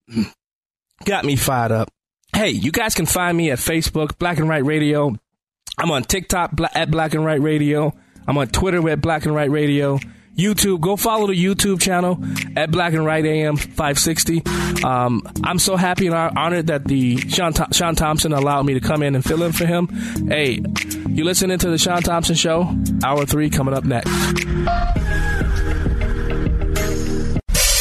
got 1.06 1.26
me 1.26 1.36
fired 1.36 1.72
up. 1.72 1.90
Hey, 2.36 2.50
you 2.52 2.72
guys 2.72 2.94
can 2.94 3.08
find 3.08 3.36
me 3.36 3.50
at 3.50 3.58
Facebook, 3.58 4.20
Black 4.20 4.38
and 4.38 4.48
White 4.48 4.64
Radio. 4.64 5.16
I'm 5.80 5.90
on 5.90 6.04
TikTok 6.04 6.52
at 6.76 6.92
Black 6.92 7.16
and 7.16 7.24
White 7.24 7.42
Radio. 7.42 7.96
I'm 8.28 8.38
on 8.38 8.48
Twitter 8.48 8.88
at 8.90 9.02
Black 9.02 9.26
and 9.26 9.34
White 9.34 9.50
Radio. 9.50 9.98
YouTube, 10.38 10.82
go 10.82 10.96
follow 10.96 11.26
the 11.28 11.34
YouTube 11.34 11.82
channel 11.82 12.20
at 12.56 12.70
Black 12.70 12.94
and 12.94 13.06
White 13.06 13.26
AM 13.26 13.56
560. 13.56 14.44
Um, 14.84 15.24
I'm 15.44 15.58
so 15.58 15.76
happy 15.76 16.06
and 16.06 16.16
honored 16.16 16.68
that 16.68 16.86
the 16.86 17.18
Sean, 17.18 17.54
Th- 17.54 17.74
Sean 17.74 17.96
Thompson 17.96 18.34
allowed 18.34 18.68
me 18.68 18.76
to 18.76 18.80
come 18.80 19.02
in 19.02 19.16
and 19.16 19.24
fill 19.24 19.42
in 19.42 19.52
for 19.52 19.66
him. 19.66 19.88
Hey, 20.28 20.62
you 21.08 21.24
listening 21.24 21.58
to 21.58 21.70
the 21.70 21.80
Sean 21.80 22.04
Thompson 22.04 22.36
Show? 22.36 22.70
Hour 23.04 23.26
three 23.26 23.50
coming 23.50 23.74
up 23.74 23.84
next. 23.84 25.33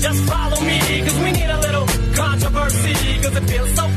Just 0.00 0.24
follow 0.24 0.60
me, 0.62 0.78
cause 1.02 1.18
we 1.18 1.32
need 1.32 1.50
a 1.50 1.58
little 1.60 1.86
controversy, 2.14 2.92
cause 3.22 3.36
it 3.36 3.44
feels 3.48 3.74
so. 3.74 3.88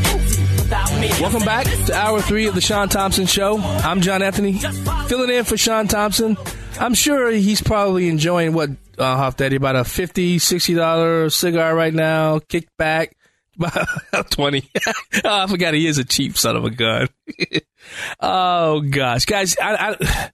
Welcome 1.22 1.44
back 1.44 1.66
to 1.66 1.94
hour 1.94 2.22
three 2.22 2.48
of 2.48 2.56
the 2.56 2.62
Sean 2.62 2.88
Thompson 2.88 3.26
Show. 3.26 3.58
I'm 3.60 4.02
John 4.02 4.22
Anthony, 4.22 4.54
filling 5.08 5.30
in 5.30 5.44
for 5.44 5.58
Sean 5.58 5.88
Thompson. 5.88 6.38
I'm 6.80 6.94
sure 6.94 7.30
he's 7.30 7.62
probably 7.62 8.08
enjoying 8.08 8.54
what, 8.54 8.70
uh, 8.98 9.18
Hoff 9.18 9.36
Daddy, 9.36 9.58
about 9.58 9.76
a 9.76 9.82
$50, 9.82 10.36
$60 10.36 11.32
cigar 11.32 11.76
right 11.76 11.94
now, 11.94 12.40
kicked 12.40 12.76
back. 12.78 13.16
About 13.60 14.32
20. 14.32 14.72
oh, 14.88 14.94
I 15.24 15.46
forgot 15.48 15.74
he 15.74 15.86
is 15.86 15.98
a 15.98 16.06
cheap 16.06 16.38
son 16.38 16.56
of 16.56 16.64
a 16.64 16.72
gun. 16.72 17.10
oh, 18.20 18.80
gosh. 18.82 19.26
Guys, 19.26 19.56
I, 19.62 19.96
I, 20.00 20.32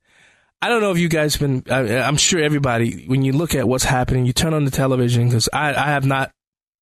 I 0.62 0.70
don't 0.70 0.82
know 0.82 0.92
if 0.92 0.98
you 0.98 1.10
guys 1.10 1.36
have 1.36 1.42
been, 1.42 1.72
I, 1.72 2.00
I'm 2.00 2.18
sure 2.18 2.42
everybody, 2.42 3.06
when 3.06 3.24
you 3.24 3.34
look 3.34 3.54
at 3.54 3.68
what's 3.68 3.84
happening, 3.84 4.26
you 4.26 4.34
turn 4.34 4.54
on 4.54 4.66
the 4.66 4.72
television, 4.72 5.28
because 5.28 5.48
I, 5.54 5.70
I 5.70 5.88
have 5.88 6.06
not 6.06 6.32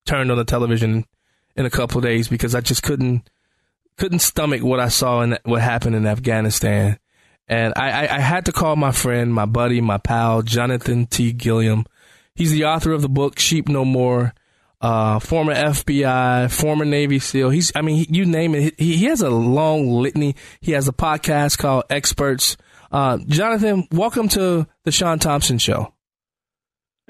turned 0.06 0.32
on 0.32 0.38
the 0.38 0.46
television 0.46 1.06
in 1.56 1.66
a 1.66 1.70
couple 1.70 2.00
days 2.02 2.28
because 2.28 2.56
I 2.56 2.62
just 2.62 2.84
couldn't 2.84 3.30
couldn't 3.98 4.20
stomach 4.20 4.62
what 4.62 4.80
I 4.80 4.90
saw 4.90 5.22
and 5.22 5.40
what 5.44 5.62
happened 5.62 5.96
in 5.96 6.06
Afghanistan. 6.06 7.00
And 7.48 7.74
I, 7.78 8.06
I, 8.08 8.16
I 8.16 8.20
had 8.20 8.46
to 8.46 8.52
call 8.52 8.76
my 8.76 8.92
friend, 8.92 9.34
my 9.34 9.46
buddy, 9.46 9.80
my 9.80 9.98
pal, 9.98 10.42
Jonathan 10.42 11.06
T. 11.06 11.32
Gilliam. 11.32 11.86
He's 12.34 12.52
the 12.52 12.66
author 12.66 12.92
of 12.92 13.02
the 13.02 13.10
book 13.10 13.40
Sheep 13.40 13.70
No 13.70 13.86
More, 13.86 14.34
uh, 14.82 15.20
former 15.20 15.56
FBI, 15.56 16.52
former 16.52 16.84
Navy 16.84 17.20
SEAL. 17.20 17.52
He's, 17.52 17.72
I 17.74 17.82
mean, 17.82 17.98
he, 17.98 18.08
you 18.10 18.26
name 18.26 18.54
it. 18.56 18.74
He, 18.78 18.98
he 18.98 19.06
has 19.06 19.22
a 19.22 19.30
long 19.30 19.90
litany. 19.90 20.36
He 20.60 20.74
has 20.74 20.90
a 20.90 20.94
podcast 20.94 21.58
called 21.58 21.86
Experts. 21.90 22.58
Uh, 22.96 23.18
Jonathan, 23.28 23.86
welcome 23.92 24.30
to 24.30 24.66
the 24.86 24.92
Sean 24.92 25.20
Thompson 25.20 25.58
Show. 25.58 25.94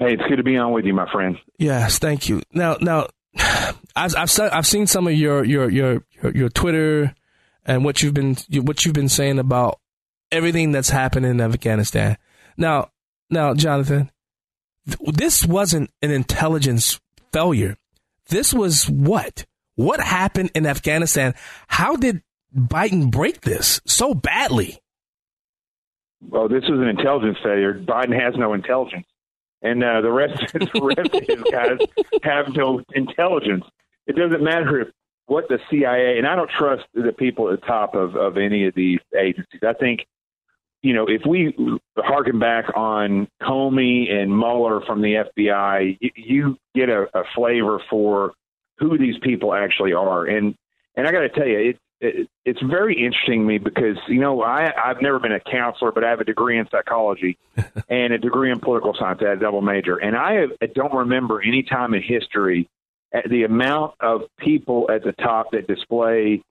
Hey, 0.00 0.14
it's 0.14 0.22
good 0.28 0.34
to 0.34 0.42
be 0.42 0.56
on 0.56 0.72
with 0.72 0.84
you, 0.84 0.92
my 0.92 1.08
friend. 1.12 1.38
Yes, 1.60 2.00
thank 2.00 2.28
you. 2.28 2.42
Now, 2.52 2.76
now, 2.80 3.06
I've 3.94 4.16
I've, 4.16 4.40
I've 4.40 4.66
seen 4.66 4.88
some 4.88 5.06
of 5.06 5.12
your 5.12 5.44
your, 5.44 5.70
your 5.70 6.02
your 6.34 6.48
Twitter 6.48 7.14
and 7.64 7.84
what 7.84 8.02
you've 8.02 8.14
been 8.14 8.36
what 8.64 8.84
you've 8.84 8.96
been 8.96 9.08
saying 9.08 9.38
about 9.38 9.78
everything 10.32 10.72
that's 10.72 10.90
happened 10.90 11.24
in 11.24 11.40
Afghanistan. 11.40 12.16
Now, 12.56 12.90
now, 13.30 13.54
Jonathan, 13.54 14.10
this 15.04 15.46
wasn't 15.46 15.90
an 16.02 16.10
intelligence 16.10 16.98
failure. 17.32 17.76
This 18.28 18.52
was 18.52 18.90
what? 18.90 19.46
What 19.76 20.00
happened 20.00 20.50
in 20.52 20.66
Afghanistan? 20.66 21.36
How 21.68 21.94
did 21.94 22.22
Biden 22.52 23.08
break 23.08 23.42
this 23.42 23.80
so 23.86 24.14
badly? 24.14 24.80
Well, 26.28 26.48
this 26.48 26.64
was 26.68 26.80
an 26.80 26.88
intelligence 26.88 27.38
failure. 27.42 27.74
Biden 27.74 28.18
has 28.18 28.34
no 28.36 28.52
intelligence, 28.52 29.06
and 29.62 29.82
uh, 29.82 30.00
the 30.00 30.10
rest, 30.10 30.40
the 30.52 30.94
rest 30.96 31.14
of 31.14 31.22
his 31.26 31.42
guys 31.50 31.78
have 32.22 32.54
no 32.54 32.82
intelligence. 32.94 33.64
It 34.06 34.16
doesn't 34.16 34.42
matter 34.42 34.80
if 34.80 34.88
what 35.26 35.48
the 35.48 35.58
CIA 35.70 36.18
and 36.18 36.26
I 36.26 36.36
don't 36.36 36.50
trust 36.50 36.84
the 36.94 37.12
people 37.12 37.52
at 37.52 37.60
the 37.60 37.66
top 37.66 37.94
of 37.94 38.16
of 38.16 38.36
any 38.36 38.66
of 38.66 38.74
these 38.74 39.00
agencies. 39.18 39.60
I 39.66 39.72
think, 39.72 40.06
you 40.82 40.94
know, 40.94 41.06
if 41.08 41.22
we 41.26 41.54
harken 41.96 42.38
back 42.38 42.66
on 42.76 43.28
Comey 43.42 44.10
and 44.10 44.30
Mueller 44.30 44.80
from 44.86 45.02
the 45.02 45.24
FBI, 45.36 45.98
you, 46.00 46.10
you 46.14 46.58
get 46.74 46.88
a, 46.88 47.06
a 47.14 47.24
flavor 47.34 47.80
for 47.90 48.32
who 48.78 48.98
these 48.98 49.16
people 49.22 49.52
actually 49.52 49.92
are. 49.92 50.24
And 50.24 50.54
and 50.96 51.06
I 51.06 51.12
got 51.12 51.20
to 51.20 51.28
tell 51.28 51.46
you, 51.46 51.70
it, 51.70 51.78
it 52.00 52.28
it's 52.44 52.60
very 52.62 52.94
interesting 52.94 53.40
to 53.40 53.46
me 53.46 53.58
because 53.58 53.96
you 54.08 54.20
know 54.20 54.42
I 54.42 54.70
I've 54.82 55.00
never 55.00 55.18
been 55.18 55.32
a 55.32 55.40
counselor, 55.40 55.92
but 55.92 56.04
I 56.04 56.10
have 56.10 56.20
a 56.20 56.24
degree 56.24 56.58
in 56.58 56.68
psychology 56.70 57.38
and 57.88 58.12
a 58.12 58.18
degree 58.18 58.50
in 58.50 58.60
political 58.60 58.94
science. 58.98 59.20
I 59.24 59.30
had 59.30 59.38
a 59.38 59.40
double 59.40 59.62
major, 59.62 59.96
and 59.96 60.16
I, 60.16 60.34
have, 60.34 60.50
I 60.62 60.66
don't 60.66 60.94
remember 60.94 61.40
any 61.42 61.62
time 61.62 61.94
in 61.94 62.02
history 62.02 62.68
uh, 63.14 63.20
the 63.28 63.44
amount 63.44 63.94
of 64.00 64.22
people 64.38 64.90
at 64.92 65.02
the 65.04 65.12
top 65.12 65.52
that 65.52 65.66
display 65.66 66.42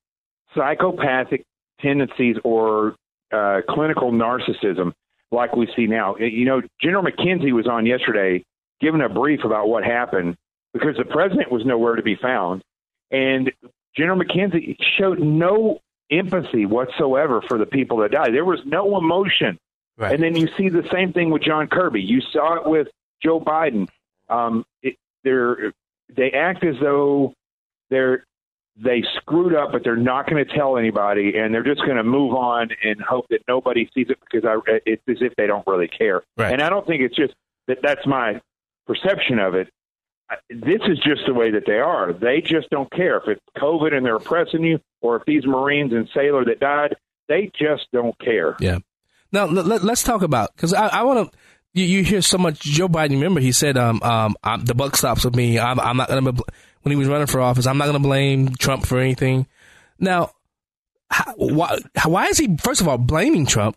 psychopathic 0.55 1.43
tendencies 1.81 2.37
or 2.43 2.95
uh, 3.31 3.61
clinical 3.69 4.11
narcissism 4.11 4.93
like 5.31 5.55
we 5.55 5.67
see 5.75 5.85
now. 5.85 6.15
You 6.17 6.45
know, 6.45 6.61
General 6.81 7.03
McKenzie 7.03 7.51
was 7.51 7.67
on 7.67 7.85
yesterday 7.85 8.43
giving 8.79 9.01
a 9.01 9.09
brief 9.09 9.41
about 9.43 9.67
what 9.67 9.83
happened 9.83 10.35
because 10.73 10.95
the 10.97 11.05
president 11.05 11.51
was 11.51 11.65
nowhere 11.65 11.95
to 11.95 12.03
be 12.03 12.15
found. 12.15 12.61
And 13.11 13.51
General 13.97 14.19
McKenzie 14.19 14.75
showed 14.97 15.19
no 15.19 15.79
empathy 16.11 16.65
whatsoever 16.65 17.41
for 17.47 17.57
the 17.57 17.65
people 17.65 17.97
that 17.97 18.11
died. 18.11 18.33
There 18.33 18.45
was 18.45 18.59
no 18.65 18.97
emotion. 18.97 19.57
Right. 19.97 20.13
And 20.13 20.21
then 20.21 20.35
you 20.35 20.47
see 20.57 20.69
the 20.69 20.87
same 20.91 21.13
thing 21.13 21.29
with 21.29 21.41
John 21.41 21.67
Kirby. 21.67 22.01
You 22.01 22.21
saw 22.33 22.55
it 22.55 22.67
with 22.67 22.87
Joe 23.23 23.39
Biden. 23.39 23.87
Um, 24.29 24.65
it, 24.81 24.97
they're 25.23 25.73
they 26.15 26.31
act 26.31 26.63
as 26.63 26.75
though 26.81 27.33
they're 27.89 28.25
they 28.77 29.03
screwed 29.17 29.55
up, 29.55 29.71
but 29.71 29.83
they're 29.85 29.95
not 29.95 30.29
going 30.29 30.45
to 30.45 30.53
tell 30.53 30.77
anybody, 30.77 31.37
and 31.37 31.53
they're 31.53 31.63
just 31.63 31.81
going 31.85 31.95
to 31.95 32.03
move 32.03 32.33
on 32.33 32.69
and 32.83 32.99
hope 33.01 33.25
that 33.29 33.39
nobody 33.47 33.89
sees 33.93 34.07
it 34.09 34.17
because 34.19 34.45
I, 34.45 34.57
it's 34.85 35.01
as 35.07 35.17
if 35.21 35.33
they 35.37 35.47
don't 35.47 35.65
really 35.65 35.87
care. 35.87 36.23
Right. 36.37 36.51
And 36.51 36.61
I 36.61 36.69
don't 36.69 36.85
think 36.85 37.01
it's 37.01 37.15
just 37.15 37.33
that. 37.67 37.77
That's 37.81 38.05
my 38.05 38.41
perception 38.85 39.39
of 39.39 39.55
it. 39.55 39.69
This 40.49 40.81
is 40.87 40.97
just 40.99 41.21
the 41.27 41.33
way 41.33 41.51
that 41.51 41.65
they 41.67 41.77
are. 41.77 42.11
They 42.11 42.41
just 42.41 42.69
don't 42.69 42.91
care 42.91 43.17
if 43.17 43.27
it's 43.27 43.41
COVID 43.57 43.93
and 43.93 44.05
they're 44.05 44.15
oppressing 44.15 44.63
you, 44.63 44.79
or 45.01 45.17
if 45.17 45.23
these 45.25 45.45
Marines 45.45 45.93
and 45.93 46.09
sailor 46.13 46.43
that 46.45 46.59
died, 46.59 46.95
they 47.27 47.51
just 47.57 47.87
don't 47.93 48.17
care. 48.19 48.55
Yeah. 48.59 48.79
Now 49.31 49.45
let, 49.45 49.83
us 49.83 50.03
talk 50.03 50.21
about 50.21 50.55
because 50.55 50.73
I, 50.73 50.87
I 50.87 51.03
want 51.03 51.31
to. 51.31 51.37
You, 51.73 51.83
you 51.83 52.03
hear 52.03 52.21
so 52.21 52.37
much 52.37 52.61
Joe 52.61 52.87
Biden. 52.87 53.11
Remember, 53.11 53.41
he 53.41 53.51
said, 53.51 53.77
"Um, 53.77 54.01
um, 54.01 54.35
I'm, 54.43 54.63
the 54.63 54.73
buck 54.73 54.95
stops 54.95 55.25
with 55.25 55.35
me. 55.35 55.59
I'm, 55.59 55.79
I'm 55.79 55.97
not 55.97 56.07
going 56.07 56.23
to." 56.23 56.43
When 56.83 56.91
he 56.91 56.95
was 56.95 57.07
running 57.07 57.27
for 57.27 57.41
office, 57.41 57.65
I'm 57.65 57.77
not 57.77 57.85
going 57.85 58.01
to 58.01 58.07
blame 58.07 58.55
Trump 58.55 58.85
for 58.85 58.99
anything. 58.99 59.47
Now, 59.99 60.31
how, 61.09 61.33
why, 61.35 61.79
why 62.05 62.27
is 62.27 62.37
he? 62.37 62.55
First 62.57 62.79
of 62.79 62.87
all, 62.87 62.97
blaming 62.97 63.45
Trump. 63.45 63.75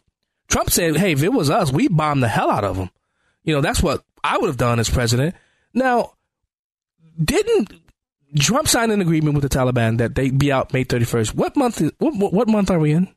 Trump 0.48 0.70
said, 0.70 0.96
"Hey, 0.96 1.12
if 1.12 1.22
it 1.22 1.32
was 1.32 1.50
us, 1.50 1.72
we 1.72 1.88
bombed 1.88 2.22
the 2.22 2.28
hell 2.28 2.50
out 2.50 2.64
of 2.64 2.76
them." 2.76 2.90
You 3.42 3.54
know, 3.54 3.60
that's 3.60 3.82
what 3.82 4.04
I 4.22 4.38
would 4.38 4.46
have 4.46 4.56
done 4.56 4.78
as 4.78 4.88
president. 4.88 5.34
Now, 5.74 6.12
didn't 7.23 7.73
Trump 8.39 8.69
sign 8.69 8.90
an 8.90 9.01
agreement 9.01 9.35
with 9.35 9.43
the 9.43 9.49
Taliban 9.49 9.99
that 9.99 10.15
they 10.15 10.31
be 10.31 10.53
out 10.53 10.73
May 10.73 10.85
31st? 10.85 11.35
What 11.35 11.57
month? 11.57 11.81
Is, 11.81 11.93
what, 11.99 12.32
what, 12.32 12.49
month 12.49 12.70
are 12.70 12.78
we 12.78 12.93
in? 12.93 13.09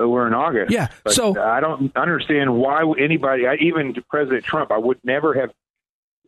Uh, 0.00 0.08
We're 0.08 0.26
in 0.26 0.34
August. 0.34 0.72
Yeah, 0.72 0.88
But 1.04 1.12
so- 1.14 1.40
I 1.40 1.60
don't 1.60 1.94
understand 1.96 2.54
why 2.54 2.82
anybody, 2.98 3.44
even 3.60 3.94
President 4.08 4.44
Trump, 4.44 4.72
I 4.72 4.78
would 4.78 4.98
never 5.04 5.34
have, 5.34 5.50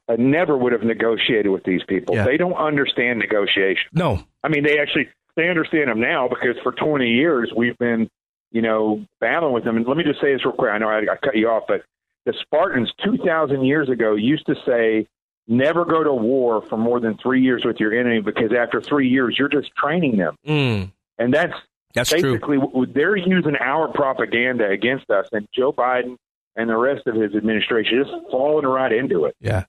I 0.08 0.16
never 0.16 0.56
would 0.56 0.72
have 0.72 0.82
negotiated 0.82 1.50
with 1.50 1.64
these 1.64 1.82
people. 1.88 2.14
Yeah. 2.14 2.24
They 2.24 2.36
don't 2.36 2.54
understand 2.54 3.18
negotiation. 3.18 3.90
No. 3.92 4.22
I 4.42 4.48
mean, 4.48 4.64
they 4.64 4.78
actually 4.78 5.08
they 5.36 5.48
understand 5.48 5.88
them 5.88 6.00
now 6.00 6.28
because 6.28 6.56
for 6.62 6.72
20 6.72 7.08
years 7.08 7.52
we've 7.56 7.78
been, 7.78 8.10
you 8.50 8.60
know, 8.60 9.04
battling 9.20 9.54
with 9.54 9.64
them. 9.64 9.76
And 9.76 9.86
let 9.86 9.96
me 9.96 10.04
just 10.04 10.20
say 10.20 10.32
this 10.32 10.44
real 10.44 10.54
quick. 10.54 10.70
I 10.70 10.78
know 10.78 10.88
I, 10.88 10.98
I 10.98 11.16
cut 11.22 11.36
you 11.36 11.48
off, 11.48 11.64
but 11.66 11.82
the 12.26 12.34
Spartans 12.42 12.92
2,000 13.04 13.64
years 13.64 13.88
ago 13.88 14.14
used 14.14 14.46
to 14.46 14.54
say, 14.66 15.06
never 15.48 15.84
go 15.84 16.02
to 16.04 16.12
war 16.12 16.62
for 16.68 16.76
more 16.76 17.00
than 17.00 17.16
three 17.18 17.42
years 17.42 17.64
with 17.64 17.80
your 17.80 17.98
enemy 17.98 18.20
because 18.20 18.52
after 18.52 18.80
three 18.80 19.08
years 19.08 19.36
you're 19.38 19.48
just 19.48 19.70
training 19.76 20.16
them. 20.16 20.36
Mm. 20.46 20.92
And 21.18 21.34
that's 21.34 21.54
That's 21.94 22.12
basically 22.12 22.58
true. 22.58 22.86
they're 22.92 23.16
using 23.16 23.56
our 23.56 23.88
propaganda 23.88 24.68
against 24.68 25.10
us. 25.10 25.26
And 25.32 25.48
Joe 25.54 25.72
Biden 25.72 26.16
and 26.56 26.68
the 26.68 26.76
rest 26.76 27.06
of 27.06 27.14
his 27.14 27.34
administration 27.34 28.04
just 28.04 28.30
falling 28.30 28.66
right 28.66 28.92
into 28.92 29.24
it. 29.24 29.36
Yeah. 29.40 29.64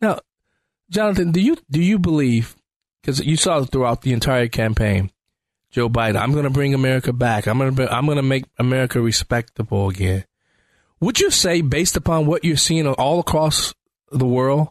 Now, 0.00 0.20
Jonathan, 0.90 1.32
do 1.32 1.40
you 1.40 1.56
do 1.70 1.82
you 1.82 1.98
believe? 1.98 2.56
Because 3.02 3.24
you 3.24 3.36
saw 3.36 3.64
throughout 3.64 4.02
the 4.02 4.12
entire 4.12 4.48
campaign, 4.48 5.10
Joe 5.70 5.88
Biden, 5.88 6.20
I'm 6.20 6.32
going 6.32 6.44
to 6.44 6.50
bring 6.50 6.74
America 6.74 7.12
back. 7.12 7.46
I'm 7.46 7.58
going 7.58 7.74
to 7.74 7.92
I'm 7.92 8.06
going 8.06 8.16
to 8.16 8.22
make 8.22 8.44
America 8.58 9.00
respectable 9.00 9.88
again. 9.88 10.24
Would 11.00 11.20
you 11.20 11.30
say, 11.30 11.60
based 11.60 11.96
upon 11.96 12.26
what 12.26 12.44
you're 12.44 12.56
seeing 12.56 12.86
all 12.86 13.20
across 13.20 13.74
the 14.10 14.26
world, 14.26 14.68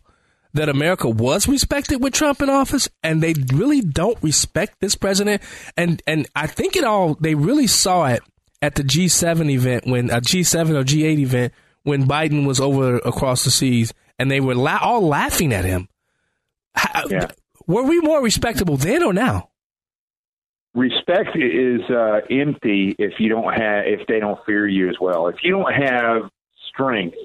that 0.56 0.70
America 0.70 1.08
was 1.10 1.48
respected 1.48 2.02
with 2.02 2.14
Trump 2.14 2.42
in 2.42 2.50
office, 2.50 2.90
and 3.04 3.22
they 3.22 3.34
really 3.54 3.82
don't 3.82 4.22
respect 4.22 4.80
this 4.82 4.96
president? 4.96 5.42
And 5.78 6.02
and 6.08 6.28
I 6.36 6.48
think 6.48 6.76
it 6.76 6.84
all 6.84 7.16
they 7.16 7.36
really 7.36 7.68
saw 7.68 8.08
it 8.08 8.22
at 8.62 8.76
the 8.76 8.84
G7 8.84 9.50
event 9.52 9.86
when 9.86 10.10
a 10.10 10.20
G7 10.20 10.72
or 10.72 10.84
G8 10.84 11.20
event 11.20 11.54
when 11.84 12.08
Biden 12.08 12.48
was 12.48 12.60
over 12.60 12.98
across 12.98 13.44
the 13.44 13.52
seas, 13.52 13.94
and 14.18 14.32
they 14.32 14.40
were 14.40 14.56
la- 14.56 14.80
all 14.82 15.08
laughing 15.08 15.54
at 15.54 15.66
him. 15.66 15.88
How, 16.74 17.04
Yeah. 17.10 17.28
Were 17.68 17.84
we 17.84 18.00
more 18.00 18.22
respectable 18.22 18.78
then 18.78 19.04
or 19.04 19.14
now? 19.14 19.50
respect 20.76 21.36
is 21.36 21.82
uh, 21.90 22.20
empty 22.30 22.96
if 23.00 23.14
you 23.18 23.30
don't 23.30 23.54
have 23.54 23.86
if 23.86 24.06
they 24.08 24.20
don't 24.20 24.38
fear 24.46 24.68
you 24.68 24.90
as 24.90 24.96
well. 25.00 25.28
If 25.28 25.38
you 25.44 25.52
don't 25.52 25.74
have 25.74 26.30
strength, 26.70 27.16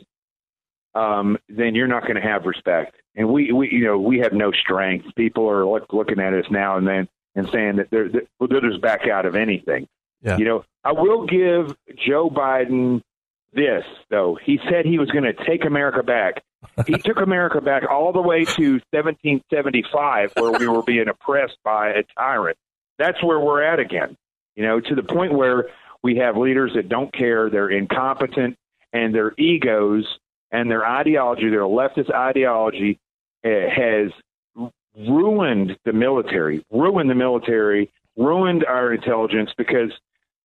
um, 0.94 1.38
then 1.48 1.74
you're 1.74 1.86
not 1.86 2.02
going 2.02 2.16
to 2.16 2.22
have 2.22 2.46
respect. 2.46 2.96
And 3.16 3.28
we, 3.28 3.52
we, 3.52 3.70
you 3.70 3.84
know, 3.84 3.98
we 3.98 4.18
have 4.20 4.32
no 4.32 4.52
strength. 4.52 5.06
People 5.16 5.48
are 5.48 5.66
look, 5.66 5.92
looking 5.92 6.20
at 6.20 6.32
us 6.32 6.46
now 6.50 6.76
and 6.76 6.86
then 6.86 7.08
and 7.34 7.48
saying 7.52 7.76
that 7.76 7.90
they're 7.90 8.08
they'll 8.08 8.60
just 8.60 8.80
back 8.80 9.06
out 9.06 9.26
of 9.26 9.34
anything. 9.34 9.86
Yeah. 10.22 10.36
You 10.36 10.44
know, 10.44 10.64
I 10.84 10.92
will 10.92 11.26
give 11.26 11.76
Joe 12.06 12.30
Biden 12.30 13.02
this 13.52 13.84
though. 14.10 14.38
He 14.42 14.60
said 14.68 14.84
he 14.84 14.98
was 14.98 15.10
going 15.10 15.24
to 15.24 15.32
take 15.44 15.64
America 15.64 16.02
back. 16.02 16.42
he 16.86 16.94
took 16.94 17.20
America 17.20 17.60
back 17.60 17.84
all 17.90 18.12
the 18.12 18.20
way 18.20 18.44
to 18.44 18.72
1775, 18.90 20.32
where 20.36 20.52
we 20.52 20.68
were 20.68 20.82
being 20.82 21.08
oppressed 21.08 21.56
by 21.64 21.90
a 21.90 22.02
tyrant. 22.18 22.58
That's 22.98 23.22
where 23.22 23.40
we're 23.40 23.62
at 23.62 23.78
again. 23.78 24.16
You 24.56 24.64
know, 24.64 24.80
to 24.80 24.94
the 24.94 25.02
point 25.02 25.32
where 25.32 25.70
we 26.02 26.16
have 26.16 26.36
leaders 26.36 26.72
that 26.74 26.88
don't 26.88 27.12
care, 27.12 27.48
they're 27.48 27.70
incompetent, 27.70 28.56
and 28.92 29.14
their 29.14 29.32
egos 29.38 30.04
and 30.52 30.70
their 30.70 30.86
ideology, 30.86 31.48
their 31.50 31.60
leftist 31.60 32.12
ideology, 32.12 32.98
uh, 33.44 33.48
has 33.48 34.10
ruined 34.96 35.76
the 35.84 35.92
military, 35.92 36.64
ruined 36.70 37.08
the 37.08 37.14
military, 37.14 37.90
ruined 38.16 38.64
our 38.64 38.92
intelligence 38.92 39.50
because 39.56 39.92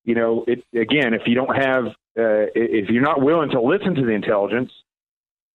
you 0.06 0.14
know, 0.14 0.45
it, 0.48 0.64
again, 0.80 1.14
if 1.14 1.23
you 1.26 1.36
don't 1.36 1.56
have, 1.56 1.88
uh, 1.88 2.48
if 2.56 2.90
you're 2.90 3.03
not 3.03 3.22
willing 3.22 3.49
to 3.49 3.61
listen 3.61 3.95
to 3.95 4.06
the 4.06 4.11
intelligence, 4.11 4.72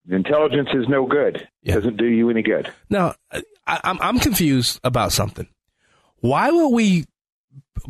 the 0.07 0.17
intelligence 0.17 0.69
is 0.75 0.87
no 0.89 1.07
good. 1.07 1.49
It 1.63 1.73
Doesn't 1.73 1.97
do 1.97 2.07
you 2.07 2.29
any 2.31 2.43
good. 2.43 2.71
Now, 2.89 3.15
I, 3.31 3.43
I'm 3.67 3.99
I'm 4.01 4.19
confused 4.19 4.81
about 4.83 5.13
something. 5.13 5.47
Why 6.17 6.51
would 6.51 6.71
we 6.71 7.05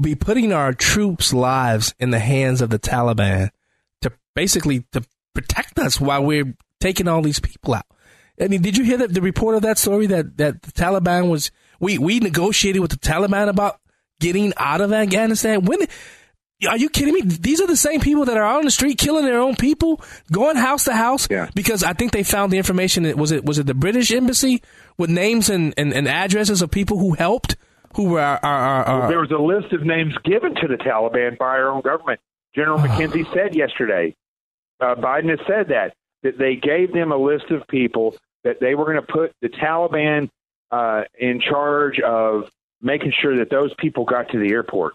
be 0.00 0.14
putting 0.14 0.52
our 0.52 0.72
troops' 0.72 1.32
lives 1.32 1.94
in 1.98 2.10
the 2.10 2.18
hands 2.18 2.60
of 2.60 2.70
the 2.70 2.78
Taliban 2.78 3.50
to 4.02 4.12
basically 4.34 4.84
to 4.92 5.02
protect 5.34 5.78
us 5.78 6.00
while 6.00 6.24
we're 6.24 6.54
taking 6.80 7.08
all 7.08 7.22
these 7.22 7.40
people 7.40 7.74
out? 7.74 7.86
I 8.40 8.48
mean, 8.48 8.62
did 8.62 8.76
you 8.76 8.84
hear 8.84 8.96
that 8.98 9.12
the 9.12 9.20
report 9.20 9.54
of 9.56 9.62
that 9.62 9.78
story 9.78 10.06
that 10.06 10.36
that 10.38 10.62
the 10.62 10.72
Taliban 10.72 11.30
was 11.30 11.50
we 11.78 11.98
we 11.98 12.20
negotiated 12.20 12.80
with 12.80 12.90
the 12.90 12.96
Taliban 12.98 13.48
about 13.48 13.78
getting 14.18 14.52
out 14.56 14.80
of 14.80 14.92
Afghanistan? 14.92 15.64
When 15.64 15.80
are 16.68 16.76
you 16.76 16.88
kidding 16.90 17.14
me? 17.14 17.22
These 17.22 17.60
are 17.60 17.66
the 17.66 17.76
same 17.76 18.00
people 18.00 18.24
that 18.26 18.36
are 18.36 18.42
out 18.44 18.58
on 18.58 18.64
the 18.64 18.70
street 18.70 18.98
killing 18.98 19.24
their 19.24 19.40
own 19.40 19.56
people, 19.56 20.00
going 20.32 20.56
house 20.56 20.84
to 20.84 20.94
house. 20.94 21.26
yeah. 21.30 21.48
Because 21.54 21.82
I 21.82 21.92
think 21.94 22.12
they 22.12 22.22
found 22.22 22.52
the 22.52 22.58
information. 22.58 23.02
that- 23.04 23.16
Was 23.16 23.30
it 23.32 23.44
was 23.44 23.58
it 23.58 23.66
the 23.66 23.74
British 23.74 24.10
embassy 24.10 24.62
with 24.98 25.08
names 25.10 25.48
and, 25.50 25.72
and, 25.78 25.92
and 25.92 26.06
addresses 26.08 26.60
of 26.62 26.70
people 26.70 26.98
who 26.98 27.12
helped, 27.14 27.56
who 27.96 28.10
were 28.10 28.20
our, 28.20 28.38
our, 28.42 28.58
our, 28.58 28.84
our 28.84 28.98
Well, 29.00 29.08
there 29.08 29.20
was 29.20 29.30
a 29.30 29.38
list 29.42 29.72
of 29.72 29.84
names 29.86 30.14
given 30.24 30.54
to 30.56 30.66
the 30.68 30.76
Taliban 30.76 31.38
by 31.38 31.46
our 31.46 31.68
own 31.70 31.80
government. 31.82 32.20
General 32.54 32.78
ah. 32.80 32.86
McKenzie 32.86 33.24
said 33.32 33.54
yesterday, 33.54 34.14
uh, 34.80 34.94
Biden 34.96 35.30
has 35.30 35.40
said 35.46 35.68
that, 35.68 35.94
that 36.22 36.38
they 36.38 36.56
gave 36.56 36.92
them 36.92 37.12
a 37.12 37.16
list 37.16 37.50
of 37.50 37.66
people 37.68 38.16
that 38.44 38.60
they 38.60 38.74
were 38.74 38.84
going 38.84 39.04
to 39.04 39.12
put 39.12 39.32
the 39.42 39.48
Taliban 39.48 40.28
uh, 40.70 41.02
in 41.18 41.40
charge 41.40 42.00
of 42.00 42.44
making 42.80 43.12
sure 43.20 43.36
that 43.38 43.50
those 43.50 43.72
people 43.78 44.04
got 44.04 44.30
to 44.30 44.38
the 44.38 44.52
airport. 44.52 44.94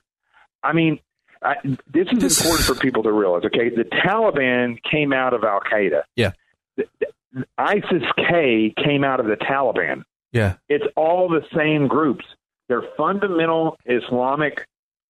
I 0.64 0.74
mean, 0.74 1.00
I, 1.42 1.56
this 1.64 2.08
is 2.12 2.40
important 2.42 2.66
for 2.66 2.76
people 2.76 3.04
to 3.04 3.12
realize. 3.12 3.44
Okay, 3.46 3.70
the 3.70 3.84
Taliban 3.84 4.78
came 4.90 5.14
out 5.14 5.34
of 5.34 5.44
Al 5.44 5.60
Qaeda. 5.60 6.02
Yeah. 6.16 6.32
ISIS 7.58 8.04
K 8.18 8.74
came 8.84 9.04
out 9.04 9.20
of 9.20 9.28
the 9.28 9.36
Taliban. 9.36 10.04
Yeah. 10.32 10.56
It's 10.70 10.86
all 10.96 11.30
the 11.30 11.46
same 11.56 11.88
groups. 11.88 12.26
They're 12.68 12.84
fundamental 12.98 13.78
Islamic 13.86 14.66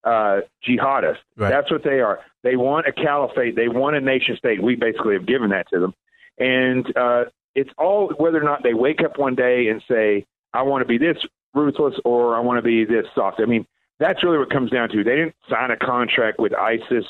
uh, 0.05 0.41
jihadists. 0.67 1.17
Right. 1.35 1.49
That's 1.49 1.71
what 1.71 1.83
they 1.83 1.99
are. 1.99 2.19
They 2.43 2.55
want 2.55 2.87
a 2.87 2.91
caliphate. 2.91 3.55
They 3.55 3.67
want 3.67 3.95
a 3.95 4.01
nation 4.01 4.37
state. 4.37 4.61
We 4.61 4.75
basically 4.75 5.15
have 5.15 5.25
given 5.25 5.49
that 5.49 5.67
to 5.69 5.79
them. 5.79 5.93
And 6.37 6.95
uh, 6.95 7.25
it's 7.55 7.71
all 7.77 8.13
whether 8.17 8.39
or 8.39 8.43
not 8.43 8.63
they 8.63 8.73
wake 8.73 9.01
up 9.03 9.17
one 9.17 9.35
day 9.35 9.67
and 9.67 9.83
say, 9.89 10.25
I 10.53 10.61
want 10.61 10.81
to 10.81 10.87
be 10.87 10.97
this 10.97 11.17
ruthless 11.53 11.95
or 12.05 12.35
I 12.35 12.39
want 12.41 12.57
to 12.57 12.61
be 12.61 12.85
this 12.85 13.05
soft. 13.15 13.39
I 13.39 13.45
mean, 13.45 13.65
that's 13.99 14.23
really 14.23 14.37
what 14.37 14.47
it 14.47 14.53
comes 14.53 14.71
down 14.71 14.89
to. 14.89 15.03
They 15.03 15.15
didn't 15.15 15.35
sign 15.49 15.71
a 15.71 15.77
contract 15.77 16.39
with 16.39 16.53
ISIS 16.53 17.05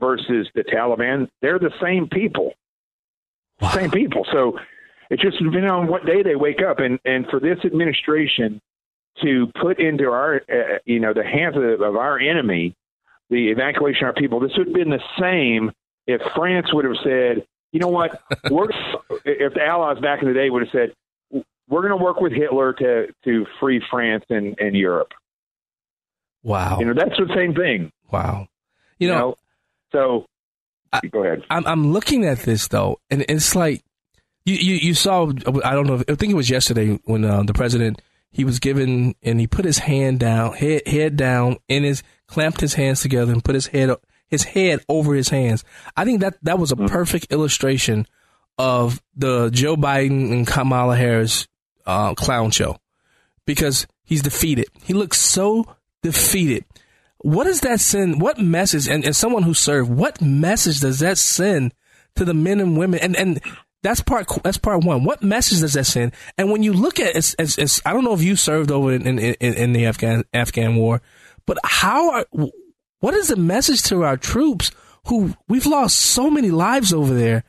versus 0.00 0.48
the 0.54 0.62
Taliban. 0.62 1.28
They're 1.42 1.58
the 1.58 1.72
same 1.82 2.08
people. 2.08 2.54
Same 3.72 3.90
people. 3.90 4.24
So 4.32 4.58
it's 5.10 5.20
just 5.20 5.38
depending 5.38 5.68
on 5.68 5.88
what 5.88 6.06
day 6.06 6.22
they 6.22 6.36
wake 6.36 6.62
up. 6.62 6.78
And, 6.78 7.00
and 7.04 7.26
for 7.26 7.40
this 7.40 7.58
administration 7.64 8.60
to 9.22 9.50
put 9.60 9.80
into 9.80 10.04
our, 10.10 10.36
uh, 10.36 10.78
you 10.84 11.00
know, 11.00 11.12
the 11.12 11.24
hands 11.24 11.56
of, 11.56 11.80
of 11.80 11.96
our 11.96 12.18
enemy 12.18 12.74
the 13.30 13.50
evacuation 13.50 14.04
of 14.04 14.08
our 14.08 14.12
people, 14.14 14.40
this 14.40 14.52
would 14.56 14.68
have 14.68 14.74
been 14.74 14.90
the 14.90 15.02
same 15.20 15.70
if 16.06 16.20
France 16.34 16.68
would 16.72 16.84
have 16.84 16.96
said, 17.04 17.46
you 17.72 17.80
know 17.80 17.88
what, 17.88 18.20
we're, 18.50 18.68
if 19.24 19.54
the 19.54 19.64
Allies 19.64 19.98
back 20.00 20.22
in 20.22 20.28
the 20.28 20.34
day 20.34 20.50
would 20.50 20.62
have 20.62 20.72
said, 20.72 21.44
we're 21.68 21.82
going 21.86 21.96
to 21.98 22.02
work 22.02 22.20
with 22.20 22.32
Hitler 22.32 22.72
to, 22.72 23.08
to 23.24 23.46
free 23.60 23.82
France 23.90 24.24
and, 24.30 24.56
and 24.58 24.74
Europe. 24.74 25.12
Wow. 26.42 26.78
You 26.78 26.86
know, 26.86 26.94
that's 26.94 27.18
the 27.18 27.30
same 27.34 27.54
thing. 27.54 27.92
Wow. 28.10 28.48
You 28.98 29.08
know, 29.08 29.36
so 29.92 30.24
go 31.10 31.22
ahead. 31.22 31.44
I'm 31.50 31.64
I'm 31.66 31.92
looking 31.92 32.24
at 32.24 32.40
this 32.40 32.66
though, 32.66 32.98
and 33.10 33.24
it's 33.28 33.54
like 33.54 33.84
you 34.44 34.56
you, 34.56 34.74
you 34.74 34.94
saw. 34.94 35.30
I 35.64 35.74
don't 35.74 35.86
know. 35.86 36.02
I 36.08 36.14
think 36.16 36.32
it 36.32 36.36
was 36.36 36.50
yesterday 36.50 36.98
when 37.04 37.24
uh, 37.24 37.44
the 37.44 37.54
president 37.54 38.02
he 38.30 38.44
was 38.44 38.58
given 38.58 39.14
and 39.22 39.40
he 39.40 39.46
put 39.46 39.64
his 39.64 39.78
hand 39.78 40.20
down, 40.20 40.52
head 40.54 40.86
head 40.86 41.16
down, 41.16 41.56
in 41.68 41.84
his 41.84 42.02
clamped 42.26 42.60
his 42.60 42.74
hands 42.74 43.00
together 43.00 43.32
and 43.32 43.44
put 43.44 43.54
his 43.54 43.68
head 43.68 43.94
his 44.28 44.44
head 44.44 44.84
over 44.88 45.14
his 45.14 45.30
hands. 45.30 45.64
I 45.96 46.04
think 46.04 46.20
that 46.20 46.36
that 46.42 46.58
was 46.58 46.70
a 46.70 46.76
perfect 46.76 47.32
illustration 47.32 48.06
of 48.58 49.00
the 49.16 49.50
Joe 49.50 49.76
Biden 49.76 50.32
and 50.32 50.46
Kamala 50.46 50.96
Harris 50.96 51.48
uh, 51.86 52.14
clown 52.14 52.50
show 52.50 52.78
because 53.46 53.86
he's 54.04 54.22
defeated. 54.22 54.66
He 54.82 54.92
looks 54.92 55.20
so 55.20 55.76
defeated. 56.02 56.64
What 57.18 57.44
does 57.44 57.60
that 57.60 57.80
send? 57.80 58.20
What 58.20 58.38
message? 58.38 58.88
And 58.88 59.04
as 59.04 59.16
someone 59.16 59.42
who 59.42 59.54
served, 59.54 59.90
what 59.90 60.20
message 60.20 60.80
does 60.80 61.00
that 61.00 61.18
send 61.18 61.72
to 62.14 62.24
the 62.24 62.34
men 62.34 62.60
and 62.60 62.76
women? 62.76 63.00
And 63.00 63.16
and 63.16 63.40
that's 63.82 64.00
part 64.00 64.26
that's 64.42 64.58
part 64.58 64.84
one. 64.84 65.04
What 65.04 65.22
message 65.22 65.60
does 65.60 65.74
that 65.74 65.84
send? 65.84 66.12
And 66.36 66.50
when 66.50 66.62
you 66.62 66.72
look 66.72 66.98
at 66.98 67.14
as, 67.14 67.34
as, 67.38 67.58
as 67.58 67.80
I 67.86 67.92
don't 67.92 68.04
know 68.04 68.14
if 68.14 68.22
you 68.22 68.36
served 68.36 68.70
over 68.70 68.92
in, 68.92 69.06
in, 69.06 69.34
in, 69.34 69.72
the 69.72 69.86
Afghan 69.86 70.24
Afghan 70.32 70.76
war, 70.76 71.00
but 71.46 71.58
how 71.64 72.10
are 72.10 72.26
what 73.00 73.14
is 73.14 73.28
the 73.28 73.36
message 73.36 73.82
to 73.84 74.02
our 74.02 74.16
troops 74.16 74.72
who 75.06 75.34
we've 75.48 75.66
lost 75.66 75.96
so 76.00 76.30
many 76.30 76.50
lives 76.50 76.92
over 76.92 77.14
there? 77.14 77.44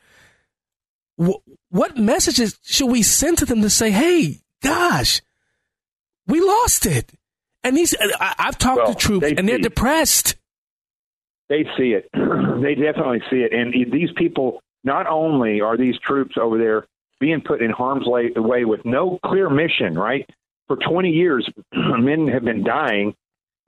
What, 1.16 1.40
what 1.70 1.96
messages 1.98 2.58
should 2.62 2.90
we 2.90 3.02
send 3.02 3.38
to 3.38 3.46
them 3.46 3.62
to 3.62 3.70
say, 3.70 3.90
"Hey, 3.90 4.38
gosh, 4.62 5.22
we 6.26 6.40
lost 6.40 6.86
it"? 6.86 7.12
And 7.62 7.76
these, 7.76 7.94
I, 8.00 8.34
I've 8.38 8.58
talked 8.58 8.78
Well, 8.78 8.94
to 8.94 8.98
troops, 8.98 9.26
they 9.28 9.36
and 9.36 9.48
they're 9.48 9.58
depressed. 9.58 10.36
They 11.48 11.64
see 11.76 11.92
it. 11.92 12.08
they 12.14 12.74
definitely 12.74 13.22
see 13.28 13.38
it. 13.38 13.52
And 13.52 13.74
these 13.92 14.10
people, 14.16 14.62
not 14.84 15.06
only 15.06 15.60
are 15.60 15.76
these 15.76 15.96
troops 15.98 16.36
over 16.40 16.58
there 16.58 16.86
being 17.18 17.40
put 17.40 17.62
in 17.62 17.70
harm's 17.70 18.06
way, 18.06 18.30
with 18.64 18.84
no 18.84 19.18
clear 19.24 19.50
mission, 19.50 19.96
right? 19.96 20.28
For 20.68 20.76
20 20.76 21.10
years, 21.10 21.48
men 21.72 22.28
have 22.28 22.44
been 22.44 22.64
dying 22.64 23.14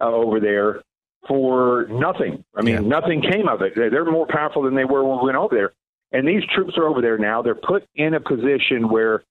uh, 0.00 0.06
over 0.06 0.40
there 0.40 0.82
for 1.28 1.86
nothing. 1.90 2.44
I 2.54 2.62
mean, 2.62 2.88
nothing 2.88 3.22
came 3.22 3.48
of 3.48 3.62
it. 3.62 3.74
They're 3.76 3.90
they're 3.90 4.10
more 4.10 4.26
powerful 4.26 4.62
than 4.62 4.74
they 4.74 4.84
were 4.84 5.04
when 5.04 5.18
we 5.18 5.26
went 5.26 5.36
over 5.36 5.54
there. 5.54 5.72
And 6.12 6.26
these 6.26 6.42
troops 6.54 6.76
are 6.76 6.86
over 6.86 7.00
there 7.00 7.18
now. 7.18 7.42
They're 7.42 7.54
put 7.54 7.84
in 7.94 8.14
a 8.14 8.20
position 8.20 8.88
where 8.88 9.22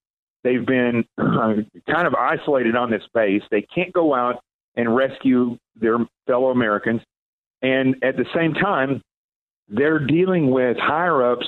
they've 0.44 0.66
been 0.66 1.06
uh, 1.18 1.56
kind 1.90 2.08
of 2.08 2.16
isolated 2.16 2.76
on 2.76 2.90
this 2.92 3.04
base. 3.14 3.44
They 3.52 3.62
can't 3.62 3.94
go 3.94 4.14
out 4.14 4.42
and 4.76 4.96
rescue 4.96 5.58
their 5.76 5.98
fellow 6.28 6.50
Americans. 6.50 7.02
And 7.62 7.96
at 8.04 8.18
the 8.18 8.26
same 8.36 8.54
time, 8.54 9.02
they're 9.68 10.00
dealing 10.00 10.50
with 10.50 10.78
higher 10.78 11.32
ups 11.32 11.46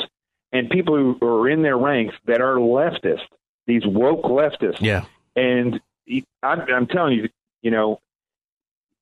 and 0.53 0.69
people 0.69 0.95
who 0.95 1.27
are 1.27 1.49
in 1.49 1.63
their 1.63 1.77
ranks 1.77 2.15
that 2.25 2.39
are 2.39 2.55
leftist, 2.55 3.27
these 3.67 3.81
woke 3.85 4.23
leftists. 4.23 4.79
Yeah. 4.79 5.05
And 5.35 5.81
I'm, 6.41 6.61
I'm 6.61 6.87
telling 6.87 7.13
you, 7.13 7.29
you 7.61 7.71
know, 7.71 7.99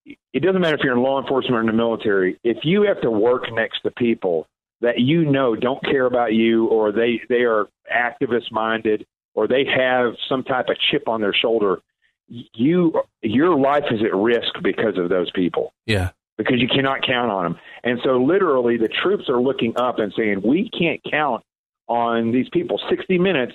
it 0.06 0.40
doesn't 0.40 0.62
matter 0.62 0.76
if 0.76 0.82
you're 0.84 0.96
in 0.96 1.04
law 1.04 1.22
enforcement 1.22 1.56
or 1.56 1.60
in 1.60 1.68
the 1.68 1.74
military. 1.74 2.40
If 2.44 2.60
you 2.64 2.84
have 2.84 3.02
to 3.02 3.12
work 3.12 3.52
next 3.52 3.82
to 3.82 3.92
people 3.92 4.48
that 4.80 5.00
you 5.00 5.26
know 5.26 5.56
don't 5.56 5.84
care 5.84 6.06
about 6.06 6.34
you, 6.34 6.66
or 6.68 6.92
they 6.92 7.22
they 7.30 7.44
are 7.44 7.68
activist 7.94 8.52
minded, 8.52 9.06
or 9.36 9.48
they 9.48 9.64
have 9.66 10.14
some 10.28 10.44
type 10.44 10.70
of 10.70 10.78
chip 10.90 11.08
on 11.08 11.22
their 11.22 11.34
shoulder, 11.34 11.82
you 12.28 13.00
your 13.22 13.56
life 13.56 13.84
is 13.92 14.02
at 14.02 14.16
risk 14.16 14.54
because 14.64 14.98
of 14.98 15.10
those 15.10 15.30
people 15.32 15.74
Yeah. 15.86 16.12
Because 16.44 16.62
you 16.62 16.68
cannot 16.68 17.02
count 17.06 17.32
on 17.32 17.44
them. 17.44 17.60
And 17.84 18.00
so, 18.04 18.18
literally, 18.18 18.78
the 18.78 18.90
troops 18.90 19.30
are 19.30 19.42
looking 19.42 19.74
up 19.78 20.00
and 20.00 20.14
saying, 20.16 20.42
"We 20.44 20.70
can't 20.70 21.02
count 21.10 21.44
on 21.88 22.32
these 22.32 22.50
people." 22.50 22.80
Sixty 22.90 23.18
minutes 23.18 23.54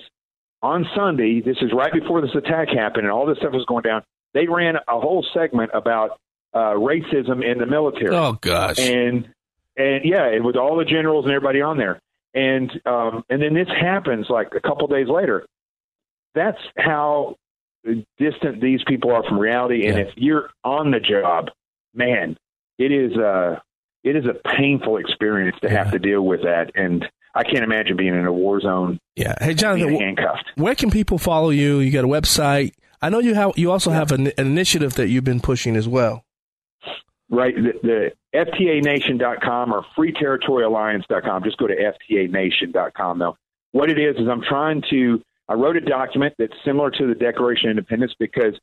on 0.61 0.85
Sunday. 0.95 1.41
This 1.41 1.57
is 1.61 1.71
right 1.73 1.91
before 1.93 2.21
this 2.21 2.35
attack 2.35 2.69
happened, 2.69 3.03
and 3.03 3.11
all 3.11 3.25
this 3.25 3.37
stuff 3.37 3.53
was 3.53 3.65
going 3.65 3.83
down. 3.83 4.03
They 4.33 4.47
ran 4.47 4.75
a 4.75 4.99
whole 4.99 5.25
segment 5.33 5.71
about 5.73 6.19
uh, 6.53 6.73
racism 6.73 7.43
in 7.43 7.57
the 7.59 7.65
military. 7.65 8.15
Oh 8.15 8.33
gosh. 8.33 8.79
And 8.79 9.27
and 9.75 10.03
yeah, 10.03 10.27
and 10.27 10.43
with 10.43 10.55
all 10.55 10.77
the 10.77 10.85
generals 10.85 11.25
and 11.25 11.33
everybody 11.33 11.61
on 11.61 11.77
there, 11.77 11.99
and 12.33 12.71
um, 12.85 13.23
and 13.29 13.41
then 13.41 13.53
this 13.53 13.67
happens 13.67 14.27
like 14.29 14.49
a 14.55 14.59
couple 14.59 14.87
days 14.87 15.07
later. 15.07 15.45
That's 16.33 16.59
how 16.77 17.35
distant 18.17 18.61
these 18.61 18.81
people 18.87 19.11
are 19.11 19.23
from 19.23 19.39
reality. 19.39 19.87
And 19.87 19.97
if 19.97 20.09
you're 20.17 20.49
on 20.63 20.91
the 20.91 20.99
job, 20.99 21.49
man, 21.95 22.37
it 22.77 22.91
is 22.91 23.13
a 23.17 23.61
it 24.03 24.15
is 24.15 24.25
a 24.25 24.35
painful 24.57 24.97
experience 24.97 25.57
to 25.61 25.69
have 25.69 25.91
to 25.91 25.99
deal 25.99 26.21
with 26.21 26.41
that. 26.43 26.71
And 26.75 27.05
I 27.35 27.43
can't 27.43 27.63
imagine 27.63 27.97
being 27.97 28.15
in 28.15 28.25
a 28.25 28.31
war 28.31 28.61
zone. 28.61 28.99
Yeah. 29.15 29.35
Hey, 29.39 29.53
Jonathan, 29.53 29.95
handcuffed. 29.95 30.51
where 30.55 30.75
can 30.75 30.89
people 30.89 31.17
follow 31.17 31.49
you? 31.49 31.79
You 31.79 31.91
got 31.91 32.03
a 32.03 32.07
website. 32.07 32.71
I 33.01 33.09
know 33.09 33.19
you 33.19 33.35
have. 33.35 33.57
You 33.57 33.71
also 33.71 33.91
have 33.91 34.11
an, 34.11 34.27
an 34.27 34.47
initiative 34.47 34.95
that 34.95 35.09
you've 35.09 35.23
been 35.23 35.39
pushing 35.39 35.75
as 35.75 35.87
well. 35.87 36.23
Right, 37.29 37.53
the, 37.53 37.73
the 37.83 38.11
FTANation.com 38.33 39.73
or 39.73 39.85
FreeTerritoryAlliance.com. 39.97 41.43
Just 41.43 41.57
go 41.57 41.67
to 41.67 41.75
FTANation.com. 41.75 43.19
Though, 43.19 43.35
what 43.73 43.89
it 43.89 43.99
is 43.99 44.15
is 44.15 44.27
I'm 44.29 44.41
trying 44.41 44.81
to. 44.89 45.21
I 45.49 45.53
wrote 45.53 45.77
a 45.77 45.81
document 45.81 46.33
that's 46.37 46.53
similar 46.65 46.91
to 46.91 47.07
the 47.07 47.15
Declaration 47.15 47.69
of 47.69 47.77
Independence 47.77 48.13
because 48.19 48.53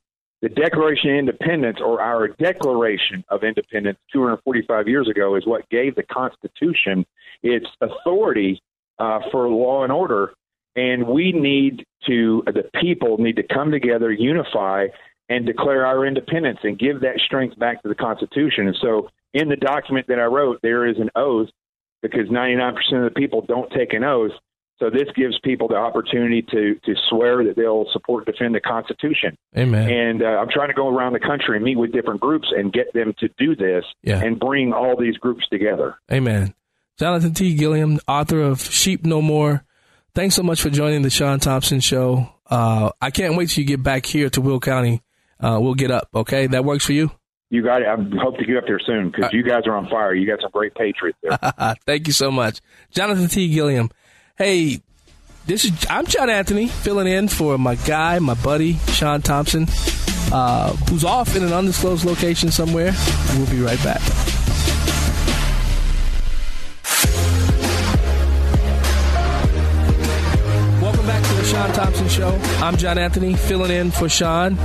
the 0.45 0.49
Declaration 0.49 1.09
of 1.09 1.17
Independence, 1.17 1.79
or 1.83 1.99
our 1.99 2.27
Declaration 2.27 3.23
of 3.29 3.43
Independence, 3.43 3.97
245 4.13 4.87
years 4.87 5.09
ago, 5.09 5.33
is 5.33 5.47
what 5.47 5.67
gave 5.69 5.95
the 5.95 6.03
Constitution 6.03 7.03
its 7.41 7.65
authority 7.81 8.61
uh, 8.99 9.21
for 9.31 9.49
law 9.49 9.81
and 9.81 9.91
order. 9.91 10.33
And 10.75 11.07
we 11.07 11.31
need 11.31 11.83
to, 12.05 12.43
the 12.45 12.69
people 12.79 13.17
need 13.17 13.37
to 13.37 13.43
come 13.43 13.71
together, 13.71 14.11
unify, 14.11 14.89
and 15.29 15.47
declare 15.47 15.83
our 15.83 16.05
independence 16.05 16.59
and 16.61 16.77
give 16.77 17.01
that 17.01 17.19
strength 17.25 17.57
back 17.57 17.81
to 17.81 17.89
the 17.89 17.95
Constitution. 17.95 18.67
And 18.67 18.77
so, 18.79 19.09
in 19.33 19.49
the 19.49 19.55
document 19.55 20.05
that 20.09 20.19
I 20.19 20.25
wrote, 20.25 20.59
there 20.61 20.85
is 20.85 20.97
an 20.99 21.09
oath 21.15 21.49
because 22.03 22.27
99% 22.29 22.75
of 22.93 23.03
the 23.11 23.19
people 23.19 23.43
don't 23.47 23.71
take 23.71 23.93
an 23.93 24.03
oath. 24.03 24.33
So 24.79 24.89
this 24.89 25.07
gives 25.15 25.39
people 25.39 25.67
the 25.69 25.75
opportunity 25.77 26.41
to 26.51 26.75
to 26.83 26.95
swear 27.09 27.43
that 27.45 27.55
they'll 27.55 27.85
support 27.93 28.25
and 28.27 28.35
defend 28.35 28.55
the 28.55 28.59
Constitution. 28.59 29.37
Amen. 29.57 29.89
And 29.89 30.21
uh, 30.23 30.25
I'm 30.25 30.49
trying 30.49 30.67
to 30.67 30.73
go 30.73 30.89
around 30.89 31.13
the 31.13 31.19
country 31.19 31.55
and 31.55 31.63
meet 31.63 31.77
with 31.77 31.93
different 31.93 32.19
groups 32.19 32.47
and 32.55 32.73
get 32.73 32.93
them 32.93 33.13
to 33.19 33.29
do 33.37 33.55
this 33.55 33.85
Yeah. 34.03 34.21
and 34.21 34.37
bring 34.39 34.73
all 34.73 34.95
these 34.99 35.15
groups 35.17 35.47
together. 35.49 35.95
Amen. 36.11 36.53
Jonathan 36.99 37.33
T. 37.33 37.55
Gilliam, 37.55 37.99
author 38.07 38.41
of 38.41 38.61
Sheep 38.61 39.05
No 39.05 39.21
More. 39.21 39.63
Thanks 40.13 40.35
so 40.35 40.43
much 40.43 40.61
for 40.61 40.69
joining 40.69 41.01
the 41.01 41.09
Sean 41.09 41.39
Thompson 41.39 41.79
Show. 41.81 42.29
Uh, 42.49 42.91
I 43.01 43.11
can't 43.11 43.35
wait 43.35 43.49
till 43.49 43.61
you 43.63 43.67
get 43.67 43.83
back 43.83 44.05
here 44.05 44.29
to 44.29 44.41
Will 44.41 44.59
County. 44.59 45.01
Uh, 45.39 45.59
we'll 45.61 45.73
get 45.73 45.91
up. 45.91 46.07
Okay, 46.15 46.47
that 46.47 46.63
works 46.63 46.85
for 46.85 46.93
you. 46.93 47.11
You 47.49 47.63
got 47.63 47.81
it. 47.81 47.87
I 47.87 47.95
hope 48.21 48.37
to 48.37 48.45
get 48.45 48.57
up 48.57 48.63
there 48.67 48.79
soon 48.85 49.11
because 49.11 49.31
you 49.33 49.43
guys 49.43 49.63
are 49.67 49.75
on 49.75 49.87
fire. 49.89 50.13
You 50.13 50.25
got 50.27 50.41
some 50.41 50.51
great 50.51 50.73
patriots 50.75 51.17
there. 51.21 51.37
Thank 51.85 52.07
you 52.07 52.13
so 52.13 52.31
much, 52.31 52.59
Jonathan 52.91 53.27
T. 53.27 53.49
Gilliam. 53.53 53.89
Hey, 54.37 54.81
this 55.45 55.63
is 55.63 55.71
I'm 55.89 56.05
John 56.05 56.29
Anthony 56.29 56.67
filling 56.67 57.07
in 57.07 57.29
for 57.29 57.57
my 57.57 57.75
guy, 57.75 58.19
my 58.19 58.33
buddy 58.33 58.73
Sean 58.89 59.21
Thompson, 59.21 59.65
uh, 60.29 60.73
who's 60.89 61.05
off 61.05 61.37
in 61.37 61.43
an 61.43 61.53
undisclosed 61.53 62.03
location 62.03 62.51
somewhere. 62.51 62.91
We'll 63.37 63.49
be 63.49 63.61
right 63.61 63.81
back. 63.81 64.01
Welcome 70.81 71.07
back 71.07 71.23
to 71.23 71.33
the 71.35 71.43
Sean 71.45 71.71
Thompson 71.71 72.09
Show. 72.09 72.37
I'm 72.61 72.75
John 72.75 72.97
Anthony 72.97 73.35
filling 73.35 73.71
in 73.71 73.89
for 73.89 74.09
Sean. 74.09 74.59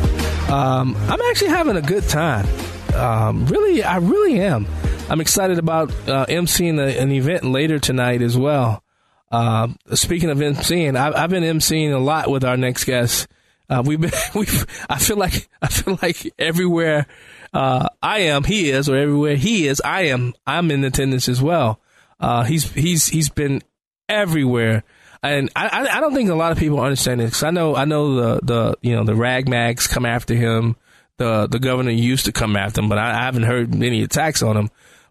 Um, 0.51 0.97
I'm 1.09 1.21
actually 1.31 1.51
having 1.51 1.77
a 1.77 1.83
good 1.83 2.09
time. 2.09 2.49
Um, 2.97 3.47
really, 3.47 3.85
I 3.85 3.99
really 3.99 4.41
am. 4.41 4.67
I'm 5.09 5.21
excited 5.21 5.61
about 5.61 5.91
uh, 6.09 6.27
emceeing 6.27 6.81
a, 6.81 6.99
an 7.01 7.13
event 7.13 7.45
later 7.45 7.79
tonight 7.79 8.21
as 8.21 8.37
well. 8.37 8.83
Um, 9.31 9.77
speaking 9.95 10.31
of 10.31 10.39
emceeing, 10.39 10.97
I've, 10.97 11.15
I've 11.15 11.31
been 11.31 11.45
emceeing 11.45 11.93
a 11.93 11.99
lot 11.99 12.31
with 12.31 12.45
our 12.45 12.57
next 12.57 12.85
guest. 12.85 13.29
Uh, 13.69 13.83
we've 13.85 14.01
been, 14.01 14.11
we've, 14.35 14.67
I 14.89 14.99
feel 14.99 15.17
like, 15.17 15.49
I 15.63 15.69
feel 15.69 15.99
like 16.03 16.33
everywhere, 16.39 17.07
uh, 17.55 17.89
I 18.03 18.21
am, 18.21 18.45
he 18.45 18.71
is, 18.71 18.89
or 18.89 18.97
everywhere 18.97 19.37
he 19.37 19.67
is, 19.69 19.81
I 19.85 20.03
am, 20.03 20.35
I'm 20.47 20.71
in 20.71 20.85
attendance 20.85 21.29
as 21.29 21.41
well. 21.41 21.81
Uh, 22.19 22.43
he's, 22.45 22.71
he's, 22.73 23.07
he's 23.09 23.29
been 23.31 23.63
everywhere. 24.09 24.83
And 25.23 25.51
I, 25.55 25.69
I, 25.69 25.99
I 25.99 26.01
don't 26.01 26.15
think 26.15 26.31
a 26.31 26.35
lot 26.35 26.51
of 26.53 26.59
people 26.59 26.81
understand 26.81 27.21
this. 27.21 27.33
'cause 27.35 27.43
I 27.45 27.51
know, 27.51 27.77
I 27.77 27.85
know 27.85 28.15
the, 28.15 28.41
the, 28.43 28.79
you 28.83 28.97
know, 28.97 29.05
the 29.05 29.15
rag 29.15 29.49
mags 29.49 29.87
come 29.87 30.07
after 30.07 30.35
him. 30.35 30.77
The, 31.19 31.47
the 31.47 31.59
governor 31.59 31.91
used 31.91 32.25
to 32.25 32.33
come 32.33 32.57
after 32.57 32.81
him, 32.81 32.89
but 32.89 32.97
I, 32.99 33.11
I 33.11 33.25
haven't 33.25 33.43
heard 33.43 33.75
any 33.75 34.03
attacks 34.03 34.43
on 34.43 34.57
him. 34.57 34.71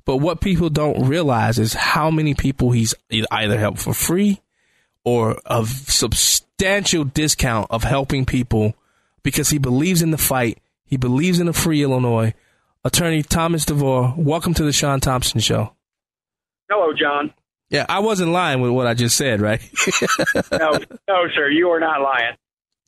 But 0.10 0.22
what 0.22 0.42
people 0.42 0.72
don't 0.72 1.08
realize 1.08 1.60
is 1.60 1.76
how 1.76 2.10
many 2.10 2.34
people 2.34 2.72
he's 2.72 2.96
either 3.12 3.60
helped 3.60 3.78
for 3.78 3.94
free 3.94 4.42
or 5.04 5.40
a 5.46 5.64
substantial 5.68 7.04
discount 7.04 7.68
of 7.70 7.84
helping 7.84 8.26
people 8.26 8.74
because 9.22 9.52
he 9.52 9.60
believes 9.60 10.02
in 10.02 10.10
the 10.10 10.18
fight. 10.18 10.58
He 10.84 10.98
believes 10.98 11.40
in 11.40 11.48
a 11.48 11.54
free 11.54 11.84
Illinois. 11.84 12.34
Attorney 12.84 13.22
Thomas 13.22 13.66
DeVore, 13.66 14.16
welcome 14.18 14.56
to 14.56 14.64
the 14.64 14.72
Sean 14.72 15.00
Thompson 15.00 15.42
Show. 15.42 15.76
Hello, 16.72 16.92
John. 16.92 17.32
Yeah, 17.70 17.86
I 17.88 18.00
wasn't 18.00 18.32
lying 18.32 18.62
with 18.62 18.72
what 18.72 18.88
I 18.88 18.96
just 18.96 19.16
said, 19.16 19.42
right? 19.42 19.62
No, 20.52 20.72
no, 21.08 21.28
sir, 21.36 21.52
you 21.52 21.70
are 21.70 21.80
not 21.80 22.02
lying. 22.02 22.36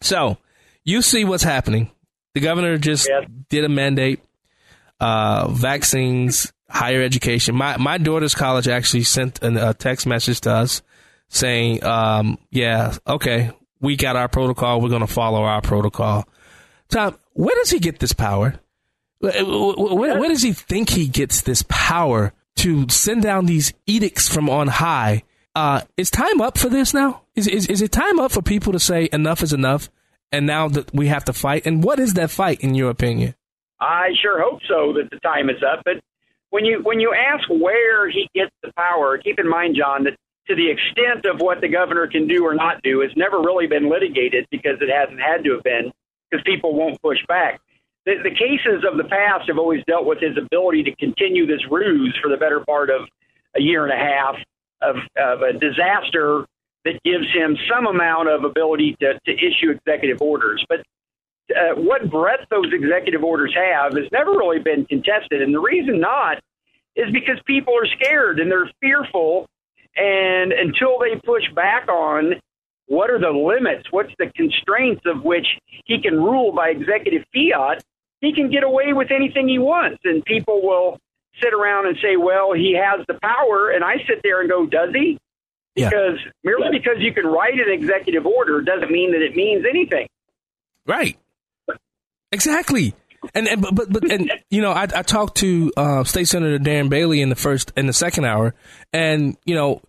So, 0.02 0.38
you 0.84 1.03
see 1.03 1.23
what's 1.23 1.43
happening. 1.43 1.91
The 2.34 2.39
governor 2.39 2.80
just 2.80 3.07
did 3.49 3.64
a 3.64 3.69
mandate, 3.69 4.22
uh, 4.99 5.49
vaccines, 5.49 6.52
higher 6.72 7.02
education. 7.02 7.56
My 7.56 7.77
my 7.77 7.98
daughter's 7.98 8.35
college 8.35 8.68
actually 8.68 9.03
sent 9.03 9.41
an, 9.43 9.57
a 9.57 9.73
text 9.73 10.07
message 10.07 10.41
to 10.41 10.52
us 10.52 10.81
saying, 11.30 11.84
um, 11.84 12.38
"Yeah, 12.49 12.95
okay, 13.06 13.52
we 13.80 13.95
got 13.95 14.15
our 14.15 14.27
protocol. 14.27 14.81
We're 14.81 14.89
going 14.89 15.02
to 15.02 15.07
follow 15.07 15.43
our 15.43 15.61
protocol." 15.61 16.27
Tom, 16.89 17.18
where 17.34 17.56
does 17.56 17.72
he 17.72 17.80
get 17.80 17.99
this 17.99 18.14
power? 18.14 18.60
Where, 19.19 19.45
where, 19.45 20.30
does 20.30 20.41
he 20.41 20.52
think 20.52 20.89
he 20.89 21.07
gets 21.07 21.41
this 21.41 21.64
power 21.69 22.34
to 22.57 22.89
send 22.89 23.22
down 23.22 23.45
these 23.45 23.72
edicts 23.85 24.27
from 24.27 24.49
on 24.49 24.68
high? 24.68 25.23
Uh, 25.56 25.81
is 25.95 26.10
time 26.10 26.41
up 26.41 26.57
for 26.57 26.69
this 26.69 26.93
now? 26.93 27.22
Is, 27.35 27.48
is 27.48 27.68
is 27.68 27.81
it 27.81 27.91
time 27.91 28.19
up 28.19 28.31
for 28.31 28.41
people 28.41 28.73
to 28.73 28.80
say 28.80 29.10
enough 29.14 29.43
is 29.43 29.53
enough, 29.53 29.89
and 30.31 30.48
now 30.48 30.68
that 30.69 30.93
we 30.93 31.07
have 31.07 31.26
to 31.26 31.34
fight? 31.34 31.65
And 31.65 31.84
what 31.84 31.99
is 31.99 32.15
that 32.15 32.31
fight, 32.31 32.61
in 32.61 32.73
your 32.73 32.89
opinion? 32.89 33.35
I 33.80 34.10
sure 34.22 34.41
hope 34.41 34.60
so 34.68 34.93
that 34.93 35.10
the 35.11 35.19
time 35.19 35.49
is 35.49 35.61
up. 35.61 35.81
But 35.84 35.95
when 36.52 36.65
you 36.65 36.82
when 36.84 36.99
you 36.99 37.14
ask 37.14 37.49
where 37.49 38.07
he 38.10 38.30
gets 38.36 38.52
the 38.61 38.72
power, 38.78 39.18
keep 39.18 39.40
in 39.40 39.49
mind, 39.49 39.76
John, 39.76 40.03
that 40.03 40.15
to 40.48 40.56
the 40.56 40.69
extent 40.69 41.26
of 41.26 41.40
what 41.40 41.61
the 41.61 41.68
governor 41.68 42.07
can 42.07 42.28
do 42.28 42.45
or 42.45 42.53
not 42.53 42.84
do 42.84 42.99
has 42.99 43.11
never 43.15 43.40
really 43.40 43.68
been 43.68 43.90
litigated 43.90 44.45
because 44.52 44.78
it 44.82 44.90
hasn't 44.90 45.19
had 45.19 45.44
to 45.44 45.53
have 45.53 45.64
been 45.64 45.91
because 46.30 46.44
people 46.45 46.76
won't 46.76 47.02
push 47.02 47.19
back. 47.28 47.60
The, 48.06 48.15
the 48.23 48.32
cases 48.32 48.84
of 48.90 48.98
the 48.98 49.03
past 49.03 49.48
have 49.48 49.57
always 49.57 49.84
dealt 49.88 50.06
with 50.06 50.19
his 50.19 50.38
ability 50.38 50.84
to 50.84 50.95
continue 50.95 51.45
this 51.45 51.61
ruse 51.69 52.18
for 52.22 52.30
the 52.30 52.38
better 52.38 52.61
part 52.61 52.90
of 52.90 53.07
a 53.56 53.61
year 53.61 53.86
and 53.86 53.94
a 53.94 53.95
half 53.95 54.36
of, 54.82 54.95
of 55.18 55.41
a 55.41 55.53
disaster 55.53 56.45
that 56.84 57.02
gives 57.03 57.32
him 57.32 57.56
some 57.69 57.86
amount 57.86 58.28
of 58.28 58.44
ability 58.44 58.98
to, 58.99 59.19
to 59.26 59.32
issue 59.32 59.69
executive 59.69 60.22
orders. 60.22 60.65
But 60.68 60.82
uh, 61.56 61.76
what 61.80 62.10
breadth 62.10 62.45
those 62.49 62.72
executive 62.73 63.23
orders 63.23 63.53
have 63.56 63.94
has 63.94 64.11
never 64.11 64.32
really 64.32 64.60
been 64.60 64.86
contested. 64.86 65.41
And 65.41 65.53
the 65.53 65.60
reason 65.60 65.99
not 65.99 66.40
is 66.95 67.11
because 67.11 67.40
people 67.45 67.73
are 67.76 67.88
scared 67.88 68.40
and 68.40 68.52
they're 68.52 68.69
fearful. 68.82 69.48
And 69.95 70.52
until 70.52 70.99
they 70.99 71.19
push 71.19 71.44
back 71.53 71.88
on 71.88 72.36
what 72.88 73.10
are 73.10 73.19
the 73.19 73.30
limits, 73.30 73.88
what's 73.91 74.14
the 74.19 74.32
constraints 74.36 75.03
of 75.06 75.23
which 75.23 75.48
he 75.86 76.02
can 76.02 76.15
rule 76.15 76.52
by 76.52 76.69
executive 76.69 77.23
fiat, 77.34 77.84
he 78.19 78.34
can 78.34 78.49
get 78.49 78.64
away 78.64 78.94
with 78.94 79.11
anything 79.11 79.48
he 79.48 79.60
wants. 79.60 79.99
And 80.03 80.23
people 80.26 80.61
will 80.61 80.99
sit 81.41 81.53
around 81.53 81.88
and 81.88 81.98
say, 82.02 82.18
well, 82.18 82.53
he 82.53 82.73
has 82.73 83.06
the 83.07 83.18
power. 83.22 83.69
And 83.69 83.84
I 83.84 83.98
sit 84.07 84.22
there 84.23 84.41
and 84.41 84.49
go, 84.49 84.65
does 84.65 84.94
he? 84.94 85.19
Yeah. 85.76 85.90
Because 85.90 86.19
merely 86.44 86.78
because 86.78 86.98
you 86.99 87.14
can 87.14 87.26
write 87.26 87.53
an 87.53 87.72
executive 87.72 88.26
order 88.26 88.61
doesn't 88.61 88.91
mean 88.91 89.11
that 89.11 89.22
it 89.22 89.36
means 89.36 89.65
anything. 89.65 90.07
Right. 90.86 91.18
Exactly. 92.32 92.94
And, 93.36 93.48
and 93.48 93.62
but 93.62 93.76
but, 93.76 93.91
but 93.91 94.12
and 94.12 94.32
you 94.49 94.62
know 94.62 94.72
I, 94.72 94.84
I 94.84 95.03
talked 95.03 95.38
to 95.38 95.72
uh, 95.78 96.03
State 96.06 96.28
Senator 96.28 96.58
Darren 96.58 96.90
Bailey 96.90 97.22
in 97.22 97.30
the 97.30 97.36
first 97.36 97.72
in 97.78 97.86
the 97.86 97.94
second 97.94 98.26
hour, 98.26 98.56
and 98.91 99.38
you 99.45 99.53
know 99.53 99.82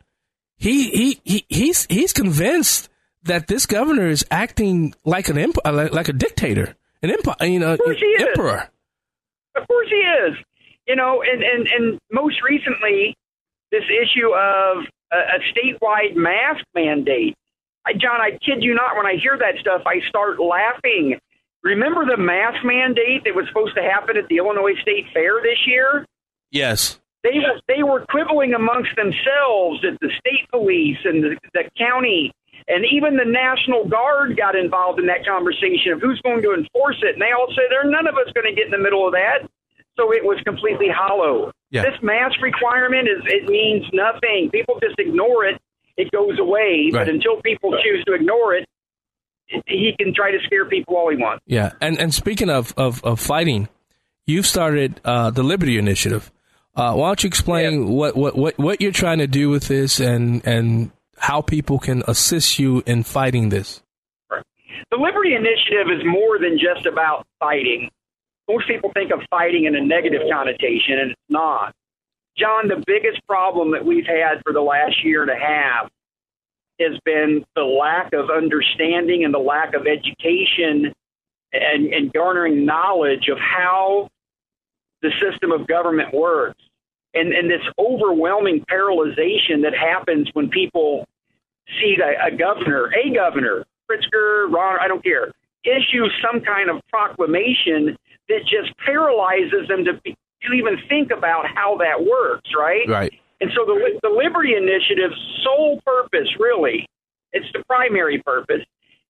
he 0.58 0.90
he, 0.90 1.20
he 1.24 1.46
he's 1.48 1.86
he's 1.88 2.12
convinced 2.12 2.90
that 3.24 3.46
this 3.46 3.64
governor 3.64 4.06
is 4.08 4.24
acting 4.30 4.94
like 5.04 5.28
an 5.28 5.38
emp- 5.38 5.56
uh, 5.64 5.72
like, 5.72 5.92
like 5.92 6.08
a 6.08 6.12
dictator, 6.12 6.74
an 7.02 7.10
empire, 7.10 7.36
you 7.48 7.58
know, 7.58 7.72
Of 7.74 7.78
course 7.78 7.98
he 7.98 8.04
is. 8.06 8.22
emperor. 8.28 8.68
Of 9.56 9.66
course 9.68 9.88
he 9.88 9.96
is. 9.96 10.36
You 10.88 10.96
know, 10.96 11.22
and, 11.22 11.42
and, 11.42 11.68
and 11.68 11.98
most 12.10 12.42
recently, 12.42 13.14
this 13.70 13.84
issue 13.84 14.26
of 14.34 14.84
a, 15.12 15.16
a 15.16 15.38
statewide 15.54 16.16
mask 16.16 16.64
mandate. 16.74 17.34
I, 17.86 17.92
John, 17.92 18.20
I 18.20 18.32
kid 18.32 18.58
you 18.62 18.74
not, 18.74 18.96
when 18.96 19.06
I 19.06 19.14
hear 19.22 19.38
that 19.38 19.60
stuff, 19.60 19.82
I 19.86 20.00
start 20.08 20.38
laughing. 20.40 21.18
Remember 21.62 22.04
the 22.04 22.16
mask 22.16 22.64
mandate 22.64 23.24
that 23.24 23.34
was 23.34 23.46
supposed 23.48 23.76
to 23.76 23.82
happen 23.82 24.16
at 24.16 24.28
the 24.28 24.38
Illinois 24.38 24.74
State 24.82 25.06
Fair 25.14 25.40
this 25.42 25.58
year? 25.66 26.04
Yes. 26.50 26.98
They 27.22 27.38
were 27.38 27.60
they 27.68 27.82
were 27.82 28.04
quibbling 28.06 28.52
amongst 28.52 28.96
themselves 28.96 29.82
that 29.82 29.96
the 30.00 30.10
state 30.18 30.50
police 30.50 30.98
and 31.04 31.22
the, 31.22 31.38
the 31.54 31.70
county 31.78 32.32
and 32.66 32.84
even 32.90 33.16
the 33.16 33.24
National 33.24 33.86
Guard 33.86 34.36
got 34.36 34.56
involved 34.56 34.98
in 34.98 35.06
that 35.06 35.26
conversation 35.26 35.92
of 35.92 36.00
who's 36.00 36.20
going 36.22 36.42
to 36.42 36.54
enforce 36.54 36.98
it. 37.02 37.14
And 37.14 37.22
they 37.22 37.30
all 37.30 37.46
said, 37.54 37.70
"There, 37.70 37.84
none 37.84 38.06
of 38.06 38.14
us 38.14 38.32
going 38.34 38.46
to 38.46 38.54
get 38.54 38.66
in 38.66 38.70
the 38.70 38.82
middle 38.82 39.06
of 39.06 39.12
that." 39.12 39.46
So 39.96 40.12
it 40.12 40.24
was 40.24 40.40
completely 40.44 40.88
hollow. 40.88 41.52
Yeah. 41.70 41.82
This 41.82 42.00
mask 42.02 42.40
requirement 42.40 43.08
is 43.08 43.22
it 43.26 43.48
means 43.48 43.84
nothing. 43.92 44.50
People 44.50 44.78
just 44.82 44.98
ignore 44.98 45.44
it. 45.44 45.60
It 45.96 46.10
goes 46.10 46.38
away. 46.38 46.90
Right. 46.92 47.06
But 47.06 47.08
until 47.08 47.40
people 47.42 47.70
choose 47.82 48.02
to 48.06 48.14
ignore 48.14 48.54
it, 48.54 48.66
he 49.66 49.94
can 49.98 50.14
try 50.14 50.30
to 50.30 50.38
scare 50.44 50.66
people 50.66 50.96
all 50.96 51.10
he 51.10 51.16
wants. 51.16 51.42
Yeah, 51.46 51.72
and 51.80 51.98
and 51.98 52.12
speaking 52.12 52.50
of 52.50 52.74
of, 52.76 53.02
of 53.04 53.20
fighting, 53.20 53.68
you've 54.26 54.46
started 54.46 55.00
uh, 55.04 55.30
the 55.30 55.42
Liberty 55.42 55.78
Initiative. 55.78 56.30
Uh, 56.74 56.94
why 56.94 57.08
don't 57.08 57.22
you 57.22 57.28
explain 57.28 57.86
what, 57.86 58.16
what, 58.16 58.34
what, 58.34 58.58
what 58.58 58.80
you're 58.80 58.92
trying 58.92 59.18
to 59.18 59.26
do 59.26 59.50
with 59.50 59.68
this 59.68 60.00
and 60.00 60.46
and 60.46 60.90
how 61.18 61.42
people 61.42 61.78
can 61.78 62.02
assist 62.08 62.58
you 62.58 62.82
in 62.86 63.02
fighting 63.02 63.50
this? 63.50 63.82
The 64.90 64.98
Liberty 64.98 65.34
Initiative 65.34 65.88
is 65.90 66.04
more 66.04 66.38
than 66.38 66.58
just 66.58 66.86
about 66.86 67.26
fighting. 67.38 67.90
Most 68.48 68.66
people 68.66 68.90
think 68.92 69.12
of 69.12 69.20
fighting 69.30 69.64
in 69.64 69.74
a 69.76 69.80
negative 69.80 70.22
connotation, 70.30 70.98
and 70.98 71.10
it's 71.12 71.20
not. 71.28 71.74
John, 72.36 72.68
the 72.68 72.82
biggest 72.86 73.26
problem 73.26 73.72
that 73.72 73.84
we've 73.84 74.06
had 74.06 74.42
for 74.42 74.52
the 74.52 74.60
last 74.60 75.04
year 75.04 75.22
and 75.22 75.30
a 75.30 75.38
half 75.38 75.90
has 76.82 76.98
been 77.04 77.44
the 77.54 77.62
lack 77.62 78.12
of 78.12 78.30
understanding 78.30 79.24
and 79.24 79.32
the 79.32 79.38
lack 79.38 79.74
of 79.74 79.86
education 79.86 80.92
and, 81.52 81.92
and 81.92 82.12
garnering 82.12 82.64
knowledge 82.64 83.28
of 83.28 83.38
how 83.38 84.08
the 85.02 85.10
system 85.20 85.52
of 85.52 85.66
government 85.66 86.14
works. 86.14 86.60
And, 87.14 87.32
and 87.32 87.50
this 87.50 87.60
overwhelming 87.78 88.64
paralyzation 88.70 89.62
that 89.62 89.74
happens 89.78 90.28
when 90.32 90.48
people 90.48 91.06
see 91.80 91.96
a, 92.00 92.28
a 92.28 92.36
governor, 92.36 92.90
a 92.94 93.14
governor, 93.14 93.64
Pritzker, 93.90 94.50
Ron, 94.50 94.78
I 94.80 94.88
don't 94.88 95.04
care, 95.04 95.32
issue 95.64 96.06
some 96.22 96.40
kind 96.40 96.70
of 96.70 96.80
proclamation 96.88 97.96
that 98.28 98.40
just 98.42 98.76
paralyzes 98.78 99.68
them 99.68 99.84
to, 99.84 100.00
be, 100.02 100.16
to 100.42 100.52
even 100.54 100.78
think 100.88 101.10
about 101.10 101.46
how 101.54 101.76
that 101.78 102.02
works, 102.02 102.50
right? 102.58 102.88
Right. 102.88 103.12
And 103.42 103.50
so 103.56 103.66
the, 103.66 103.98
the 104.04 104.08
Liberty 104.08 104.54
Initiative's 104.54 105.18
sole 105.42 105.80
purpose, 105.84 106.28
really, 106.38 106.86
it's 107.32 107.50
the 107.52 107.64
primary 107.66 108.22
purpose, 108.22 108.62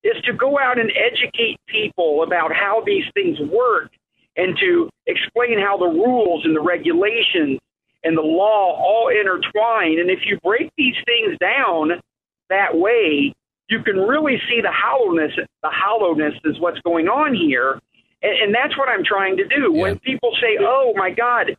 is 0.02 0.16
to 0.24 0.32
go 0.32 0.58
out 0.58 0.80
and 0.80 0.90
educate 0.96 1.58
people 1.66 2.22
about 2.22 2.50
how 2.50 2.82
these 2.86 3.04
things 3.12 3.38
work 3.52 3.90
and 4.38 4.56
to 4.58 4.88
explain 5.06 5.60
how 5.60 5.76
the 5.76 5.86
rules 5.86 6.46
and 6.46 6.56
the 6.56 6.62
regulations 6.62 7.60
and 8.04 8.16
the 8.16 8.22
law 8.22 8.72
all 8.80 9.08
intertwine. 9.08 10.00
And 10.00 10.08
if 10.08 10.20
you 10.24 10.38
break 10.42 10.72
these 10.78 10.96
things 11.04 11.36
down 11.38 12.00
that 12.48 12.74
way, 12.74 13.34
you 13.68 13.82
can 13.82 13.96
really 13.96 14.40
see 14.48 14.62
the 14.62 14.72
hollowness. 14.72 15.32
The 15.36 15.70
hollowness 15.70 16.34
is 16.46 16.58
what's 16.58 16.80
going 16.80 17.08
on 17.08 17.34
here, 17.34 17.78
and, 18.22 18.32
and 18.44 18.54
that's 18.54 18.78
what 18.78 18.88
I'm 18.88 19.04
trying 19.04 19.36
to 19.36 19.44
do. 19.46 19.72
When 19.72 19.98
people 19.98 20.32
say, 20.40 20.56
"Oh 20.58 20.94
my 20.96 21.10
God, 21.10 21.54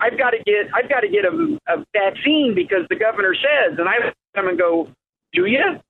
I've 0.00 0.18
got 0.18 0.30
to 0.30 0.38
get 0.44 0.66
I've 0.74 0.88
got 0.88 1.00
to 1.00 1.08
get 1.08 1.24
a, 1.24 1.58
a 1.68 1.84
vaccine 1.92 2.52
because 2.54 2.86
the 2.88 2.96
governor 2.96 3.34
says," 3.34 3.78
and 3.78 3.88
I 3.88 4.12
come 4.34 4.48
and 4.48 4.58
go, 4.58 4.88
"Do 5.32 5.46
you? 5.46 5.80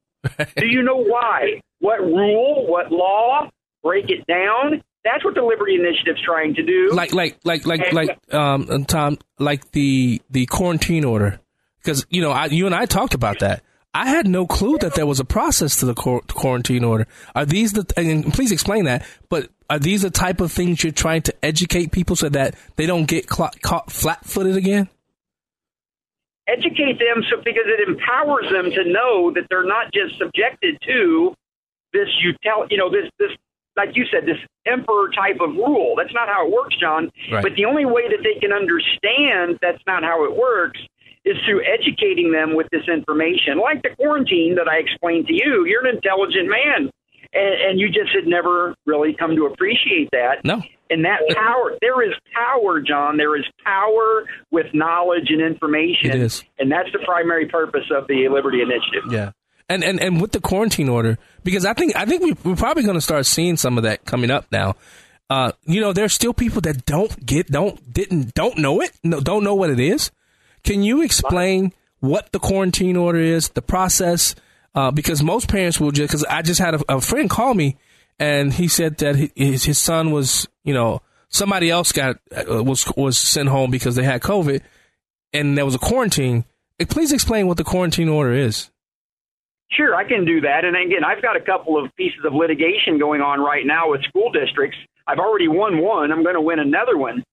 do 0.57 0.67
you 0.67 0.83
know 0.83 1.03
why? 1.03 1.61
What 1.81 2.01
rule? 2.01 2.67
What 2.67 2.93
law? 2.93 3.51
Break 3.83 4.11
it 4.11 4.27
down." 4.27 4.83
That's 5.05 5.23
what 5.23 5.35
the 5.35 5.43
Liberty 5.43 5.75
Initiative's 5.75 6.23
trying 6.25 6.55
to 6.55 6.63
do. 6.63 6.91
Like 6.93 7.13
like 7.13 7.39
like 7.45 7.67
like 7.67 7.93
like 7.93 8.35
um 8.35 8.85
Tom 8.87 9.19
like 9.39 9.71
the 9.73 10.21
the 10.31 10.47
quarantine 10.47 11.05
order 11.05 11.41
because 11.79 12.07
you 12.09 12.23
know 12.23 12.31
I, 12.31 12.47
you 12.47 12.67
and 12.67 12.75
I 12.75 12.87
talked 12.87 13.15
about 13.15 13.41
that. 13.41 13.63
I 13.97 14.09
had 14.09 14.27
no 14.27 14.45
clue 14.47 14.77
that 14.79 14.95
there 14.97 15.07
was 15.07 15.21
a 15.21 15.25
process 15.25 15.77
to 15.77 15.87
the 15.87 15.95
quarantine 15.95 16.83
order. 16.83 17.07
Are 17.35 17.47
these 17.47 17.73
the 17.73 17.87
and 17.97 18.33
please 18.35 18.51
explain 18.51 18.87
that? 18.87 19.07
But 19.29 19.51
are 19.71 19.79
these 19.79 20.03
the 20.03 20.11
type 20.11 20.41
of 20.41 20.53
things 20.53 20.83
you're 20.85 20.93
trying 20.93 21.23
to 21.23 21.35
educate 21.45 21.91
people 21.93 22.17
so 22.17 22.29
that 22.29 22.55
they 22.77 22.87
don't 22.87 23.07
get 23.07 23.27
cla 23.27 23.51
caught 23.63 23.91
flat-footed 23.91 24.57
again? 24.57 24.89
educate 26.47 26.99
them 26.99 27.25
so 27.31 27.39
because 27.39 27.65
it 27.67 27.89
empowers 27.89 28.45
them 28.53 28.71
to 28.71 28.85
know 28.85 29.33
that 29.33 29.45
they're 29.49 29.65
not 29.65 29.91
just 29.95 30.19
subjected 30.19 30.77
to 30.87 31.33
this 31.93 32.09
you 32.23 32.35
tell 32.43 32.67
you 32.71 32.77
know 32.77 32.91
this 32.91 33.09
this 33.19 33.31
like 33.77 33.97
you 33.97 34.05
said 34.13 34.27
this 34.27 34.37
emperor 34.67 35.09
type 35.17 35.41
of 35.41 35.55
rule 35.57 35.95
that's 35.97 36.13
not 36.13 36.29
how 36.29 36.47
it 36.47 36.53
works 36.53 36.77
john 36.79 37.11
Right. 37.33 37.43
but 37.43 37.55
the 37.57 37.65
only 37.65 37.87
way 37.87 38.09
that 38.09 38.21
they 38.23 38.39
can 38.41 38.53
understand 38.53 39.59
that's 39.63 39.83
not 39.87 40.03
how 40.03 40.25
it 40.25 40.37
works 40.37 40.81
is 41.25 41.37
through 41.47 41.65
educating 41.65 42.31
them 42.31 42.55
with 42.55 42.67
this 42.71 42.87
information 42.93 43.57
like 43.59 43.81
the 43.81 43.97
quarantine 43.97 44.57
that 44.57 44.69
i 44.69 44.77
explained 44.77 45.27
to 45.29 45.33
you 45.33 45.65
you're 45.65 45.87
an 45.87 45.97
intelligent 45.97 46.49
man 46.51 46.91
and, 47.35 47.55
and 47.71 47.81
you 47.81 47.89
just 47.89 48.11
had 48.15 48.27
never 48.27 48.75
really 48.87 49.15
come 49.19 49.35
to 49.37 49.47
appreciate 49.47 50.09
that 50.13 50.45
no 50.45 50.63
and 50.91 51.05
that 51.05 51.21
power 51.35 51.77
there 51.81 52.03
is 52.03 52.15
power 52.35 52.81
john 52.81 53.17
there 53.17 53.37
is 53.37 53.45
power 53.65 54.25
with 54.51 54.67
knowledge 54.75 55.27
and 55.31 55.41
information 55.41 56.11
It 56.11 56.17
is. 56.21 56.45
and 56.59 56.71
that's 56.71 56.91
the 56.93 57.01
primary 57.05 57.47
purpose 57.47 57.87
of 57.95 58.07
the 58.07 58.29
liberty 58.29 58.61
initiative 58.63 59.11
Yeah. 59.11 59.33
And, 59.67 59.83
and 59.83 59.99
and 59.99 60.21
with 60.21 60.33
the 60.33 60.41
quarantine 60.41 60.91
order, 60.91 61.17
because 61.43 61.65
I 61.65 61.73
think 61.73 61.97
I 61.97 62.05
think 62.05 62.23
we, 62.23 62.35
we're 62.45 62.55
probably 62.55 62.83
going 62.83 62.97
to 62.97 63.01
start 63.01 63.25
seeing 63.25 63.57
some 63.57 63.79
of 63.79 63.85
that 63.85 64.05
coming 64.05 64.31
up 64.31 64.45
now. 64.53 64.75
Uh, 65.31 65.53
you 65.65 65.81
know, 65.81 65.95
there's 65.95 66.13
still 66.13 66.35
people 66.35 66.61
that 66.61 66.85
don't 66.85 67.25
get, 67.25 67.47
don't 67.47 67.91
didn't 67.91 68.35
don't 68.35 68.59
know 68.59 68.83
it, 68.83 68.93
no, 69.03 69.21
don't 69.21 69.43
know 69.43 69.55
what 69.55 69.71
it 69.71 69.81
is. 69.81 70.11
Can 70.65 70.83
you 70.83 71.01
explain 71.01 71.73
what 72.01 72.31
the 72.33 72.39
quarantine 72.39 72.95
order 72.95 73.19
is, 73.19 73.49
the 73.49 73.63
process? 73.63 74.35
Uh, 74.75 74.91
because 74.91 75.23
most 75.23 75.49
parents 75.49 75.79
will 75.79 75.93
just 75.93 76.09
because 76.11 76.25
I 76.25 76.43
just 76.43 76.61
had 76.61 76.75
a, 76.75 76.97
a 76.97 77.01
friend 77.01 77.31
call 77.31 77.55
me 77.55 77.77
and 78.19 78.53
he 78.53 78.69
said 78.69 78.99
that 78.99 79.17
his 79.37 79.65
his 79.65 79.79
son 79.79 80.11
was, 80.11 80.49
you 80.65 80.75
know, 80.75 81.01
somebody 81.29 81.71
else 81.71 81.93
got 81.93 82.17
uh, 82.37 82.63
was 82.63 82.91
was 82.97 83.19
sent 83.19 83.49
home 83.49 83.71
because 83.71 83.97
they 83.97 84.05
had 84.05 84.21
COVID, 84.21 84.63
and 85.33 85.57
there 85.59 85.65
was 85.65 85.75
a 85.75 85.79
quarantine. 85.79 86.45
Eh, 86.81 86.87
Please 86.89 87.13
explain 87.13 87.47
what 87.47 87.57
the 87.57 87.65
quarantine 87.65 88.09
order 88.09 88.33
is. 88.33 88.71
Sure, 89.71 89.95
I 89.97 90.05
can 90.05 90.25
do 90.25 90.41
that. 90.43 90.65
And 90.65 90.77
again, 90.77 91.05
I've 91.05 91.23
got 91.23 91.37
a 91.37 91.41
couple 91.41 91.83
of 91.83 91.91
pieces 91.97 92.21
of 92.25 92.33
litigation 92.33 92.99
going 92.99 93.21
on 93.21 93.41
right 93.41 93.67
now 93.67 93.91
with 93.91 94.05
school 94.05 94.31
districts. 94.31 94.77
I've 95.07 95.19
already 95.19 95.49
won 95.49 95.79
one. 95.83 96.13
I'm 96.13 96.23
going 96.23 96.37
to 96.37 96.41
win 96.41 96.61
another 96.61 96.97
one. 96.97 97.25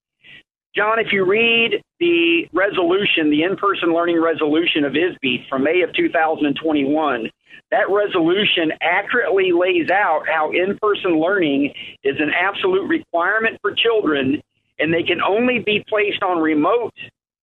John, 0.76 1.00
if 1.00 1.12
you 1.12 1.26
read 1.26 1.84
the 2.00 2.48
resolution, 2.54 3.30
the 3.30 3.44
in 3.44 3.58
person 3.58 3.94
learning 3.94 4.22
resolution 4.22 4.86
of 4.86 4.94
ISBE 4.94 5.50
from 5.50 5.64
May 5.66 5.82
of 5.82 5.94
2021, 5.94 7.30
that 7.72 7.90
resolution 7.90 8.72
accurately 8.82 9.52
lays 9.52 9.90
out 9.92 10.24
how 10.28 10.52
in 10.52 10.78
person 10.82 11.20
learning 11.20 11.74
is 12.04 12.16
an 12.20 12.32
absolute 12.32 12.88
requirement 12.88 13.58
for 13.62 13.74
children, 13.76 14.42
and 14.80 14.94
they 14.94 15.04
can 15.04 15.22
only 15.22 15.60
be 15.60 15.84
placed 15.90 16.24
on 16.24 16.40
remote 16.42 16.94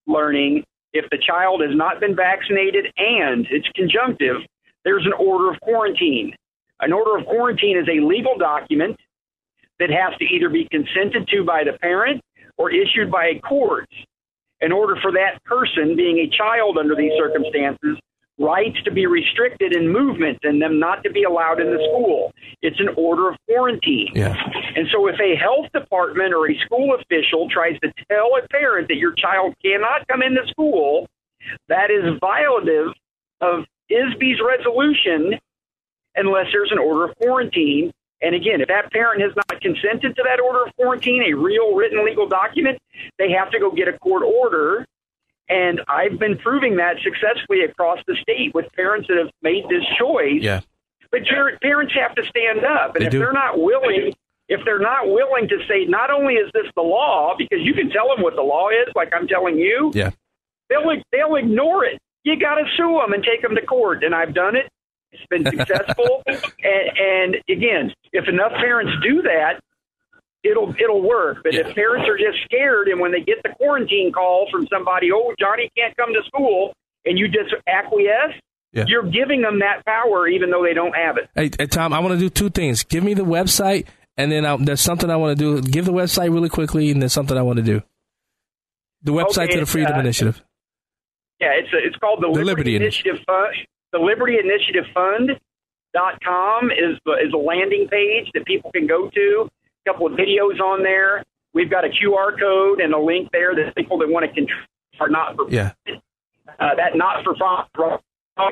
learning 0.07 0.63
if 0.93 1.05
the 1.11 1.19
child 1.19 1.61
has 1.61 1.75
not 1.75 1.99
been 1.99 2.15
vaccinated 2.15 2.87
and 2.97 3.45
it's 3.51 3.67
conjunctive, 3.75 4.37
there's 4.83 5.05
an 5.05 5.13
order 5.13 5.51
of 5.51 5.59
quarantine. 5.61 6.33
An 6.79 6.93
order 6.93 7.17
of 7.17 7.27
quarantine 7.27 7.77
is 7.77 7.87
a 7.87 8.03
legal 8.03 8.37
document 8.39 8.97
that 9.79 9.89
has 9.91 10.17
to 10.17 10.25
either 10.25 10.49
be 10.49 10.67
consented 10.71 11.27
to 11.27 11.43
by 11.43 11.63
the 11.63 11.77
parent 11.77 12.21
or 12.59 12.69
issued 12.69 13.09
by 13.09 13.25
a 13.25 13.39
court. 13.39 13.89
In 14.61 14.73
order 14.73 14.97
for 15.01 15.11
that 15.13 15.41
person, 15.45 15.95
being 15.95 16.19
a 16.19 16.29
child 16.29 16.77
under 16.77 16.93
these 16.93 17.13
circumstances, 17.17 17.97
rights 18.37 18.77
to 18.83 18.91
be 18.91 19.05
restricted 19.05 19.75
in 19.75 19.91
movement 19.91 20.37
and 20.43 20.61
them 20.61 20.79
not 20.79 21.03
to 21.03 21.11
be 21.11 21.23
allowed 21.23 21.59
in 21.59 21.67
the 21.67 21.79
school. 21.89 22.31
It's 22.61 22.79
an 22.79 22.89
order 22.95 23.29
of 23.29 23.35
quarantine. 23.47 24.11
Yeah. 24.13 24.35
And 24.75 24.87
so 24.91 25.07
if 25.07 25.15
a 25.19 25.35
health 25.35 25.71
department 25.73 26.33
or 26.33 26.49
a 26.49 26.57
school 26.65 26.95
official 26.95 27.49
tries 27.49 27.79
to 27.79 27.91
tell 28.09 28.31
a 28.41 28.47
parent 28.49 28.87
that 28.89 28.97
your 28.97 29.13
child 29.13 29.55
cannot 29.63 30.07
come 30.07 30.21
into 30.21 30.47
school, 30.47 31.07
that 31.67 31.91
is 31.91 32.19
violative 32.19 32.91
of 33.41 33.65
ISBE's 33.91 34.39
resolution 34.45 35.39
unless 36.15 36.47
there's 36.51 36.71
an 36.71 36.79
order 36.79 37.11
of 37.11 37.17
quarantine. 37.17 37.91
And 38.21 38.35
again, 38.35 38.61
if 38.61 38.67
that 38.67 38.91
parent 38.91 39.21
has 39.21 39.31
not 39.35 39.61
consented 39.61 40.15
to 40.15 40.23
that 40.23 40.39
order 40.39 40.65
of 40.65 40.75
quarantine, 40.75 41.23
a 41.31 41.33
real 41.33 41.73
written 41.75 42.03
legal 42.05 42.27
document, 42.27 42.77
they 43.17 43.31
have 43.31 43.49
to 43.51 43.59
go 43.59 43.71
get 43.71 43.87
a 43.87 43.97
court 43.97 44.23
order. 44.23 44.85
And 45.47 45.81
I've 45.87 46.19
been 46.19 46.37
proving 46.37 46.75
that 46.77 46.97
successfully 47.01 47.61
across 47.63 47.99
the 48.07 48.15
state 48.21 48.53
with 48.53 48.71
parents 48.73 49.07
that 49.07 49.17
have 49.17 49.31
made 49.41 49.63
this 49.69 49.83
choice. 49.97 50.41
Yeah. 50.41 50.61
But 51.11 51.25
par- 51.27 51.57
parents 51.61 51.93
have 51.99 52.13
to 52.15 52.23
stand 52.25 52.63
up, 52.65 52.95
and 52.95 53.01
They 53.03 53.07
if 53.07 53.11
do. 53.13 53.19
they're 53.19 53.33
not 53.33 53.57
willing, 53.59 54.13
if 54.47 54.63
they're 54.63 54.79
not 54.79 55.07
willing 55.07 55.47
to 55.47 55.57
say, 55.67 55.85
not 55.85 56.11
only 56.11 56.35
is 56.35 56.51
this 56.53 56.67
the 56.75 56.83
law, 56.83 57.33
because 57.37 57.59
you 57.61 57.73
can 57.73 57.89
tell 57.89 58.13
them 58.13 58.21
what 58.21 58.35
the 58.35 58.43
law 58.43 58.69
is, 58.69 58.93
like 58.95 59.11
I'm 59.15 59.27
telling 59.27 59.57
you, 59.57 59.91
Yeah. 59.95 60.11
they'll 60.69 60.85
they'll 61.11 61.35
ignore 61.35 61.85
it. 61.85 61.97
You 62.25 62.37
got 62.37 62.55
to 62.55 62.65
sue 62.77 62.99
them 63.01 63.13
and 63.13 63.23
take 63.23 63.41
them 63.41 63.55
to 63.55 63.65
court, 63.65 64.03
and 64.03 64.13
I've 64.13 64.35
done 64.35 64.55
it. 64.55 64.67
It's 65.11 65.25
been 65.29 65.45
successful, 65.45 66.23
and, 66.27 66.43
and 66.63 67.35
again, 67.49 67.91
if 68.13 68.27
enough 68.27 68.51
parents 68.53 68.91
do 69.03 69.23
that, 69.23 69.59
it'll 70.43 70.73
it'll 70.79 71.01
work. 71.01 71.39
But 71.43 71.55
if 71.55 71.75
parents 71.75 72.07
are 72.07 72.17
just 72.17 72.43
scared, 72.45 72.87
and 72.87 72.99
when 72.99 73.11
they 73.11 73.21
get 73.21 73.41
the 73.43 73.49
quarantine 73.49 74.11
call 74.11 74.47
from 74.51 74.67
somebody, 74.71 75.11
oh 75.11 75.33
Johnny 75.39 75.69
can't 75.75 75.95
come 75.97 76.13
to 76.13 76.21
school, 76.27 76.73
and 77.05 77.17
you 77.17 77.27
just 77.27 77.53
acquiesce, 77.67 78.35
Yeah. 78.71 78.85
you're 78.87 79.09
giving 79.09 79.41
them 79.41 79.59
that 79.59 79.85
power, 79.85 80.27
even 80.27 80.51
though 80.51 80.63
they 80.63 80.73
don't 80.73 80.95
have 80.95 81.17
it. 81.17 81.29
Hey, 81.35 81.49
hey 81.57 81.65
Tom, 81.65 81.93
I 81.93 81.99
want 81.99 82.13
to 82.13 82.19
do 82.19 82.29
two 82.29 82.49
things. 82.49 82.83
Give 82.83 83.03
me 83.03 83.13
the 83.13 83.25
website, 83.25 83.87
and 84.15 84.31
then 84.31 84.45
i 84.45 84.55
there's 84.57 84.81
something 84.81 85.09
I 85.09 85.15
want 85.15 85.37
to 85.37 85.43
do. 85.43 85.61
Give 85.67 85.85
the 85.85 85.93
website 85.93 86.31
really 86.31 86.49
quickly, 86.49 86.91
and 86.91 87.01
there's 87.01 87.13
something 87.13 87.37
I 87.37 87.41
want 87.41 87.57
to 87.57 87.63
do. 87.63 87.81
The 89.01 89.11
website 89.11 89.45
Okay, 89.45 89.53
to 89.55 89.59
the 89.61 89.65
Freedom 89.65 89.95
uh, 89.95 89.99
Initiative. 90.01 90.43
Yeah, 91.39 91.51
it's 91.53 91.73
a, 91.73 91.77
it's 91.77 91.95
called 91.95 92.19
the, 92.21 92.27
The 92.27 92.33
Liberty, 92.33 92.45
Liberty 92.45 92.75
Initiative 92.75 93.19
Fund. 93.25 93.55
The 93.91 93.99
Liberty 93.99 94.35
Initiative 94.41 94.85
Fund 94.93 95.31
dot 95.93 96.19
com 96.23 96.69
is 96.71 96.97
is 97.25 97.33
a 97.33 97.37
landing 97.37 97.87
page 97.89 98.29
that 98.33 98.45
people 98.45 98.71
can 98.71 98.87
go 98.87 99.09
to. 99.09 99.49
A 99.87 99.91
couple 99.91 100.07
of 100.07 100.13
videos 100.13 100.59
on 100.59 100.83
there. 100.83 101.23
We've 101.53 101.69
got 101.69 101.83
a 101.85 101.89
QR 101.89 102.37
code 102.39 102.79
and 102.79 102.93
a 102.93 102.99
link 102.99 103.29
there 103.31 103.55
that 103.55 103.75
people 103.75 103.97
that 103.99 104.09
want 104.09 104.23
to 104.23 104.27
contribute 104.27 104.67
are 104.99 105.09
not 105.09 105.35
for 105.35 105.49
Yeah. 105.49 105.71
uh, 105.87 106.75
that 106.75 106.95
not 106.95 107.23
for 107.23 107.33
profit 107.35 108.01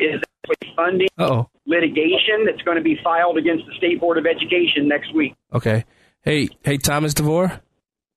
is 0.01 0.21
actually 0.49 0.73
funding 0.75 1.07
Uh-oh. 1.17 1.49
litigation 1.67 2.45
that's 2.45 2.61
going 2.63 2.77
to 2.77 2.83
be 2.83 2.97
filed 3.03 3.37
against 3.37 3.65
the 3.67 3.73
State 3.77 3.99
Board 3.99 4.17
of 4.17 4.25
Education 4.25 4.87
next 4.87 5.13
week. 5.13 5.35
Okay. 5.53 5.85
Hey, 6.23 6.49
hey, 6.63 6.77
Thomas 6.77 7.13
DeVore. 7.13 7.61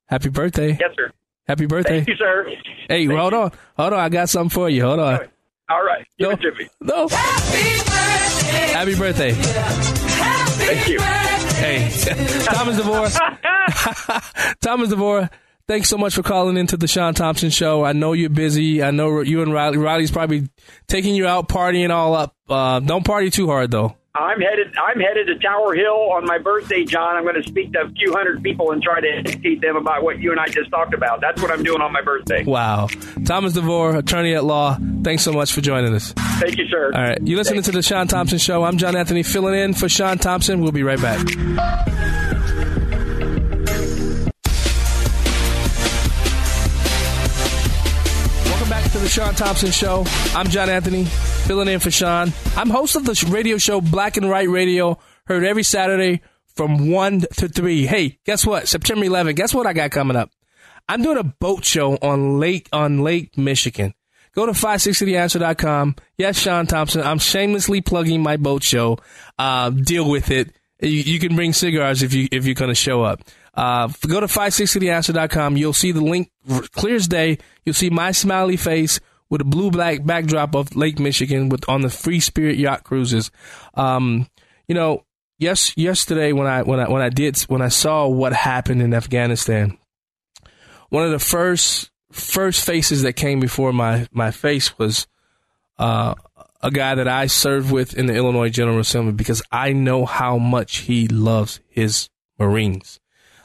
Happy 0.06 0.30
birthday. 0.30 0.70
Yes, 0.80 0.90
sir. 0.96 1.12
Happy 1.46 1.66
birthday. 1.66 1.98
Thank 1.98 2.08
you, 2.08 2.16
sir. 2.16 2.46
Hey, 2.88 3.04
hold 3.06 3.34
on. 3.34 3.52
Hold 3.76 3.92
on. 3.92 3.98
I 3.98 4.08
got 4.08 4.28
something 4.28 4.50
for 4.50 4.68
you. 4.70 4.82
Hold 4.84 5.00
on. 5.00 5.28
All 5.70 5.82
right. 5.84 6.06
Give 6.18 6.28
No. 6.28 6.34
it 6.34 6.40
to 6.42 6.52
me. 6.58 6.68
No. 6.80 7.08
Happy 7.08 7.78
birthday. 7.78 8.72
Happy 8.72 8.94
birthday. 8.96 9.32
Thank 10.66 10.88
you. 10.88 11.00
Hey, 11.00 11.88
Thomas 12.44 12.76
DeVore. 12.76 13.08
Thomas 14.60 14.88
DeVore, 14.88 15.30
thanks 15.68 15.88
so 15.88 15.96
much 15.98 16.14
for 16.14 16.22
calling 16.22 16.56
into 16.56 16.76
the 16.76 16.88
Sean 16.88 17.14
Thompson 17.14 17.50
Show. 17.50 17.84
I 17.84 17.92
know 17.92 18.12
you're 18.14 18.30
busy. 18.30 18.82
I 18.82 18.90
know 18.90 19.20
you 19.20 19.42
and 19.42 19.52
Riley. 19.52 19.78
Riley's 19.78 20.10
probably 20.10 20.48
taking 20.88 21.14
you 21.14 21.26
out 21.26 21.48
partying 21.48 21.90
all 21.90 22.14
up. 22.14 22.34
Uh, 22.48 22.80
don't 22.80 23.04
party 23.04 23.30
too 23.30 23.46
hard 23.46 23.70
though. 23.70 23.96
I'm 24.12 24.40
headed. 24.40 24.76
I'm 24.76 24.98
headed 24.98 25.28
to 25.28 25.38
Tower 25.38 25.72
Hill 25.72 26.10
on 26.10 26.26
my 26.26 26.38
birthday, 26.38 26.84
John. 26.84 27.14
I'm 27.16 27.22
going 27.22 27.40
to 27.40 27.48
speak 27.48 27.72
to 27.74 27.82
a 27.82 27.88
few 27.90 28.12
hundred 28.12 28.42
people 28.42 28.72
and 28.72 28.82
try 28.82 29.00
to 29.00 29.06
educate 29.08 29.60
them 29.60 29.76
about 29.76 30.02
what 30.02 30.18
you 30.18 30.32
and 30.32 30.40
I 30.40 30.46
just 30.48 30.68
talked 30.70 30.94
about. 30.94 31.20
That's 31.20 31.40
what 31.40 31.52
I'm 31.52 31.62
doing 31.62 31.80
on 31.80 31.92
my 31.92 32.02
birthday. 32.02 32.42
Wow. 32.42 32.88
Thomas 33.24 33.52
DeVore, 33.52 33.94
attorney 33.94 34.34
at 34.34 34.42
law. 34.42 34.76
Thanks 35.04 35.22
so 35.22 35.32
much 35.32 35.52
for 35.52 35.60
joining 35.60 35.94
us. 35.94 36.12
Thank 36.40 36.58
you, 36.58 36.66
sir. 36.66 36.90
All 36.92 37.00
right. 37.00 37.18
you're 37.22 37.38
listening 37.38 37.62
to 37.62 37.70
the 37.70 37.82
Sean 37.82 38.08
Thompson 38.08 38.38
Show. 38.38 38.64
I'm 38.64 38.78
John 38.78 38.96
Anthony 38.96 39.22
filling 39.22 39.54
in 39.54 39.74
for 39.74 39.88
Sean 39.88 40.18
Thompson. 40.18 40.60
We'll 40.60 40.72
be 40.72 40.82
right 40.82 41.00
back. 41.00 41.24
Sean 49.10 49.34
Thompson 49.34 49.72
Show. 49.72 50.04
I'm 50.36 50.46
John 50.46 50.70
Anthony, 50.70 51.04
filling 51.04 51.66
in 51.66 51.80
for 51.80 51.90
Sean. 51.90 52.32
I'm 52.56 52.70
host 52.70 52.94
of 52.94 53.04
the 53.04 53.28
radio 53.28 53.58
show 53.58 53.80
Black 53.80 54.16
and 54.16 54.30
White 54.30 54.48
Radio, 54.48 55.00
heard 55.26 55.42
every 55.42 55.64
Saturday 55.64 56.22
from 56.54 56.92
1 56.92 57.22
to 57.38 57.48
3. 57.48 57.86
Hey, 57.86 58.20
guess 58.24 58.46
what? 58.46 58.68
September 58.68 59.04
11th, 59.04 59.34
guess 59.34 59.52
what 59.52 59.66
I 59.66 59.72
got 59.72 59.90
coming 59.90 60.16
up? 60.16 60.30
I'm 60.88 61.02
doing 61.02 61.18
a 61.18 61.24
boat 61.24 61.64
show 61.64 61.96
on 61.96 62.38
Lake 62.38 62.68
on 62.72 63.00
Lake 63.00 63.36
Michigan. 63.36 63.94
Go 64.32 64.46
to 64.46 64.52
560theanswer.com. 64.52 65.96
Yes, 66.16 66.38
Sean 66.38 66.68
Thompson. 66.68 67.02
I'm 67.02 67.18
shamelessly 67.18 67.80
plugging 67.80 68.22
my 68.22 68.36
boat 68.36 68.62
show. 68.62 68.98
Uh, 69.36 69.70
deal 69.70 70.08
with 70.08 70.30
it. 70.30 70.54
You, 70.80 70.88
you 70.88 71.18
can 71.18 71.34
bring 71.34 71.52
cigars 71.52 72.04
if 72.04 72.14
you 72.14 72.28
if 72.30 72.46
you're 72.46 72.54
going 72.54 72.70
to 72.70 72.76
show 72.76 73.02
up. 73.02 73.22
Uh, 73.54 73.88
go 74.06 74.20
to 74.20 74.26
560theanswer.com. 74.26 75.56
You'll 75.56 75.72
see 75.72 75.92
the 75.92 76.00
link 76.00 76.30
clear 76.72 76.94
as 76.94 77.08
day. 77.08 77.38
You'll 77.64 77.74
see 77.74 77.90
my 77.90 78.12
smiley 78.12 78.56
face 78.56 79.00
with 79.28 79.40
a 79.40 79.44
blue 79.44 79.70
black 79.70 80.04
backdrop 80.04 80.54
of 80.54 80.76
Lake 80.76 80.98
Michigan 80.98 81.48
with 81.48 81.68
on 81.68 81.82
the 81.82 81.90
Free 81.90 82.20
Spirit 82.20 82.58
yacht 82.58 82.84
cruises. 82.84 83.30
Um, 83.74 84.28
you 84.66 84.74
know, 84.74 85.04
yes, 85.38 85.76
yesterday 85.76 86.32
when 86.32 86.46
I 86.46 86.62
when 86.62 86.80
I 86.80 86.88
when 86.88 87.02
I 87.02 87.08
did 87.08 87.38
when 87.42 87.62
I 87.62 87.68
saw 87.68 88.06
what 88.06 88.32
happened 88.32 88.82
in 88.82 88.94
Afghanistan, 88.94 89.78
one 90.90 91.04
of 91.04 91.10
the 91.10 91.18
first 91.18 91.90
first 92.12 92.64
faces 92.64 93.02
that 93.02 93.14
came 93.14 93.40
before 93.40 93.72
my 93.72 94.06
my 94.12 94.30
face 94.30 94.78
was 94.78 95.06
uh, 95.78 96.14
a 96.62 96.70
guy 96.70 96.94
that 96.94 97.08
I 97.08 97.26
served 97.26 97.70
with 97.70 97.94
in 97.94 98.06
the 98.06 98.14
Illinois 98.14 98.50
General 98.50 98.80
Assembly 98.80 99.12
because 99.12 99.42
I 99.50 99.72
know 99.72 100.04
how 100.04 100.38
much 100.38 100.78
he 100.78 101.08
loves 101.08 101.60
his 101.68 102.08
Marines. 102.38 103.00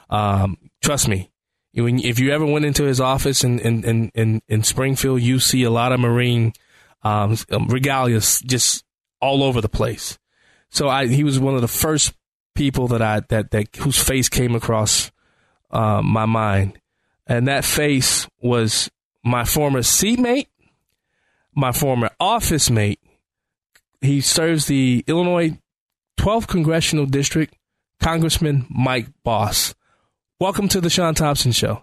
Um, 0.08 0.56
trust 0.82 1.08
me, 1.08 1.30
when, 1.74 1.98
if 2.00 2.18
you 2.18 2.32
ever 2.32 2.46
went 2.46 2.64
into 2.64 2.84
his 2.84 3.00
office 3.00 3.44
in 3.44 3.58
in, 3.58 3.84
in, 3.84 4.10
in, 4.14 4.42
in 4.48 4.62
Springfield, 4.62 5.20
you 5.22 5.38
see 5.38 5.62
a 5.62 5.70
lot 5.70 5.92
of 5.92 6.00
Marine 6.00 6.52
um, 7.02 7.36
regalia 7.68 8.20
just 8.20 8.84
all 9.20 9.42
over 9.42 9.60
the 9.60 9.68
place. 9.68 10.18
So 10.70 10.88
I, 10.88 11.06
he 11.06 11.24
was 11.24 11.38
one 11.38 11.54
of 11.54 11.60
the 11.60 11.68
first 11.68 12.12
people 12.54 12.88
that 12.88 13.02
I 13.02 13.20
that 13.28 13.50
that 13.50 13.76
whose 13.76 14.02
face 14.02 14.28
came 14.28 14.54
across 14.54 15.10
uh, 15.70 16.02
my 16.02 16.26
mind, 16.26 16.78
and 17.26 17.46
that 17.48 17.64
face 17.64 18.28
was 18.40 18.90
my 19.24 19.44
former 19.44 19.82
seatmate, 19.82 20.48
my 21.54 21.72
former 21.72 22.10
office 22.18 22.70
mate. 22.70 23.00
He 24.00 24.20
serves 24.20 24.66
the 24.66 25.04
Illinois 25.06 25.58
12th 26.18 26.48
Congressional 26.48 27.06
District, 27.06 27.54
Congressman 28.00 28.66
Mike 28.68 29.08
Bost. 29.24 29.74
Welcome 30.38 30.68
to 30.68 30.82
the 30.82 30.90
Sean 30.90 31.14
Thompson 31.14 31.52
Show. 31.52 31.82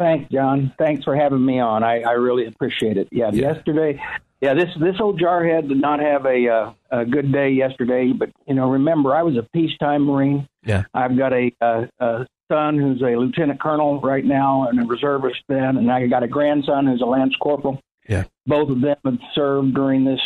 Thanks, 0.00 0.32
John. 0.32 0.72
Thanks 0.78 1.04
for 1.04 1.14
having 1.14 1.44
me 1.44 1.60
on. 1.60 1.84
I, 1.84 2.00
I 2.00 2.12
really 2.12 2.46
appreciate 2.46 2.96
it. 2.96 3.06
Yeah, 3.12 3.30
yesterday, 3.30 4.02
yeah, 4.40 4.54
this 4.54 4.70
this 4.80 4.96
old 4.98 5.20
jarhead 5.20 5.68
did 5.68 5.80
not 5.80 6.00
have 6.00 6.24
a 6.24 6.48
uh, 6.48 6.72
a 6.90 7.04
good 7.04 7.30
day 7.30 7.50
yesterday. 7.50 8.12
But 8.12 8.30
you 8.48 8.54
know, 8.54 8.70
remember, 8.70 9.14
I 9.14 9.22
was 9.22 9.36
a 9.36 9.46
peacetime 9.52 10.06
Marine. 10.06 10.48
Yeah. 10.64 10.84
I've 10.94 11.16
got 11.16 11.32
a, 11.34 11.52
uh 11.60 11.86
a 12.00 12.26
son 12.50 12.78
who's 12.78 13.02
a 13.02 13.16
lieutenant 13.16 13.60
colonel 13.60 14.00
right 14.00 14.24
now 14.24 14.68
and 14.68 14.80
a 14.80 14.86
reservist 14.86 15.42
then, 15.48 15.76
and 15.76 15.92
I 15.92 16.06
got 16.06 16.22
a 16.22 16.28
grandson 16.28 16.86
who's 16.86 17.02
a 17.02 17.06
lance 17.06 17.36
corporal. 17.40 17.80
Yeah. 18.08 18.24
Both 18.46 18.70
of 18.70 18.80
them 18.80 18.96
have 19.04 19.18
served 19.34 19.74
during 19.74 20.04
this 20.04 20.20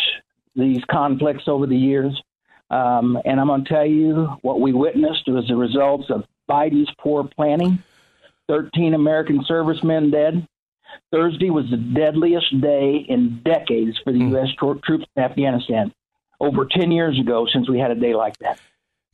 these 0.55 0.83
conflicts 0.91 1.49
over 1.49 1.67
the 1.67 1.77
years. 1.77 2.19
Um, 2.71 3.19
and 3.25 3.39
I'm 3.39 3.49
going 3.49 3.65
to 3.65 3.69
tell 3.69 3.87
you 3.87 4.29
what 4.43 4.61
we 4.61 4.73
witnessed 4.73 5.25
was 5.27 5.47
the 5.49 5.57
results 5.57 6.07
of 6.11 6.25
Biden's 6.49 6.91
poor 6.99 7.25
planning. 7.25 7.83
13 8.49 8.95
American 8.95 9.45
servicemen 9.47 10.11
dead. 10.11 10.47
Thursday 11.11 11.51
was 11.51 11.65
the 11.71 11.77
deadliest 11.77 12.61
day 12.61 13.05
in 13.09 13.41
decades 13.45 13.99
for 14.05 14.13
the 14.13 14.19
hmm. 14.19 14.31
U.S. 14.33 14.49
tro- 14.59 14.81
troops 14.85 15.07
in 15.17 15.23
Afghanistan. 15.23 15.93
Over 16.41 16.67
10 16.67 16.91
years 16.93 17.19
ago, 17.19 17.47
since 17.53 17.69
we 17.69 17.79
had 17.79 17.91
a 17.91 17.95
day 17.95 18.15
like 18.15 18.37
that. 18.39 18.61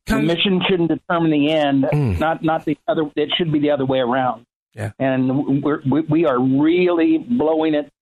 The 0.07 0.19
mission 0.19 0.61
shouldn't 0.69 0.89
determine 0.89 1.31
the 1.31 1.53
end, 1.53 1.87
hmm. 1.91 2.19
not 2.19 2.43
not 2.43 2.65
the 2.65 2.77
other. 2.89 3.03
It 3.15 3.31
should 3.37 3.53
be 3.53 3.61
the 3.61 3.71
other 3.71 3.87
way 3.87 4.01
around. 4.01 4.45
Yeah. 4.75 4.91
And 4.99 5.63
we're, 5.63 5.83
we 5.89 6.01
we 6.01 6.27
are 6.27 6.41
really 6.41 7.19
blowing 7.19 7.75
it 7.75 7.93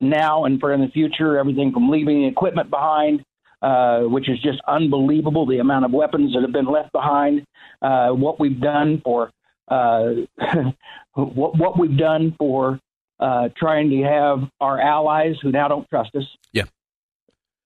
now 0.00 0.44
and 0.44 0.60
for 0.60 0.72
in 0.72 0.80
the 0.80 0.88
future. 0.88 1.38
Everything 1.38 1.72
from 1.72 1.90
leaving 1.90 2.22
the 2.22 2.28
equipment 2.28 2.70
behind, 2.70 3.24
uh, 3.62 4.00
which 4.00 4.28
is 4.28 4.38
just 4.40 4.60
unbelievable. 4.66 5.46
The 5.46 5.58
amount 5.58 5.84
of 5.84 5.92
weapons 5.92 6.34
that 6.34 6.42
have 6.42 6.52
been 6.52 6.66
left 6.66 6.92
behind. 6.92 7.44
Uh, 7.82 8.10
what 8.10 8.40
we've 8.40 8.60
done 8.60 9.00
for 9.04 9.30
uh, 9.68 10.10
what 11.14 11.58
what 11.58 11.78
we've 11.78 11.98
done 11.98 12.34
for 12.38 12.80
uh, 13.18 13.48
trying 13.56 13.90
to 13.90 14.02
have 14.02 14.40
our 14.60 14.80
allies 14.80 15.36
who 15.42 15.50
now 15.50 15.68
don't 15.68 15.88
trust 15.88 16.14
us. 16.14 16.24
Yeah. 16.52 16.64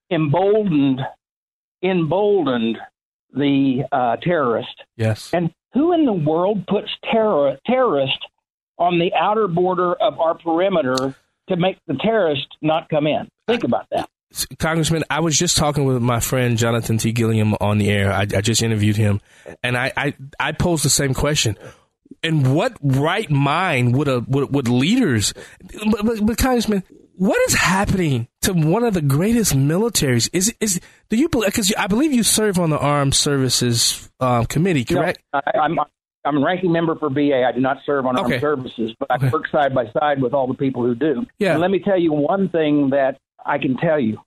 Emboldened, 0.09 1.01
emboldened 1.83 2.77
the 3.33 3.83
uh, 3.91 4.17
terrorist. 4.17 4.83
Yes. 4.97 5.29
And 5.33 5.51
who 5.73 5.93
in 5.93 6.05
the 6.05 6.13
world 6.13 6.67
puts 6.67 6.89
terror 7.11 7.57
terrorist 7.65 8.19
on 8.77 8.99
the 8.99 9.13
outer 9.13 9.47
border 9.47 9.93
of 9.93 10.19
our 10.19 10.35
perimeter 10.37 11.15
to 11.49 11.55
make 11.55 11.77
the 11.87 11.95
terrorist 11.95 12.47
not 12.61 12.89
come 12.89 13.07
in? 13.07 13.29
Think 13.47 13.63
about 13.63 13.87
that. 13.91 14.09
Congressman, 14.59 15.03
I 15.09 15.19
was 15.19 15.37
just 15.37 15.57
talking 15.57 15.85
with 15.85 16.01
my 16.01 16.19
friend 16.19 16.57
Jonathan 16.57 16.97
T. 16.97 17.11
Gilliam 17.11 17.53
on 17.59 17.77
the 17.77 17.89
air. 17.89 18.11
I, 18.11 18.21
I 18.21 18.41
just 18.41 18.61
interviewed 18.61 18.95
him, 18.95 19.19
and 19.61 19.77
I, 19.77 19.91
I, 19.97 20.13
I 20.39 20.51
posed 20.53 20.85
the 20.85 20.89
same 20.89 21.13
question. 21.13 21.57
In 22.23 22.53
what 22.53 22.77
right 22.81 23.29
mind 23.29 23.95
would 23.95 24.07
a 24.07 24.19
would, 24.27 24.53
would 24.53 24.67
leaders, 24.67 25.33
but, 25.89 26.05
but, 26.05 26.25
but 26.25 26.37
Congressman, 26.37 26.83
what 27.15 27.39
is 27.47 27.55
happening 27.55 28.27
to 28.41 28.53
one 28.53 28.83
of 28.83 28.93
the 28.93 29.01
greatest 29.01 29.55
militaries? 29.55 30.29
Is 30.33 30.53
is 30.59 30.79
do 31.09 31.17
you 31.17 31.29
believe? 31.29 31.47
because 31.47 31.73
I 31.77 31.87
believe 31.87 32.13
you 32.13 32.23
serve 32.23 32.59
on 32.59 32.69
the 32.69 32.77
Armed 32.77 33.15
Services 33.15 34.09
um, 34.19 34.45
Committee, 34.45 34.85
correct? 34.85 35.19
No, 35.33 35.41
I, 35.45 35.59
I'm 35.59 35.79
I'm 36.23 36.37
a 36.37 36.45
ranking 36.45 36.71
member 36.71 36.95
for 36.95 37.09
VA. 37.09 37.43
I 37.47 37.51
do 37.51 37.59
not 37.59 37.77
serve 37.85 38.05
on 38.05 38.17
Okay. 38.17 38.33
armed 38.33 38.41
services, 38.41 38.95
but 38.99 39.09
I 39.09 39.29
work 39.29 39.47
side 39.51 39.73
by 39.73 39.91
side 39.91 40.21
with 40.21 40.33
all 40.33 40.47
the 40.47 40.53
people 40.53 40.83
who 40.85 40.93
do. 40.95 41.25
Yeah. 41.39 41.53
And 41.53 41.61
let 41.61 41.71
me 41.71 41.79
tell 41.79 41.99
you 41.99 42.13
one 42.13 42.49
thing 42.49 42.91
that 42.91 43.17
I 43.45 43.57
can 43.57 43.77
tell 43.77 43.99
you. 43.99 44.19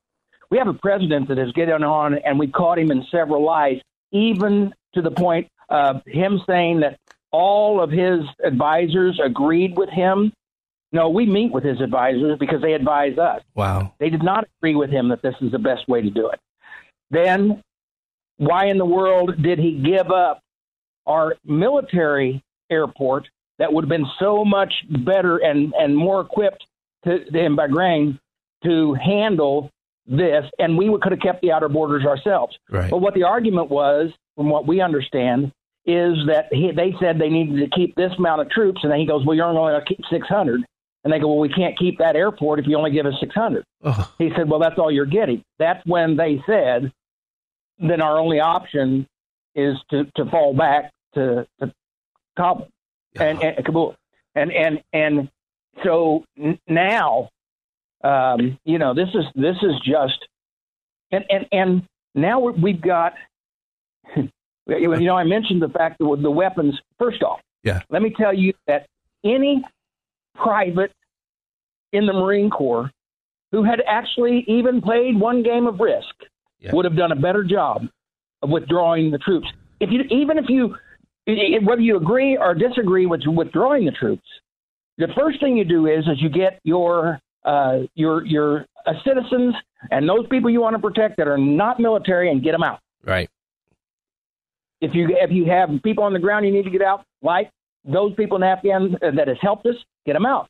We 0.50 0.58
have 0.58 0.68
a 0.68 0.74
president 0.74 1.28
that 1.28 1.38
is 1.38 1.52
getting 1.52 1.82
on, 1.82 2.14
and 2.14 2.38
we 2.38 2.46
caught 2.46 2.78
him 2.78 2.90
in 2.90 3.04
several 3.10 3.44
lies, 3.44 3.80
even 4.12 4.72
to 4.94 5.02
the 5.02 5.10
point 5.10 5.48
of 5.68 6.02
him 6.06 6.40
saying 6.46 6.80
that 6.80 6.98
all 7.32 7.82
of 7.82 7.90
his 7.90 8.20
advisors 8.44 9.20
agreed 9.24 9.76
with 9.76 9.88
him. 9.88 10.32
No, 10.92 11.08
we 11.08 11.26
meet 11.26 11.52
with 11.52 11.64
his 11.64 11.80
advisors 11.80 12.38
because 12.38 12.62
they 12.62 12.74
advise 12.74 13.18
us. 13.18 13.42
Wow. 13.56 13.94
They 13.98 14.10
did 14.10 14.22
not 14.22 14.46
agree 14.58 14.76
with 14.76 14.90
him 14.90 15.08
that 15.08 15.22
this 15.22 15.34
is 15.40 15.50
the 15.50 15.58
best 15.58 15.88
way 15.88 16.00
to 16.02 16.10
do 16.10 16.28
it. 16.28 16.38
Then, 17.10 17.62
why 18.36 18.66
in 18.66 18.78
the 18.78 18.84
world 18.84 19.42
did 19.42 19.58
he 19.58 19.72
give 19.72 20.10
up 20.12 20.40
our 21.06 21.34
military 21.44 22.42
airport 22.70 23.28
that 23.58 23.72
would 23.72 23.84
have 23.84 23.88
been 23.88 24.06
so 24.18 24.44
much 24.44 24.72
better 25.04 25.38
and, 25.38 25.72
and 25.76 25.96
more 25.96 26.20
equipped 26.20 26.64
to, 27.04 27.14
in 27.36 27.56
Bagram 27.56 28.18
to 28.64 28.94
handle 28.94 29.70
this? 30.06 30.44
And 30.58 30.76
we 30.76 30.86
could 31.02 31.12
have 31.12 31.20
kept 31.20 31.42
the 31.42 31.52
outer 31.52 31.68
borders 31.68 32.04
ourselves. 32.04 32.56
Right. 32.70 32.90
But 32.90 32.98
what 32.98 33.14
the 33.14 33.24
argument 33.24 33.70
was, 33.70 34.10
from 34.36 34.50
what 34.50 34.66
we 34.66 34.80
understand, 34.80 35.52
is 35.86 36.14
that 36.26 36.46
he, 36.50 36.70
they 36.74 36.94
said 36.98 37.18
they 37.18 37.28
needed 37.28 37.58
to 37.58 37.76
keep 37.76 37.94
this 37.94 38.12
amount 38.18 38.40
of 38.40 38.50
troops, 38.50 38.80
and 38.82 38.90
then 38.90 38.98
he 38.98 39.06
goes, 39.06 39.24
"Well, 39.24 39.36
you're 39.36 39.46
only 39.46 39.72
going 39.72 39.80
to 39.80 39.86
keep 39.86 40.00
600." 40.10 40.64
And 41.04 41.12
they 41.12 41.18
go, 41.18 41.28
"Well, 41.28 41.38
we 41.38 41.50
can't 41.50 41.78
keep 41.78 41.98
that 41.98 42.16
airport 42.16 42.58
if 42.58 42.66
you 42.66 42.76
only 42.76 42.90
give 42.90 43.06
us 43.06 43.14
600." 43.20 43.64
Ugh. 43.84 44.08
He 44.18 44.30
said, 44.36 44.48
"Well, 44.48 44.60
that's 44.60 44.78
all 44.78 44.90
you're 44.90 45.04
getting." 45.04 45.42
That's 45.58 45.84
when 45.86 46.16
they 46.16 46.42
said, 46.46 46.90
"Then 47.78 48.00
our 48.00 48.18
only 48.18 48.40
option 48.40 49.06
is 49.54 49.76
to, 49.90 50.04
to 50.16 50.24
fall 50.30 50.54
back 50.54 50.90
to, 51.14 51.46
to 51.60 51.72
Kabul 52.36 52.68
and, 53.16 53.42
and 53.42 53.64
Kabul." 53.64 53.94
And 54.34 54.50
and 54.50 54.82
and 54.92 55.30
so 55.84 56.24
now, 56.66 57.28
um, 58.04 58.58
you 58.64 58.78
know, 58.78 58.94
this 58.94 59.08
is 59.14 59.24
this 59.34 59.56
is 59.62 59.72
just, 59.84 60.26
and 61.10 61.24
and 61.30 61.46
and 61.52 61.82
now 62.14 62.38
we've 62.40 62.80
got. 62.80 63.14
You 64.66 64.88
know, 65.00 65.14
I 65.14 65.24
mentioned 65.24 65.60
the 65.60 65.68
fact 65.68 65.98
that 65.98 66.18
the 66.22 66.30
weapons. 66.30 66.74
First 66.98 67.22
off, 67.22 67.40
Yeah. 67.64 67.80
let 67.90 68.00
me 68.00 68.14
tell 68.16 68.32
you 68.32 68.54
that 68.66 68.86
any 69.22 69.62
private 70.34 70.90
in 71.92 72.06
the 72.06 72.14
Marine 72.14 72.48
Corps 72.48 72.90
who 73.52 73.62
had 73.62 73.82
actually 73.86 74.42
even 74.48 74.80
played 74.80 75.20
one 75.20 75.42
game 75.42 75.66
of 75.66 75.80
Risk 75.80 76.14
would 76.72 76.86
have 76.86 76.96
done 76.96 77.12
a 77.12 77.16
better 77.16 77.44
job 77.44 77.82
of 78.42 78.48
withdrawing 78.48 79.10
the 79.10 79.18
troops. 79.18 79.46
If 79.80 79.90
you, 79.92 80.00
even 80.10 80.38
if 80.38 80.46
you, 80.48 80.74
whether 81.62 81.82
you 81.82 81.96
agree 81.98 82.38
or 82.38 82.54
disagree 82.54 83.04
with 83.04 83.20
withdrawing 83.26 83.84
the 83.84 83.92
troops, 83.92 84.26
the 84.96 85.08
first 85.16 85.40
thing 85.40 85.58
you 85.58 85.64
do 85.64 85.86
is 85.86 86.06
is 86.06 86.22
you 86.22 86.30
get 86.30 86.58
your 86.64 87.20
uh, 87.44 87.80
your 87.94 88.24
your 88.24 88.66
uh, 88.86 88.92
citizens 89.06 89.54
and 89.90 90.08
those 90.08 90.26
people 90.28 90.50
you 90.50 90.60
want 90.60 90.74
to 90.76 90.82
protect 90.82 91.16
that 91.18 91.28
are 91.28 91.38
not 91.38 91.80
military 91.80 92.30
and 92.30 92.42
get 92.42 92.52
them 92.52 92.62
out. 92.62 92.80
Right. 93.04 93.28
If 94.80 94.94
you 94.94 95.08
if 95.10 95.30
you 95.30 95.46
have 95.46 95.70
people 95.82 96.04
on 96.04 96.12
the 96.12 96.18
ground 96.18 96.46
you 96.46 96.52
need 96.52 96.64
to 96.64 96.70
get 96.70 96.82
out, 96.82 97.04
like 97.22 97.50
those 97.84 98.14
people 98.14 98.36
in 98.36 98.42
Afghan 98.42 98.96
uh, 99.02 99.10
that 99.16 99.28
has 99.28 99.36
helped 99.40 99.66
us, 99.66 99.76
get 100.06 100.14
them 100.14 100.26
out. 100.26 100.48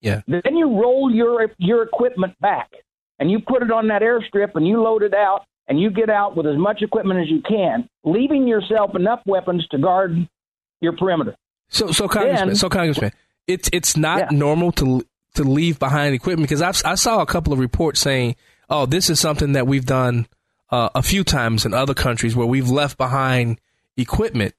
Yeah. 0.00 0.20
Then 0.26 0.56
you 0.56 0.80
roll 0.80 1.10
your 1.12 1.50
your 1.58 1.82
equipment 1.82 2.38
back 2.40 2.70
and 3.18 3.30
you 3.30 3.40
put 3.40 3.62
it 3.62 3.70
on 3.70 3.88
that 3.88 4.02
airstrip 4.02 4.54
and 4.54 4.66
you 4.66 4.82
load 4.82 5.02
it 5.02 5.14
out 5.14 5.44
and 5.68 5.80
you 5.80 5.90
get 5.90 6.10
out 6.10 6.36
with 6.36 6.46
as 6.46 6.56
much 6.56 6.82
equipment 6.82 7.20
as 7.20 7.30
you 7.30 7.40
can, 7.40 7.88
leaving 8.04 8.46
yourself 8.46 8.94
enough 8.94 9.20
weapons 9.26 9.66
to 9.70 9.78
guard 9.78 10.28
your 10.80 10.94
perimeter. 10.94 11.34
So, 11.68 11.90
so 11.90 12.06
Congressman, 12.06 12.48
Then- 12.48 12.56
so 12.56 12.68
Congressman, 12.68 13.12
it's 13.46 13.68
it's 13.72 13.96
not 13.96 14.30
normal 14.30 14.72
to 14.72 15.04
to 15.34 15.44
leave 15.44 15.78
behind 15.78 16.14
equipment 16.14 16.48
because 16.48 16.62
I've, 16.62 16.80
I 16.84 16.94
saw 16.94 17.20
a 17.20 17.26
couple 17.26 17.52
of 17.52 17.58
reports 17.58 18.00
saying, 18.00 18.36
"Oh, 18.70 18.86
this 18.86 19.10
is 19.10 19.20
something 19.20 19.52
that 19.52 19.66
we've 19.66 19.86
done 19.86 20.26
uh, 20.70 20.90
a 20.94 21.02
few 21.02 21.24
times 21.24 21.66
in 21.66 21.74
other 21.74 21.94
countries 21.94 22.34
where 22.34 22.46
we've 22.46 22.70
left 22.70 22.98
behind 22.98 23.60
equipment." 23.96 24.54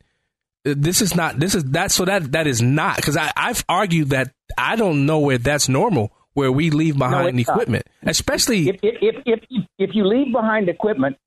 This 0.64 1.02
is 1.02 1.16
not. 1.16 1.40
This 1.40 1.56
is 1.56 1.64
that. 1.72 1.92
So 1.92 2.06
that 2.06 2.32
that 2.32 2.48
is 2.48 2.62
not 2.62 2.96
because 2.98 3.18
I've 3.18 3.64
argued 3.70 4.10
that 4.10 4.34
I 4.58 4.76
don't 4.76 5.06
know 5.06 5.20
where 5.20 5.38
that's 5.38 5.70
normal 5.70 6.12
where 6.36 6.52
we 6.52 6.70
leave 6.70 6.98
behind 6.98 7.38
not. 7.38 7.42
equipment, 7.42 7.88
especially 8.04 8.70
if 8.70 8.80
if 8.84 9.16
if 9.26 9.40
if 9.80 9.90
you 9.94 10.06
leave 10.06 10.32
behind 10.32 10.70
equipment, 10.70 11.18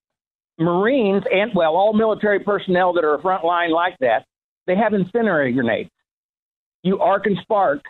Marines 0.58 1.24
and 1.32 1.52
well, 1.54 1.74
all 1.74 1.92
military 1.92 2.40
personnel 2.40 2.92
that 2.92 3.04
are 3.04 3.18
frontline 3.18 3.70
like 3.70 3.96
that, 4.00 4.26
they 4.66 4.76
have 4.76 4.92
incendiary 4.92 5.52
grenades. 5.52 5.90
You 6.82 7.00
arc 7.00 7.26
and 7.26 7.38
spark 7.42 7.82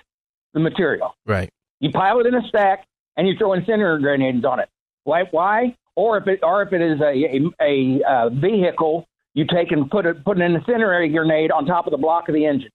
the 0.55 0.61
material. 0.61 1.15
right. 1.27 1.51
You 1.81 1.91
pile 1.91 2.19
it 2.19 2.27
in 2.27 2.35
a 2.35 2.43
stack 2.49 2.87
and 3.17 3.29
you 3.29 3.35
throw 3.39 3.53
incendiary 3.53 4.01
grenades 4.03 4.45
on 4.45 4.59
it. 4.59 4.69
Why? 5.05 5.25
Why? 5.31 5.77
Or 5.95 6.19
if 6.19 6.27
it 6.27 6.41
or 6.43 6.63
if 6.63 6.73
it 6.73 6.81
is 6.81 7.01
a 7.01 7.63
a, 7.63 8.01
a 8.09 8.31
vehicle, 8.31 9.07
you 9.35 9.45
take 9.45 9.71
and 9.71 9.91
put 9.91 10.07
it 10.07 10.25
put 10.25 10.41
an 10.41 10.55
incendiary 10.55 11.09
grenade 11.09 11.51
on 11.51 11.67
top 11.67 11.87
of 11.87 11.93
the 11.93 11.99
block 11.99 12.29
of 12.29 12.35
the 12.35 12.47
engine 12.47 12.71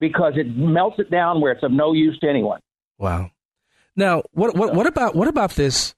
because 0.00 0.34
it 0.36 0.56
melts 0.56 0.98
it 0.98 1.10
down 1.10 1.40
where 1.40 1.52
it's 1.52 1.62
of 1.62 1.72
no 1.72 1.92
use 1.92 2.18
to 2.18 2.28
anyone. 2.28 2.60
Wow. 2.98 3.30
Now, 3.96 4.22
what 4.32 4.54
what 4.54 4.74
what 4.74 4.86
about 4.86 5.14
what 5.14 5.28
about 5.28 5.52
this? 5.52 5.94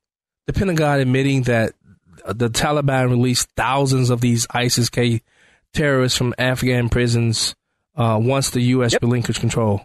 The 0.46 0.52
Pentagon 0.52 1.00
admitting 1.00 1.42
that 1.42 1.72
the 2.26 2.50
Taliban 2.50 3.10
released 3.10 3.48
thousands 3.56 4.10
of 4.10 4.20
these 4.20 4.46
ISIS 4.50 4.90
K 4.90 5.22
terrorists 5.72 6.16
from 6.18 6.34
Afghan 6.38 6.88
prisons 6.88 7.54
uh, 7.96 8.18
once 8.20 8.50
the 8.50 8.60
U.S. 8.60 8.94
relinquished 9.00 9.40
control. 9.40 9.82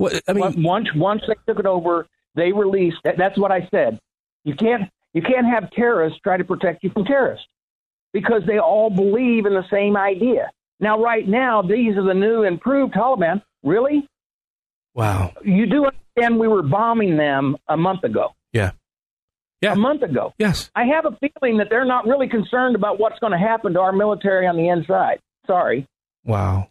What 0.00 0.22
I 0.26 0.32
mean, 0.32 0.62
once 0.62 0.88
once 0.96 1.20
they 1.28 1.34
took 1.46 1.58
it 1.60 1.66
over, 1.66 2.06
they 2.34 2.52
released. 2.52 2.96
That, 3.04 3.18
that's 3.18 3.36
what 3.36 3.52
I 3.52 3.68
said. 3.70 4.00
You 4.44 4.54
can't 4.54 4.90
you 5.12 5.20
can't 5.20 5.44
have 5.44 5.70
terrorists 5.72 6.18
try 6.22 6.38
to 6.38 6.44
protect 6.44 6.82
you 6.82 6.88
from 6.88 7.04
terrorists 7.04 7.46
because 8.14 8.40
they 8.46 8.58
all 8.58 8.88
believe 8.88 9.44
in 9.44 9.52
the 9.52 9.64
same 9.70 9.98
idea. 9.98 10.50
Now, 10.80 11.02
right 11.02 11.28
now, 11.28 11.60
these 11.60 11.98
are 11.98 12.02
the 12.02 12.14
new 12.14 12.44
improved 12.44 12.94
Taliban. 12.94 13.42
Really? 13.62 14.08
Wow. 14.94 15.34
You 15.44 15.66
do 15.66 15.84
understand 15.84 16.40
we 16.40 16.48
were 16.48 16.62
bombing 16.62 17.18
them 17.18 17.58
a 17.68 17.76
month 17.76 18.02
ago. 18.02 18.30
Yeah. 18.54 18.70
Yeah. 19.60 19.74
A 19.74 19.76
month 19.76 20.00
ago. 20.00 20.32
Yes. 20.38 20.70
I 20.74 20.84
have 20.86 21.04
a 21.04 21.10
feeling 21.20 21.58
that 21.58 21.66
they're 21.68 21.84
not 21.84 22.06
really 22.06 22.26
concerned 22.26 22.74
about 22.74 22.98
what's 22.98 23.18
going 23.18 23.32
to 23.32 23.38
happen 23.38 23.74
to 23.74 23.80
our 23.80 23.92
military 23.92 24.46
on 24.46 24.56
the 24.56 24.70
inside. 24.70 25.18
Sorry. 25.46 25.86
Wow. 26.24 26.69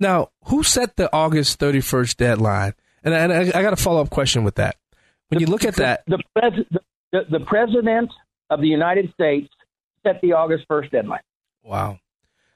Now, 0.00 0.28
who 0.46 0.62
set 0.62 0.96
the 0.96 1.12
August 1.12 1.58
31st 1.58 2.16
deadline? 2.16 2.74
And, 3.04 3.14
I- 3.14 3.18
and 3.18 3.32
I, 3.32 3.38
I 3.58 3.62
got 3.62 3.72
a 3.72 3.76
follow 3.76 4.00
up 4.00 4.10
question 4.10 4.44
with 4.44 4.56
that. 4.56 4.76
When 5.28 5.40
you 5.40 5.46
look 5.46 5.64
at 5.64 5.76
that, 5.76 6.04
The, 6.06 6.18
pres- 6.36 6.64
the, 7.12 7.20
the 7.30 7.40
president 7.40 8.12
of 8.50 8.60
the 8.60 8.68
United 8.68 9.12
States 9.12 9.48
set 10.06 10.20
the 10.20 10.32
August 10.34 10.66
1st 10.68 10.90
deadline. 10.92 11.20
wow. 11.64 11.98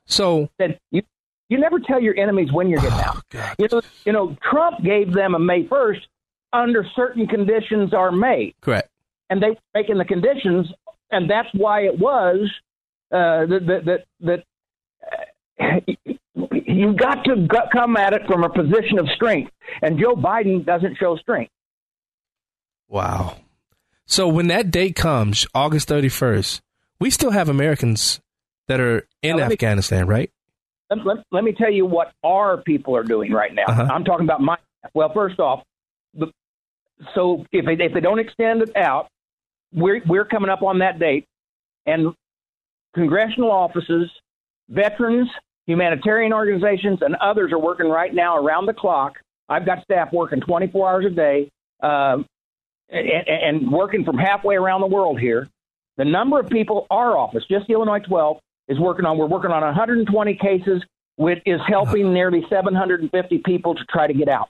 So 0.07 0.49
Said, 0.61 0.79
you, 0.91 1.03
you 1.49 1.59
never 1.59 1.79
tell 1.81 2.01
your 2.01 2.17
enemies 2.19 2.53
when 2.53 2.69
you're 2.69 2.81
getting 2.81 2.99
out. 2.99 3.23
You 3.59 3.69
know, 3.71 3.81
you 4.05 4.13
know, 4.13 4.37
Trump 4.51 4.83
gave 4.85 5.13
them 5.13 5.35
a 5.35 5.39
May 5.39 5.65
1st 5.65 6.01
under 6.53 6.85
certain 6.97 7.27
conditions 7.29 7.95
are 7.95 8.11
made. 8.13 8.55
correct. 8.61 8.89
and 9.31 9.41
they 9.43 9.51
were 9.51 9.57
making 9.75 9.99
the 9.99 10.05
conditions, 10.05 10.67
and 11.13 11.31
that's 11.31 11.49
why 11.55 11.83
it 11.83 11.97
was 11.99 12.51
uh, 13.13 13.47
that 13.47 13.83
that 13.87 14.05
that. 14.21 14.45
Uh, 15.61 15.81
you 16.67 16.95
got 16.95 17.25
to 17.25 17.47
come 17.73 17.97
at 17.97 18.13
it 18.13 18.23
from 18.27 18.45
a 18.45 18.49
position 18.51 18.99
of 18.99 19.09
strength, 19.15 19.51
and 19.83 19.99
Joe 19.99 20.15
Biden 20.15 20.65
doesn't 20.65 20.97
show 20.99 21.17
strength. 21.17 21.51
Wow. 22.89 23.37
So 24.07 24.29
when 24.29 24.49
that 24.49 24.71
date 24.71 24.97
comes, 24.97 25.47
August 25.55 25.89
31st, 25.89 26.61
we 26.99 27.11
still 27.11 27.31
have 27.31 27.49
Americans 27.49 28.21
that 28.69 28.81
are 28.81 29.07
in 29.23 29.37
Now, 29.37 29.43
let 29.43 29.49
me- 29.49 29.53
Afghanistan, 29.55 30.07
right? 30.07 30.31
Let, 30.91 31.07
let, 31.07 31.17
let 31.31 31.45
me 31.45 31.53
tell 31.53 31.71
you 31.71 31.87
what 31.87 32.13
our 32.25 32.57
people 32.57 32.97
are 32.97 33.05
doing 33.05 33.33
right 33.33 33.55
now. 33.55 33.65
Uh-huh. 33.69 33.89
I'm 33.93 34.05
talking 34.05 34.27
about 34.27 34.41
my. 34.41 34.57
Well, 34.93 35.13
first 35.15 35.39
off, 35.39 35.63
the, 36.15 36.33
so 37.15 37.47
if 37.53 37.65
they, 37.65 37.85
if 37.85 37.95
they 37.95 38.01
don't 38.01 38.19
extend 38.19 38.63
it 38.63 38.75
out, 38.77 39.07
we're 39.73 40.03
we're 40.07 40.25
coming 40.25 40.51
up 40.51 40.63
on 40.63 40.81
that 40.81 40.99
date, 40.99 41.27
and 41.87 42.13
congressional 42.95 43.53
offices, 43.53 44.11
veterans, 44.69 45.29
humanitarian 45.67 46.33
organizations, 46.33 47.01
and 47.03 47.15
others 47.17 47.53
are 47.53 47.59
working 47.59 47.89
right 47.89 48.15
now 48.15 48.37
around 48.37 48.67
the 48.67 48.75
clock. 48.75 49.15
I've 49.49 49.67
got 49.67 49.83
staff 49.83 50.13
working 50.13 50.41
24 50.41 50.91
hours 50.91 51.07
a 51.07 51.11
day, 51.11 51.51
uh, 51.83 52.19
and, 52.89 53.29
and 53.29 53.73
working 53.73 54.05
from 54.05 54.19
halfway 54.19 54.57
around 54.57 54.81
the 54.81 54.87
world 54.87 55.19
here, 55.19 55.49
the 55.97 56.05
number 56.05 56.41
of 56.41 56.49
people 56.49 56.87
our 56.91 57.17
office, 57.17 57.45
just 57.51 57.67
the 57.67 57.75
Illinois 57.75 58.01
12, 58.01 58.39
is 58.69 58.79
working 58.79 59.05
on. 59.05 59.19
We're 59.19 59.27
working 59.27 59.51
on 59.51 59.63
120 59.63 60.35
cases, 60.37 60.83
which 61.17 61.43
is 61.45 61.61
helping 61.67 62.15
nearly 62.15 62.45
750 62.49 63.39
people 63.45 63.75
to 63.75 63.85
try 63.85 64.07
to 64.07 64.15
get 64.15 64.29
out. 64.29 64.49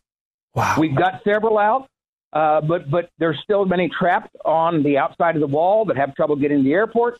Wow. 0.55 0.77
We've 0.79 0.95
got 0.95 1.23
several 1.25 1.59
out, 1.59 1.87
uh, 2.33 2.61
but 2.61 2.91
but 2.91 3.11
there's 3.19 3.39
still 3.43 3.65
many 3.65 3.89
trapped 3.89 4.35
on 4.45 4.83
the 4.83 4.99
outside 4.99 5.37
of 5.37 5.41
the 5.41 5.47
wall 5.47 5.85
that 5.87 5.97
have 5.97 6.15
trouble 6.15 6.37
getting 6.37 6.59
to 6.59 6.65
the 6.65 6.73
airport. 6.73 7.19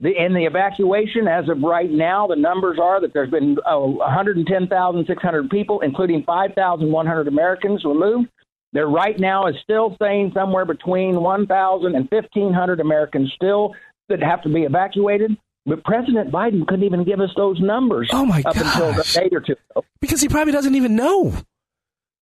The, 0.00 0.10
in 0.16 0.32
the 0.32 0.46
evacuation, 0.46 1.28
as 1.28 1.48
of 1.48 1.60
right 1.62 1.90
now, 1.90 2.26
the 2.26 2.36
numbers 2.36 2.78
are 2.82 3.00
that 3.02 3.12
there's 3.12 3.30
been 3.30 3.58
uh, 3.66 3.78
110,600 3.78 5.50
people, 5.50 5.80
including 5.80 6.22
5,100 6.24 7.28
Americans 7.28 7.84
removed. 7.84 8.28
There 8.72 8.86
right 8.86 9.18
now 9.18 9.46
is 9.46 9.56
still 9.62 9.96
saying 10.00 10.32
somewhere 10.32 10.64
between 10.64 11.20
1,000 11.20 11.94
and 11.94 12.08
1,500 12.10 12.80
Americans 12.80 13.32
still 13.34 13.74
that 14.08 14.22
have 14.22 14.42
to 14.42 14.48
be 14.48 14.62
evacuated. 14.62 15.36
But 15.66 15.84
President 15.84 16.32
Biden 16.32 16.66
couldn't 16.66 16.84
even 16.84 17.04
give 17.04 17.20
us 17.20 17.30
those 17.36 17.60
numbers 17.60 18.08
Oh, 18.12 18.24
my 18.24 18.42
up 18.46 18.56
until 18.56 18.98
a 18.98 19.02
day 19.02 19.28
or 19.30 19.40
two 19.40 19.54
ago. 19.70 19.84
Because 20.00 20.22
he 20.22 20.28
probably 20.28 20.52
doesn't 20.52 20.74
even 20.74 20.96
know. 20.96 21.34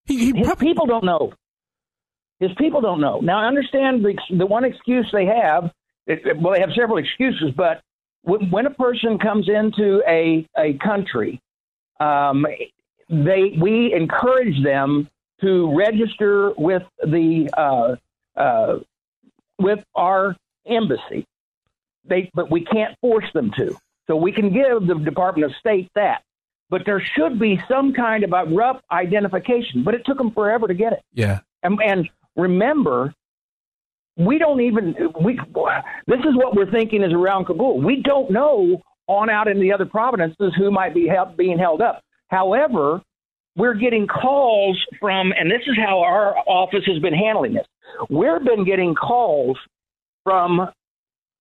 He, 0.05 0.33
His 0.33 0.49
people 0.59 0.87
don't 0.87 1.05
know. 1.05 1.33
His 2.41 2.51
people 2.59 2.81
don't 2.81 3.01
know. 3.01 3.21
Now, 3.21 3.39
I 3.41 3.47
understand 3.47 4.05
the, 4.05 4.19
the 4.37 4.47
one 4.47 4.65
excuse 4.65 5.09
they 5.13 5.27
have. 5.27 5.71
It, 6.09 6.41
well, 6.41 6.55
they 6.55 6.61
have 6.61 6.73
several 6.75 6.99
excuses, 6.99 7.53
but 7.57 7.83
when, 8.23 8.51
when 8.51 8.67
a 8.67 8.71
person 8.71 9.19
comes 9.19 9.49
into 9.49 10.03
a 10.09 10.47
a 10.57 10.73
country, 10.79 11.41
um, 12.01 12.45
they 13.09 13.57
we 13.61 13.93
encourage 13.95 14.63
them 14.65 15.09
to 15.43 15.77
register 15.77 16.53
with 16.57 16.83
the 17.05 17.49
uh, 17.57 17.97
uh, 18.41 18.79
with 19.59 19.85
our 19.95 20.35
embassy. 20.67 21.25
They, 22.05 22.31
but 22.33 22.51
we 22.51 22.65
can't 22.65 22.99
force 23.01 23.31
them 23.35 23.51
to. 23.59 23.77
So 24.07 24.17
we 24.17 24.33
can 24.33 24.51
give 24.51 24.87
the 24.87 24.95
Department 24.95 25.51
of 25.51 25.57
State 25.59 25.91
that. 25.95 26.23
But 26.71 26.83
there 26.87 27.01
should 27.01 27.39
be 27.39 27.61
some 27.69 27.93
kind 27.93 28.25
of 28.25 28.33
a 28.33 28.45
rough 28.45 28.81
identification. 28.91 29.85
But 29.85 29.95
it 29.95 30.05
took 30.07 30.19
them 30.19 30.31
forever 30.33 30.67
to 30.67 30.75
get 30.75 30.93
it. 30.95 31.03
Yeah. 31.13 31.41
And, 31.63 31.79
and 31.83 32.09
remember, 32.37 33.15
we 34.19 34.39
don't 34.39 34.61
even 34.61 34.95
we. 35.21 35.39
This 36.07 36.21
is 36.21 36.35
what 36.37 36.55
we're 36.57 36.71
thinking 36.71 37.03
is 37.03 37.13
around 37.13 37.47
Kabul. 37.47 37.81
We 37.81 38.03
don't 38.03 38.31
know 38.31 38.83
on 39.07 39.31
out 39.31 39.49
in 39.49 39.61
the 39.61 39.73
other 39.73 39.87
provinces 39.87 40.53
who 40.57 40.71
might 40.71 40.93
be 40.93 41.07
held, 41.07 41.37
being 41.37 41.59
held 41.59 41.81
up. 41.81 42.03
However, 42.29 43.01
we're 43.57 43.75
getting 43.75 44.07
calls 44.07 44.79
from, 45.01 45.33
and 45.33 45.51
this 45.51 45.63
is 45.67 45.77
how 45.77 46.01
our 46.01 46.37
office 46.47 46.85
has 46.87 46.99
been 47.01 47.15
handling 47.15 47.55
this. 47.55 47.67
We've 48.11 48.45
been 48.45 48.65
getting 48.65 48.95
calls 48.95 49.57
from 50.25 50.69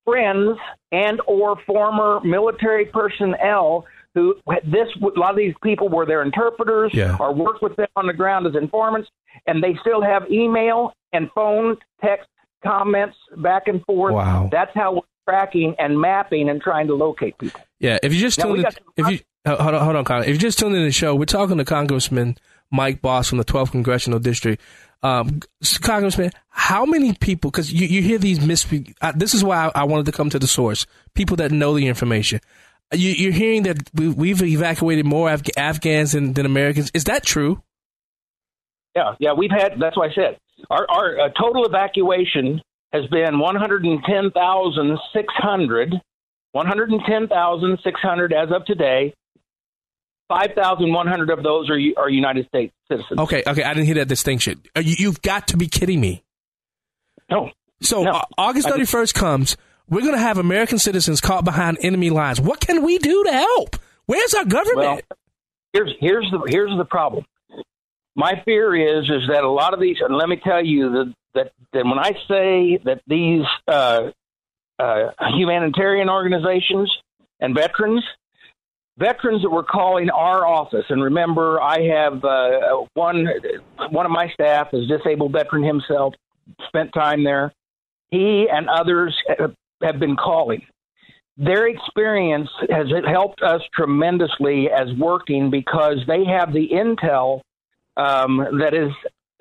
friends 0.05 0.57
and 0.91 1.19
or 1.27 1.57
former 1.67 2.21
military 2.23 2.85
personnel 2.85 3.85
who 4.15 4.35
this 4.63 4.87
a 5.01 5.19
lot 5.19 5.31
of 5.31 5.37
these 5.37 5.53
people 5.61 5.89
were 5.89 6.05
their 6.05 6.21
interpreters 6.23 6.91
Yeah. 6.93 7.17
or 7.19 7.33
worked 7.33 7.61
with 7.61 7.75
them 7.75 7.87
on 7.97 8.07
the 8.07 8.13
ground 8.13 8.47
as 8.47 8.55
informants 8.55 9.09
and 9.45 9.61
they 9.61 9.75
still 9.81 10.01
have 10.01 10.23
email 10.31 10.93
and 11.11 11.29
phone 11.35 11.75
text 12.01 12.27
comments 12.63 13.15
back 13.37 13.67
and 13.67 13.83
forth 13.85 14.13
Wow. 14.13 14.49
that's 14.51 14.71
how 14.73 14.93
we're 14.95 15.01
tracking 15.27 15.75
and 15.79 15.99
mapping 15.99 16.49
and 16.49 16.61
trying 16.61 16.87
to 16.87 16.95
locate 16.95 17.37
people 17.37 17.61
Yeah, 17.79 17.97
if 18.01 18.13
you 18.13 18.19
just 18.19 18.37
Now, 18.39 18.45
tuned 18.45 18.57
in, 18.57 18.63
got 18.63 18.77
if 18.97 19.07
you 19.09 19.19
uh, 19.45 19.61
hold 19.63 19.75
on, 19.75 19.83
hold 19.83 19.95
on, 19.95 20.03
Colin. 20.03 20.23
If 20.23 20.29
you 20.29 20.37
just 20.37 20.59
tuned 20.59 20.75
in 20.75 20.83
the 20.83 20.91
show, 20.91 21.15
we're 21.15 21.23
talking 21.25 21.57
to 21.57 21.63
Congressman 21.63 22.35
Mike 22.69 23.01
Bost 23.01 23.29
from 23.29 23.37
the 23.37 23.45
12th 23.45 23.71
Congressional 23.71 24.19
District. 24.19 24.61
Um, 25.03 25.39
Congressman, 25.81 26.31
how 26.49 26.85
many 26.85 27.13
people? 27.13 27.49
Because 27.49 27.71
you, 27.71 27.87
you 27.87 28.01
hear 28.01 28.17
these 28.17 28.41
mis. 28.45 28.65
Uh, 28.99 29.13
this 29.15 29.33
is 29.33 29.45
why 29.45 29.67
I, 29.67 29.81
I 29.81 29.83
wanted 29.85 30.05
to 30.07 30.11
come 30.11 30.29
to 30.31 30.39
the 30.39 30.47
source. 30.47 30.85
People 31.13 31.37
that 31.37 31.51
know 31.53 31.75
the 31.75 31.87
information. 31.87 32.41
You, 32.93 33.11
you're 33.11 33.31
hearing 33.31 33.63
that 33.63 33.89
we, 33.93 34.09
we've 34.09 34.41
evacuated 34.41 35.05
more 35.05 35.31
Af- 35.31 35.43
Afghans 35.55 36.11
than, 36.11 36.33
than 36.33 36.45
Americans. 36.45 36.91
Is 36.93 37.05
that 37.05 37.23
true? 37.23 37.61
Yeah, 38.97 39.13
yeah, 39.19 39.31
we've 39.33 39.51
had. 39.51 39.79
That's 39.79 39.95
what 39.95 40.09
I 40.11 40.13
said. 40.13 40.39
Our 40.69 40.85
our 40.89 41.19
uh, 41.19 41.29
total 41.39 41.65
evacuation 41.65 42.61
has 42.93 43.05
been 43.07 43.39
one 43.39 43.55
hundred 43.55 43.85
and 43.85 43.99
ten 44.05 44.31
thousand 44.31 44.97
six 45.13 45.33
hundred. 45.37 45.93
One 46.53 46.65
hundred 46.65 46.89
and 46.91 47.01
ten 47.07 47.27
thousand 47.27 47.77
six 47.83 47.99
hundred 48.01 48.33
as 48.33 48.49
of 48.51 48.65
today. 48.65 49.13
Five 50.27 50.51
thousand 50.55 50.91
one 50.91 51.07
hundred 51.07 51.29
of 51.29 51.43
those 51.43 51.69
are 51.69 51.77
are 51.97 52.09
United 52.09 52.47
States 52.47 52.73
citizens. 52.89 53.19
Okay, 53.19 53.43
okay. 53.45 53.63
I 53.63 53.73
didn't 53.73 53.85
hear 53.85 53.95
that 53.95 54.07
distinction. 54.07 54.61
Uh, 54.75 54.81
You, 54.81 54.95
you've 54.97 55.21
got 55.21 55.49
to 55.49 55.57
be 55.57 55.67
kidding 55.67 55.99
me. 56.01 56.23
No. 57.29 57.51
So 57.81 58.07
uh, 58.07 58.23
August 58.37 58.67
31st 58.67 59.13
comes. 59.13 59.57
We're 59.89 60.01
going 60.01 60.15
to 60.15 60.19
have 60.19 60.37
American 60.37 60.79
citizens 60.79 61.21
caught 61.21 61.45
behind 61.45 61.77
enemy 61.81 62.09
lines. 62.09 62.41
What 62.41 62.59
can 62.59 62.83
we 62.83 62.97
do 62.97 63.23
to 63.23 63.31
help? 63.31 63.75
Where's 64.05 64.33
our 64.33 64.45
government? 64.45 64.77
Well, 64.77 64.99
here's 65.73 65.93
here's 65.99 66.31
the 66.31 66.41
here's 66.47 66.75
the 66.77 66.85
problem. 66.85 67.25
My 68.17 68.41
fear 68.45 68.75
is 68.75 69.05
is 69.05 69.29
that 69.29 69.43
a 69.43 69.49
lot 69.49 69.75
of 69.75 69.79
these, 69.79 69.97
and 70.01 70.17
let 70.17 70.27
me 70.27 70.41
tell 70.43 70.65
you 70.65 70.89
that 70.91 71.13
that, 71.35 71.51
that 71.71 71.85
when 71.85 71.99
I 71.99 72.13
say 72.27 72.79
that 72.83 73.01
these 73.05 73.45
uh, 73.67 74.09
uh, 74.79 75.11
humanitarian 75.35 76.09
organizations 76.09 76.91
and 77.39 77.53
veterans, 77.53 78.03
veterans 78.97 79.43
that 79.43 79.51
were 79.51 79.63
calling 79.63 80.09
our 80.09 80.47
office, 80.47 80.85
and 80.89 81.03
remember, 81.03 81.61
I 81.61 81.83
have 81.83 82.25
uh, 82.25 82.85
one 82.95 83.27
one 83.91 84.07
of 84.07 84.11
my 84.11 84.29
staff 84.29 84.69
is 84.73 84.87
disabled 84.87 85.33
veteran 85.33 85.61
himself, 85.63 86.15
spent 86.67 86.91
time 86.93 87.23
there. 87.23 87.53
He 88.09 88.47
and 88.51 88.67
others 88.67 89.15
have- 89.37 89.55
been 89.99 90.15
calling 90.15 90.65
their 91.37 91.67
experience 91.67 92.49
has 92.71 92.87
helped 93.07 93.43
us 93.43 93.61
tremendously 93.75 94.71
as 94.71 94.87
working 94.97 95.51
because 95.51 95.97
they 96.07 96.25
have 96.25 96.51
the 96.51 96.67
intel 96.69 97.41
um, 97.97 98.37
that 98.59 98.73
is 98.73 98.91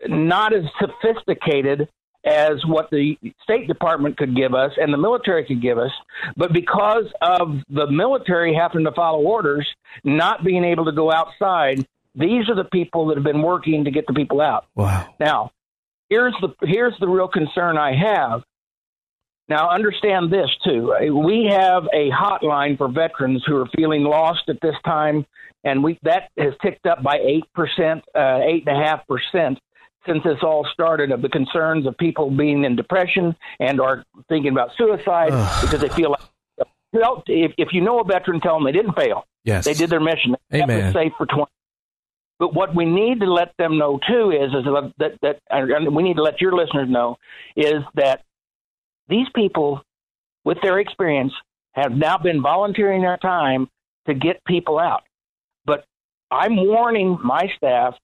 not 0.09 0.53
as 0.53 0.65
sophisticated 0.81 1.89
as 2.25 2.65
what 2.67 2.91
the 2.91 3.17
State 3.43 3.69
Department 3.69 4.17
could 4.17 4.35
give 4.35 4.53
us 4.53 4.73
and 4.77 4.93
the 4.93 4.99
military 4.99 5.45
could 5.45 5.63
give 5.63 5.79
us, 5.79 5.93
but 6.37 6.53
because 6.53 7.05
of 7.23 7.59
the 7.69 7.89
military 7.89 8.53
having 8.53 8.85
to 8.85 8.93
follow 8.93 9.21
orders, 9.23 9.67
not 10.03 10.45
being 10.45 10.65
able 10.65 10.87
to 10.87 10.93
go 10.93 11.13
outside, 11.13 11.87
these 12.17 12.49
are 12.49 12.57
the 12.57 12.65
people 12.65 13.07
that 13.07 13.17
have 13.17 13.25
been 13.25 13.43
working 13.43 13.85
to 13.85 13.93
get 13.93 14.07
the 14.09 14.13
people 14.13 14.41
out. 14.41 14.67
Wow. 14.75 15.07
Now, 15.21 15.53
here's 16.09 16.35
the 16.41 16.49
here's 16.67 16.95
the 16.99 17.09
real 17.09 17.29
concern 17.29 17.79
I 17.79 17.95
have. 17.95 18.43
Now, 19.49 19.71
understand 19.71 20.33
this 20.33 20.49
too. 20.65 20.93
We 21.25 21.49
have 21.51 21.85
a 21.93 22.11
hotline 22.11 22.77
for 22.77 22.89
veterans 22.89 23.45
who 23.47 23.57
are 23.57 23.69
feeling 23.77 24.03
lost 24.03 24.43
at 24.49 24.57
this 24.61 24.75
time, 24.85 25.25
and 25.63 25.85
we 25.85 25.99
that 26.03 26.31
has 26.37 26.53
ticked 26.63 26.87
up 26.87 27.03
by 27.03 27.19
eight 27.19 27.45
percent, 27.55 28.03
uh, 28.15 28.41
eight 28.43 28.65
and 28.67 28.77
a 28.77 28.85
half 28.85 29.07
percent 29.07 29.59
since 30.05 30.23
this 30.25 30.39
all 30.43 30.67
started. 30.73 31.13
Of 31.13 31.23
the 31.23 31.29
concerns 31.29 31.87
of 31.87 31.97
people 31.97 32.31
being 32.31 32.65
in 32.65 32.75
depression 32.75 33.37
and 33.61 33.81
are 33.81 34.05
thinking 34.29 34.51
about 34.51 34.71
suicide 34.77 35.31
because 35.63 35.81
they 35.81 35.91
feel 35.91 36.11
like. 36.11 36.69
Well, 36.93 37.23
if, 37.27 37.53
if 37.59 37.69
you 37.73 37.83
know 37.83 38.01
a 38.01 38.05
veteran, 38.05 38.41
tell 38.41 38.55
them 38.55 38.65
they 38.65 38.73
didn't 38.73 38.95
fail. 38.95 39.27
Yes. 39.45 39.65
they 39.65 39.75
did 39.75 39.91
their 39.91 40.01
mission. 40.01 40.35
They 40.51 40.63
Amen. 40.63 40.93
safe 40.93 41.13
for 41.17 41.27
twenty. 41.27 41.51
But 42.39 42.53
what 42.53 42.75
we 42.75 42.85
need 42.85 43.21
to 43.21 43.33
let 43.33 43.53
them 43.59 43.79
know 43.79 44.01
too 44.09 44.31
is 44.31 44.51
is 44.53 44.65
that 44.99 45.19
that 45.23 45.41
and 45.51 45.95
we 45.95 46.03
need 46.03 46.17
to 46.17 46.23
let 46.23 46.41
your 46.41 46.53
listeners 46.53 46.89
know 46.89 47.17
is 47.57 47.83
that 47.95 48.23
these 49.09 49.27
people, 49.35 49.83
with 50.45 50.59
their 50.63 50.79
experience, 50.79 51.33
have 51.73 51.93
now 51.93 52.19
been 52.19 52.43
volunteering 52.43 53.03
their 53.03 53.17
time 53.19 53.69
to 54.07 54.15
get 54.15 54.43
people 54.45 54.79
out. 54.79 55.03
But 55.65 55.85
I'm 56.31 56.57
warning 56.57 57.19
my 57.23 57.51
staff 57.57 57.95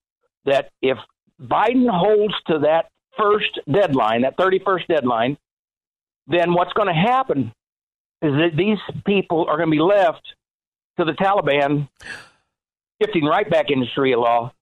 that 0.45 0.71
if 0.81 0.99
Biden 1.41 1.89
holds 1.89 2.35
to 2.49 2.61
that 2.61 2.87
first 3.17 3.59
deadline, 3.71 4.23
that 4.23 4.37
31st 4.37 4.87
deadline, 4.89 5.39
then 6.27 6.55
what's 6.55 6.73
going 6.73 6.89
to 6.89 6.95
happen 6.95 7.53
is 8.21 8.33
that 8.33 8.57
these 8.57 8.79
people 9.05 9.47
are 9.49 9.57
going 9.57 9.69
to 9.69 9.77
be 9.77 9.81
left 9.83 10.23
to 10.99 11.05
the 11.05 11.13
Taliban 11.13 11.89
shifting 13.01 13.25
right 13.25 13.49
back 13.49 13.71
into 13.71 13.87
Sharia 13.87 14.19
law 14.19 14.53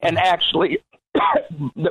and 0.00 0.18
actually, 0.18 0.78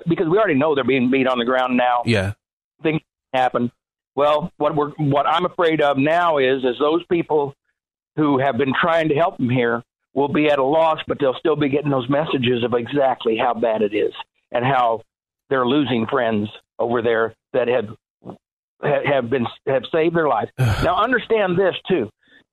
because 0.08 0.28
we 0.28 0.38
already 0.38 0.56
know 0.56 0.76
they're 0.76 0.84
being 0.84 1.12
beat 1.12 1.28
on 1.28 1.38
the 1.38 1.46
ground 1.46 1.78
now 1.78 2.02
Yeah. 2.06 2.34
things 2.82 3.02
happen. 3.34 3.72
Well, 4.16 4.52
what 4.58 4.76
we're 4.76 4.92
what 4.92 5.26
I'm 5.26 5.46
afraid 5.46 5.82
of 5.82 5.98
now 5.98 6.38
is 6.38 6.64
is 6.64 6.78
those 6.80 7.04
people 7.10 7.56
who 8.16 8.40
have 8.40 8.58
been 8.58 8.74
trying 8.80 9.10
to 9.10 9.16
help 9.16 9.38
them 9.38 9.50
here 9.50 9.84
will 10.14 10.28
be 10.28 10.48
at 10.48 10.60
a 10.60 10.64
loss, 10.64 11.00
but 11.08 11.18
they'll 11.20 11.38
still 11.40 11.56
be 11.56 11.70
getting 11.70 11.90
those 11.90 12.10
messages 12.10 12.64
of 12.64 12.74
exactly 12.74 13.38
how 13.38 13.54
bad 13.54 13.82
it 13.82 13.96
is 13.96 14.14
and 14.52 14.64
how 14.64 15.02
they're 15.50 15.66
losing 15.66 16.06
friends 16.08 16.48
over 16.78 17.02
there 17.02 17.34
that 17.54 17.68
have 17.68 17.96
have 18.84 19.30
been 19.30 19.48
have 19.66 19.84
saved 19.92 20.16
their 20.16 20.28
lives. 20.28 20.52
now, 20.60 21.02
understand 21.02 21.58
this 21.58 21.76
too: 21.88 22.10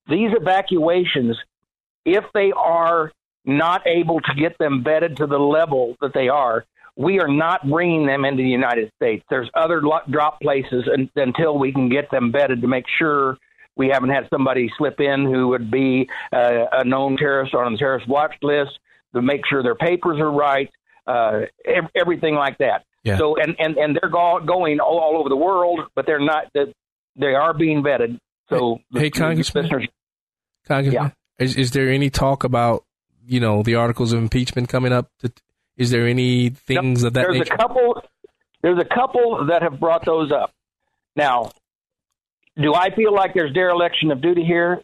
these 0.08 0.30
evacuations, 0.32 1.36
if 2.04 2.24
they 2.32 2.52
are 2.52 3.12
not 3.44 3.86
able 3.86 4.20
to 4.20 4.34
get 4.34 4.56
them 4.58 4.84
vetted 4.84 5.16
to 5.16 5.26
the 5.26 5.38
level 5.38 5.96
that 6.00 6.12
they 6.14 6.28
are, 6.28 6.64
we 7.06 7.18
are 7.20 7.28
not 7.28 7.66
bringing 7.68 8.06
them 8.06 8.24
into 8.24 8.42
the 8.42 8.48
United 8.48 8.90
States. 8.96 9.24
There's 9.30 9.48
other 9.54 9.80
drop 9.80 10.40
places 10.40 10.84
un 10.92 11.08
until 11.16 11.58
we 11.58 11.72
can 11.72 11.88
get 11.88 12.10
them 12.10 12.30
vetted 12.32 12.60
to 12.60 12.66
make 12.66 12.84
sure 12.98 13.36
we 13.76 13.88
haven't 13.88 14.10
had 14.10 14.28
somebody 14.28 14.70
slip 14.76 15.00
in 15.00 15.24
who 15.24 15.48
would 15.48 15.70
be 15.70 16.08
uh, 16.32 16.66
a 16.72 16.84
known 16.84 17.16
terrorist 17.16 17.54
or 17.54 17.64
on 17.64 17.72
the 17.72 17.78
terrorist 17.78 18.06
watch 18.06 18.34
list 18.42 18.72
to 19.14 19.22
make 19.22 19.40
sure 19.48 19.62
their 19.62 19.74
papers 19.76 20.18
are 20.20 20.30
right, 20.30 20.68
uh, 21.06 21.40
ev- 21.64 21.90
everything 21.94 22.34
like 22.34 22.58
that. 22.58 22.84
Yeah. 23.02 23.16
So 23.16 23.36
and 23.36 23.56
and 23.58 23.78
and 23.78 23.98
they're 24.00 24.10
go- 24.10 24.40
going 24.44 24.78
all, 24.80 24.98
all 24.98 25.16
over 25.18 25.28
the 25.30 25.36
world, 25.48 25.80
but 25.94 26.04
they're 26.06 26.20
not. 26.20 26.44
They 27.16 27.34
are 27.34 27.54
being 27.54 27.82
vetted. 27.82 28.18
So 28.50 28.80
Hey, 28.92 29.04
the- 29.04 29.10
Congressman? 29.10 29.64
listeners- 29.64 29.88
Congressman, 30.66 31.12
is, 31.38 31.56
is 31.56 31.70
there 31.70 31.88
any 31.88 32.10
talk 32.10 32.44
about 32.44 32.84
you 33.26 33.40
know 33.40 33.62
the 33.62 33.76
articles 33.76 34.12
of 34.12 34.18
impeachment 34.20 34.68
coming 34.68 34.92
up? 34.92 35.08
To, 35.20 35.32
is 35.80 35.90
there 35.90 36.06
any 36.06 36.50
things 36.50 37.02
of 37.02 37.14
that 37.14 37.22
there's 37.22 37.38
nature? 37.38 37.54
a 37.54 37.56
couple. 37.56 38.02
There's 38.62 38.78
a 38.78 38.84
couple 38.84 39.46
that 39.46 39.62
have 39.62 39.80
brought 39.80 40.04
those 40.04 40.30
up. 40.30 40.52
Now, 41.16 41.50
do 42.60 42.74
I 42.74 42.94
feel 42.94 43.14
like 43.14 43.32
there's 43.34 43.52
dereliction 43.54 44.10
of 44.10 44.20
duty 44.20 44.44
here? 44.44 44.82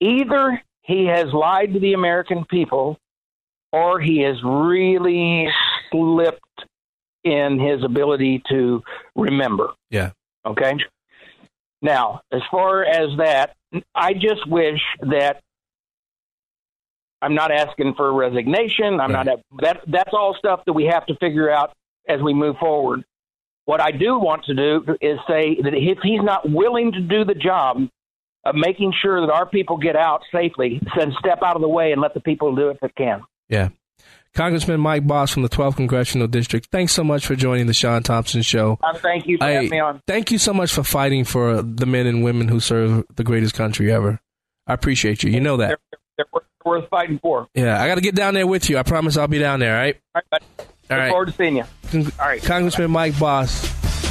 Either 0.00 0.62
he 0.80 1.06
has 1.06 1.26
lied 1.34 1.74
to 1.74 1.80
the 1.80 1.92
American 1.92 2.46
people, 2.46 2.98
or 3.72 4.00
he 4.00 4.22
has 4.22 4.36
really 4.42 5.48
slipped 5.90 6.40
in 7.24 7.60
his 7.60 7.84
ability 7.84 8.42
to 8.48 8.82
remember. 9.14 9.68
yeah. 9.90 10.10
Okay. 10.44 10.72
Now, 11.82 12.22
as 12.32 12.40
far 12.50 12.84
as 12.84 13.16
that, 13.18 13.54
I 13.94 14.14
just 14.14 14.48
wish 14.48 14.80
that 15.02 15.42
I'm 17.22 17.34
not 17.34 17.52
asking 17.52 17.94
for 17.96 18.12
resignation. 18.12 19.00
I'm 19.00 19.12
not 19.12 19.26
that. 19.60 19.80
That's 19.86 20.10
all 20.12 20.34
stuff 20.38 20.60
that 20.66 20.72
we 20.72 20.84
have 20.86 21.06
to 21.06 21.16
figure 21.16 21.50
out 21.50 21.72
as 22.08 22.20
we 22.20 22.34
move 22.34 22.56
forward. 22.58 23.04
What 23.64 23.80
I 23.80 23.92
do 23.92 24.18
want 24.18 24.44
to 24.46 24.54
do 24.54 24.84
is 25.00 25.18
say 25.28 25.56
that 25.62 25.72
if 25.72 25.98
he's 26.02 26.20
not 26.22 26.50
willing 26.50 26.90
to 26.92 27.00
do 27.00 27.24
the 27.24 27.34
job 27.34 27.88
of 28.44 28.56
making 28.56 28.92
sure 29.00 29.24
that 29.24 29.32
our 29.32 29.46
people 29.46 29.76
get 29.76 29.94
out 29.94 30.22
safely, 30.32 30.80
then 30.96 31.12
step 31.20 31.38
out 31.44 31.54
of 31.54 31.62
the 31.62 31.68
way 31.68 31.92
and 31.92 32.00
let 32.00 32.12
the 32.12 32.20
people 32.20 32.56
do 32.56 32.70
it 32.70 32.78
that 32.82 32.94
can. 32.96 33.22
Yeah. 33.48 33.68
Congressman 34.34 34.80
Mike 34.80 35.06
Bost 35.06 35.32
from 35.32 35.42
the 35.42 35.48
12th 35.48 35.76
Congressional 35.76 36.26
District, 36.26 36.66
thanks 36.72 36.92
so 36.92 37.04
much 37.04 37.24
for 37.26 37.36
joining 37.36 37.66
the 37.66 37.74
Sean 37.74 38.02
Thompson 38.02 38.42
Show. 38.42 38.78
Thank 38.96 39.28
you 39.28 39.38
for 39.38 39.44
I- 39.44 39.50
having 39.52 39.70
me 39.70 39.78
on. 39.78 40.00
Thank 40.08 40.32
you 40.32 40.38
so 40.38 40.52
much 40.52 40.72
for 40.72 40.82
fighting 40.82 41.24
for 41.24 41.62
the 41.62 41.86
men 41.86 42.06
and 42.06 42.24
women 42.24 42.48
who 42.48 42.58
serve 42.58 43.04
the 43.14 43.24
greatest 43.24 43.54
country 43.54 43.92
ever. 43.92 44.20
I 44.66 44.74
appreciate 44.74 45.22
you. 45.22 45.30
You 45.30 45.40
know 45.40 45.58
that. 45.58 45.68
They're, 45.68 45.78
they're 46.32 46.42
worth- 46.64 46.88
fighting 46.88 47.18
for. 47.18 47.48
Yeah, 47.54 47.80
I 47.82 47.88
got 47.88 47.96
to 47.96 48.00
get 48.00 48.14
down 48.14 48.34
there 48.34 48.46
with 48.46 48.68
you. 48.70 48.78
I 48.78 48.82
promise 48.82 49.16
I'll 49.16 49.28
be 49.28 49.38
down 49.38 49.60
there, 49.60 49.74
all 49.76 49.82
right? 49.82 49.96
All 50.14 50.22
right, 50.22 50.30
bud. 50.30 50.40
All 50.58 50.66
Look 50.90 50.98
right. 50.98 51.10
forward 51.10 51.26
to 51.26 51.32
seeing 51.32 51.56
you. 51.56 51.64
All 51.94 52.26
right. 52.26 52.42
Congressman 52.42 52.90
Mike 52.90 53.18
Bost, 53.18 53.64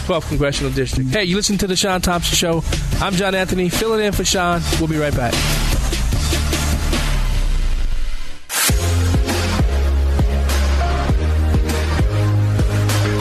12th 0.08 0.28
Congressional 0.30 0.72
District. 0.72 1.10
Hey, 1.10 1.26
you 1.26 1.36
listen 1.36 1.58
to 1.60 1.68
the 1.68 1.76
Sean 1.76 2.02
Thompson 2.02 2.36
Show. 2.36 2.64
I'm 3.00 3.14
John 3.14 3.36
Anthony, 3.36 3.70
filling 3.70 4.04
in 4.04 4.14
for 4.14 4.24
Sean. 4.26 4.62
We'll 4.80 4.88
be 4.90 4.98
right 4.98 5.16
back. 5.16 5.34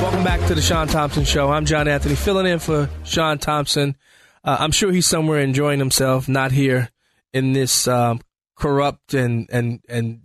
Welcome 0.00 0.24
back 0.24 0.46
to 0.48 0.54
the 0.54 0.62
Sean 0.62 0.88
Thompson 0.88 1.24
Show. 1.24 1.50
I'm 1.50 1.66
John 1.66 1.86
Anthony, 1.86 2.14
filling 2.14 2.46
in 2.46 2.58
for 2.58 2.88
Sean 3.04 3.38
Thompson. 3.38 3.96
Uh, 4.42 4.56
I'm 4.58 4.72
sure 4.72 4.90
he's 4.90 5.06
somewhere 5.06 5.40
enjoying 5.40 5.78
himself, 5.78 6.28
not 6.28 6.50
here 6.52 6.88
in 7.32 7.52
this 7.52 7.86
um, 7.86 8.20
corrupt 8.60 9.14
and, 9.14 9.48
and, 9.50 9.80
and 9.88 10.20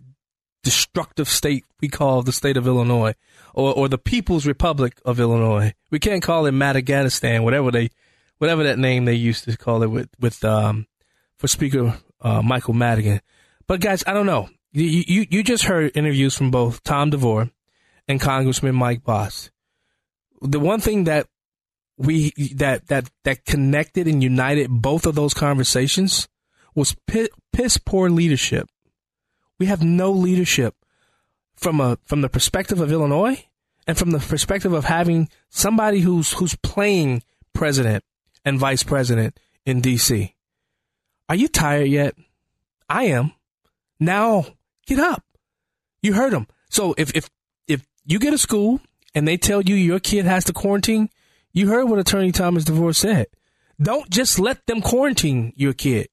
destructive 0.64 1.30
state 1.30 1.64
we 1.80 1.88
call 1.88 2.22
the 2.22 2.32
state 2.32 2.58
of 2.58 2.68
Illinois 2.68 3.14
or, 3.54 3.74
or 3.74 3.88
the 3.88 3.98
People's 3.98 4.46
Republic 4.46 5.00
of 5.06 5.20
Illinois. 5.20 5.74
We 5.92 6.00
can't 6.00 6.24
call 6.24 6.46
it 6.46 6.52
Madagascar, 6.52 7.42
whatever 7.42 7.72
they, 7.72 7.90
whatever 8.40 8.64
that 8.64 8.80
name 8.80 9.06
they 9.06 9.14
used 9.14 9.46
to 9.46 9.56
call 9.58 9.84
it 9.84 9.88
with, 9.88 10.10
with, 10.20 10.44
um, 10.44 10.88
for 11.38 11.48
Speaker, 11.48 11.98
uh, 12.22 12.42
Michael 12.42 12.74
Madigan. 12.74 13.22
But 13.68 13.82
guys, 13.82 14.04
I 14.06 14.14
don't 14.14 14.26
know. 14.26 14.50
You, 14.72 15.04
you, 15.08 15.26
you 15.30 15.44
just 15.44 15.66
heard 15.66 15.96
interviews 15.96 16.36
from 16.36 16.52
both 16.52 16.84
Tom 16.84 17.12
DeVore 17.12 17.50
and 18.08 18.20
Congressman 18.20 18.76
Mike 18.76 19.04
Bost. 19.04 19.52
The 20.42 20.60
one 20.60 20.82
thing 20.82 21.06
that 21.06 21.28
we, 21.98 22.34
that, 22.56 22.88
that, 22.88 23.10
that 23.24 23.46
connected 23.46 24.08
and 24.08 24.22
united 24.22 24.70
both 24.70 25.06
of 25.06 25.16
those 25.16 25.34
conversations 25.34 26.28
was 26.76 26.96
piss 27.08 27.78
poor 27.78 28.10
leadership. 28.10 28.70
We 29.58 29.68
have 29.68 29.84
no 29.84 30.12
leadership 30.12 30.76
from 31.56 31.80
a 31.80 31.98
from 32.06 32.22
the 32.22 32.30
perspective 32.30 32.82
of 32.82 32.92
Illinois 32.92 33.46
and 33.88 33.98
from 33.98 34.12
the 34.12 34.20
perspective 34.20 34.74
of 34.74 34.86
having 34.86 35.30
somebody 35.50 36.02
who's 36.02 36.34
who's 36.34 36.56
playing 36.56 37.24
president 37.54 38.04
and 38.44 38.60
vice 38.60 38.84
president 38.84 39.40
in 39.66 39.82
DC. 39.82 40.34
Are 41.30 41.36
you 41.36 41.48
tired 41.48 41.88
yet? 41.88 42.16
I 42.90 43.06
am. 43.06 43.32
Now 44.00 44.46
get 44.86 45.00
up. 45.00 45.24
You 46.02 46.14
heard 46.14 46.34
him. 46.34 46.48
So 46.70 46.94
if 46.98 47.16
if 47.16 47.30
if 47.68 47.86
you 48.06 48.20
get 48.20 48.34
a 48.34 48.38
school 48.38 48.82
and 49.16 49.28
they 49.28 49.38
tell 49.38 49.62
you 49.62 49.76
your 49.76 50.00
kid 50.00 50.26
has 50.26 50.44
to 50.46 50.54
quarantine, 50.54 51.10
you 51.54 51.70
heard 51.70 51.86
what 51.86 52.00
Attorney 52.00 52.32
Thomas 52.32 52.66
DeVore 52.66 52.94
said. 52.94 53.28
Don't 53.82 54.10
just 54.10 54.40
let 54.40 54.66
them 54.68 54.82
quarantine 54.82 55.54
your 55.56 55.74
kid. 55.74 56.10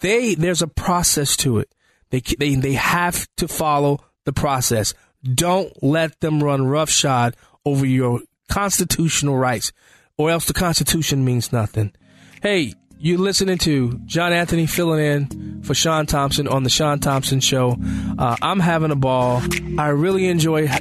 They 0.00 0.34
there's 0.34 0.62
a 0.62 0.66
process 0.66 1.36
to 1.38 1.58
it. 1.58 1.72
They 2.10 2.20
they 2.20 2.54
they 2.56 2.72
have 2.74 3.28
to 3.36 3.48
follow 3.48 4.00
the 4.24 4.32
process. 4.32 4.94
Don't 5.22 5.70
let 5.82 6.18
them 6.20 6.42
run 6.42 6.66
roughshod 6.66 7.36
over 7.64 7.84
your 7.84 8.20
constitutional 8.48 9.36
rights, 9.36 9.72
or 10.16 10.30
else 10.30 10.46
the 10.46 10.54
Constitution 10.54 11.24
means 11.24 11.52
nothing. 11.52 11.92
Hey, 12.42 12.74
you 13.02 13.16
listening 13.16 13.56
to 13.56 13.98
John 14.04 14.32
Anthony 14.34 14.66
filling 14.66 15.02
in 15.02 15.62
for 15.62 15.74
Sean 15.74 16.04
Thompson 16.04 16.46
on 16.46 16.64
the 16.64 16.70
Sean 16.70 17.00
Thompson 17.00 17.40
Show. 17.40 17.76
Uh, 18.18 18.36
I'm 18.42 18.60
having 18.60 18.90
a 18.90 18.96
ball. 18.96 19.42
I 19.78 19.88
really 19.88 20.28
enjoy 20.28 20.66
ha- 20.66 20.80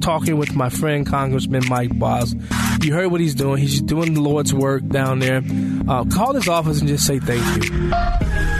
talking 0.00 0.36
with 0.38 0.54
my 0.54 0.68
friend 0.68 1.04
Congressman 1.04 1.64
Mike 1.68 1.90
Bost. 1.98 2.36
You 2.82 2.94
heard 2.94 3.08
what 3.10 3.20
he's 3.20 3.34
doing. 3.34 3.58
He's 3.58 3.80
doing 3.80 4.14
the 4.14 4.20
Lord's 4.20 4.54
work 4.54 4.86
down 4.86 5.18
there. 5.18 5.42
Uh, 5.88 6.04
call 6.04 6.34
his 6.34 6.48
office 6.48 6.78
and 6.78 6.88
just 6.88 7.04
say 7.04 7.18
thank 7.18 7.64
you. 7.64 8.59